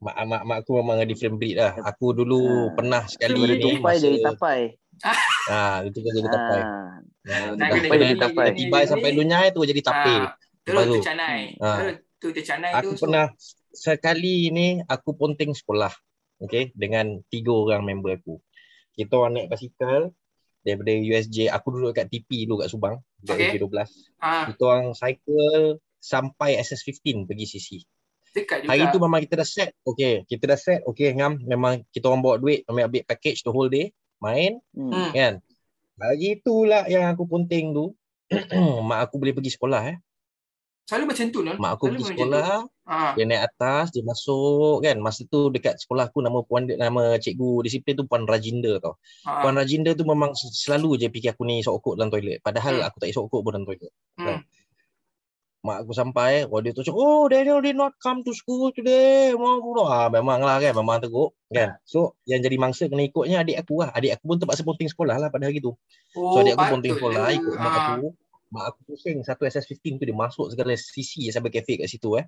Mak, 0.00 0.16
mak, 0.24 0.42
mak 0.44 0.56
aku 0.62 0.80
memang 0.80 0.96
a 0.96 1.04
different 1.04 1.36
breed 1.36 1.58
lah. 1.58 1.74
Aku 1.84 2.14
dulu 2.14 2.40
Ah. 2.40 2.72
pernah 2.72 3.02
sekali 3.04 3.36
Daripada 3.36 3.52
ni 3.52 3.74
Tupai 3.76 3.94
jadi 3.98 4.18
tapai. 4.22 4.60
Ah, 5.46 5.76
itu 5.82 5.98
kan 5.98 6.12
jadi 6.14 6.28
tapai. 6.30 6.60
Ah. 6.60 6.90
Kena 7.20 7.36
Tapai 7.52 7.78
kena 7.82 7.96
jadi 8.00 8.16
tapai. 8.16 8.46
tibai 8.54 8.84
sampai 8.86 9.10
lunyai 9.12 9.46
tu 9.50 9.60
jadi 9.62 9.82
tapai. 9.82 10.16
Ah, 10.22 10.32
Terus 10.62 10.76
Baru. 10.78 10.94
tercanai. 10.96 11.40
Ah. 11.58 11.76
Terus 11.76 11.94
tu 12.16 12.28
tercanai 12.30 12.70
Aku 12.78 12.86
tu. 12.86 12.96
so- 12.96 13.02
pernah 13.04 13.26
sekali 13.70 14.48
ni 14.48 14.66
aku 14.80 15.10
ponting 15.12 15.52
sekolah. 15.52 15.90
Okay, 16.40 16.72
dengan 16.72 17.20
tiga 17.26 17.52
orang 17.52 17.84
member 17.84 18.16
aku. 18.16 18.40
Kita 18.94 19.12
orang 19.18 19.32
naik 19.36 19.48
basikal 19.50 20.08
daripada 20.60 20.92
USJ. 20.92 21.48
Aku 21.48 21.66
duduk 21.70 21.92
kat 21.92 22.06
TP 22.06 22.44
dulu 22.44 22.60
kat 22.60 22.68
Subang. 22.68 22.96
Kat 23.20 23.34
Okay. 23.34 23.52
USJ 23.52 23.56
12. 23.60 23.88
Ah, 24.18 24.44
Kita 24.46 24.62
orang 24.62 24.92
cycle 24.92 25.60
sampai 25.96 26.56
SS15 26.56 27.24
pergi 27.24 27.46
CC. 27.46 27.68
dekat 28.30 28.62
juga. 28.62 28.70
Hari 28.70 28.84
tu 28.88 28.98
memang 28.98 29.20
kita 29.20 29.34
dah 29.36 29.44
set. 29.44 29.74
Okay, 29.82 30.22
kita 30.24 30.44
dah 30.46 30.54
set. 30.54 30.80
Okay, 30.84 31.10
ngam. 31.10 31.42
Memang 31.42 31.82
kita 31.90 32.06
orang 32.06 32.20
bawa 32.20 32.36
duit. 32.36 32.62
Memang 32.64 32.86
ambil 32.86 33.02
package 33.02 33.42
the 33.42 33.50
whole 33.50 33.66
day. 33.66 33.90
Main. 34.18 34.62
Hmm. 34.70 34.88
Hmm. 34.88 35.10
Kan? 35.10 35.34
Hari 35.96 36.40
tu 36.40 36.62
lah 36.62 36.86
yang 36.86 37.04
aku 37.06 37.26
ponting 37.26 37.72
tu. 37.72 37.92
mak 38.86 39.10
aku 39.10 39.18
boleh 39.18 39.34
pergi 39.34 39.50
sekolah 39.50 39.82
eh. 39.88 39.96
Selalu 40.86 41.04
macam 41.06 41.26
tu, 41.28 41.40
non. 41.40 41.56
Mak 41.56 41.70
aku 41.70 41.84
Selalu 41.84 41.90
pergi 41.90 42.02
macam 42.02 42.06
tu. 42.06 42.18
sekolah. 42.22 42.50
Ah, 42.90 43.14
Dia 43.14 43.22
naik 43.22 43.42
atas, 43.46 43.94
dia 43.94 44.02
masuk 44.02 44.82
kan. 44.82 44.98
Masa 44.98 45.22
tu 45.24 45.46
dekat 45.48 45.78
sekolah 45.78 46.10
aku 46.10 46.18
nama 46.18 46.42
puan 46.42 46.66
nama 46.66 47.14
cikgu 47.16 47.62
disiplin 47.62 47.94
tu 47.94 48.02
Puan 48.02 48.26
Rajinda 48.26 48.76
tau. 48.76 48.98
ah. 49.22 49.40
Puan 49.40 49.54
Rajinda 49.54 49.94
tu 49.94 50.02
memang 50.02 50.34
selalu 50.34 50.98
je 50.98 51.06
fikir 51.06 51.30
aku 51.30 51.46
ni 51.46 51.62
sokok 51.62 51.94
dalam 51.94 52.10
toilet. 52.10 52.42
Padahal 52.42 52.74
Hmm. 52.76 52.86
aku 52.86 52.96
tak 52.98 53.14
sokok 53.14 53.40
pun 53.40 53.52
dalam 53.52 53.62
toilet. 53.62 53.94
Hmm. 54.16 54.42
Mak 55.60 55.84
aku 55.84 55.92
sampai, 55.92 56.48
oh 56.48 56.58
dia 56.58 56.72
tu 56.72 56.80
cakap, 56.80 56.96
oh 56.96 57.28
Daniel 57.28 57.60
did 57.60 57.76
not 57.76 57.92
come 57.98 58.24
to 58.24 58.32
school 58.32 58.72
today. 58.72 59.36
Mau 59.36 59.60
pula. 59.60 59.84
Ah, 59.86 60.08
memang 60.08 60.40
lah 60.40 60.56
kan, 60.56 60.72
memang 60.72 60.98
teruk 60.98 61.36
kan. 61.46 61.76
So 61.84 62.16
yang 62.24 62.40
jadi 62.40 62.56
mangsa 62.56 62.88
kena 62.88 63.04
ikutnya 63.04 63.44
adik 63.44 63.60
aku 63.60 63.78
lah. 63.78 63.92
Adik 63.92 64.16
aku 64.16 64.24
pun 64.24 64.36
terpaksa 64.36 64.64
ponting 64.64 64.88
sekolah 64.88 65.14
lah 65.14 65.28
pada 65.28 65.46
hari 65.46 65.60
tu. 65.60 65.76
Oh, 66.16 66.32
So 66.32 66.40
adik 66.40 66.56
aku 66.56 66.64
ponting 66.74 66.96
sekolah 66.96 67.20
lah. 67.20 67.30
ikut 67.30 67.54
mak 67.54 67.70
Ah. 67.70 67.86
aku. 67.92 68.08
Mak 68.50 68.64
aku 68.74 68.80
pusing 68.84 69.22
satu 69.22 69.46
SS15 69.46 70.02
tu 70.02 70.04
dia 70.04 70.16
masuk 70.16 70.50
segala 70.50 70.74
sisi 70.74 71.30
sampai 71.30 71.54
kafe 71.54 71.78
kat 71.78 71.86
situ 71.86 72.18
eh. 72.18 72.26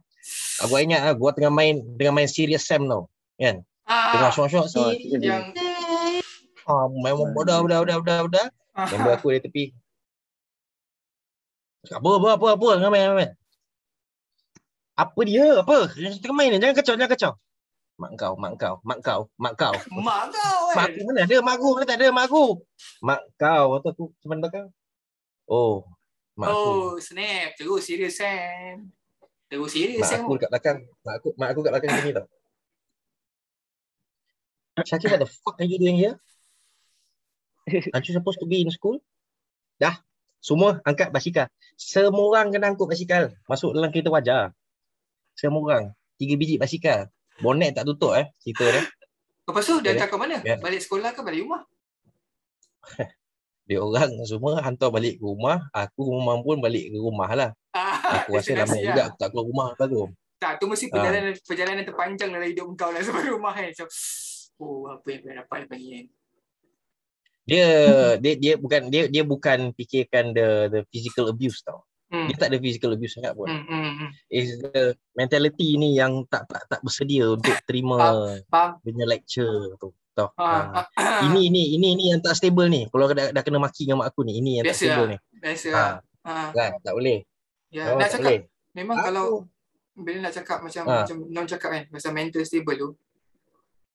Aku 0.63 0.79
ingat 0.79 1.03
lah, 1.03 1.15
gua 1.19 1.35
tengah 1.35 1.51
main 1.51 1.83
tengah 1.99 2.15
main 2.15 2.31
Serious 2.31 2.63
Sam 2.63 2.87
tau. 2.87 3.11
Kan? 3.35 3.67
Ah, 3.83 4.15
Tengah 4.15 4.31
syok-syok 4.31 4.67
Oh, 4.71 4.71
si. 4.95 5.11
jadi- 5.11 5.27
yang 5.27 5.43
Ah, 6.63 6.87
memang 6.87 7.35
bodoh 7.35 7.67
bodoh 7.67 7.83
bodoh 7.83 7.99
bodoh 8.07 8.19
bodoh. 8.31 8.47
Member 8.95 9.11
ah, 9.11 9.19
aku 9.19 9.35
di 9.35 9.41
tepi. 9.43 9.65
Apa 11.91 12.09
apa 12.23 12.29
apa 12.39 12.47
apa 12.55 12.67
tengah 12.79 12.91
main 12.95 13.11
main. 13.19 13.31
Apa 14.95 15.21
dia? 15.27 15.59
Apa? 15.59 15.91
Jangan 15.91 16.19
tengah 16.23 16.37
main 16.39 16.51
ni. 16.55 16.59
Jangan 16.63 16.77
kacau, 16.79 16.95
jangan 16.95 17.13
kacau. 17.19 17.33
Mak 17.99 18.11
kau, 18.15 18.33
mak 18.39 18.53
kau, 18.63 18.75
mak 18.87 18.99
kau, 19.03 19.21
mak 19.37 19.55
kau. 19.59 19.75
mak 20.07 20.31
kau 20.31 20.61
Mak 20.73 20.87
kan. 20.87 20.95
aku 20.95 21.01
mana 21.11 21.21
ada 21.27 21.37
mak 21.43 21.55
aku? 21.59 21.69
Mana 21.75 21.85
tak 21.91 21.99
ada 21.99 22.07
mak 22.15 22.25
aku? 22.31 22.45
Mak 23.03 23.21
kau. 23.35 23.65
Waktu 23.75 23.89
aku 23.91 24.05
cuma 24.23 24.35
belakang. 24.39 24.71
Oh, 25.51 25.83
mak 26.39 26.49
aku. 26.51 26.65
Oh, 26.65 26.91
snap. 26.99 27.49
Terus 27.57 27.83
serius 27.85 28.17
Sam. 28.17 28.89
Terus 29.49 29.69
serius 29.69 30.03
Mak 30.05 30.11
Sam. 30.11 30.25
aku 30.25 30.35
dekat 30.41 30.51
belakang. 30.51 30.79
Mak 31.05 31.15
aku, 31.21 31.29
mak 31.37 31.49
aku 31.53 31.61
kat 31.61 31.71
belakang 31.77 31.91
sini 32.01 32.11
tau. 32.17 32.27
Syakir, 34.89 35.09
what 35.13 35.21
the 35.21 35.29
fuck 35.29 35.57
are 35.61 35.69
you 35.69 35.77
doing 35.77 36.01
here? 36.01 36.17
Aren't 37.93 38.09
you 38.09 38.17
supposed 38.17 38.41
to 38.41 38.49
be 38.49 38.65
in 38.65 38.73
school? 38.73 38.99
Dah. 39.77 40.01
Semua 40.43 40.83
angkat 40.83 41.15
basikal. 41.15 41.47
Semua 41.79 42.25
orang 42.27 42.51
kena 42.51 42.73
angkut 42.75 42.91
basikal. 42.91 43.31
Masuk 43.47 43.77
dalam 43.77 43.95
kereta 43.95 44.11
wajar. 44.11 44.51
Semua 45.39 45.63
orang. 45.63 45.85
Tiga 46.19 46.35
biji 46.35 46.59
basikal. 46.59 47.07
Bonet 47.39 47.79
tak 47.79 47.87
tutup 47.87 48.19
eh. 48.19 48.33
Cerita 48.43 48.67
dia. 48.67 48.83
Lepas 49.43 49.63
tu 49.67 49.79
dia 49.79 49.95
hantar 49.95 50.07
kau 50.11 50.19
mana? 50.19 50.43
Ya. 50.43 50.59
Balik 50.59 50.83
sekolah 50.83 51.15
ke 51.15 51.21
balik 51.23 51.47
rumah? 51.47 51.63
Dia 53.63 53.79
orang 53.79 54.11
semua 54.27 54.59
hantar 54.59 54.91
balik 54.91 55.19
ke 55.19 55.25
rumah. 55.25 55.63
Aku 55.71 56.19
memang 56.19 56.43
pun 56.43 56.59
balik 56.59 56.91
ke 56.91 56.99
rumah 56.99 57.31
lah. 57.31 57.51
Ah, 57.73 58.23
Aku 58.27 58.37
rasa 58.37 58.53
lama 58.53 58.75
juga 58.77 59.03
aku 59.09 59.17
tak 59.17 59.29
keluar 59.33 59.47
rumah 59.49 59.67
lepas 59.73 59.87
tu. 59.89 60.03
Tak, 60.43 60.53
tu 60.59 60.67
mesti 60.67 60.87
Ah. 60.91 60.93
perjalanan 60.99 61.33
perjalanan 61.47 61.85
terpanjang 61.87 62.31
dalam 62.35 62.49
hidup 62.51 62.67
kau 62.75 62.91
lah 62.91 63.01
sampai 63.01 63.31
rumah 63.39 63.55
kan. 63.55 63.71
So, 63.73 63.87
oh, 64.59 64.91
apa 64.91 65.07
yang 65.09 65.21
kau 65.23 65.35
dapat 65.39 65.59
ni 65.79 65.87
kan? 65.95 66.07
Dia 67.43 67.67
dia 68.23 68.35
dia 68.39 68.55
bukan 68.55 68.87
dia 68.87 69.11
dia 69.11 69.23
bukan 69.27 69.75
fikirkan 69.75 70.31
the 70.31 70.49
the 70.71 70.81
physical 70.95 71.27
abuse 71.27 71.59
tau. 71.67 71.83
Hmm. 72.13 72.29
Dia 72.29 72.37
tak 72.39 72.49
ada 72.53 72.59
physical 72.61 72.93
abuse 72.95 73.17
sangat 73.19 73.33
pun. 73.35 73.49
Hmm, 73.49 73.65
hmm, 73.67 73.93
hmm. 73.99 74.11
is 74.31 74.61
the 74.61 74.93
mentality 75.17 75.75
ni 75.75 75.97
yang 75.97 76.23
tak 76.29 76.45
tak 76.47 76.63
tak 76.69 76.81
bersedia 76.85 77.25
untuk 77.33 77.57
terima 77.67 77.99
Faham? 78.47 78.79
punya 78.85 79.09
lecture 79.09 79.75
tu. 79.81 79.91
Tahu. 80.13 80.29
Ah, 80.37 80.45
Ha. 80.45 80.59
ah, 80.75 80.87
ah. 80.95 81.21
Ini 81.25 81.49
ni 81.49 81.73
ini 81.73 81.89
ni 81.95 82.05
yang 82.13 82.21
tak 82.21 82.37
stable 82.37 82.69
ni. 82.69 82.85
Kalau 82.87 83.09
dah, 83.09 83.33
dah 83.33 83.43
kena 83.43 83.57
maki 83.57 83.85
dengan 83.85 84.05
mak 84.05 84.13
aku 84.13 84.23
ni, 84.23 84.37
ini 84.37 84.61
yang 84.61 84.65
Biasa 84.65 84.77
tak 84.77 84.85
stable 84.87 85.01
lah. 85.03 85.09
ni. 85.09 85.17
Biasa 85.39 85.67
Ha, 85.67 85.75
lah. 85.75 85.93
Ah, 86.23 86.49
kan 86.53 86.71
tak 86.79 86.93
boleh. 86.93 87.19
ya, 87.69 87.83
Oh, 87.89 87.97
nak 87.97 88.09
cakap 88.09 88.29
boleh. 88.29 88.41
memang 88.73 88.97
Aku- 88.97 89.07
kalau 89.07 89.27
bila 89.95 90.17
nak 90.21 90.33
cakap 90.33 90.59
macam 90.61 90.83
Ah. 90.85 91.03
macam 91.03 91.17
non 91.27 91.47
cakap 91.47 91.69
kan 91.71 91.83
pasal 91.89 92.13
mental 92.13 92.41
stable 92.43 92.77
tu 92.77 92.89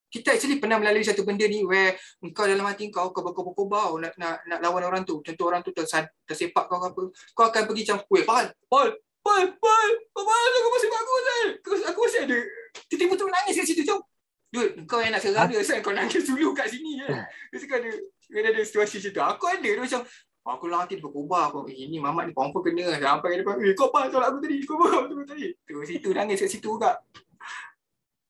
kita 0.08 0.32
actually 0.32 0.56
pernah 0.56 0.76
melalui 0.76 1.02
satu 1.02 1.20
benda 1.20 1.44
ni 1.44 1.60
where 1.62 1.92
kau 2.28 2.42
dalam 2.42 2.64
hati 2.64 2.88
kau 2.88 3.10
kau 3.10 3.20
berkobar-kobar 3.20 3.92
nak, 3.98 4.12
nak 4.14 4.40
nak 4.42 4.58
lawan 4.58 4.82
orang 4.82 5.02
tu 5.02 5.20
contoh 5.20 5.44
orang 5.46 5.60
tu 5.60 5.70
tersad, 5.70 6.06
tersepak 6.24 6.64
kau 6.64 6.78
ke 6.78 6.86
apa 6.88 7.02
kau 7.32 7.44
akan 7.44 7.62
pergi 7.64 7.82
macam 7.84 7.98
weh 8.08 8.22
Paul 8.22 8.46
Paul 8.66 8.88
Paul 9.20 9.44
Paul 9.54 9.90
Paul 10.16 10.50
aku 10.54 10.68
masih 10.70 10.88
bagus 10.88 11.22
kan 11.22 11.46
aku, 11.54 11.70
aku 11.84 12.00
masih 12.00 12.20
ada 12.24 12.38
tiba-tiba 12.86 13.14
tu 13.14 13.26
nangis 13.26 13.54
kat 13.54 13.66
situ 13.66 13.82
jom 13.84 14.00
Dude, 14.48 14.84
kau 14.84 14.98
yang 14.98 15.12
nak 15.12 15.20
serang 15.20 15.46
dia 15.46 15.60
kan 15.60 15.78
kau 15.78 15.92
nangis 15.92 16.24
dulu 16.24 16.56
kat 16.56 16.68
sini 16.68 17.04
kan 17.04 17.28
Mesti 17.52 17.64
kau 17.64 17.76
ada 17.76 17.90
kau 18.24 18.40
ada 18.40 18.60
situasi 18.60 18.96
macam 18.98 19.12
tu 19.12 19.22
aku 19.22 19.44
ada 19.46 19.60
dia 19.62 19.76
macam 19.78 20.02
Aku 20.48 20.64
lah 20.64 20.80
hati 20.80 20.96
berkobar 20.96 21.52
aku. 21.52 21.68
Eh, 21.68 21.84
ini 21.84 22.00
mamat 22.00 22.24
ni 22.24 22.32
confirm 22.32 22.64
kena. 22.64 22.96
Sampai 22.96 23.36
depan. 23.36 23.60
Eh, 23.60 23.76
kau 23.76 23.92
apa 23.92 24.08
aku 24.08 24.40
tadi? 24.40 24.64
Kau 24.64 24.80
apa 24.80 25.04
aku 25.04 25.20
tadi? 25.28 25.52
Terus 25.60 25.84
situ 25.84 26.08
nangis 26.16 26.40
kat 26.40 26.48
situ 26.48 26.72
juga. 26.72 26.96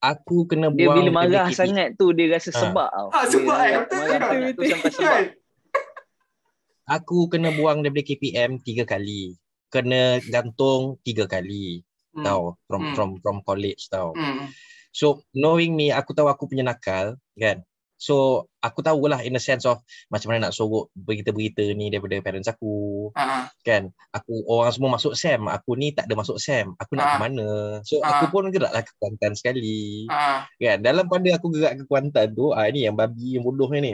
Aku 0.03 0.43
kena 0.43 0.66
Dia 0.69 0.91
buang 0.91 0.99
bila 0.99 1.11
marah 1.14 1.47
KPKP. 1.47 1.55
sangat 1.55 1.89
tu 1.95 2.11
dia 2.11 2.27
rasa 2.31 2.51
Ah. 2.51 2.59
sebab 2.59 2.89
tau. 2.91 3.09
Ah, 3.11 3.23
sebab, 3.23 3.55
Dia 3.55 3.62
eh, 3.62 3.79
betul, 3.79 4.03
betul, 4.03 4.39
betul. 4.51 4.64
sampai 4.66 4.91
sebab. 4.91 5.23
Aku 6.89 7.19
kena 7.29 7.49
buang 7.53 7.85
daripada 7.85 8.03
KPM 8.03 8.51
tiga 8.59 8.83
kali. 8.83 9.39
Kena 9.69 10.19
gantung 10.25 10.99
tiga 11.03 11.29
kali. 11.29 11.85
Hmm. 12.11 12.25
Tahu 12.25 12.45
from 12.64 12.83
Hmm. 12.83 12.95
from 12.97 13.11
from 13.21 13.37
college 13.45 13.87
tau. 13.87 14.11
Hmm. 14.11 14.49
So 14.99 15.22
knowing 15.30 15.78
me, 15.78 15.94
aku 15.94 16.11
tahu 16.11 16.26
aku 16.26 16.51
punya 16.51 16.66
nakal 16.66 17.14
kan. 17.38 17.62
So 17.99 18.46
aku 18.62 18.78
tahulah 18.82 19.22
in 19.26 19.34
a 19.34 19.42
sense 19.42 19.66
of 19.66 19.82
macam 20.07 20.30
mana 20.30 20.51
nak 20.51 20.55
sorok 20.55 20.86
berita-berita 20.94 21.66
ni 21.74 21.90
daripada 21.90 22.18
parents 22.22 22.46
aku 22.51 23.07
Ah, 23.14 23.46
kan. 23.62 23.90
Aku 24.11 24.42
orang 24.46 24.70
semua 24.74 24.90
masuk 24.99 25.14
SEM, 25.14 25.46
aku 25.46 25.74
ni 25.74 25.94
tak 25.94 26.07
ada 26.11 26.14
masuk 26.14 26.38
SEM. 26.38 26.74
Aku 26.78 26.94
nak 26.94 27.07
Ah. 27.07 27.11
ke 27.14 27.16
mana? 27.26 27.46
So 27.82 27.99
Ah. 28.03 28.18
aku 28.18 28.30
pun 28.30 28.51
geraklah 28.51 28.82
ke 28.82 28.90
Kuantan 28.99 29.34
sekali. 29.38 30.07
ah, 30.11 30.46
Kan 30.59 30.82
dalam 30.82 31.07
pada 31.07 31.26
aku 31.38 31.46
gerak 31.55 31.78
ke 31.78 31.84
Kuantan 31.86 32.34
tu, 32.34 32.51
ah 32.51 32.66
ni 32.70 32.86
yang 32.86 32.94
babi 32.94 33.38
yang 33.38 33.46
bodoh 33.46 33.70
ni 33.70 33.78
ni. 33.82 33.92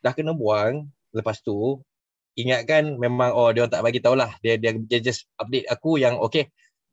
Dah 0.00 0.12
kena 0.16 0.32
buang, 0.32 0.88
lepas 1.12 1.40
tu 1.40 1.80
ingatkan 2.36 2.96
memang 2.96 3.32
oh 3.32 3.52
dia 3.52 3.64
orang 3.68 3.72
tak 3.72 3.82
bagi 3.84 4.00
tahulah. 4.00 4.32
Dia, 4.40 4.56
dia 4.56 4.72
dia 4.76 5.00
just 5.00 5.28
update 5.36 5.68
aku 5.68 5.96
yang 6.00 6.16
okay 6.20 6.48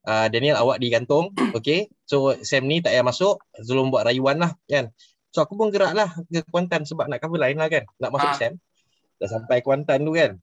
uh, 0.08 0.28
Daniel 0.32 0.56
awak 0.58 0.80
digantung, 0.80 1.36
okay. 1.52 1.92
So 2.08 2.34
Sam 2.42 2.66
ni 2.66 2.80
tak 2.80 2.96
payah 2.96 3.06
masuk, 3.06 3.44
Zulum 3.60 3.92
buat 3.92 4.08
rayuan 4.08 4.40
lah 4.40 4.56
kan. 4.66 4.90
So 5.36 5.44
aku 5.44 5.60
pun 5.60 5.70
gerak 5.70 5.92
lah 5.94 6.10
ke 6.32 6.42
Kuantan 6.48 6.88
sebab 6.88 7.12
nak 7.12 7.20
cover 7.20 7.38
lain 7.38 7.60
lah 7.60 7.68
kan. 7.68 7.84
Nak 8.00 8.10
masuk 8.16 8.32
Ah. 8.32 8.38
Sam. 8.40 8.54
Dah 9.20 9.28
sampai 9.28 9.60
Kuantan 9.62 10.08
tu 10.08 10.16
kan. 10.16 10.40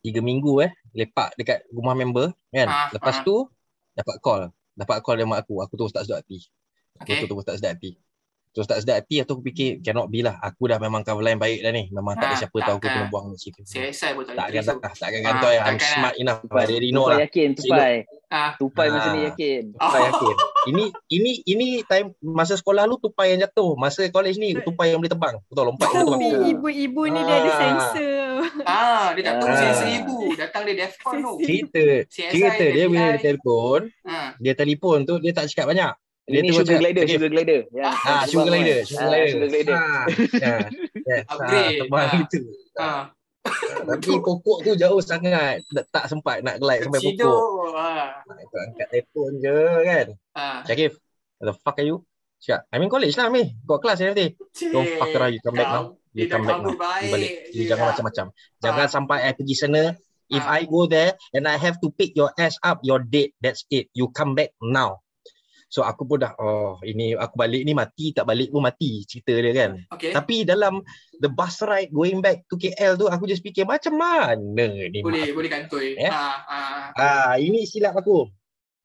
Tiga 0.00 0.22
minggu 0.22 0.62
eh, 0.62 0.70
lepak 0.94 1.34
dekat 1.34 1.66
rumah 1.74 1.98
member 1.98 2.30
kan. 2.54 2.68
Ah, 2.70 2.88
Lepas 2.94 3.26
tu 3.26 3.50
dapat 3.92 4.16
call. 4.22 4.42
Dapat 4.78 4.96
call 5.02 5.18
dari 5.18 5.28
mak 5.28 5.44
aku. 5.44 5.60
Aku 5.66 5.74
terus 5.74 5.90
tak 5.90 6.06
sedap 6.06 6.22
hati. 6.22 6.46
Aku 7.02 7.10
Okay. 7.10 7.26
terus 7.26 7.44
tak 7.44 7.56
sedap 7.58 7.76
hati. 7.76 7.98
Terus 8.56 8.64
tak 8.66 8.78
sedap 8.80 8.96
hati, 8.98 9.20
aku 9.20 9.44
fikir 9.44 9.84
cannot 9.84 10.08
be 10.08 10.24
lah. 10.24 10.40
Aku 10.40 10.64
dah 10.64 10.80
memang 10.80 11.04
cover 11.04 11.20
line 11.20 11.36
baik 11.36 11.60
dah 11.60 11.68
ni. 11.68 11.92
Memang 11.92 12.16
tak 12.16 12.24
ada 12.24 12.34
Ah, 12.34 12.40
siapa 12.40 12.56
tahu 12.58 12.76
aku 12.78 12.88
kena 12.88 13.04
buang 13.06 13.36
situ. 13.36 13.60
CSI 13.62 14.16
pun 14.16 14.24
tak 14.24 14.32
Tak 14.32 14.46
boleh 14.46 14.56
akan 14.56 14.64
terus. 14.64 14.80
tak, 14.80 14.92
tak 14.96 15.06
akan 15.06 15.20
Ah, 15.20 15.24
gantoy. 15.28 15.54
I'm 15.54 15.60
takkan 15.60 15.80
smart 15.92 16.14
enough. 16.16 16.38
Tupai, 16.40 16.64
know 16.88 16.96
tupai 16.98 17.12
lah. 17.12 17.18
yakin, 17.22 17.48
tupai. 17.52 17.94
Ah. 18.26 18.50
Tupai 18.56 18.86
masa 18.88 19.08
ni 19.08 19.20
Ah. 19.20 19.24
yakin. 19.28 19.62
Tupai 19.70 20.00
yakin. 20.02 20.36
Ini 20.66 20.84
ini 21.06 21.30
ini 21.44 21.66
time 21.84 22.06
masa 22.18 22.54
sekolah 22.54 22.82
lu 22.82 22.96
tupai 22.96 23.30
yang 23.30 23.40
jatuh. 23.40 23.76
Masa 23.76 24.08
college 24.08 24.34
ni 24.34 24.56
tupai 24.56 24.88
yang 24.88 24.98
boleh 24.98 25.12
terbang. 25.12 25.36
Betul 25.46 25.64
lompat 25.66 25.86
Tapi 25.86 26.26
ibu-ibu 26.50 27.02
ni 27.06 27.20
dia 27.20 27.36
ada 27.36 27.46
Ah. 27.46 27.56
sensor. 27.56 28.32
Ah, 28.64 29.06
dia 29.12 29.22
tak 29.22 29.34
tahu 29.36 29.46
Ah. 29.46 29.54
saya 29.54 29.74
seribu. 29.76 30.16
Datang 30.34 30.62
dia 30.64 30.74
Defcon 30.80 31.14
tu. 31.20 31.32
Cerita 31.38 31.84
cerita 32.08 32.64
dia 32.66 32.84
bila 32.88 33.06
dia 33.12 33.20
telefon, 33.22 33.80
dia 34.38 34.52
telefon 34.54 34.98
tu 35.04 35.14
dia 35.18 35.30
tak 35.30 35.46
cakap 35.46 35.68
banyak. 35.70 35.92
Dia 36.26 36.42
Ini 36.42 36.50
sugar 36.50 36.82
glider, 36.82 37.02
"Okay, 37.06 37.14
sugar 37.14 37.30
glider. 37.30 37.60
Ya. 37.70 37.86
Ah, 37.86 38.22
sugar 38.26 38.50
glider, 38.50 38.78
sugar 38.82 38.98
Ah, 38.98 39.10
glider. 39.14 39.30
sugar 39.30 39.48
glider. 39.48 39.74
Ah, 39.78 39.86
ah, 39.86 40.02
yes, 41.06 41.22
ah, 41.22 41.32
Upgrade. 41.32 41.78
Ah. 41.86 42.10
gitu. 42.18 42.38
Ah. 42.74 43.02
Tapi 43.86 44.10
pokok 44.18 44.58
tu 44.66 44.74
jauh 44.74 44.98
sangat. 44.98 45.62
Tak, 45.70 45.86
tak 45.94 46.04
sempat 46.10 46.42
nak 46.42 46.58
glide 46.58 46.82
sampai 46.82 46.98
pokok. 46.98 47.14
Cido. 47.14 47.32
Ah. 47.78 48.26
Aku 48.26 48.54
angkat 48.58 48.86
telefon 48.90 49.30
je 49.38 49.58
kan. 49.86 50.06
Ah. 50.34 50.58
Syakif, 50.66 50.98
what 51.38 51.46
the 51.46 51.54
fuck 51.62 51.78
are 51.78 51.86
you? 51.86 52.02
Cakap, 52.36 52.66
I'm 52.68 52.82
in 52.82 52.90
college 52.90 53.14
lah 53.14 53.30
Mi. 53.30 53.46
Got 53.62 53.78
class 53.80 54.02
and 54.02 54.10
everything. 54.10 54.34
Don't 54.68 54.90
fuck 54.98 55.14
around, 55.14 55.30
you 55.30 55.40
come 55.40 55.54
back 55.54 55.70
now. 55.70 55.94
You 56.10 56.26
Dia 56.26 56.32
come 56.34 56.42
back 56.42 56.58
now. 56.58 56.74
You 56.74 57.08
balik. 57.08 57.32
You 57.54 57.62
jangan 57.64 57.94
macam-macam. 57.94 58.26
Jangan 58.58 58.86
sampai 58.90 59.18
I 59.24 59.32
pergi 59.32 59.54
sana. 59.54 59.82
If 60.26 60.42
Ah. 60.42 60.58
I 60.58 60.66
go 60.66 60.90
there 60.90 61.14
and 61.32 61.46
I 61.46 61.54
have 61.54 61.78
to 61.80 61.88
pick 61.94 62.18
your 62.18 62.34
ass 62.34 62.58
up, 62.60 62.82
you're 62.82 62.98
dead. 63.00 63.30
That's 63.38 63.62
it. 63.70 63.86
You 63.94 64.10
come 64.10 64.34
back 64.34 64.50
now. 64.58 65.05
So 65.66 65.82
aku 65.82 66.06
pun 66.06 66.22
dah, 66.22 66.32
oh 66.38 66.78
ini 66.86 67.18
aku 67.18 67.34
balik 67.34 67.66
ni 67.66 67.74
mati, 67.74 68.14
tak 68.14 68.30
balik 68.30 68.54
pun 68.54 68.62
mati 68.62 69.02
cerita 69.02 69.34
dia 69.34 69.50
kan. 69.50 69.70
Okay. 69.98 70.14
Tapi 70.14 70.46
dalam 70.46 70.78
the 71.18 71.26
bus 71.26 71.58
ride 71.66 71.90
going 71.90 72.22
back 72.22 72.46
to 72.46 72.54
KL 72.54 72.94
tu, 72.94 73.10
aku 73.10 73.26
just 73.26 73.42
fikir 73.42 73.66
macam 73.66 73.98
mana 73.98 74.46
ni 74.86 75.02
Boleh, 75.02 75.34
boleh 75.34 75.50
kantoi. 75.50 75.98
Eh? 75.98 76.06
Ah, 76.06 76.38
ah. 76.46 76.78
Ah, 76.94 77.34
ini 77.42 77.66
silap 77.66 77.98
aku. 77.98 78.30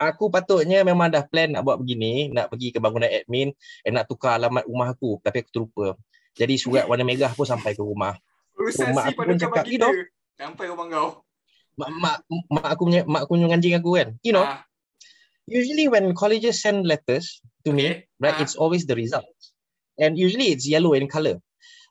Aku 0.01 0.33
patutnya 0.33 0.81
memang 0.81 1.13
dah 1.13 1.21
plan 1.21 1.53
nak 1.53 1.61
buat 1.61 1.77
begini, 1.77 2.33
nak 2.33 2.49
pergi 2.49 2.73
ke 2.73 2.81
bangunan 2.81 3.05
admin 3.05 3.53
and 3.85 3.93
nak 3.93 4.09
tukar 4.09 4.41
alamat 4.41 4.65
rumah 4.65 4.89
aku, 4.89 5.21
tapi 5.21 5.45
aku 5.45 5.49
terlupa. 5.53 5.87
Jadi 6.33 6.57
surat 6.57 6.89
warna 6.89 7.05
merah 7.05 7.29
pun 7.37 7.45
sampai 7.45 7.77
ke 7.77 7.85
rumah. 7.85 8.17
Urusan 8.57 8.97
mak 8.97 9.05
si 9.05 9.13
aku 9.13 9.21
pun 9.21 9.37
cakap, 9.37 9.63
you 9.69 9.77
know. 9.77 9.93
Sampai 10.33 10.65
rumah 10.73 10.89
kau. 10.89 11.07
Mak 11.77 11.89
mak, 12.01 12.17
mak 12.49 12.67
aku 12.73 12.89
punya 12.89 13.01
mak 13.05 13.21
aku 13.29 13.31
punya 13.37 13.53
anjing 13.53 13.77
aku 13.77 13.89
kan. 13.93 14.07
You 14.25 14.33
know, 14.33 14.41
Ah, 14.41 14.65
usually 15.47 15.87
when 15.87 16.13
colleges 16.13 16.61
send 16.61 16.85
letters 16.85 17.41
to 17.65 17.73
me, 17.73 17.85
okay. 17.85 17.95
right, 18.19 18.37
Ah. 18.37 18.43
it's 18.43 18.55
always 18.55 18.85
the 18.85 18.95
results. 18.95 19.53
And 19.97 20.17
usually 20.17 20.49
it's 20.49 20.65
yellow 20.65 20.93
in 20.93 21.05
color. 21.07 21.37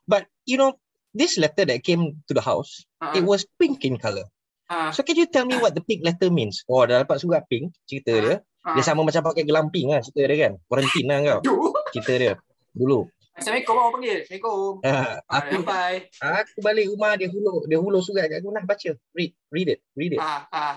But 0.07 0.27
you 0.45 0.57
know, 0.57 0.75
this 1.13 1.37
letter 1.37 1.63
that 1.65 1.83
came 1.83 2.19
to 2.27 2.33
the 2.33 2.43
house, 2.43 2.83
Ah, 2.99 3.15
it 3.15 3.23
was 3.23 3.45
pink 3.59 3.83
in 3.83 3.95
color. 3.97 4.25
ah, 4.67 4.91
So 4.91 5.03
can 5.03 5.15
you 5.15 5.27
tell 5.27 5.45
me 5.45 5.57
what 5.57 5.75
the 5.75 5.83
pink 5.83 6.03
letter 6.03 6.29
means? 6.29 6.63
Oh, 6.67 6.83
dah 6.83 7.03
dapat 7.03 7.19
surat 7.23 7.43
pink, 7.47 7.71
cerita 7.87 8.11
dia. 8.15 8.35
ah. 8.63 8.75
Dia 8.75 8.83
sama 8.83 9.01
macam 9.01 9.23
pakai 9.23 9.43
gelang 9.43 9.71
pink 9.71 9.89
lah 9.89 10.01
cerita 10.03 10.21
dia 10.27 10.37
kan. 10.49 10.53
Quarantine 10.67 11.07
lah 11.07 11.17
kau. 11.39 11.39
Cerita 11.95 12.13
dia. 12.17 12.33
Dulu. 12.75 13.07
Assalamualaikum 13.31 13.73
awak 13.79 13.91
panggil. 13.95 14.17
Assalamualaikum. 14.27 14.73
Ah, 14.83 15.11
aku 15.31 15.55
sampai. 15.63 15.93
aku 16.19 16.57
balik 16.59 16.85
rumah 16.91 17.11
dia 17.15 17.27
hulur 17.31 17.63
dia 17.63 17.79
hulur 17.79 18.01
surat 18.03 18.27
kat 18.27 18.43
aku 18.43 18.51
nah 18.51 18.63
baca. 18.67 18.91
Read, 19.15 19.31
read 19.55 19.67
it, 19.71 19.79
read 19.95 20.13
it. 20.15 20.21
Ah, 20.21 20.43
ah. 20.51 20.75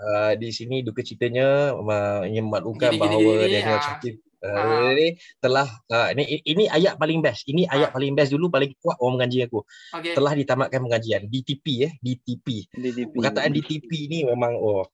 Uh, 0.00 0.32
di 0.40 0.48
sini 0.48 0.80
duka 0.80 1.04
citanya 1.04 1.76
uh, 1.76 2.24
ingin 2.24 2.48
memaklumkan 2.48 2.96
Gini, 2.96 3.04
gini, 3.04 3.04
bahawa 3.04 3.32
gini, 3.36 3.52
Daniel 3.52 3.76
ah. 3.76 3.84
Syakib 3.84 4.16
Ah. 4.40 4.88
uh, 4.88 4.88
ini 4.96 5.20
telah 5.36 5.68
uh, 5.92 6.08
ini 6.16 6.40
ini 6.48 6.64
ayat 6.64 6.96
paling 6.96 7.20
best. 7.20 7.44
Ini 7.44 7.68
ayat 7.68 7.92
Ah. 7.92 8.00
paling 8.00 8.16
best 8.16 8.32
dulu 8.32 8.48
paling 8.48 8.72
kuat 8.80 8.96
orang 8.96 9.20
mengaji 9.20 9.44
aku. 9.44 9.60
Okay. 9.92 10.16
Telah 10.16 10.32
ditamatkan 10.32 10.80
pengajian 10.80 11.22
DTP 11.28 11.66
eh, 11.84 11.92
DTP. 12.00 12.72
DTP. 12.72 13.12
Perkataan 13.20 13.52
DTP 13.52 13.90
ni 14.08 14.24
memang 14.24 14.56
oh 14.56 14.88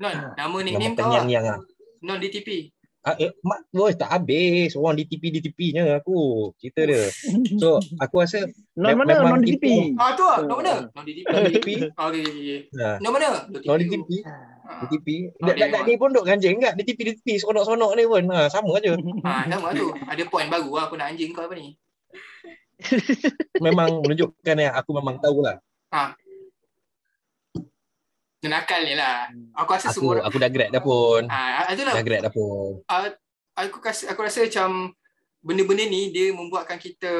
Non, 0.00 0.32
nama 0.32 0.48
memang 0.48 0.64
nickname 0.64 0.92
kau 0.96 1.00
terngiang-ngiang 1.00 1.46
ah. 1.48 1.60
Non 2.04 2.20
DTP. 2.20 2.72
Ah, 3.00 3.16
eh, 3.16 3.32
mak, 3.40 3.64
boy, 3.72 3.96
tak 3.96 4.12
habis 4.12 4.76
orang 4.76 4.92
DTP 5.00 5.32
DTP-nya 5.32 6.04
aku 6.04 6.52
cerita 6.60 6.84
dia. 6.84 7.08
So 7.56 7.80
aku 8.04 8.20
rasa 8.20 8.44
Non 8.76 8.92
mana? 8.92 9.24
memang 9.24 9.40
Non 9.40 9.44
DTP. 9.48 9.96
Ah, 9.96 10.12
tu. 10.12 10.20
Oh. 10.20 10.44
Non 10.44 10.60
mana? 10.60 10.84
Non 10.92 11.04
DTP. 11.08 11.24
non 11.32 11.42
DTP, 11.48 11.68
Ah, 11.96 12.08
nah, 12.76 12.94
Non 13.00 13.10
mana? 13.16 13.48
Non 13.48 13.76
DTP. 13.80 14.10
DTP, 14.84 15.08
Ah. 15.40 15.48
Dak 15.48 15.56
dak 15.56 15.56
dia 15.56 15.66
dak 15.72 15.82
ni 15.88 15.96
pun 15.96 16.12
duk 16.12 16.28
ganjing 16.28 16.60
enggak 16.60 16.76
DTP 16.76 17.00
DTP 17.10 17.40
seronok-seronok 17.40 17.96
ni 17.96 18.04
pun. 18.04 18.24
Ha, 18.30 18.52
sama 18.52 18.76
aja. 18.76 18.92
Ah, 19.24 19.42
sama 19.48 19.72
tu. 19.72 19.88
Ada 20.04 20.22
point 20.28 20.52
baru 20.52 20.68
lah 20.76 20.84
aku 20.84 20.94
nak 21.00 21.08
anjing 21.10 21.32
kau 21.32 21.48
apa 21.48 21.56
ni. 21.56 21.80
Memang 23.58 24.04
menunjukkan 24.04 24.56
yang 24.56 24.76
aku 24.76 24.90
memang 24.92 25.16
tahulah. 25.18 25.56
Dia 25.88 26.12
nakal 28.48 28.80
ni 28.86 28.94
lah. 28.96 29.28
Aku 29.58 29.70
rasa 29.76 29.92
Aku 29.92 30.00
semua 30.00 30.24
aku 30.24 30.36
dah 30.40 30.48
grad 30.48 30.70
dah 30.72 30.80
pun. 30.80 31.28
Ah, 31.28 31.68
itulah. 31.68 31.92
Dah 31.92 32.04
grad 32.04 32.22
dah 32.24 32.32
pun. 32.32 32.80
aku 33.58 33.76
rasa 33.84 34.08
aku 34.08 34.20
rasa 34.24 34.46
macam 34.46 34.96
benda-benda 35.40 35.84
ni 35.88 36.12
dia 36.12 36.32
membuatkan 36.32 36.76
kita 36.76 37.12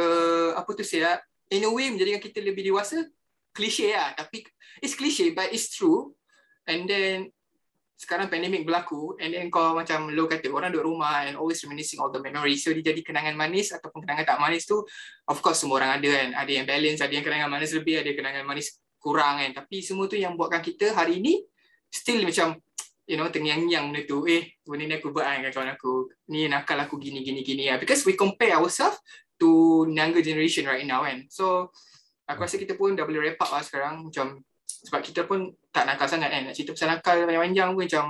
apa 0.56 0.70
tu 0.76 0.84
saya 0.84 1.20
in 1.52 1.64
a 1.64 1.70
way 1.72 1.88
menjadikan 1.88 2.20
kita 2.20 2.40
lebih 2.40 2.68
dewasa 2.68 3.08
klise 3.56 3.90
lah 3.92 4.12
tapi 4.14 4.44
it's 4.84 4.94
cliche 4.94 5.32
but 5.32 5.48
it's 5.50 5.72
true 5.72 6.12
and 6.68 6.86
then 6.86 7.32
sekarang 8.00 8.32
pandemik 8.32 8.64
berlaku 8.64 9.12
and 9.20 9.36
then 9.36 9.52
kau 9.52 9.76
macam 9.76 10.08
lo 10.08 10.24
kata 10.24 10.48
orang 10.48 10.72
duduk 10.72 10.88
rumah 10.88 11.28
and 11.28 11.36
always 11.36 11.60
reminiscing 11.60 12.00
all 12.00 12.08
the 12.08 12.16
memories 12.16 12.64
so 12.64 12.72
dia 12.72 12.92
jadi 12.92 13.04
kenangan 13.04 13.36
manis 13.36 13.76
ataupun 13.76 14.00
kenangan 14.08 14.24
tak 14.24 14.40
manis 14.40 14.64
tu 14.64 14.80
of 15.28 15.38
course 15.44 15.60
semua 15.60 15.84
orang 15.84 16.00
ada 16.00 16.08
kan 16.08 16.28
ada 16.32 16.48
yang 16.48 16.64
balance 16.64 17.04
ada 17.04 17.12
yang 17.12 17.24
kenangan 17.24 17.52
manis 17.52 17.76
lebih 17.76 18.00
ada 18.00 18.08
yang 18.08 18.18
kenangan 18.24 18.44
manis 18.48 18.80
kurang 19.00 19.40
kan. 19.40 19.50
Tapi 19.64 19.80
semua 19.80 20.06
tu 20.06 20.20
yang 20.20 20.36
buatkan 20.36 20.60
kita 20.60 20.92
hari 20.92 21.18
ni 21.24 21.40
still 21.88 22.22
macam 22.22 22.60
you 23.08 23.16
know 23.18 23.26
terngiang-ngiang 23.32 23.90
benda 23.90 24.04
tu. 24.06 24.28
Eh 24.28 24.60
benda 24.62 24.84
ni 24.86 24.94
aku 25.00 25.10
buat 25.10 25.24
kan 25.24 25.42
kawan 25.48 25.74
aku. 25.74 26.12
Ni 26.30 26.46
nakal 26.46 26.78
aku 26.84 27.00
gini 27.00 27.24
gini 27.24 27.40
gini 27.40 27.72
lah 27.72 27.80
because 27.80 28.04
we 28.04 28.14
compare 28.14 28.54
ourselves 28.54 29.00
to 29.40 29.82
younger 29.88 30.20
generation 30.20 30.68
right 30.68 30.84
now 30.84 31.02
kan. 31.02 31.24
So 31.32 31.72
aku 32.28 32.46
rasa 32.46 32.60
kita 32.60 32.76
pun 32.76 32.94
dah 32.94 33.08
boleh 33.08 33.32
wrap 33.32 33.40
up 33.40 33.50
lah 33.56 33.64
sekarang. 33.64 34.04
Macam 34.06 34.44
sebab 34.68 35.00
kita 35.02 35.26
pun 35.26 35.50
tak 35.72 35.88
nakal 35.88 36.06
sangat 36.06 36.30
kan. 36.30 36.46
Nak 36.46 36.54
cerita 36.54 36.76
pasal 36.76 36.88
nakal 36.94 37.16
panjang-panjang 37.24 37.68
pun 37.72 37.82
macam 37.88 38.04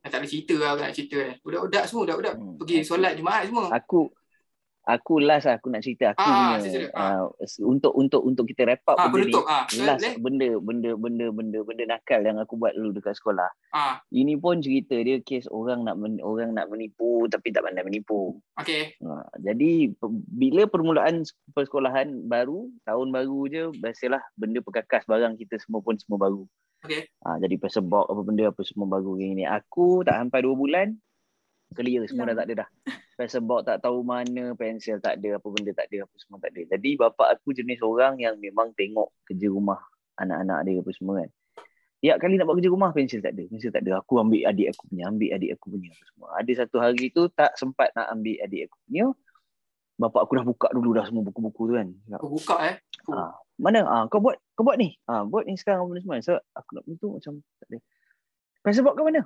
tak 0.00 0.16
ada 0.16 0.26
cerita 0.26 0.56
lah 0.56 0.72
nak 0.80 0.96
cerita 0.96 1.16
kan. 1.20 1.36
Budak-budak 1.44 1.84
semua 1.84 2.02
budak-budak 2.08 2.34
Hmm. 2.40 2.56
pergi 2.56 2.76
solat 2.82 3.12
Jumaat 3.20 3.44
semua. 3.46 3.68
Aku 3.76 4.08
aku 4.82 5.18
last 5.18 5.44
lah 5.44 5.56
aku 5.56 5.68
nak 5.68 5.80
cerita 5.80 6.10
aku 6.10 6.20
Ah, 6.20 6.56
punya 6.56 6.56
cerita, 6.62 6.94
uh, 6.94 7.22
untuk 7.62 7.92
untuk 7.92 8.20
untuk 8.22 8.44
kita 8.44 8.64
wrap 8.64 8.82
up 8.86 8.96
ah 8.96 9.06
benda 9.06 9.28
ni. 9.28 9.44
ah 9.44 9.64
Last 9.86 10.06
benda 10.18 10.48
benda 10.56 10.90
benda 10.94 11.26
benda 11.28 11.58
benda 11.60 11.84
nakal 11.86 12.20
yang 12.20 12.36
aku 12.36 12.56
buat 12.56 12.72
dulu 12.72 12.94
dekat 12.94 13.14
sekolah. 13.14 13.50
ah 13.70 14.00
Ini 14.08 14.36
pun 14.36 14.58
cerita 14.58 14.96
dia 14.96 15.18
kes 15.18 15.46
orang 15.46 15.82
nak 15.82 15.96
men, 15.96 16.16
orang 16.18 16.52
nak 16.52 16.66
menipu 16.66 17.24
tapi 17.26 17.50
tak 17.50 17.62
pandai 17.62 17.82
menipu. 17.82 18.40
okey 18.56 18.96
Ha, 19.00 19.10
jadi 19.38 19.92
bila 20.30 20.64
permulaan 20.64 21.22
persekolahan 21.50 22.24
baru, 22.24 22.68
tahun 22.82 23.08
baru 23.10 23.40
je 23.46 23.62
biasalah 23.74 24.20
benda 24.34 24.60
perkakas 24.60 25.04
barang 25.04 25.36
kita 25.36 25.58
semua 25.58 25.80
pun 25.80 25.96
semua 25.96 26.16
baru. 26.18 26.44
Okey. 26.80 27.04
Ha, 27.20 27.36
jadi 27.38 27.54
pasal 27.56 27.84
box 27.84 28.08
apa 28.08 28.20
benda 28.22 28.44
apa 28.46 28.60
semua 28.62 28.88
baru 28.88 29.12
gini 29.14 29.32
ni. 29.34 29.44
Aku 29.44 30.00
tak 30.00 30.16
sampai 30.16 30.40
dua 30.40 30.54
bulan 30.54 30.96
clear 31.74 32.02
semua 32.10 32.30
dah 32.30 32.36
tak 32.42 32.46
ada 32.50 32.54
dah. 32.64 32.68
Pasal 33.20 33.44
box 33.44 33.68
tak 33.68 33.84
tahu 33.84 34.00
mana, 34.00 34.56
pensel 34.56 34.96
tak 34.98 35.20
ada, 35.20 35.36
apa 35.36 35.46
benda 35.52 35.70
tak 35.76 35.92
ada, 35.92 36.08
apa 36.08 36.14
semua 36.16 36.38
tak 36.40 36.56
ada. 36.56 36.62
Jadi 36.76 36.90
bapak 36.96 37.28
aku 37.36 37.52
jenis 37.52 37.80
orang 37.84 38.16
yang 38.16 38.40
memang 38.40 38.72
tengok 38.72 39.12
kerja 39.28 39.52
rumah 39.52 39.76
anak-anak 40.16 40.58
dia 40.64 40.80
apa 40.80 40.90
semua 40.96 41.14
kan. 41.24 41.30
Tiap 42.00 42.16
kali 42.16 42.40
nak 42.40 42.48
buat 42.48 42.56
kerja 42.56 42.72
rumah 42.72 42.90
pensel 42.96 43.20
tak 43.20 43.36
ada, 43.36 43.44
pensel 43.44 43.68
tak 43.68 43.84
ada. 43.84 44.00
Aku 44.00 44.16
ambil 44.16 44.48
adik 44.48 44.72
aku 44.72 44.88
punya, 44.88 45.04
ambil 45.12 45.30
adik 45.36 45.50
aku 45.52 45.66
punya 45.68 45.88
apa 45.92 46.04
semua. 46.08 46.28
Ada 46.40 46.52
satu 46.64 46.76
hari 46.80 47.06
tu 47.12 47.22
tak 47.28 47.52
sempat 47.60 47.92
nak 47.92 48.08
ambil 48.08 48.36
adik 48.40 48.72
aku 48.72 48.76
punya. 48.88 49.04
Bapak 50.00 50.20
aku 50.24 50.32
dah 50.40 50.44
buka 50.48 50.68
dulu 50.72 50.96
dah 50.96 51.04
semua 51.04 51.22
buku-buku 51.28 51.62
tu 51.68 51.74
kan. 51.76 51.88
Aku 52.16 52.40
buka 52.40 52.56
eh 52.72 52.76
Ah, 53.12 53.36
mana? 53.60 53.84
Ah, 53.84 54.04
kau 54.08 54.16
buat 54.16 54.40
kau 54.56 54.64
buat 54.64 54.80
ni. 54.80 54.96
Ah, 55.04 55.28
buat 55.28 55.44
ni 55.44 55.60
sekarang 55.60 55.84
apa 55.84 56.00
semua. 56.00 56.16
So 56.24 56.40
aku 56.56 56.80
nak 56.80 56.88
tu 56.96 57.08
macam 57.12 57.32
tak 57.60 57.68
ada. 57.68 57.78
Pencil 58.64 58.80
box 58.80 58.94
kat 58.96 59.04
mana? 59.04 59.20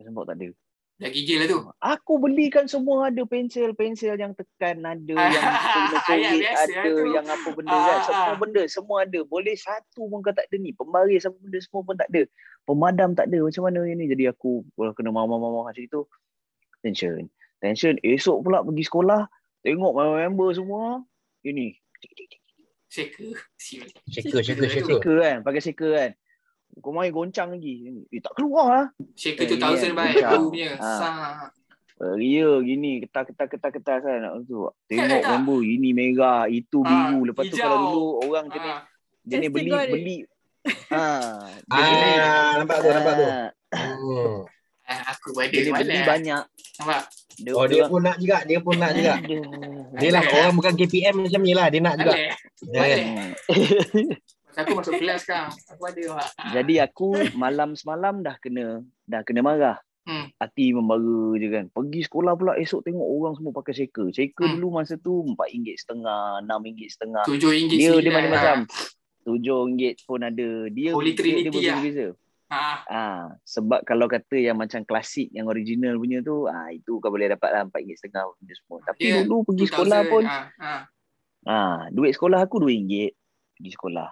Pencil 0.00 0.12
box 0.16 0.24
tak 0.32 0.36
ada. 0.40 0.48
Dah 0.94 1.08
gigil 1.08 1.38
lah 1.40 1.46
tu 1.46 1.60
Aku 1.78 2.12
belikan 2.16 2.64
semua 2.64 3.08
ada 3.08 3.22
pensel, 3.24 3.72
pensel 3.72 4.14
yang 4.14 4.32
tekan 4.32 4.80
ada, 4.82 5.14
Ah, 5.14 5.28
yang 5.32 5.44
ayat 5.44 6.02
coret 6.04 6.32
biasa 6.38 6.62
ada, 6.68 6.82
tu. 6.84 6.94
yang 7.10 7.26
apa 7.26 7.48
benda 7.50 7.70
Ah, 7.70 7.80
kan. 7.80 7.92
ah. 7.92 8.02
Semua 8.04 8.34
benda, 8.36 8.62
semua 8.66 8.96
ada. 9.02 9.20
Boleh 9.24 9.54
satu 9.54 10.06
pun 10.06 10.18
kau 10.20 10.30
tak 10.30 10.46
ada 10.46 10.56
ni. 10.56 10.70
Pembaris 10.70 11.24
apa 11.24 11.34
benda 11.36 11.58
semua 11.58 11.80
pun 11.82 11.94
tak 11.94 12.08
ada. 12.08 12.22
Pemadam 12.62 13.10
tak 13.12 13.26
ada. 13.26 13.38
Macam 13.40 13.62
mana 13.64 13.80
ini? 13.82 14.04
Jadi 14.06 14.24
aku 14.26 14.62
kalau 14.72 14.92
kena 14.92 15.10
mama-mama 15.10 15.66
macam 15.66 15.82
itu, 15.82 16.06
tension. 16.80 17.26
Tension. 17.58 17.98
Esok 17.98 18.42
pula 18.42 18.62
pergi 18.62 18.84
sekolah, 18.84 19.20
tengok 19.62 19.92
member 19.94 20.50
semua, 20.52 21.02
ini. 21.42 21.74
shaker 22.86 23.34
Shaker, 24.06 24.42
shaker, 24.44 24.68
shaker. 24.68 24.68
Shaker 25.00 25.14
kan, 25.18 25.36
pakai 25.40 25.60
shaker 25.60 25.90
kan. 25.90 26.10
Kau 26.78 26.90
main 26.90 27.10
goncang 27.10 27.52
lagi. 27.52 27.84
Eh, 28.08 28.18
tak 28.18 28.32
keluar 28.32 28.66
lah. 28.66 28.86
shaker 29.12 29.44
Eh, 29.44 29.48
2000 29.52 29.76
iya, 29.76 29.92
baik 29.92 30.16
aku 30.22 30.46
punya 30.48 30.70
Ah. 30.74 30.98
sa 30.98 31.08
Ria 32.02 32.58
gini, 32.58 32.98
ketar 32.98 33.22
ketar 33.24 33.46
ketar 33.46 33.70
ketar 33.70 33.96
kan 34.00 34.18
nak 34.18 34.42
tu. 34.42 34.66
Tengok 34.88 35.22
member 35.22 35.60
ini 35.60 35.92
merah, 35.92 36.48
itu 36.48 36.80
Ah, 36.80 37.12
biru. 37.12 37.30
Lepas 37.30 37.46
tu 37.46 37.54
hijau. 37.54 37.62
kalau 37.62 37.78
dulu 37.84 38.02
orang 38.24 38.46
jenis 38.48 38.72
ah, 38.72 38.80
jenis 39.22 39.48
beli 39.48 39.70
beli. 39.70 40.16
Ha. 40.94 41.02
Ah, 41.66 42.54
nampak 42.56 42.78
tu, 42.78 42.88
nampak 42.88 43.12
tu. 43.12 43.24
Ah, 43.24 43.50
Hmm. 43.72 44.44
Ah, 44.84 45.00
aku 45.10 45.32
ada 45.34 45.48
Dia 45.48 45.62
beli 45.64 45.72
malas. 45.72 46.06
banyak. 46.06 46.42
Nampak? 46.78 47.02
Dia, 47.34 47.50
Oh 47.52 47.64
dia 47.64 47.82
pun 47.86 48.00
nak 48.00 48.16
juga, 48.18 48.38
dia 48.44 48.58
pun 48.58 48.74
nak 48.76 48.92
juga. 48.92 49.14
Dia 49.94 50.10
lah 50.10 50.22
orang 50.22 50.54
bukan 50.54 50.72
KPM 50.74 51.14
macam 51.18 51.40
ni 51.40 51.52
lah, 51.52 51.66
dia 51.66 51.80
nak 51.80 51.94
juga. 51.96 52.12
Ya 52.64 52.82
kan? 52.82 53.00
Hmm. 53.00 53.30
aku 54.54 54.72
masuk 54.74 54.92
kelas 54.96 55.20
sekarang. 55.22 55.50
Aku 55.68 55.82
ada 55.84 56.02
nampak. 56.02 56.28
Ah. 56.34 56.50
Jadi 56.52 56.74
aku 56.76 57.06
malam 57.34 57.72
semalam 57.72 58.20
dah 58.20 58.36
kena 58.38 58.66
dah 59.02 59.20
kena 59.22 59.40
marah. 59.40 59.78
Hmm. 60.02 60.26
Hati 60.34 60.74
membara 60.74 61.06
je 61.36 61.46
kan. 61.46 61.64
Pergi 61.68 62.00
sekolah 62.02 62.34
pula 62.34 62.52
esok 62.56 62.82
tengok 62.82 63.06
orang 63.06 63.38
semua 63.38 63.52
pakai 63.52 63.72
shaker. 63.72 64.10
Shaker 64.10 64.44
Hmm. 64.44 64.54
dulu 64.56 64.68
masa 64.74 64.94
tu 64.96 65.22
RM4.5, 65.24 66.42
RM6.5. 66.42 67.22
tujuh 67.24 67.50
ringgit 67.50 67.78
Dia 67.78 67.92
dia 67.96 68.10
macam-macam. 68.10 68.58
RM7 69.22 70.02
pun 70.02 70.20
ada. 70.20 70.48
Dia 70.68 70.90
Holy 70.90 71.12
dia, 71.12 71.18
Trinity 71.22 71.48
dia 71.52 71.62
lah. 71.64 71.78
berbeza. 71.78 72.08
Ah, 72.52 72.76
Ah, 72.84 73.22
sebab 73.42 73.80
kalau 73.80 74.04
kata 74.04 74.36
yang 74.36 74.58
macam 74.58 74.82
klasik 74.82 75.32
yang 75.32 75.48
original 75.48 75.96
punya 75.96 76.20
tu, 76.20 76.44
ah 76.44 76.68
itu 76.68 77.00
kau 77.00 77.08
boleh 77.08 77.30
dapat 77.30 77.48
lah 77.48 77.60
RM4.5 77.64 78.12
benda 78.36 78.54
semua. 78.54 78.78
Tapi 78.82 79.00
Yeah, 79.00 79.22
dulu 79.22 79.48
pergi 79.48 79.64
2000, 79.64 79.72
sekolah 79.72 80.00
pun 80.04 80.22
Ah, 80.22 80.44
ah. 80.60 80.80
Ah, 81.42 81.80
duit 81.88 82.12
sekolah 82.12 82.44
aku 82.44 82.58
RM2 82.58 82.92
pergi 83.54 83.70
sekolah. 83.72 84.08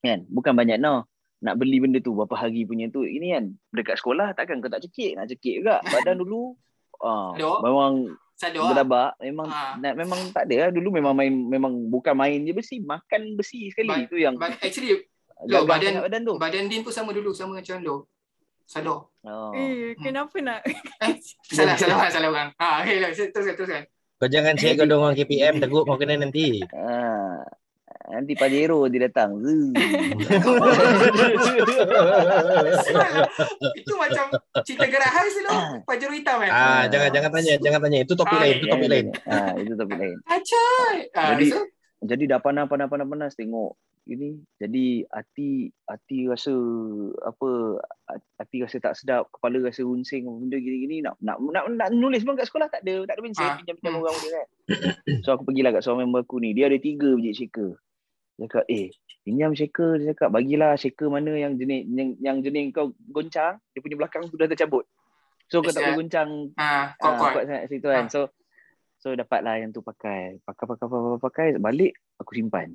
Kan? 0.00 0.24
Bukan 0.26 0.52
banyak 0.52 0.76
no. 0.76 1.04
Nak 1.36 1.54
beli 1.56 1.78
benda 1.78 2.00
tu 2.00 2.12
berapa 2.12 2.32
hari 2.32 2.64
punya 2.64 2.88
tu. 2.88 3.04
Ini 3.04 3.36
kan 3.36 3.44
dekat 3.70 4.00
sekolah 4.00 4.32
takkan 4.32 4.58
kau 4.58 4.72
tak 4.72 4.80
cekik, 4.82 5.14
nak 5.14 5.28
cekik 5.28 5.60
juga. 5.60 5.84
Badan 5.84 6.16
dulu 6.18 6.56
ah 6.96 7.36
Ada. 7.36 7.60
memang 7.60 7.92
Sadar 8.36 8.68
berdabak, 8.68 9.16
memang 9.16 9.48
Ah. 9.48 9.80
nak, 9.80 9.96
memang 9.96 10.20
tak 10.28 10.44
ada 10.44 10.68
lah. 10.68 10.70
Dulu 10.72 10.88
memang 10.92 11.12
main 11.12 11.32
memang 11.32 11.72
bukan 11.88 12.12
main 12.12 12.36
je 12.38 12.52
besi, 12.52 12.80
makan 12.80 13.32
besi 13.32 13.72
sekali. 13.72 13.88
Ba- 13.88 14.04
Itu 14.04 14.16
yang 14.16 14.36
But 14.36 14.60
actually, 14.60 15.08
gagah 15.42 15.64
badan- 15.64 16.04
badan 16.04 16.20
tu. 16.20 16.34
badan 16.36 16.68
Din 16.68 16.80
pun 16.80 16.92
sama 16.92 17.12
dulu. 17.12 17.32
Sama 17.32 17.60
macam 17.60 17.80
lo. 17.80 18.08
Sadar. 18.64 19.08
Oh. 19.22 19.52
Eh, 19.52 19.96
kenapa 19.96 20.36
nak? 20.40 20.60
Salah, 21.48 21.76
salah 21.78 21.96
orang, 21.96 22.12
salah 22.12 22.28
orang. 22.28 22.48
Ah, 22.56 22.82
okay, 22.82 23.00
teruskan, 23.30 23.54
teruskan. 23.54 23.82
Kau 24.16 24.28
jangan 24.28 24.52
cek 24.52 24.72
kau 24.74 24.88
orang 24.88 25.14
KPM, 25.14 25.54
takut 25.56 25.84
kau 25.84 25.96
kena 25.96 26.16
nanti. 26.16 26.60
Ah. 26.72 27.40
Nanti 28.06 28.32
Pajero 28.38 28.86
dia 28.86 29.10
datang. 29.10 29.34
Itu 33.74 33.92
macam 33.98 34.24
cerita 34.62 34.86
gerahai 34.86 35.26
tu. 35.30 35.42
Pajero 35.82 36.12
hitam 36.14 36.38
kan? 36.38 36.50
Ah, 36.50 36.82
jangan 36.86 37.10
jangan 37.10 37.30
tanya, 37.34 37.54
jangan 37.58 37.80
tanya. 37.82 37.98
Itu 38.06 38.14
topik 38.14 38.36
Ah, 38.38 38.42
lain, 38.46 38.54
itu 38.62 38.66
topik 38.70 38.88
lain. 38.88 39.06
Ah, 39.26 39.52
itu 39.58 39.74
topik 39.74 39.98
lain. 39.98 40.16
Acai. 40.26 40.96
Ah, 41.14 41.34
Jadi- 41.34 41.50
so, 41.50 41.60
jadi 42.06 42.24
dah 42.36 42.38
panas 42.38 42.68
panas 42.70 42.86
panas 42.92 43.08
panas 43.08 43.32
tengok 43.34 43.74
ini 44.06 44.38
jadi 44.62 45.02
hati 45.10 45.66
hati 45.82 46.30
rasa 46.30 46.54
apa 47.26 47.82
hati 48.38 48.62
rasa 48.62 48.78
tak 48.78 48.94
sedap 48.94 49.26
kepala 49.34 49.58
rasa 49.66 49.82
runsing 49.82 50.30
benda 50.30 50.62
gini-gini 50.62 51.02
nak 51.02 51.18
nak 51.18 51.42
nak, 51.42 51.66
nak 51.74 51.88
nulis 51.90 52.22
pun 52.22 52.38
kat 52.38 52.46
sekolah 52.46 52.70
tak 52.70 52.86
ada 52.86 53.02
tak 53.10 53.18
ada 53.18 53.22
pensel 53.26 53.42
Ah, 53.42 53.58
pinjam-pinjam 53.58 53.92
hmm. 53.98 54.02
orang 54.06 54.16
dia 54.22 54.30
kan 54.30 54.46
so 55.26 55.34
aku 55.34 55.42
pergilah 55.50 55.74
kat 55.74 55.82
seorang 55.82 56.06
member 56.06 56.22
aku 56.22 56.38
ni 56.38 56.54
dia 56.54 56.70
ada 56.70 56.78
tiga 56.78 57.18
biji 57.18 57.34
shaker 57.34 57.74
cakap 58.36 58.64
eh 58.68 58.92
pinjam 59.24 59.56
shaker 59.56 59.96
dia 59.96 60.12
cakap 60.12 60.28
bagilah 60.28 60.76
shaker 60.76 61.08
mana 61.08 61.32
yang 61.32 61.56
jenis 61.56 61.88
yang, 61.88 62.10
yang 62.20 62.36
jenis 62.44 62.68
kau 62.76 62.92
goncang 63.08 63.56
dia 63.72 63.80
punya 63.80 63.96
belakang 63.96 64.28
tu 64.28 64.36
dah 64.36 64.44
tercabut 64.44 64.84
so 65.48 65.64
kau 65.64 65.72
tak 65.72 65.82
boleh 65.82 65.96
goncang 66.04 66.52
Ah, 66.58 66.92
kuat-kuat. 67.00 67.32
kuat 67.32 67.44
sangat 67.46 67.64
situ 67.70 67.86
kan. 67.86 68.04
Ah. 68.04 68.10
So 68.10 68.20
so 68.96 69.12
dapatlah 69.14 69.60
yang 69.62 69.70
tu 69.70 69.78
pakai. 69.78 70.40
Pakai 70.42 70.64
pakai 70.66 70.84
pakai 70.88 70.98
pakai, 70.98 71.20
pakai 71.22 71.46
balik 71.62 71.92
aku 72.18 72.32
simpan. 72.34 72.74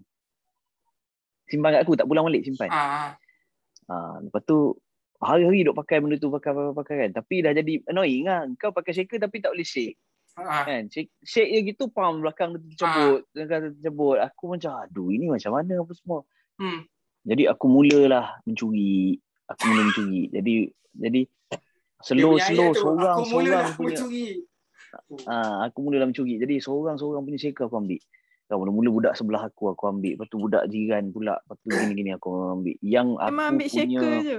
Simpan 1.52 1.76
kat 1.76 1.82
aku 1.84 2.00
tak 2.00 2.08
pulang 2.08 2.24
balik 2.24 2.48
simpan. 2.48 2.70
Ah, 2.72 3.18
Ah, 3.92 4.24
lepas 4.24 4.40
tu 4.48 4.78
hari-hari 5.20 5.68
duk 5.68 5.76
pakai 5.76 6.00
benda 6.00 6.16
tu 6.16 6.32
pakai 6.32 6.56
pakai 6.56 6.74
pakai 6.74 6.96
kan. 7.06 7.10
Tapi 7.20 7.36
dah 7.44 7.52
jadi 7.52 7.74
annoying 7.92 8.24
lah. 8.24 8.48
Kau 8.56 8.72
pakai 8.72 8.96
shaker 8.96 9.20
tapi 9.20 9.44
tak 9.44 9.52
boleh 9.52 9.68
shake 9.68 10.00
ah, 10.45 10.63
kan. 10.65 10.88
Shake, 10.89 11.11
shake 11.22 11.49
je 11.51 11.59
gitu 11.73 11.89
pam 11.89 12.22
belakang 12.22 12.55
tu 12.55 12.59
tercabut, 12.72 13.26
belakang 13.34 13.59
tu 13.65 13.69
tercabut. 13.80 14.18
Aku 14.22 14.43
macam 14.51 14.72
aduh 14.85 15.09
ini 15.09 15.30
macam 15.30 15.51
mana 15.55 15.81
apa 15.81 15.93
semua. 15.95 16.19
hmm. 16.61 16.81
Jadi 17.22 17.43
aku 17.45 17.65
mulalah 17.69 18.41
mencuri. 18.49 19.22
Aku 19.45 19.61
mula 19.69 19.81
mencuri. 19.89 20.22
Jadi 20.35 20.53
jadi 20.91 21.22
Dia 21.23 22.03
slow 22.03 22.34
slow 22.41 22.69
tu, 22.73 22.81
seorang 22.81 23.15
Aku 23.22 23.23
mula 23.30 23.45
seorang 23.45 23.51
dah 23.53 23.72
punya 23.77 23.89
mencuri. 23.93 24.26
Ah, 25.30 25.55
aku 25.69 25.77
mula 25.85 25.93
dalam 26.01 26.09
mencuri. 26.11 26.34
Jadi 26.41 26.55
seorang-seorang 26.59 27.22
punya 27.23 27.39
shaker 27.39 27.69
aku 27.69 27.77
ambil. 27.77 28.01
Kan 28.51 28.55
mula-mula 28.59 28.89
budak 28.91 29.13
sebelah 29.15 29.47
aku 29.47 29.72
aku 29.72 29.84
ambil. 29.88 30.19
Lepas 30.19 30.27
tu 30.27 30.38
budak 30.41 30.63
jiran 30.68 31.13
pula. 31.15 31.39
Lepas 31.39 31.57
tu 31.63 31.68
gini-gini 31.72 32.11
aku 32.11 32.30
ambil. 32.59 32.76
Yang 32.84 33.07
aku 33.15 33.30
Memang 33.31 33.47
ambil 33.55 33.68
punya 33.69 33.77
shaker 33.80 34.13
je. 34.19 34.35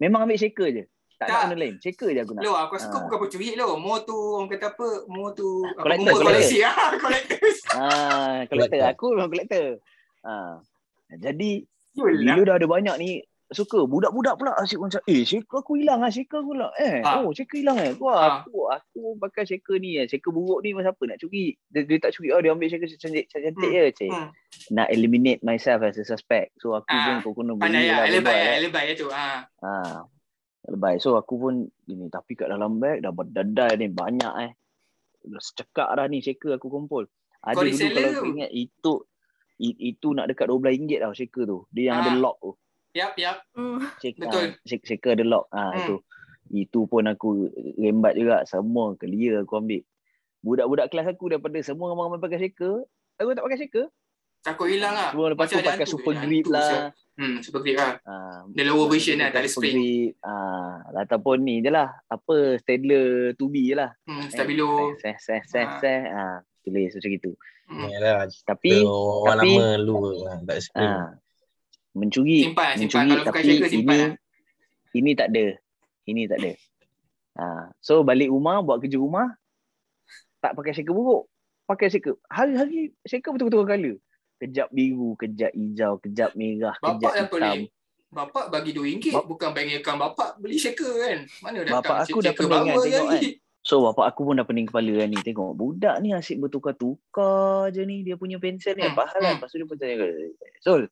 memang 0.00 0.20
ambil 0.24 0.38
shaker 0.40 0.68
je. 0.72 0.84
Tak, 1.14 1.24
nak 1.24 1.30
Tak. 1.30 1.42
benda 1.44 1.56
lain. 1.56 1.74
Shaker 1.78 2.08
je 2.10 2.20
aku 2.20 2.32
nak. 2.32 2.42
Lo, 2.42 2.52
aku 2.54 2.72
rasa 2.74 2.86
kau 2.86 2.96
Ah. 2.96 3.02
bukan 3.04 3.18
pencuri 3.20 3.48
lo. 3.54 3.66
Mo 3.76 3.94
tu 4.00 4.16
orang 4.34 4.48
kata 4.48 4.66
apa? 4.68 4.88
Mo 5.06 5.24
tu 5.30 5.48
apa 5.62 5.78
Collector, 5.80 6.10
kumpul 6.10 6.20
collector. 6.20 6.34
koleksi 6.34 6.58
ah, 6.60 6.90
collector. 6.96 7.38
Ah, 7.72 8.36
collector. 8.44 8.80
Aku 8.88 9.06
memang 9.12 9.30
collector. 9.30 9.66
Ah. 10.20 10.58
Jadi 11.08 11.50
Betul 11.88 12.10
lah. 12.18 12.34
bila 12.34 12.40
dah 12.44 12.54
ada 12.56 12.66
banyak 12.68 12.96
ni 12.96 13.10
suka 13.46 13.84
budak-budak 13.84 14.34
pula 14.34 14.50
asyik 14.58 14.80
macam 14.80 14.98
eh 15.04 15.22
shaker 15.22 15.62
aku 15.62 15.78
hilang 15.78 16.00
ah 16.00 16.10
shaker 16.10 16.42
aku 16.42 16.52
hilang 16.52 16.74
eh 16.74 16.98
Ah. 16.98 17.22
oh 17.22 17.30
shaker 17.30 17.54
hilang 17.54 17.78
eh 17.78 17.92
wah 17.94 18.16
Ah. 18.16 18.26
aku 18.40 18.66
aku 18.66 19.00
pakai 19.14 19.46
shaker 19.46 19.78
ni 19.78 19.94
eh 19.94 20.08
shaker 20.08 20.26
buruk 20.28 20.58
ni 20.58 20.74
masa 20.74 20.90
apa 20.90 21.04
nak 21.04 21.20
curi 21.20 21.54
dia, 21.68 21.84
dia 21.84 22.00
tak 22.00 22.10
curi 22.10 22.34
oh 22.34 22.40
dia 22.40 22.50
ambil 22.50 22.66
shaker 22.66 22.88
cantik 22.90 23.30
cantik 23.30 23.54
Hmm. 23.54 23.70
je 23.70 23.84
cik 23.94 24.10
Hmm. 24.10 24.28
nak 24.72 24.88
eliminate 24.88 25.38
myself 25.40 25.84
as 25.84 25.94
a 25.94 26.04
suspect. 26.04 26.50
So 26.56 26.72
aku 26.72 26.88
Ah, 26.88 27.20
pun 27.20 27.22
kau 27.22 27.32
kena 27.36 27.52
Pandai 27.54 27.78
beli 27.78 27.86
lah, 27.86 27.94
lah 27.94 28.06
lebay 28.08 28.18
bodoh, 28.24 28.34
lah, 28.34 28.50
eh. 28.50 28.60
lebay 28.64 28.84
tu. 28.96 29.06
Ah. 29.12 29.38
Ha. 29.60 29.72
Lebay. 30.66 30.96
So 30.96 31.14
aku 31.14 31.34
pun 31.36 31.54
ini 31.84 32.08
tapi 32.08 32.34
kat 32.34 32.48
dalam 32.48 32.76
beg 32.76 33.00
dah 33.00 33.10
berdadai 33.10 33.76
ni 33.76 33.86
banyak 33.86 34.34
eh. 34.40 34.52
Dah 35.22 35.38
secekak 35.38 35.88
dah 35.90 36.06
ni 36.06 36.18
shaker 36.18 36.54
aku 36.54 36.68
kumpul. 36.68 37.04
Ada 37.40 37.54
Kau 37.54 37.62
dulu 37.62 37.86
kalau 37.90 38.10
kau 38.14 38.26
ingat 38.30 38.50
itu 38.50 38.92
itu 39.58 40.08
nak 40.10 40.26
dekat 40.26 40.48
RM12 40.48 40.98
tau 40.98 41.12
shaker 41.12 41.44
tu. 41.44 41.58
Dia 41.68 41.84
yang 41.86 41.96
ada 42.00 42.10
Ah. 42.10 42.18
lock 42.18 42.36
tu. 42.38 42.50
Yap, 42.94 43.12
yap. 43.16 43.38
Shaker, 43.98 44.22
Betul. 44.22 44.44
ah, 44.44 44.50
shak- 44.62 44.86
shaker 44.86 45.12
ada 45.12 45.24
lock. 45.24 45.44
Ah 45.48 45.68
Hmm. 45.68 45.78
itu. 45.78 45.96
Itu 46.46 46.80
pun 46.84 47.04
aku 47.04 47.48
rembat 47.74 48.14
juga 48.14 48.44
semua 48.44 48.94
clear 48.94 49.40
aku 49.40 49.58
ambil. 49.58 49.82
Budak-budak 50.40 50.86
kelas 50.88 51.08
aku 51.08 51.28
daripada 51.28 51.56
semua 51.60 51.90
ramai-ramai 51.90 52.20
pakai 52.20 52.38
shaker, 52.38 52.84
aku 53.16 53.28
tak 53.32 53.42
pakai 53.42 53.58
shaker. 53.58 53.86
Takut 54.44 54.68
hilang 54.68 54.92
lah. 54.92 55.08
Semua 55.08 55.32
lepas 55.32 55.48
tu 55.48 55.56
Macam 55.56 55.66
pakai 55.66 55.86
hantu, 55.88 55.94
super 55.96 56.12
grip 56.20 56.46
lah. 56.46 56.92
Hmm, 57.16 57.36
super 57.40 57.60
grip 57.64 57.76
lah. 57.80 57.96
Ah, 58.04 58.44
The 58.46 58.62
lower 58.62 58.86
version 58.86 59.16
lah, 59.16 59.32
tak 59.32 59.40
ada 59.40 59.48
spring. 59.48 59.72
grip. 59.72 60.10
Ah, 60.20 60.84
ataupun 61.00 61.40
ni 61.40 61.64
je 61.64 61.72
lah. 61.72 61.88
Apa, 62.06 62.60
Stadler 62.60 63.32
2B 63.34 63.54
je 63.64 63.74
lah. 63.74 63.90
Hmm, 64.04 64.28
stabilo. 64.28 64.92
Seh, 65.00 65.16
seh, 65.16 65.40
seh, 65.42 65.64
seh. 65.80 66.00
Ah, 66.06 66.44
tulis 66.60 66.92
macam 66.92 67.10
gitu. 67.10 67.32
Hmm. 67.64 67.88
Yalah, 67.88 68.28
Tapi, 68.44 68.84
orang 68.84 69.38
tapi- 69.40 69.56
lama 69.56 69.68
lu 69.80 69.96
lah, 70.20 70.36
tak 70.44 70.58
spring. 70.60 70.92
ah, 70.92 71.08
mencuri. 71.96 72.40
Simpan, 72.44 72.72
simpan. 72.76 72.84
mencuri 72.84 73.08
Kalau 73.08 73.16
bukan 73.16 73.32
tapi 73.32 73.48
shaker, 73.48 73.68
simpan 73.72 73.80
ini, 73.88 74.02
lah. 74.04 74.12
ini 74.92 75.10
tak 75.16 75.28
ada. 75.32 75.46
Ini 76.04 76.22
tak 76.28 76.38
ada. 76.38 76.52
Ah, 77.34 77.64
so 77.80 78.04
balik 78.04 78.28
rumah, 78.28 78.60
buat 78.60 78.76
kerja 78.78 79.00
rumah, 79.00 79.32
tak 80.38 80.52
pakai 80.52 80.76
shaker 80.76 80.92
buruk. 80.92 81.24
Pakai 81.64 81.88
shaker. 81.88 82.20
Hari-hari 82.28 82.92
shaker 83.00 83.32
betul-betul 83.32 83.64
colour. 83.64 83.96
Kejap 84.34 84.68
biru, 84.70 85.14
kejap 85.14 85.52
hijau, 85.52 85.96
kejap 85.98 86.34
merah, 86.34 86.74
Bapak 86.76 86.98
kejap 86.98 87.12
yang 87.12 87.26
hitam. 87.26 87.32
pelik. 87.32 87.60
Bapak 88.14 88.44
bagi 88.46 88.70
RM2 88.70 89.10
Bap- 89.10 89.26
bukan 89.26 89.50
banggakan 89.50 89.96
bapak 89.98 90.28
beli 90.38 90.54
shaker 90.54 90.86
kan. 90.96 91.18
Mana 91.40 91.66
datang 91.66 91.82
Bapak 91.82 91.96
aku 92.06 92.18
dah 92.20 92.30
pening 92.30 92.62
kan 92.62 92.76
tengok 92.78 93.08
hari. 93.10 93.30
So 93.58 93.74
bapak 93.82 94.06
aku 94.06 94.20
pun 94.22 94.38
dah 94.38 94.46
pening 94.46 94.66
kepala 94.68 94.92
kan 94.94 95.08
ni. 95.08 95.18
Tengok 95.18 95.50
budak 95.52 95.96
ni 95.98 96.14
asyik 96.14 96.38
bertukar-tukar 96.38 97.70
je 97.70 97.82
ni. 97.82 98.06
Dia 98.06 98.14
punya 98.14 98.38
pensel 98.38 98.76
ni 98.76 98.86
Hmm, 98.86 98.94
Apa 98.94 99.10
hal 99.10 99.18
kan? 99.18 99.22
hmm. 99.24 99.34
Lepas 99.36 99.48
tu 99.50 99.56
dia 99.56 99.66
pun 99.66 99.76
tanya 99.76 99.96
Sol 100.60 100.82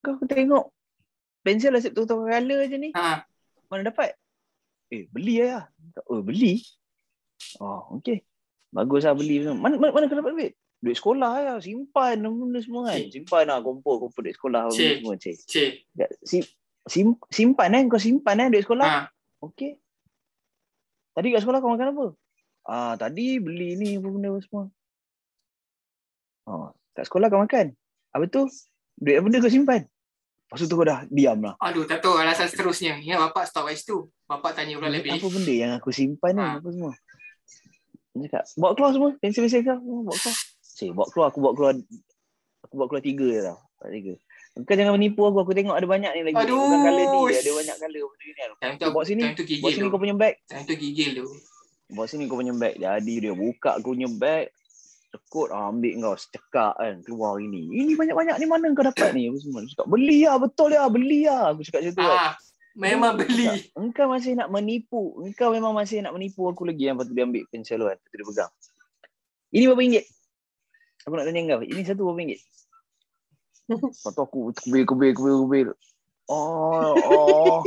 Kau 0.00 0.16
tengok 0.22 0.64
Pensel 1.40 1.76
asyik 1.76 1.92
bertukar 1.92 2.40
colour 2.40 2.60
je 2.64 2.76
ni. 2.78 2.88
Ha, 2.94 3.24
Mana 3.68 3.84
dapat? 3.84 4.16
Eh 4.88 5.04
beli 5.08 5.40
ayah 5.40 5.68
Oh 6.06 6.20
beli? 6.20 6.64
Oh 7.58 7.84
okay 7.92 8.24
Bagus 8.72 9.04
lah 9.04 9.12
beli. 9.12 9.44
Mana, 9.44 9.76
mana, 9.76 9.92
mana 9.92 10.04
kau 10.06 10.16
dapat 10.16 10.32
duit 10.32 10.52
Duit 10.84 11.00
sekolah 11.00 11.32
ya 11.40 11.54
Simpan 11.64 12.20
benda 12.20 12.60
semua 12.60 12.92
kan 12.92 13.00
Cik. 13.00 13.08
Simpan 13.24 13.48
lah 13.48 13.64
kumpul 13.64 14.04
Kumpul 14.04 14.20
duit 14.28 14.36
sekolah 14.36 14.68
Cik. 14.68 15.00
semua 15.00 15.14
cik 15.16 15.36
cik. 15.48 15.72
sim, 16.20 16.42
sim, 16.84 17.06
Simpan 17.32 17.72
eh 17.72 17.82
Kau 17.88 17.96
simpan 17.96 18.44
eh 18.44 18.52
duit 18.52 18.68
sekolah 18.68 18.84
Ha, 18.84 19.00
Okey. 19.40 19.80
Tadi 21.14 21.30
kat 21.30 21.40
sekolah 21.40 21.62
kau 21.62 21.70
makan 21.70 21.94
apa? 21.94 22.06
Ah, 22.64 22.92
tadi 22.96 23.38
beli 23.38 23.76
ni 23.76 23.94
apa 23.94 24.08
benda 24.08 24.34
semua. 24.42 24.66
Oh, 26.44 26.72
kat 26.92 27.06
sekolah 27.06 27.30
kau 27.30 27.38
makan. 27.38 27.70
Apa 28.10 28.24
tu? 28.26 28.50
Duit 28.98 29.16
apa 29.16 29.24
benda 29.24 29.38
kau 29.38 29.52
simpan? 29.52 29.86
Lepas 30.50 30.66
tu 30.66 30.74
kau 30.74 30.82
dah 30.82 31.06
diam 31.06 31.38
lah. 31.38 31.54
aduh, 31.62 31.86
tak 31.86 32.02
tahu 32.02 32.18
alasan 32.18 32.50
seterusnya. 32.50 32.98
Ya, 32.98 33.16
bapak 33.16 33.46
stop 33.46 33.70
kat 33.70 33.78
situ. 33.78 34.10
Bapak 34.26 34.58
tanya 34.58 34.74
pula 34.74 34.90
lebih. 34.90 35.14
apa 35.14 35.26
benda 35.30 35.54
yang 35.54 35.72
aku 35.78 35.94
simpan 35.94 36.32
ni? 36.34 36.42
Ah. 36.42 36.58
Apa 36.58 36.68
semua? 36.72 36.92
Dia 38.14 38.26
cakap, 38.30 38.44
bawa 38.58 38.72
keluar 38.74 38.90
semua. 38.90 39.10
Pensel-pensel 39.22 39.62
kau. 39.62 39.78
Bawa 39.78 40.14
keluar. 40.18 40.36
Cik, 40.74 40.90
bawa 40.90 41.06
keluar. 41.14 41.26
Aku 41.30 41.38
bawa 41.38 41.52
keluar. 41.54 41.74
Aku 42.66 42.74
bawa 42.74 42.86
keluar 42.90 43.04
tiga 43.06 43.26
je 43.30 43.40
tau. 43.46 43.58
Tak 43.78 43.90
tiga. 43.94 44.14
Kau 44.54 44.74
jangan 44.74 44.94
menipu 44.98 45.22
aku. 45.22 45.38
Aku 45.46 45.52
tengok 45.54 45.74
ada 45.78 45.86
banyak 45.86 46.10
ni 46.14 46.22
lagi. 46.30 46.46
Aduh. 46.46 46.58
Bukan 46.58 46.78
colour 46.82 47.06
ni. 47.06 47.34
Ada 47.34 47.52
banyak 47.54 47.76
colour. 47.78 48.02
Macam 48.06 48.26
ni 48.26 48.34
kan. 48.34 48.48
Time 48.58 48.74
tu, 48.78 48.86
Bawa 48.90 49.04
sini. 49.06 49.22
Bawa 49.22 49.34
gigil 49.46 49.70
sini 49.70 49.86
kau 49.90 50.00
punya 50.02 50.14
bag. 50.18 50.34
Time 50.50 50.64
tu 50.66 50.74
gigil 50.74 51.08
tu. 51.14 51.26
Bawa 51.94 52.06
sini 52.10 52.22
kau 52.26 52.38
punya 52.38 52.54
bag. 52.54 52.74
Jadi 52.78 53.14
dia 53.22 53.34
buka 53.34 53.70
aku 53.78 53.94
punya 53.94 54.10
bag. 54.10 54.50
Cekut 55.14 55.54
ah, 55.54 55.70
ambil 55.70 55.94
kau 56.02 56.14
secekak 56.18 56.74
kan. 56.74 56.94
Keluar 57.06 57.38
ini. 57.38 57.70
Ini 57.70 57.94
banyak-banyak 57.94 58.36
ni 58.42 58.46
mana 58.50 58.66
kau 58.74 58.82
dapat 58.86 59.10
ni? 59.14 59.30
Aku 59.30 59.38
semua 59.38 59.62
Aku 59.62 59.70
cakap 59.70 59.86
beli 59.86 60.18
lah. 60.26 60.36
Betul 60.42 60.68
lah. 60.74 60.86
Beli 60.90 61.20
lah. 61.26 61.54
Aku 61.54 61.62
cakap 61.62 61.86
macam 61.86 61.94
tu 61.94 62.02
kan. 62.02 62.18
Ah, 62.18 62.32
memang 62.74 63.12
Aku 63.14 63.26
beli. 63.26 63.46
Engkau 63.78 64.06
masih 64.10 64.32
nak 64.38 64.48
menipu. 64.50 65.02
Engkau 65.22 65.54
memang 65.54 65.70
masih 65.74 66.02
nak 66.02 66.14
menipu 66.14 66.46
aku 66.50 66.66
lagi. 66.66 66.90
Yang 66.90 67.10
tu 67.10 67.12
dia 67.14 67.26
ambil 67.26 67.42
pensel 67.50 67.78
tu 67.78 67.86
kan. 67.86 67.98
Tu 67.98 68.14
dia 68.18 68.26
pegang. 68.26 68.52
Ini 69.54 69.64
berapa 69.70 69.82
ringgit? 69.82 70.04
Aku 71.04 71.14
nak 71.14 71.24
tanya 71.24 71.40
kau. 71.50 71.60
Ini 71.60 71.82
satu 71.84 72.08
berapa 72.08 72.18
ringgit? 72.18 72.40
Lepas 73.68 74.12
tu 74.12 74.20
aku 74.20 74.52
kubir, 74.54 74.84
kubir, 74.84 75.12
kubir, 75.12 75.34
kubir. 75.38 75.66
Oh, 76.24 76.96
oh. 76.96 77.60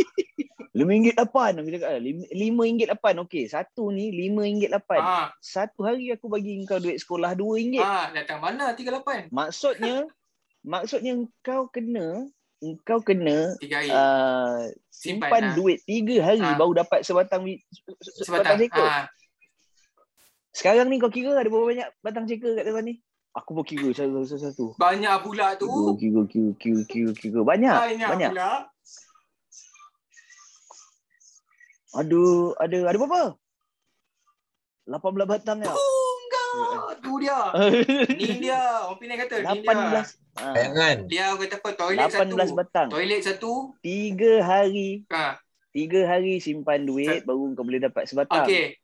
Lima 0.74 0.90
ringgit 0.90 1.14
lapan. 1.14 1.58
Aku 1.58 1.70
cakap, 1.70 1.98
lima, 1.98 2.26
lima 2.30 2.62
ringgit 2.64 2.90
lapan. 2.90 3.22
Okey, 3.22 3.46
satu 3.46 3.90
ni 3.90 4.10
lima 4.10 4.42
ringgit 4.42 4.70
lapan. 4.70 5.02
Ah, 5.02 5.28
Satu 5.38 5.86
hari 5.86 6.10
aku 6.10 6.26
bagi 6.28 6.58
engkau 6.58 6.78
duit 6.78 6.98
sekolah 6.98 7.34
dua 7.34 7.58
ringgit. 7.58 7.82
ah, 7.82 8.10
datang 8.10 8.42
mana 8.42 8.74
38? 8.74 9.30
Maksudnya, 9.30 10.06
maksudnya 10.74 11.14
engkau 11.16 11.70
kena, 11.70 12.26
engkau 12.58 12.98
kena 13.00 13.54
Tiga 13.58 13.86
uh, 13.86 14.66
Simpan 14.90 15.30
simpan 15.30 15.42
lah. 15.44 15.54
duit 15.54 15.78
tiga 15.86 16.16
hari 16.24 16.42
Ah. 16.42 16.58
baru 16.58 16.74
dapat 16.76 17.06
sebatang 17.06 17.46
sebatang 18.02 18.58
Sebatang. 18.58 18.82
Ah, 18.82 19.06
Sekarang 20.50 20.90
ni 20.90 20.98
kau 20.98 21.10
kira 21.10 21.38
ada 21.38 21.46
berapa 21.46 21.70
banyak 21.70 21.90
batang 22.02 22.26
cekor 22.26 22.58
kat 22.58 22.66
depan 22.66 22.82
ni? 22.84 22.96
Aku 23.38 23.54
pun 23.54 23.62
kira 23.62 23.94
satu 23.94 24.26
satu 24.26 24.42
satu. 24.42 24.66
banyak 24.76 25.14
pula 25.22 25.54
tu. 25.56 25.70
Kira 25.70 26.26
kira 26.26 26.52
kira 26.58 26.82
kira 26.82 26.82
kira 26.84 27.12
kira 27.14 27.40
banyak 27.42 27.70
Banyak, 27.70 28.10
banyak. 28.10 28.32
pula. 28.34 28.52
Ada 31.94 32.22
ada 32.60 32.78
ada 32.86 32.98
berapa? 32.98 33.22
18 34.88 34.98
batang 35.28 35.58
ya. 35.62 35.70
Oh. 35.70 35.86
Tu 36.98 37.14
dia. 37.22 37.38
Ni 38.18 38.28
dia. 38.42 38.62
Orang 38.88 38.98
Penang 38.98 39.20
kata. 39.22 39.36
Ni 39.46 39.62
dia. 39.62 40.02
18 40.02 40.18
Bayangan. 40.38 40.98
Dia 41.06 41.24
orang 41.30 41.42
kata 41.44 41.56
apa? 41.58 41.70
Toilet 41.76 42.10
satu. 42.10 42.34
18 42.34 42.54
batang. 42.56 42.88
Toilet 42.90 43.22
satu. 43.22 43.52
Tiga 43.80 44.34
hari 44.42 45.06
Ah, 45.10 45.38
tiga 45.70 46.06
hari 46.06 46.38
simpan 46.38 46.84
duit 46.84 47.22
baru 47.22 47.54
kau 47.54 47.62
boleh 47.62 47.82
dapat 47.84 48.06
sebatang. 48.06 48.46
okey. 48.46 48.78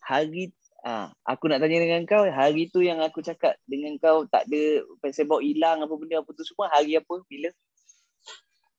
Hari 0.00 0.52
ah 0.84 1.08
aku 1.24 1.48
nak 1.48 1.64
tanya 1.64 1.80
dengan 1.80 2.04
kau 2.04 2.28
hari 2.28 2.68
tu 2.68 2.84
yang 2.84 3.00
aku 3.00 3.24
cakap 3.24 3.56
dengan 3.64 3.96
kau 3.96 4.28
tak 4.28 4.44
ada 4.46 4.84
pasal 5.00 5.24
hilang 5.40 5.80
apa 5.80 5.94
benda 5.96 6.20
apa 6.20 6.30
tu 6.36 6.44
semua 6.44 6.68
hari 6.68 6.94
apa 7.00 7.24
bila? 7.24 7.48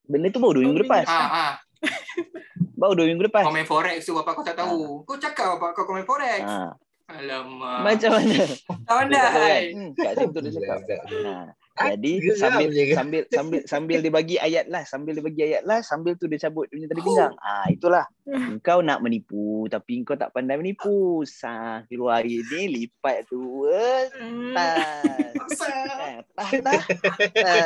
Benda 0.05 0.29
tu 0.29 0.37
baru 0.37 0.61
dua 0.61 0.63
minggu 0.69 0.85
lepas. 0.85 1.05
Ah, 1.09 1.29
ah. 1.33 1.53
Baru 2.79 2.93
dua 2.93 3.07
minggu 3.09 3.25
lepas. 3.25 3.41
Komen 3.47 3.65
forex 3.65 4.05
tu 4.05 4.13
bapak 4.13 4.31
kau 4.37 4.45
tak 4.45 4.57
tahu. 4.59 5.01
Kau 5.07 5.17
cakap 5.17 5.57
bapak 5.57 5.73
kau 5.73 5.89
komen 5.89 6.05
forex. 6.05 6.45
Ah, 6.45 6.77
Alamak. 7.09 7.79
macam 7.85 8.11
mana? 8.17 8.37
Tak 8.45 8.57
tahu 8.65 8.97
kan? 9.01 9.07
pandai. 9.09 9.63
Hmm, 9.73 9.89
kat 9.97 10.13
situ 10.17 10.37
dia 10.41 10.51
cakap. 10.53 10.79
Nah, 11.21 11.45
jadi 11.75 12.11
Geram 12.23 12.39
sambil 12.39 12.69
je 12.71 12.83
ke? 12.87 12.93
sambil 12.95 13.21
sambil 13.27 13.61
sambil 13.67 13.97
dia 13.99 14.07
bagi 14.07 14.39
ayat 14.39 14.71
lah, 14.71 14.87
sambil 14.87 15.11
dia 15.11 15.19
bagi 15.19 15.41
ayat 15.43 15.67
lah, 15.67 15.83
sambil 15.83 16.15
tu 16.15 16.23
dia 16.31 16.39
cabut 16.39 16.71
dia 16.71 16.79
punya 16.79 16.87
tali 16.87 17.01
pinggang. 17.03 17.33
Ah, 17.37 17.67
itulah. 17.67 18.05
Engkau 18.55 18.79
nak 18.79 19.03
menipu 19.03 19.67
tapi 19.67 19.99
engkau 19.99 20.15
tak 20.15 20.31
pandai 20.31 20.55
menipu. 20.55 21.27
Sah 21.27 21.83
keluar 21.91 22.23
air 22.23 22.39
ni 22.47 22.61
lipat 22.71 23.27
tu. 23.27 23.67
eh, 23.67 24.07
Hmm. 24.15 24.55
Tas. 24.55 25.59
Eh, 25.67 26.15
Tas 26.31 26.51
dah. 26.63 26.81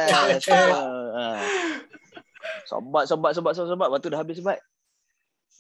Tas. 0.10 0.46
Ah. 0.50 1.42
Sobat, 2.66 3.06
sobat, 3.06 3.38
sobat, 3.38 3.54
sobat, 3.54 3.70
sobat. 3.70 3.88
Lepas 3.94 4.00
tu 4.02 4.10
dah 4.10 4.20
habis 4.20 4.36
sobat. 4.42 4.58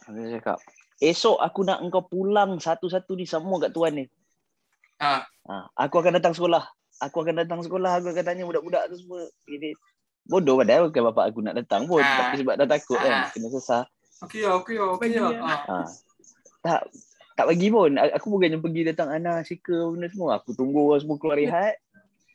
Habis 0.10 0.22
dia 0.26 0.42
cakap, 0.42 0.58
esok 0.98 1.38
aku 1.38 1.62
nak 1.62 1.86
engkau 1.86 2.02
pulang 2.02 2.58
satu-satu 2.58 3.14
ni 3.14 3.30
semua 3.30 3.62
kat 3.62 3.70
tuan 3.70 3.94
ni. 3.94 4.06
Ah. 4.98 5.22
Ha, 5.46 5.70
aku 5.78 6.02
akan 6.02 6.18
datang 6.18 6.34
sekolah. 6.34 6.66
Aku 7.00 7.24
akan 7.24 7.36
datang 7.44 7.60
sekolah. 7.64 8.04
Aku 8.04 8.12
akan 8.12 8.24
tanya 8.24 8.44
budak-budak 8.44 8.92
tu 8.92 9.00
semua. 9.00 9.24
Ini 9.48 9.72
bodoh 10.30 10.62
padahal 10.62 10.92
bukan 10.92 11.04
bapak 11.10 11.26
aku 11.32 11.40
nak 11.42 11.56
datang 11.58 11.88
pun. 11.88 12.04
Ah. 12.04 12.30
Tapi 12.30 12.44
sebab 12.44 12.54
dah 12.60 12.68
takut 12.68 13.00
kan. 13.00 13.12
Ah. 13.12 13.28
Kena 13.32 13.48
sesah. 13.50 13.84
Okey 14.20 14.44
ya, 14.44 14.52
okey 14.60 14.76
ya, 14.76 14.86
okey 15.00 15.08
ya. 15.16 15.24
Bagi 15.32 15.40
Ah. 15.40 15.60
Ha. 15.64 15.78
Tak 16.60 16.82
tak 17.40 17.46
bagi 17.48 17.68
pun. 17.72 17.96
Aku 17.96 18.28
bukannya 18.36 18.60
pergi 18.60 18.82
datang 18.92 19.10
Ana, 19.16 19.40
Shika 19.48 19.96
benda 19.96 20.12
semua. 20.12 20.44
Aku 20.44 20.52
tunggu 20.52 20.92
orang 20.92 21.02
semua 21.02 21.16
keluar 21.16 21.40
rehat. 21.40 21.80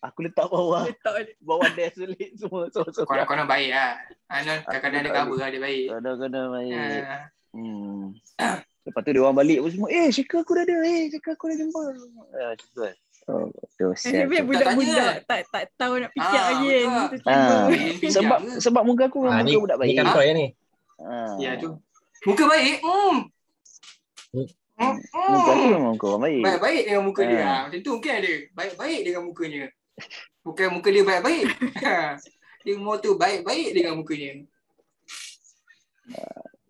Aku 0.04 0.20
letak 0.20 0.52
bawah 0.52 0.84
Letak 0.84 1.36
bawah 1.40 1.68
desk 1.72 1.96
selit 1.96 2.36
semua. 2.36 2.68
So, 2.72 2.84
so, 2.92 3.08
Konon 3.08 3.24
konon 3.24 3.48
baik 3.48 3.72
lah. 3.72 4.00
Anon 4.32 4.60
kadang-kadang 4.68 5.00
ada 5.00 5.10
cover 5.12 5.36
lah 5.40 5.48
dia 5.52 5.60
baik. 5.60 5.86
Kena-kena 5.92 6.40
baik. 6.52 6.72
Ah. 7.04 7.24
Hmm. 7.54 8.16
Lepas 8.84 9.00
tu 9.00 9.10
dia 9.16 9.20
orang 9.24 9.38
balik 9.40 9.58
pun 9.64 9.70
semua. 9.72 9.88
Eh, 9.88 10.08
Shika 10.12 10.44
aku 10.44 10.52
dah 10.56 10.64
ada. 10.68 10.76
Eh, 10.84 11.08
Shika 11.08 11.36
aku 11.36 11.52
dah 11.52 11.56
jumpa. 11.56 11.80
Ah, 12.36 12.52
macam 12.52 12.68
tu 12.68 12.80
kan. 12.84 12.96
Oh, 13.24 13.48
betul. 13.74 13.90
sial. 13.98 14.24
Nasib 14.24 14.44
budak-budak 14.46 15.14
tak 15.26 15.40
tak 15.50 15.64
tahu 15.74 15.94
nak 15.98 16.10
fikir 16.10 16.30
Ah, 16.30 16.46
lagi 16.46 16.66
kan. 16.70 16.86
betul. 17.10 17.26
Tiba-tiba. 17.26 18.06
Ah. 18.06 18.12
Sebab 18.14 18.38
sebab 18.62 18.82
muka 18.86 19.02
aku 19.06 19.18
Ah, 19.24 19.30
muka 19.34 19.42
ni, 19.42 19.52
budak 19.58 19.76
ni 19.76 19.82
baik. 19.82 19.94
kantor 19.98 20.22
ya 20.22 20.32
ni. 20.32 20.46
Ah. 20.96 21.34
Ya 21.36 21.50
tu. 21.58 21.70
Muka 22.24 22.44
baik. 22.46 22.76
Hmm. 22.80 23.16
Hmm. 24.30 24.46
Hmm. 24.74 24.96
Muka 25.28 25.50
aku 25.50 25.64
memang 25.68 25.92
muka 25.92 26.06
orang 26.08 26.22
baik. 26.24 26.42
Baik-baik 26.42 26.82
dengan 26.84 27.02
muka 27.02 27.22
dia. 27.22 27.36
Ah. 27.36 27.42
Ah. 27.44 27.60
Macam 27.66 27.78
tu 27.80 27.90
mungkin 27.92 28.12
ada. 28.14 28.32
Baik-baik 28.52 29.00
dengan 29.02 29.22
mukanya. 29.22 29.64
Bukan 30.40 30.68
muka 30.70 30.88
dia 30.88 31.04
baik-baik. 31.04 31.44
dia 32.64 32.74
mau 32.76 32.96
tu 32.96 33.10
baik-baik 33.14 33.68
dengan 33.72 33.92
mukanya. 33.96 34.32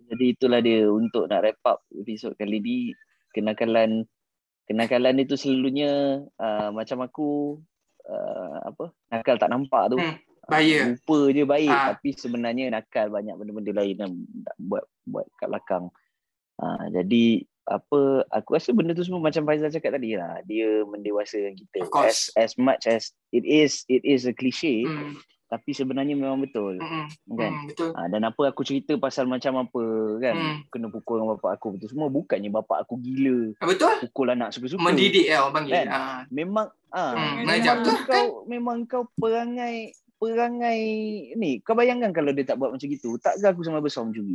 Jadi 0.05 0.24
itulah 0.31 0.60
dia 0.60 0.86
untuk 0.86 1.26
nak 1.26 1.43
wrap 1.43 1.59
up 1.64 1.78
episod 1.90 2.32
kali 2.35 2.59
ni. 2.59 2.78
Kenakalan 3.31 4.06
kenakalan 4.65 5.20
itu 5.20 5.35
selalunya 5.36 6.24
uh, 6.41 6.70
macam 6.73 7.05
aku 7.05 7.61
uh, 8.09 8.57
apa 8.69 8.91
nakal 9.12 9.36
tak 9.36 9.51
nampak 9.53 9.93
tu. 9.93 9.99
Hmm, 10.01 10.16
Bahaya. 10.45 10.93
Rupa 10.93 11.19
je 11.32 11.43
baik 11.49 11.73
Ah. 11.73 11.97
tapi 11.97 12.12
sebenarnya 12.12 12.69
nakal 12.69 13.09
banyak 13.09 13.32
benda-benda 13.32 13.73
lain 13.81 13.97
yang 13.97 14.12
buat 14.61 14.85
buat 15.09 15.24
kat 15.41 15.49
belakang. 15.49 15.89
Uh, 16.61 16.85
jadi 16.93 17.49
apa 17.65 18.28
aku 18.28 18.61
rasa 18.61 18.77
benda 18.77 18.93
tu 18.93 19.01
semua 19.09 19.24
macam 19.24 19.49
Faizal 19.49 19.73
cakap 19.73 19.97
tadi 19.97 20.20
lah. 20.20 20.45
Dia 20.45 20.85
mendewasakan 20.85 21.57
kita. 21.57 21.89
As 22.05 22.28
as 22.36 22.53
much 22.61 22.85
as 22.85 23.16
it 23.32 23.49
is 23.49 23.89
it 23.89 24.05
is 24.05 24.28
a 24.28 24.36
cliche 24.36 24.85
Hmm. 24.85 25.16
Tapi 25.45 25.71
sebenarnya 25.71 26.12
memang 26.12 26.41
betul 26.41 26.77
Hmm. 26.77 27.07
kan. 27.31 27.53
Hmm. 27.53 27.66
Betul. 27.66 27.91
Ha, 27.91 28.09
dan 28.09 28.23
apa 28.23 28.43
aku 28.47 28.61
cerita 28.61 28.97
pasal 28.97 29.25
macam 29.25 29.61
apa 29.61 29.83
kan 30.19 30.35
Hmm. 30.35 30.57
kena 30.66 30.89
pukul 30.89 31.19
dengan 31.19 31.35
bapak 31.35 31.51
aku 31.55 31.66
betul 31.73 31.89
semua 31.89 32.09
bukannya 32.09 32.51
bapak 32.51 32.83
aku 32.83 32.97
gila 32.97 33.53
Ah, 33.57 33.66
Betul. 33.66 33.95
pukul 34.03 34.27
anak 34.31 34.51
suka-suka. 34.51 34.81
Mendidik 34.81 35.27
eh 35.27 35.37
orang 35.37 35.55
panggil. 35.55 35.73
Kan? 35.75 35.87
Ah. 35.89 36.21
Memang 36.29 36.66
ah 36.91 37.12
Hmm, 37.12 37.19
memang 37.19 37.37
mengajar 37.45 37.75
betul, 37.79 37.97
kau 38.05 38.27
memang 38.45 38.77
kau 38.85 39.03
perangai 39.15 39.93
perangai 40.16 40.81
ni 41.35 41.61
kau 41.61 41.73
bayangkan 41.73 42.11
kalau 42.11 42.31
dia 42.31 42.45
tak 42.45 42.57
buat 42.57 42.71
macam 42.71 42.87
gitu 42.87 43.15
takkan 43.16 43.53
aku 43.53 43.62
sama 43.62 43.79
besar 43.79 44.03
mencuri. 44.03 44.35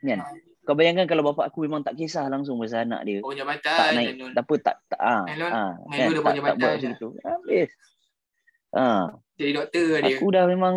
Kan? 0.00 0.20
Kau 0.62 0.72
bayangkan 0.72 1.04
kalau 1.06 1.20
bapak 1.22 1.48
aku 1.48 1.60
memang 1.62 1.80
tak 1.80 1.92
kisah 1.94 2.24
langsung 2.26 2.56
pasal 2.56 2.84
anak 2.84 3.04
dia. 3.04 3.18
Oh 3.20 3.30
Tak 3.30 3.44
jabatan. 3.58 3.90
naik, 3.94 4.08
Ainul. 4.14 4.30
tak 4.32 4.42
apa 4.42 4.54
tak 4.58 4.76
tak 4.86 4.96
ah, 4.98 5.22
ah 5.24 5.72
kan, 5.84 6.08
tak, 6.08 6.32
tak 6.36 6.54
buat 6.54 6.72
macam 6.74 6.90
itu. 6.90 7.08
Habis. 7.20 7.68
Ah, 8.74 9.14
Jadi 9.34 9.50
doktor 9.52 9.82
dia. 9.96 10.18
aku 10.18 10.26
dah 10.28 10.44
memang 10.44 10.74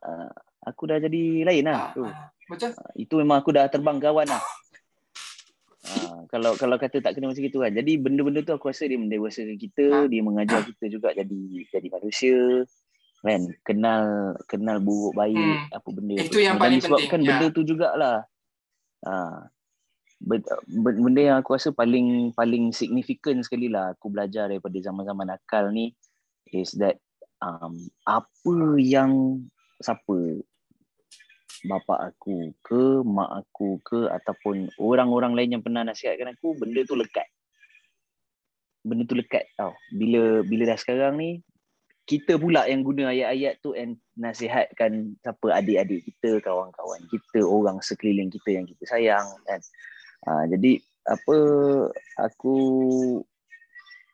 ah, 0.00 0.30
aku 0.60 0.82
dah 0.84 0.98
jadi 0.98 1.22
lain 1.42 1.64
lah 1.64 1.78
Ah, 1.80 1.90
tu. 1.92 2.02
ah. 2.02 2.28
Betul. 2.46 2.70
itu 2.94 3.14
memang 3.16 3.40
aku 3.40 3.50
dah 3.50 3.66
terbang 3.66 3.98
kawan 3.98 4.26
lah. 4.26 4.38
Ha, 5.82 5.94
kalau 6.26 6.54
kalau 6.54 6.76
kata 6.76 6.98
tak 7.00 7.14
kena 7.14 7.26
macam 7.26 7.42
itu 7.42 7.58
kan. 7.58 7.70
Jadi 7.70 7.92
benda-benda 7.96 8.42
tu 8.42 8.50
aku 8.50 8.66
rasa 8.66 8.86
dia 8.86 8.94
mendewasakan 8.96 9.54
kita, 9.56 9.84
Ha. 9.88 10.06
dia 10.06 10.18
mengajar 10.20 10.62
kita 10.62 10.84
juga 10.86 11.10
jadi 11.10 11.38
jadi 11.68 11.88
manusia. 11.88 12.38
Kan? 13.18 13.50
Kenal 13.62 14.02
kenal 14.44 14.78
buruk 14.78 15.14
baik 15.14 15.34
Hmm. 15.34 15.66
apa 15.72 15.88
benda. 15.88 16.14
Itu 16.16 16.38
yang 16.38 16.54
Dan 16.54 16.62
paling 16.62 16.80
penting, 16.80 17.06
ya. 17.22 17.26
benda 17.32 17.46
tu 17.50 17.62
jugalah. 17.62 18.16
Ha. 19.02 19.14
Ben- 20.18 20.46
ben- 20.64 21.02
Benda 21.02 21.20
yang 21.24 21.36
aku 21.36 21.52
rasa 21.52 21.70
paling 21.70 22.30
paling 22.32 22.70
signifikan 22.70 23.42
sekali 23.42 23.66
lah 23.66 23.92
aku 23.92 24.08
belajar 24.08 24.48
daripada 24.48 24.74
zaman-zaman 24.76 25.28
akal 25.28 25.68
ni 25.68 25.92
is 26.54 26.74
that 26.78 26.98
um, 27.42 27.76
apa 28.06 28.56
yang 28.78 29.42
siapa 29.82 30.40
bapa 31.66 32.12
aku 32.12 32.54
ke 32.62 33.02
mak 33.02 33.42
aku 33.42 33.80
ke 33.82 34.06
ataupun 34.12 34.70
orang-orang 34.78 35.34
lain 35.34 35.58
yang 35.58 35.62
pernah 35.64 35.82
nasihatkan 35.82 36.36
aku 36.36 36.54
benda 36.54 36.84
tu 36.86 36.94
lekat. 36.94 37.26
Benda 38.86 39.02
tu 39.08 39.18
lekat 39.18 39.50
tau. 39.58 39.74
Bila 39.90 40.46
bila 40.46 40.68
dah 40.68 40.78
sekarang 40.78 41.18
ni 41.18 41.30
kita 42.06 42.38
pula 42.38 42.70
yang 42.70 42.86
guna 42.86 43.10
ayat-ayat 43.10 43.58
tu 43.58 43.74
and 43.74 43.98
nasihatkan 44.14 45.18
siapa 45.26 45.46
adik-adik 45.58 46.06
kita 46.06 46.38
kawan-kawan 46.38 47.02
kita 47.10 47.42
orang 47.42 47.82
sekeliling 47.82 48.30
kita 48.30 48.62
yang 48.62 48.66
kita 48.68 48.84
sayang 48.86 49.26
kan? 49.42 49.60
Ha, 50.26 50.46
jadi 50.46 50.78
apa 51.06 51.38
aku 52.22 52.56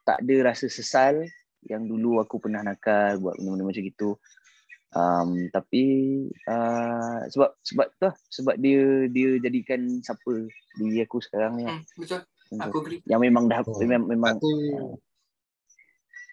tak 0.09 0.25
ada 0.25 0.53
rasa 0.53 0.67
sesal 0.73 1.29
yang 1.69 1.87
dulu 1.87 2.19
aku 2.19 2.43
pernah 2.43 2.63
nakal 2.63 3.19
buat 3.23 3.39
benda-benda 3.39 3.69
macam 3.71 3.85
gitu 3.87 4.11
Um, 4.93 5.49
tapi 5.49 5.85
uh, 6.45 7.25
sebab 7.33 7.57
sebab 7.65 7.87
tu 7.97 8.13
lah, 8.13 8.15
sebab 8.29 8.61
dia 8.61 9.09
dia 9.09 9.41
jadikan 9.41 10.05
siapa 10.05 10.53
diri 10.77 11.01
aku 11.01 11.17
sekarang 11.17 11.53
ni. 11.57 11.65
lah. 11.65 11.81
Hmm, 11.81 11.85
betul. 11.97 12.21
Macam 12.53 12.69
Aku 12.69 12.77
agree. 12.85 13.01
Yang 13.09 13.21
memang 13.25 13.45
dah 13.49 13.65
Hmm. 13.65 13.81
memang, 13.81 14.05
memang 14.05 14.37
Aku 14.37 14.53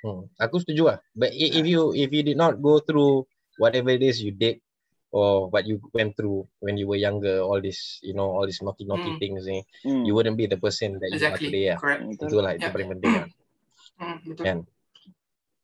hmm, 0.03 0.21
aku 0.35 0.55
setuju 0.59 0.83
lah. 0.91 0.97
But 1.15 1.31
i- 1.31 1.55
if 1.55 1.63
you 1.63 1.95
if 1.95 2.11
you 2.11 2.19
did 2.19 2.35
not 2.35 2.59
go 2.59 2.83
through 2.83 3.31
whatever 3.55 3.95
it 3.95 4.03
is 4.03 4.19
you 4.19 4.35
did 4.35 4.59
or 5.15 5.47
what 5.47 5.63
you 5.63 5.79
went 5.95 6.19
through 6.19 6.43
when 6.59 6.75
you 6.75 6.83
were 6.83 6.99
younger, 6.99 7.39
all 7.39 7.63
this, 7.63 8.03
you 8.03 8.11
know, 8.11 8.27
all 8.27 8.43
these 8.43 8.59
naughty 8.59 8.83
naughty 8.83 9.15
Hmm. 9.15 9.23
things 9.23 9.47
ni, 9.47 9.63
hmm, 9.87 10.03
you 10.03 10.11
wouldn't 10.11 10.35
be 10.35 10.51
the 10.51 10.59
person 10.59 10.99
that 10.99 11.07
you 11.07 11.15
are 11.15 11.31
Exactly. 11.31 11.47
today 11.47 11.65
lah. 11.71 11.79
Correct. 11.79 12.01
betul. 12.11 12.27
Itulah 12.27 12.51
itu 12.59 12.67
Yeah. 12.67 12.73
paling 12.75 12.89
penting 12.91 13.11
lah. 13.15 13.27
Hmm, 13.95 14.17
betul. 14.27 14.43
Kan? 14.43 14.57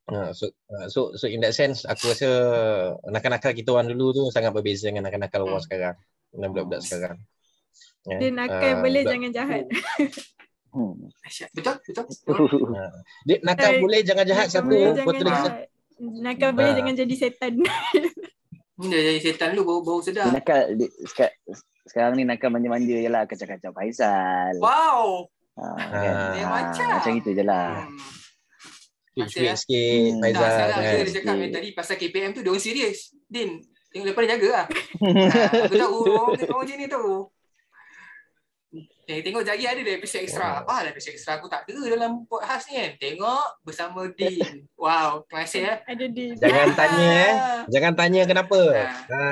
Uh, 0.06 0.30
so 0.32 0.46
uh, 0.70 0.86
so 0.86 1.00
so 1.14 1.26
in 1.26 1.40
that 1.40 1.50
sense 1.52 1.82
aku 1.82 2.14
rasa 2.14 2.30
nakal-nakal 3.06 3.50
kita 3.52 3.70
orang 3.70 3.90
dulu 3.90 4.14
tu 4.14 4.24
sangat 4.30 4.52
berbeza 4.52 4.86
dengan 4.86 5.02
nakal-nakal 5.04 5.44
orang 5.44 5.58
Hmm. 5.58 5.66
sekarang 5.66 5.96
dengan 6.30 6.48
budak-budak 6.52 6.80
Hmm. 6.80 6.88
sekarang. 6.88 7.20
Ya, 8.06 8.16
Dia 8.16 8.30
nakal 8.32 8.70
uh, 8.70 8.80
boleh 8.80 9.02
budak- 9.02 9.12
jangan 9.12 9.32
jahat. 9.34 9.64
Hmm. 10.70 10.94
Betul, 11.56 11.74
betul. 11.82 12.62
Hmm. 12.68 12.92
Dia 13.24 13.38
nakal 13.42 13.72
Eh, 13.72 13.80
boleh 13.80 14.00
jangan 14.02 14.26
jahat 14.26 14.48
satu. 14.48 14.68
boleh 14.68 14.92
jangan 14.92 15.08
Betul 15.08 15.26
jahat. 15.26 15.54
Nakal 15.98 16.50
boleh 16.52 16.70
Ah. 16.70 16.78
jangan 16.78 16.94
jadi 16.96 17.16
setan. 17.18 17.54
Dah 18.86 19.02
jadi 19.02 19.20
setan 19.20 19.50
lu 19.52 19.64
baru, 19.64 19.80
baru 19.82 20.00
Dia 20.02 20.08
sedar. 20.12 20.26
nakal 20.30 20.62
dia, 20.76 20.90
sekarang, 21.08 21.36
sekarang 21.88 22.14
ni 22.14 22.24
nakal 22.24 22.52
manja-manja 22.52 22.92
je 22.94 23.08
lah 23.08 23.24
kacau-kacau 23.24 23.72
Faisal. 23.72 24.54
Wow. 24.60 25.32
Ha, 25.56 25.64
kan? 25.88 26.14
Dia 26.36 26.44
Ha, 26.44 26.52
macam. 26.52 26.88
macam 26.94 27.12
itu 27.16 27.30
je 27.32 27.42
lah. 27.42 27.88
Hmm. 27.88 27.96
Masih, 29.18 29.48
sikit 29.56 30.12
Hmm. 30.12 30.20
Tak, 30.20 30.28
Faizal 30.28 30.50
sekarang 30.50 30.76
kan. 30.76 30.94
dia, 30.94 31.14
cakap 31.14 31.36
eh, 31.38 31.50
tadi 31.50 31.68
pasal 31.72 31.96
KPM 31.96 32.32
tu 32.32 32.42
dia 32.42 32.52
orang 32.52 32.60
serius. 32.62 33.00
Din, 33.26 33.50
tengok 33.90 34.06
lepas 34.12 34.22
dia 34.22 34.32
jaga 34.36 34.50
lah. 34.52 34.66
ha, 34.68 35.42
aku 35.64 35.76
tahu 35.76 35.98
orang, 36.06 36.28
orang 36.36 36.60
macam 36.62 36.76
ni 36.76 36.88
tahu. 36.88 37.14
Eh, 39.06 39.22
tengok 39.22 39.46
jari 39.46 39.64
ada 39.64 39.78
dia 39.78 39.96
episode 39.96 40.26
extra. 40.26 40.60
Apa 40.60 40.82
lah 40.82 40.90
episode 40.90 41.14
extra 41.14 41.38
aku 41.38 41.46
tak 41.46 41.64
ada 41.64 41.78
dalam 41.88 42.26
podcast 42.26 42.68
ni 42.68 42.76
kan. 42.76 42.92
Tengok 42.98 43.46
bersama 43.62 44.10
Din. 44.10 44.66
Wow, 44.76 45.24
terima 45.24 45.46
kasih 45.46 45.62
eh. 45.64 45.78
Ada 45.86 46.06
di 46.10 46.26
Jangan 46.36 46.70
tanya 46.82 47.06
eh. 47.08 47.32
Ah. 47.32 47.62
Jangan 47.70 47.94
tanya 47.94 48.22
kenapa. 48.26 48.60
Ah. 48.74 48.92
Ha. 49.08 49.24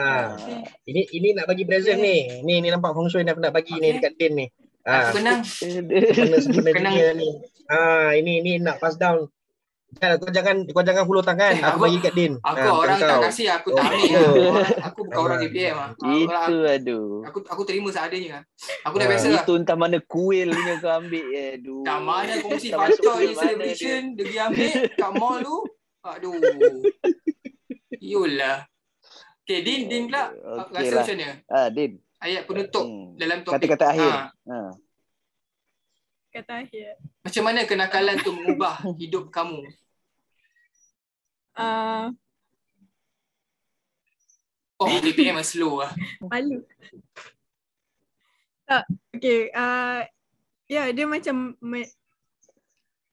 Ini 0.86 1.02
ini 1.12 1.28
nak 1.34 1.50
bagi 1.50 1.66
present 1.66 1.98
ni. 1.98 2.40
Ni 2.40 2.62
ni 2.62 2.70
nampak 2.70 2.94
feng 2.94 3.10
shui 3.10 3.26
nak 3.26 3.36
nak 3.36 3.50
bagi 3.50 3.74
ni 3.74 3.90
Okay. 3.90 3.96
dekat 4.00 4.14
Din 4.16 4.34
ni. 4.38 4.48
Aku 4.80 4.94
Ha. 4.94 5.12
kenang. 5.12 5.40
Sempena 5.42 6.38
sempena 6.38 6.70
Kenang. 6.72 6.94
dia 6.94 7.10
ni. 7.12 7.30
Ha 7.66 7.78
ini 8.14 8.34
ini 8.40 8.52
nak 8.62 8.78
pass 8.78 8.94
down. 8.94 9.26
Kan 9.94 10.16
kau 10.16 10.30
jangan 10.30 10.56
kau 10.66 10.82
jangan 10.82 11.04
hulur 11.04 11.22
tangan. 11.22 11.52
Eh, 11.52 11.60
Aku 11.60 11.70
aku- 11.72 11.84
bagi 11.84 11.98
kat 12.00 12.14
Din. 12.14 12.34
Aku 12.38 12.58
Ha, 12.58 12.72
orang 12.72 12.98
tak 12.98 13.10
kau. 13.10 13.22
kasih 13.24 13.48
aku 13.52 13.68
tak 13.70 13.84
Oh. 13.84 13.88
ambil 13.88 14.10
lah. 14.14 14.32
Orang- 14.54 14.82
Aku 14.84 15.00
bukan 15.04 15.20
orang 15.20 15.38
Ah. 15.38 15.44
KPM 15.44 15.76
lah. 15.76 15.90
Itu 16.14 16.56
aduh. 16.66 17.08
Aku 17.24 17.38
aku 17.44 17.62
terima 17.64 17.90
seadanya 17.90 18.30
lah. 18.32 18.44
Aku 18.84 18.96
dah 18.96 19.06
Ah. 19.06 19.10
biasa 19.10 19.28
lah. 19.30 19.42
Itu 19.42 19.54
entah 19.56 19.76
mana 19.76 19.98
kuil 20.00 20.50
punya 20.50 20.74
kau 20.78 20.92
ambil 20.94 21.26
eh. 21.30 21.50
Aduh. 21.56 21.82
Kat 21.82 22.00
mana 22.00 22.34
kongsi 22.40 22.68
kuil 22.72 22.90
ni 23.24 23.36
celebration 23.36 24.02
dia 24.12 24.24
pergi 24.24 24.40
ambil 24.40 24.70
kat 24.94 25.12
mall 25.14 25.38
tu. 25.40 25.58
Aduh. 26.02 26.34
Yolah. 27.96 28.68
Okay, 29.42 29.60
Din, 29.60 29.82
Din 29.86 30.04
pula 30.06 30.32
Okey 30.32 30.72
rasa 30.74 30.88
lah. 30.90 31.04
macam 31.04 31.16
mana? 31.18 31.30
Ah, 31.48 31.68
Din. 31.68 31.92
Ayat 32.18 32.42
penutup 32.44 32.82
Hmm. 32.82 33.14
dalam 33.14 33.38
topik. 33.40 33.56
Kata-kata 33.60 33.86
akhir. 33.90 34.08
Ha, 34.10 34.24
Ha. 34.46 34.60
kata 36.30 36.54
akhir. 36.62 36.96
macam 37.22 37.44
mana 37.46 37.60
kenakalan 37.62 38.16
tu 38.18 38.32
mengubah 38.32 38.74
hidup 38.98 39.28
kamu? 39.30 39.64
Uh, 41.54 42.10
Oh, 44.84 45.00
BPM 45.00 45.40
memang 45.40 45.48
slow 45.48 45.80
lah. 45.80 45.96
malu. 46.32 46.60
Tak, 48.68 48.84
okay. 49.16 49.48
Uh, 49.56 50.04
yeah, 50.68 50.92
dia 50.92 51.08
macam 51.08 51.56
me- 51.64 51.94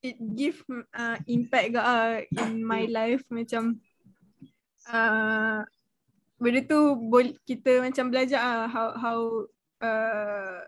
it 0.00 0.16
give 0.34 0.64
uh, 0.96 1.20
impact 1.28 1.76
ke 1.76 1.80
uh, 1.80 2.24
in 2.48 2.64
my 2.64 2.88
life 2.88 3.20
macam 3.28 3.76
uh, 4.88 5.60
benda 6.40 6.60
tu 6.64 6.96
bol- 6.96 7.36
kita 7.44 7.84
macam 7.84 8.08
belajar 8.08 8.40
uh, 8.40 8.66
how 8.66 8.88
how 8.96 9.18
uh, 9.84 10.64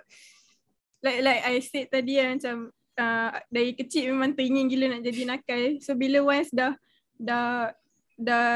like 1.00 1.24
like 1.24 1.40
I 1.48 1.64
said 1.64 1.88
tadi 1.88 2.20
kan 2.20 2.36
macam 2.36 2.56
uh, 3.00 3.32
dari 3.48 3.72
kecil 3.72 4.12
memang 4.12 4.36
teringin 4.36 4.68
gila 4.68 4.92
nak 4.92 5.02
jadi 5.08 5.22
nakal 5.24 5.80
so 5.80 5.96
bila 5.96 6.20
once 6.20 6.52
dah 6.52 6.76
dah 7.22 7.70
dah 8.18 8.46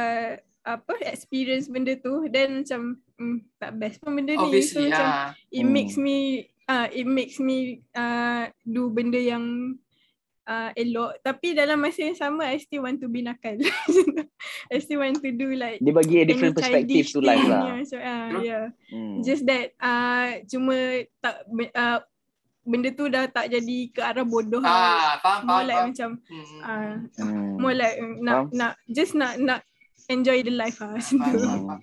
apa 0.67 0.93
experience 1.07 1.71
benda 1.71 1.95
tu 1.95 2.27
then 2.27 2.67
macam 2.67 2.99
mm, 3.17 3.39
tak 3.57 3.71
best 3.79 4.03
pun 4.03 4.19
benda 4.19 4.35
ni 4.35 4.39
so 4.39 4.47
Obviously, 4.51 4.91
macam 4.91 5.07
ah. 5.07 5.31
it 5.49 5.63
Hmm. 5.63 5.71
makes 5.73 5.95
me 5.95 6.17
uh, 6.67 6.89
it 6.91 7.07
makes 7.07 7.37
me 7.39 7.57
uh, 7.95 8.51
do 8.67 8.91
benda 8.91 9.15
yang 9.15 9.79
uh, 10.45 10.75
elok 10.75 11.23
tapi 11.23 11.55
dalam 11.55 11.79
masa 11.79 12.11
yang 12.11 12.19
sama 12.19 12.51
I 12.51 12.59
still 12.59 12.83
want 12.83 12.99
to 12.99 13.07
be 13.07 13.23
nakal 13.23 13.63
I 14.75 14.83
still 14.83 15.07
want 15.07 15.23
to 15.23 15.31
do 15.31 15.55
like 15.55 15.79
Dia 15.79 15.95
bagi 15.95 16.19
a 16.19 16.27
different 16.27 16.59
perspective 16.59 17.07
to 17.15 17.23
life 17.23 17.47
lah. 17.47 17.79
yeah, 17.79 18.03
ah, 18.03 18.27
True. 18.35 18.43
yeah. 18.43 18.65
Hmm. 18.91 19.23
just 19.23 19.47
that 19.47 19.71
uh, 19.79 20.43
cuma 20.51 21.07
tak 21.23 21.47
uh, 21.79 22.03
benda 22.67 22.91
tu 22.91 23.07
dah 23.07 23.25
tak 23.27 23.47
jadi 23.49 23.79
ke 23.89 24.01
arah 24.01 24.23
bodoh 24.23 24.59
lah. 24.59 24.69
Ah, 24.69 25.13
faham, 25.19 25.41
more 25.43 25.55
faham, 25.57 25.65
like 25.65 25.77
faham. 25.77 25.89
macam 25.89 26.11
Hmm. 26.21 26.59
uh, 26.61 26.95
Hmm. 27.17 27.55
more 27.57 27.75
like 27.75 27.97
nak 28.19 28.37
Faham? 28.37 28.47
nak 28.53 28.73
just 28.87 29.13
nak 29.15 29.33
nak 29.39 29.61
enjoy 30.07 30.39
the 30.41 30.51
life 30.51 30.77
lah 30.77 30.91
macam 30.93 31.17
Faham, 31.17 31.31
tu. 31.31 31.39
faham, 31.41 31.63
faham. 31.65 31.81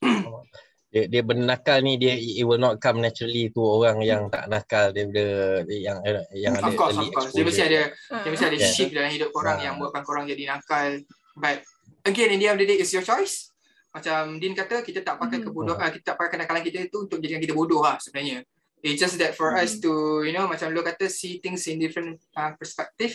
Dia, 0.90 1.06
dia 1.06 1.22
benda 1.22 1.54
nakal 1.54 1.86
ni 1.86 1.94
dia 1.94 2.18
it 2.18 2.42
will 2.42 2.58
not 2.58 2.82
come 2.82 2.98
naturally 2.98 3.46
to 3.46 3.62
orang 3.62 4.02
yang 4.02 4.26
tak 4.26 4.50
nakal 4.50 4.90
dia, 4.90 5.06
dia, 5.06 5.62
yang 5.70 6.02
yang 6.34 6.50
ada 6.52 6.66
Of 6.66 6.74
course, 6.74 6.98
of 6.98 7.06
course. 7.14 7.30
Dia 7.30 7.46
mesti 7.46 7.62
ada 7.62 7.80
dia 7.94 8.26
mesti 8.28 8.42
ada 8.44 8.58
Yeah. 8.58 8.74
shift 8.74 8.90
dalam 8.90 9.06
hidup 9.06 9.30
korang 9.30 9.54
Yeah. 9.56 9.70
yang 9.70 9.78
buatkan 9.78 10.02
korang 10.02 10.26
jadi 10.26 10.50
nakal. 10.50 10.98
But 11.38 11.62
again, 12.02 12.34
in 12.34 12.42
the 12.42 12.50
end 12.50 12.58
of 12.58 12.60
the 12.60 12.66
day, 12.66 12.82
it's 12.82 12.90
your 12.90 13.06
choice. 13.06 13.49
Macam 13.90 14.38
Din 14.38 14.54
kata, 14.54 14.86
kita 14.86 15.02
tak 15.02 15.18
pakai 15.18 15.42
Hmm. 15.42 15.50
kebodohan, 15.50 15.90
kita 15.90 16.14
tak 16.14 16.16
pakai 16.16 16.38
kenakalan 16.38 16.62
kita 16.62 16.86
itu 16.86 17.10
untuk 17.10 17.18
jadikan 17.18 17.42
kita 17.42 17.54
bodoh 17.58 17.82
lah 17.82 17.98
sebenarnya. 17.98 18.46
It's 18.80 18.96
just 18.96 19.18
that 19.20 19.34
for 19.36 19.52
us 19.52 19.76
Hmm. 19.76 19.82
to, 19.84 19.92
you 20.24 20.32
know, 20.32 20.46
macam 20.46 20.70
lu 20.72 20.80
kata, 20.80 21.10
see 21.10 21.42
things 21.42 21.66
in 21.66 21.82
different 21.82 22.22
uh, 22.38 22.54
perspective. 22.54 23.12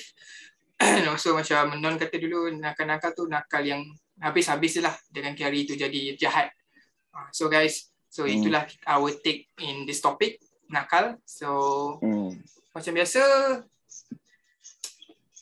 And 0.77 1.07
also 1.15 1.31
macam 1.33 1.79
Non 1.79 1.95
kata 1.95 2.19
dulu, 2.19 2.51
nakal-nakal 2.59 3.15
tu 3.15 3.25
nakal 3.25 3.63
yang 3.63 3.81
habis-habis 4.19 4.83
lah 4.83 4.93
dengan 5.07 5.31
hari 5.39 5.63
itu 5.63 5.73
jadi 5.79 6.13
jahat. 6.19 6.51
Uh, 7.15 7.31
so 7.31 7.47
guys, 7.47 7.87
so 8.11 8.27
Hmm. 8.27 8.35
itulah 8.35 8.67
our 8.85 9.15
take 9.23 9.47
in 9.63 9.87
this 9.87 10.03
topic, 10.03 10.43
nakal. 10.67 11.15
So 11.23 11.49
Hmm. 12.03 12.35
macam 12.75 12.91
biasa, 12.91 13.21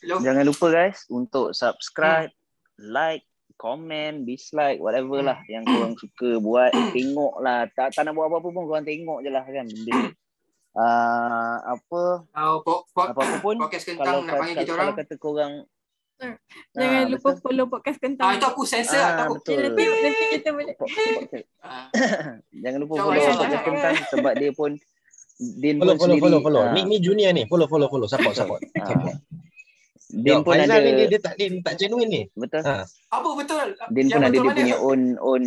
hello. 0.05 0.21
Jangan 0.21 0.45
lupa 0.45 0.69
guys 0.69 1.09
untuk 1.09 1.57
subscribe, 1.57 2.29
like, 2.77 3.25
comment, 3.63 4.15
dislike, 4.21 4.77
whatever 4.77 5.17
Hmm. 5.17 5.25
lah 5.25 5.39
yang 5.47 5.63
korang 5.63 5.95
suka 5.95 6.35
buat. 6.37 6.75
Tengok 6.91 7.39
lah. 7.39 7.63
Tak, 7.69 7.95
tak 7.95 8.03
nak 8.03 8.13
buat 8.13 8.27
apa-apa 8.27 8.49
pun 8.49 8.63
korang 8.65 8.83
tengok 8.83 9.19
je 9.19 9.29
lah 9.29 9.41
kan 9.41 9.63
benda 9.63 9.91
ni. 9.93 10.11
Uh, 10.73 11.57
apa 11.69 12.01
Uh, 12.29 12.57
po, 12.59 12.83
po, 12.89 13.01
apa-apa 13.05 13.37
pun 13.39 13.55
podcast 13.57 13.85
kalau, 13.87 13.95
kentang 13.95 14.19
nak 14.19 14.33
panggil 14.35 14.51
kalau, 14.51 14.59
kita 14.59 14.71
kalau 14.73 14.83
orang. 14.83 14.97
kata 14.99 15.15
korang 15.17 15.53
Hmm. 16.15 16.37
Jangan 16.71 16.93
Ah, 16.95 17.09
lupa 17.09 17.19
betul. 17.27 17.41
follow 17.41 17.65
podcast 17.67 17.99
kentang. 17.99 18.25
Ah, 18.25 18.33
itu 18.33 18.45
aku 18.45 18.63
sensor 18.63 18.95
Ah, 18.95 19.03
lah 19.03 19.13
tahu. 19.19 19.33
betul. 19.35 19.51
Okay, 19.51 19.65
nanti, 19.65 19.83
nanti 19.83 20.25
kita 20.31 20.49
boleh. 20.55 20.73
Ah, 21.59 21.85
Jangan 22.63 22.79
lupa 22.79 22.93
Jangan 22.93 23.03
follow 23.03 23.11
podcast 23.17 23.33
subscribe. 23.33 23.65
kentang 23.65 23.95
sebab 24.09 24.33
dia 24.37 24.51
pun 24.51 24.71
Din 25.35 25.75
Follow 25.75 25.95
follow 25.97 26.17
follow 26.17 26.39
follow. 26.39 26.61
ah, 26.61 26.71
Ni 26.71 26.81
ni 26.85 26.97
junior 26.97 27.31
ni. 27.31 27.43
Follow 27.43 27.65
follow 27.65 27.87
follow. 27.87 28.05
Support 28.05 28.35
support. 28.35 28.61
ah, 28.77 29.17
Din 30.13 30.29
Yo, 30.31 30.39
pun 30.39 30.53
Faizal 30.53 30.69
ada 30.71 30.85
ni 30.85 30.91
dia, 30.95 31.05
dia 31.07 31.19
tak 31.19 31.33
dia 31.35 31.49
tak 31.59 31.75
genuine 31.75 32.05
ni. 32.07 32.21
betul 32.35 32.61
Ha. 32.61 32.85
apa 33.09 33.29
betul? 33.33 33.67
Din 33.89 34.05
Yang 34.05 34.13
pun 34.13 34.21
ada 34.21 34.29
dia 34.31 34.41
mana? 34.43 34.53
punya 34.55 34.75
own 34.79 35.01
own 35.19 35.43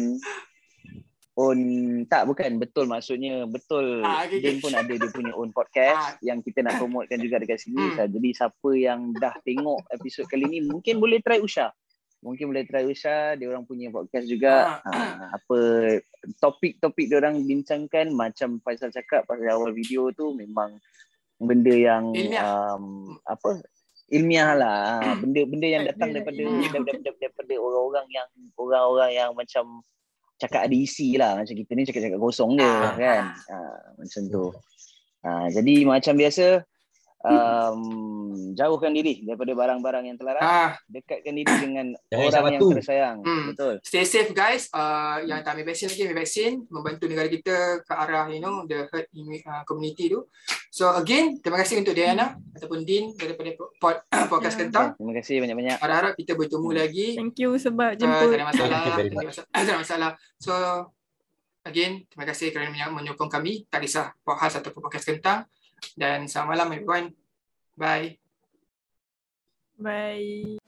own 1.36 1.58
tak 2.06 2.24
bukan 2.24 2.56
betul 2.56 2.84
maksudnya 2.86 3.44
betul 3.44 4.00
Ah, 4.00 4.24
okay, 4.24 4.40
Din 4.40 4.56
okay. 4.56 4.62
pun 4.62 4.72
ada 4.72 4.88
dia 4.88 5.10
punya 5.10 5.32
own 5.32 5.52
podcast 5.52 6.00
Ah. 6.08 6.18
yang 6.20 6.40
kita 6.40 6.60
nak 6.60 6.76
promotekan 6.76 7.20
juga 7.20 7.36
dekat 7.38 7.60
sini 7.60 7.76
Hmm. 7.76 8.08
Jadi 8.08 8.28
siapa 8.32 8.70
yang 8.72 9.12
dah 9.12 9.36
tengok 9.40 9.84
episod 9.92 10.24
kali 10.24 10.44
ni 10.46 10.58
mungkin 10.62 10.96
boleh 10.96 11.20
try 11.20 11.38
Usha 11.38 11.68
mungkin 12.18 12.48
boleh 12.48 12.64
try 12.64 12.82
Usha 12.82 13.36
dia 13.36 13.46
orang 13.46 13.62
punya 13.62 13.86
podcast 13.88 14.24
juga 14.24 14.80
Ah. 14.82 14.88
ah, 14.88 15.36
apa 15.36 15.58
topik-topik 16.34 17.06
dia 17.06 17.20
orang 17.20 17.38
bincangkan 17.38 18.10
macam 18.10 18.58
Faisal 18.58 18.88
cakap 18.88 19.22
pasal 19.24 19.46
awal 19.52 19.70
video 19.70 20.08
tu 20.10 20.32
memang 20.32 20.80
benda 21.36 21.70
yang 21.70 22.10
Ilmiah. 22.10 22.72
um, 22.72 22.84
apa 23.22 23.60
ilmiah 24.08 24.54
lah. 24.54 25.02
Ah, 25.02 25.14
benda-benda 25.22 25.66
yang 25.66 25.84
datang 25.84 26.14
daripada 26.14 26.38
daripada, 26.38 27.10
daripada 27.18 27.54
orang-orang 27.58 28.06
yang 28.10 28.28
orang-orang 28.54 29.10
yang 29.12 29.30
macam 29.34 29.64
cakap 30.36 30.68
ada 30.68 30.76
isi 30.76 31.16
lah. 31.16 31.40
Macam 31.40 31.54
kita 31.56 31.70
ni 31.72 31.82
cakap-cakap 31.84 32.20
kosong 32.20 32.60
je 32.60 32.64
Ah. 32.64 32.92
kan. 32.94 33.24
Ah, 33.48 33.78
macam 33.96 34.22
tu. 34.28 34.44
Ah, 35.26 35.46
jadi 35.50 35.74
macam 35.82 36.14
biasa 36.14 36.62
um, 37.22 37.80
jauhkan 38.52 38.90
diri 38.90 39.22
daripada 39.22 39.52
barang-barang 39.52 40.04
yang 40.04 40.16
terlarang. 40.16 40.42
Ah, 40.42 40.70
Dekatkan 40.86 41.32
diri 41.32 41.54
dengan 41.56 41.86
Jangan 42.12 42.24
orang 42.26 42.52
yang 42.52 42.62
batu. 42.62 42.68
tersayang. 42.76 43.16
Hmm. 43.20 43.44
Betul. 43.50 43.74
stay 43.80 44.04
safe 44.04 44.32
guys. 44.32 44.68
Uh, 44.70 45.24
yang 45.24 45.40
tak 45.40 45.54
ambil 45.54 45.70
vaksin 45.70 45.86
lagi 45.86 46.02
ambil 46.02 46.18
vaksin 46.18 46.52
membantu 46.68 47.04
negara 47.06 47.28
kita 47.28 47.56
ke 47.80 47.92
arah 47.92 48.26
you 48.26 48.38
know 48.38 48.64
the 48.64 48.84
herd 48.86 49.06
uh, 49.42 49.62
community 49.64 50.08
tu. 50.08 50.26
So 50.68 50.92
again, 50.92 51.40
terima 51.40 51.56
kasih 51.56 51.80
untuk 51.80 51.92
Diana 51.92 52.36
ataupun 52.52 52.84
Din 52.84 53.12
daripada 53.12 53.48
pod, 53.80 53.96
podcast 54.32 54.54
Ya. 54.54 54.60
Kentang. 54.62 54.88
Terima 54.94 55.12
kasih 55.14 55.34
banyak-banyak. 55.40 55.76
Harap-harap 55.78 56.12
kita 56.14 56.32
bertemu 56.32 56.68
lagi. 56.70 57.08
Thank 57.14 57.36
you 57.38 57.56
sebab 57.56 57.92
Uh, 57.92 57.98
jemput. 57.98 58.28
very 58.28 58.36
Tak 58.36 58.44
ada 58.44 58.46
masalah. 58.46 58.80
Tak 59.52 59.60
ada 59.62 59.74
masalah. 59.74 60.10
So 60.36 60.52
again, 61.62 62.04
terima 62.06 62.24
kasih 62.24 62.52
kerana 62.52 62.68
menyo- 62.68 62.94
menyokong 62.94 63.28
kami. 63.28 63.64
Tak 63.66 63.82
kisah 63.82 64.12
podcast 64.20 64.60
ataupun 64.60 64.80
podcast 64.80 65.06
Kentang. 65.06 65.48
Dan 65.96 66.28
selamat 66.28 66.48
malam 66.52 66.68
everyone. 66.72 67.08
Bye. 67.76 68.16
Bye. 69.76 70.65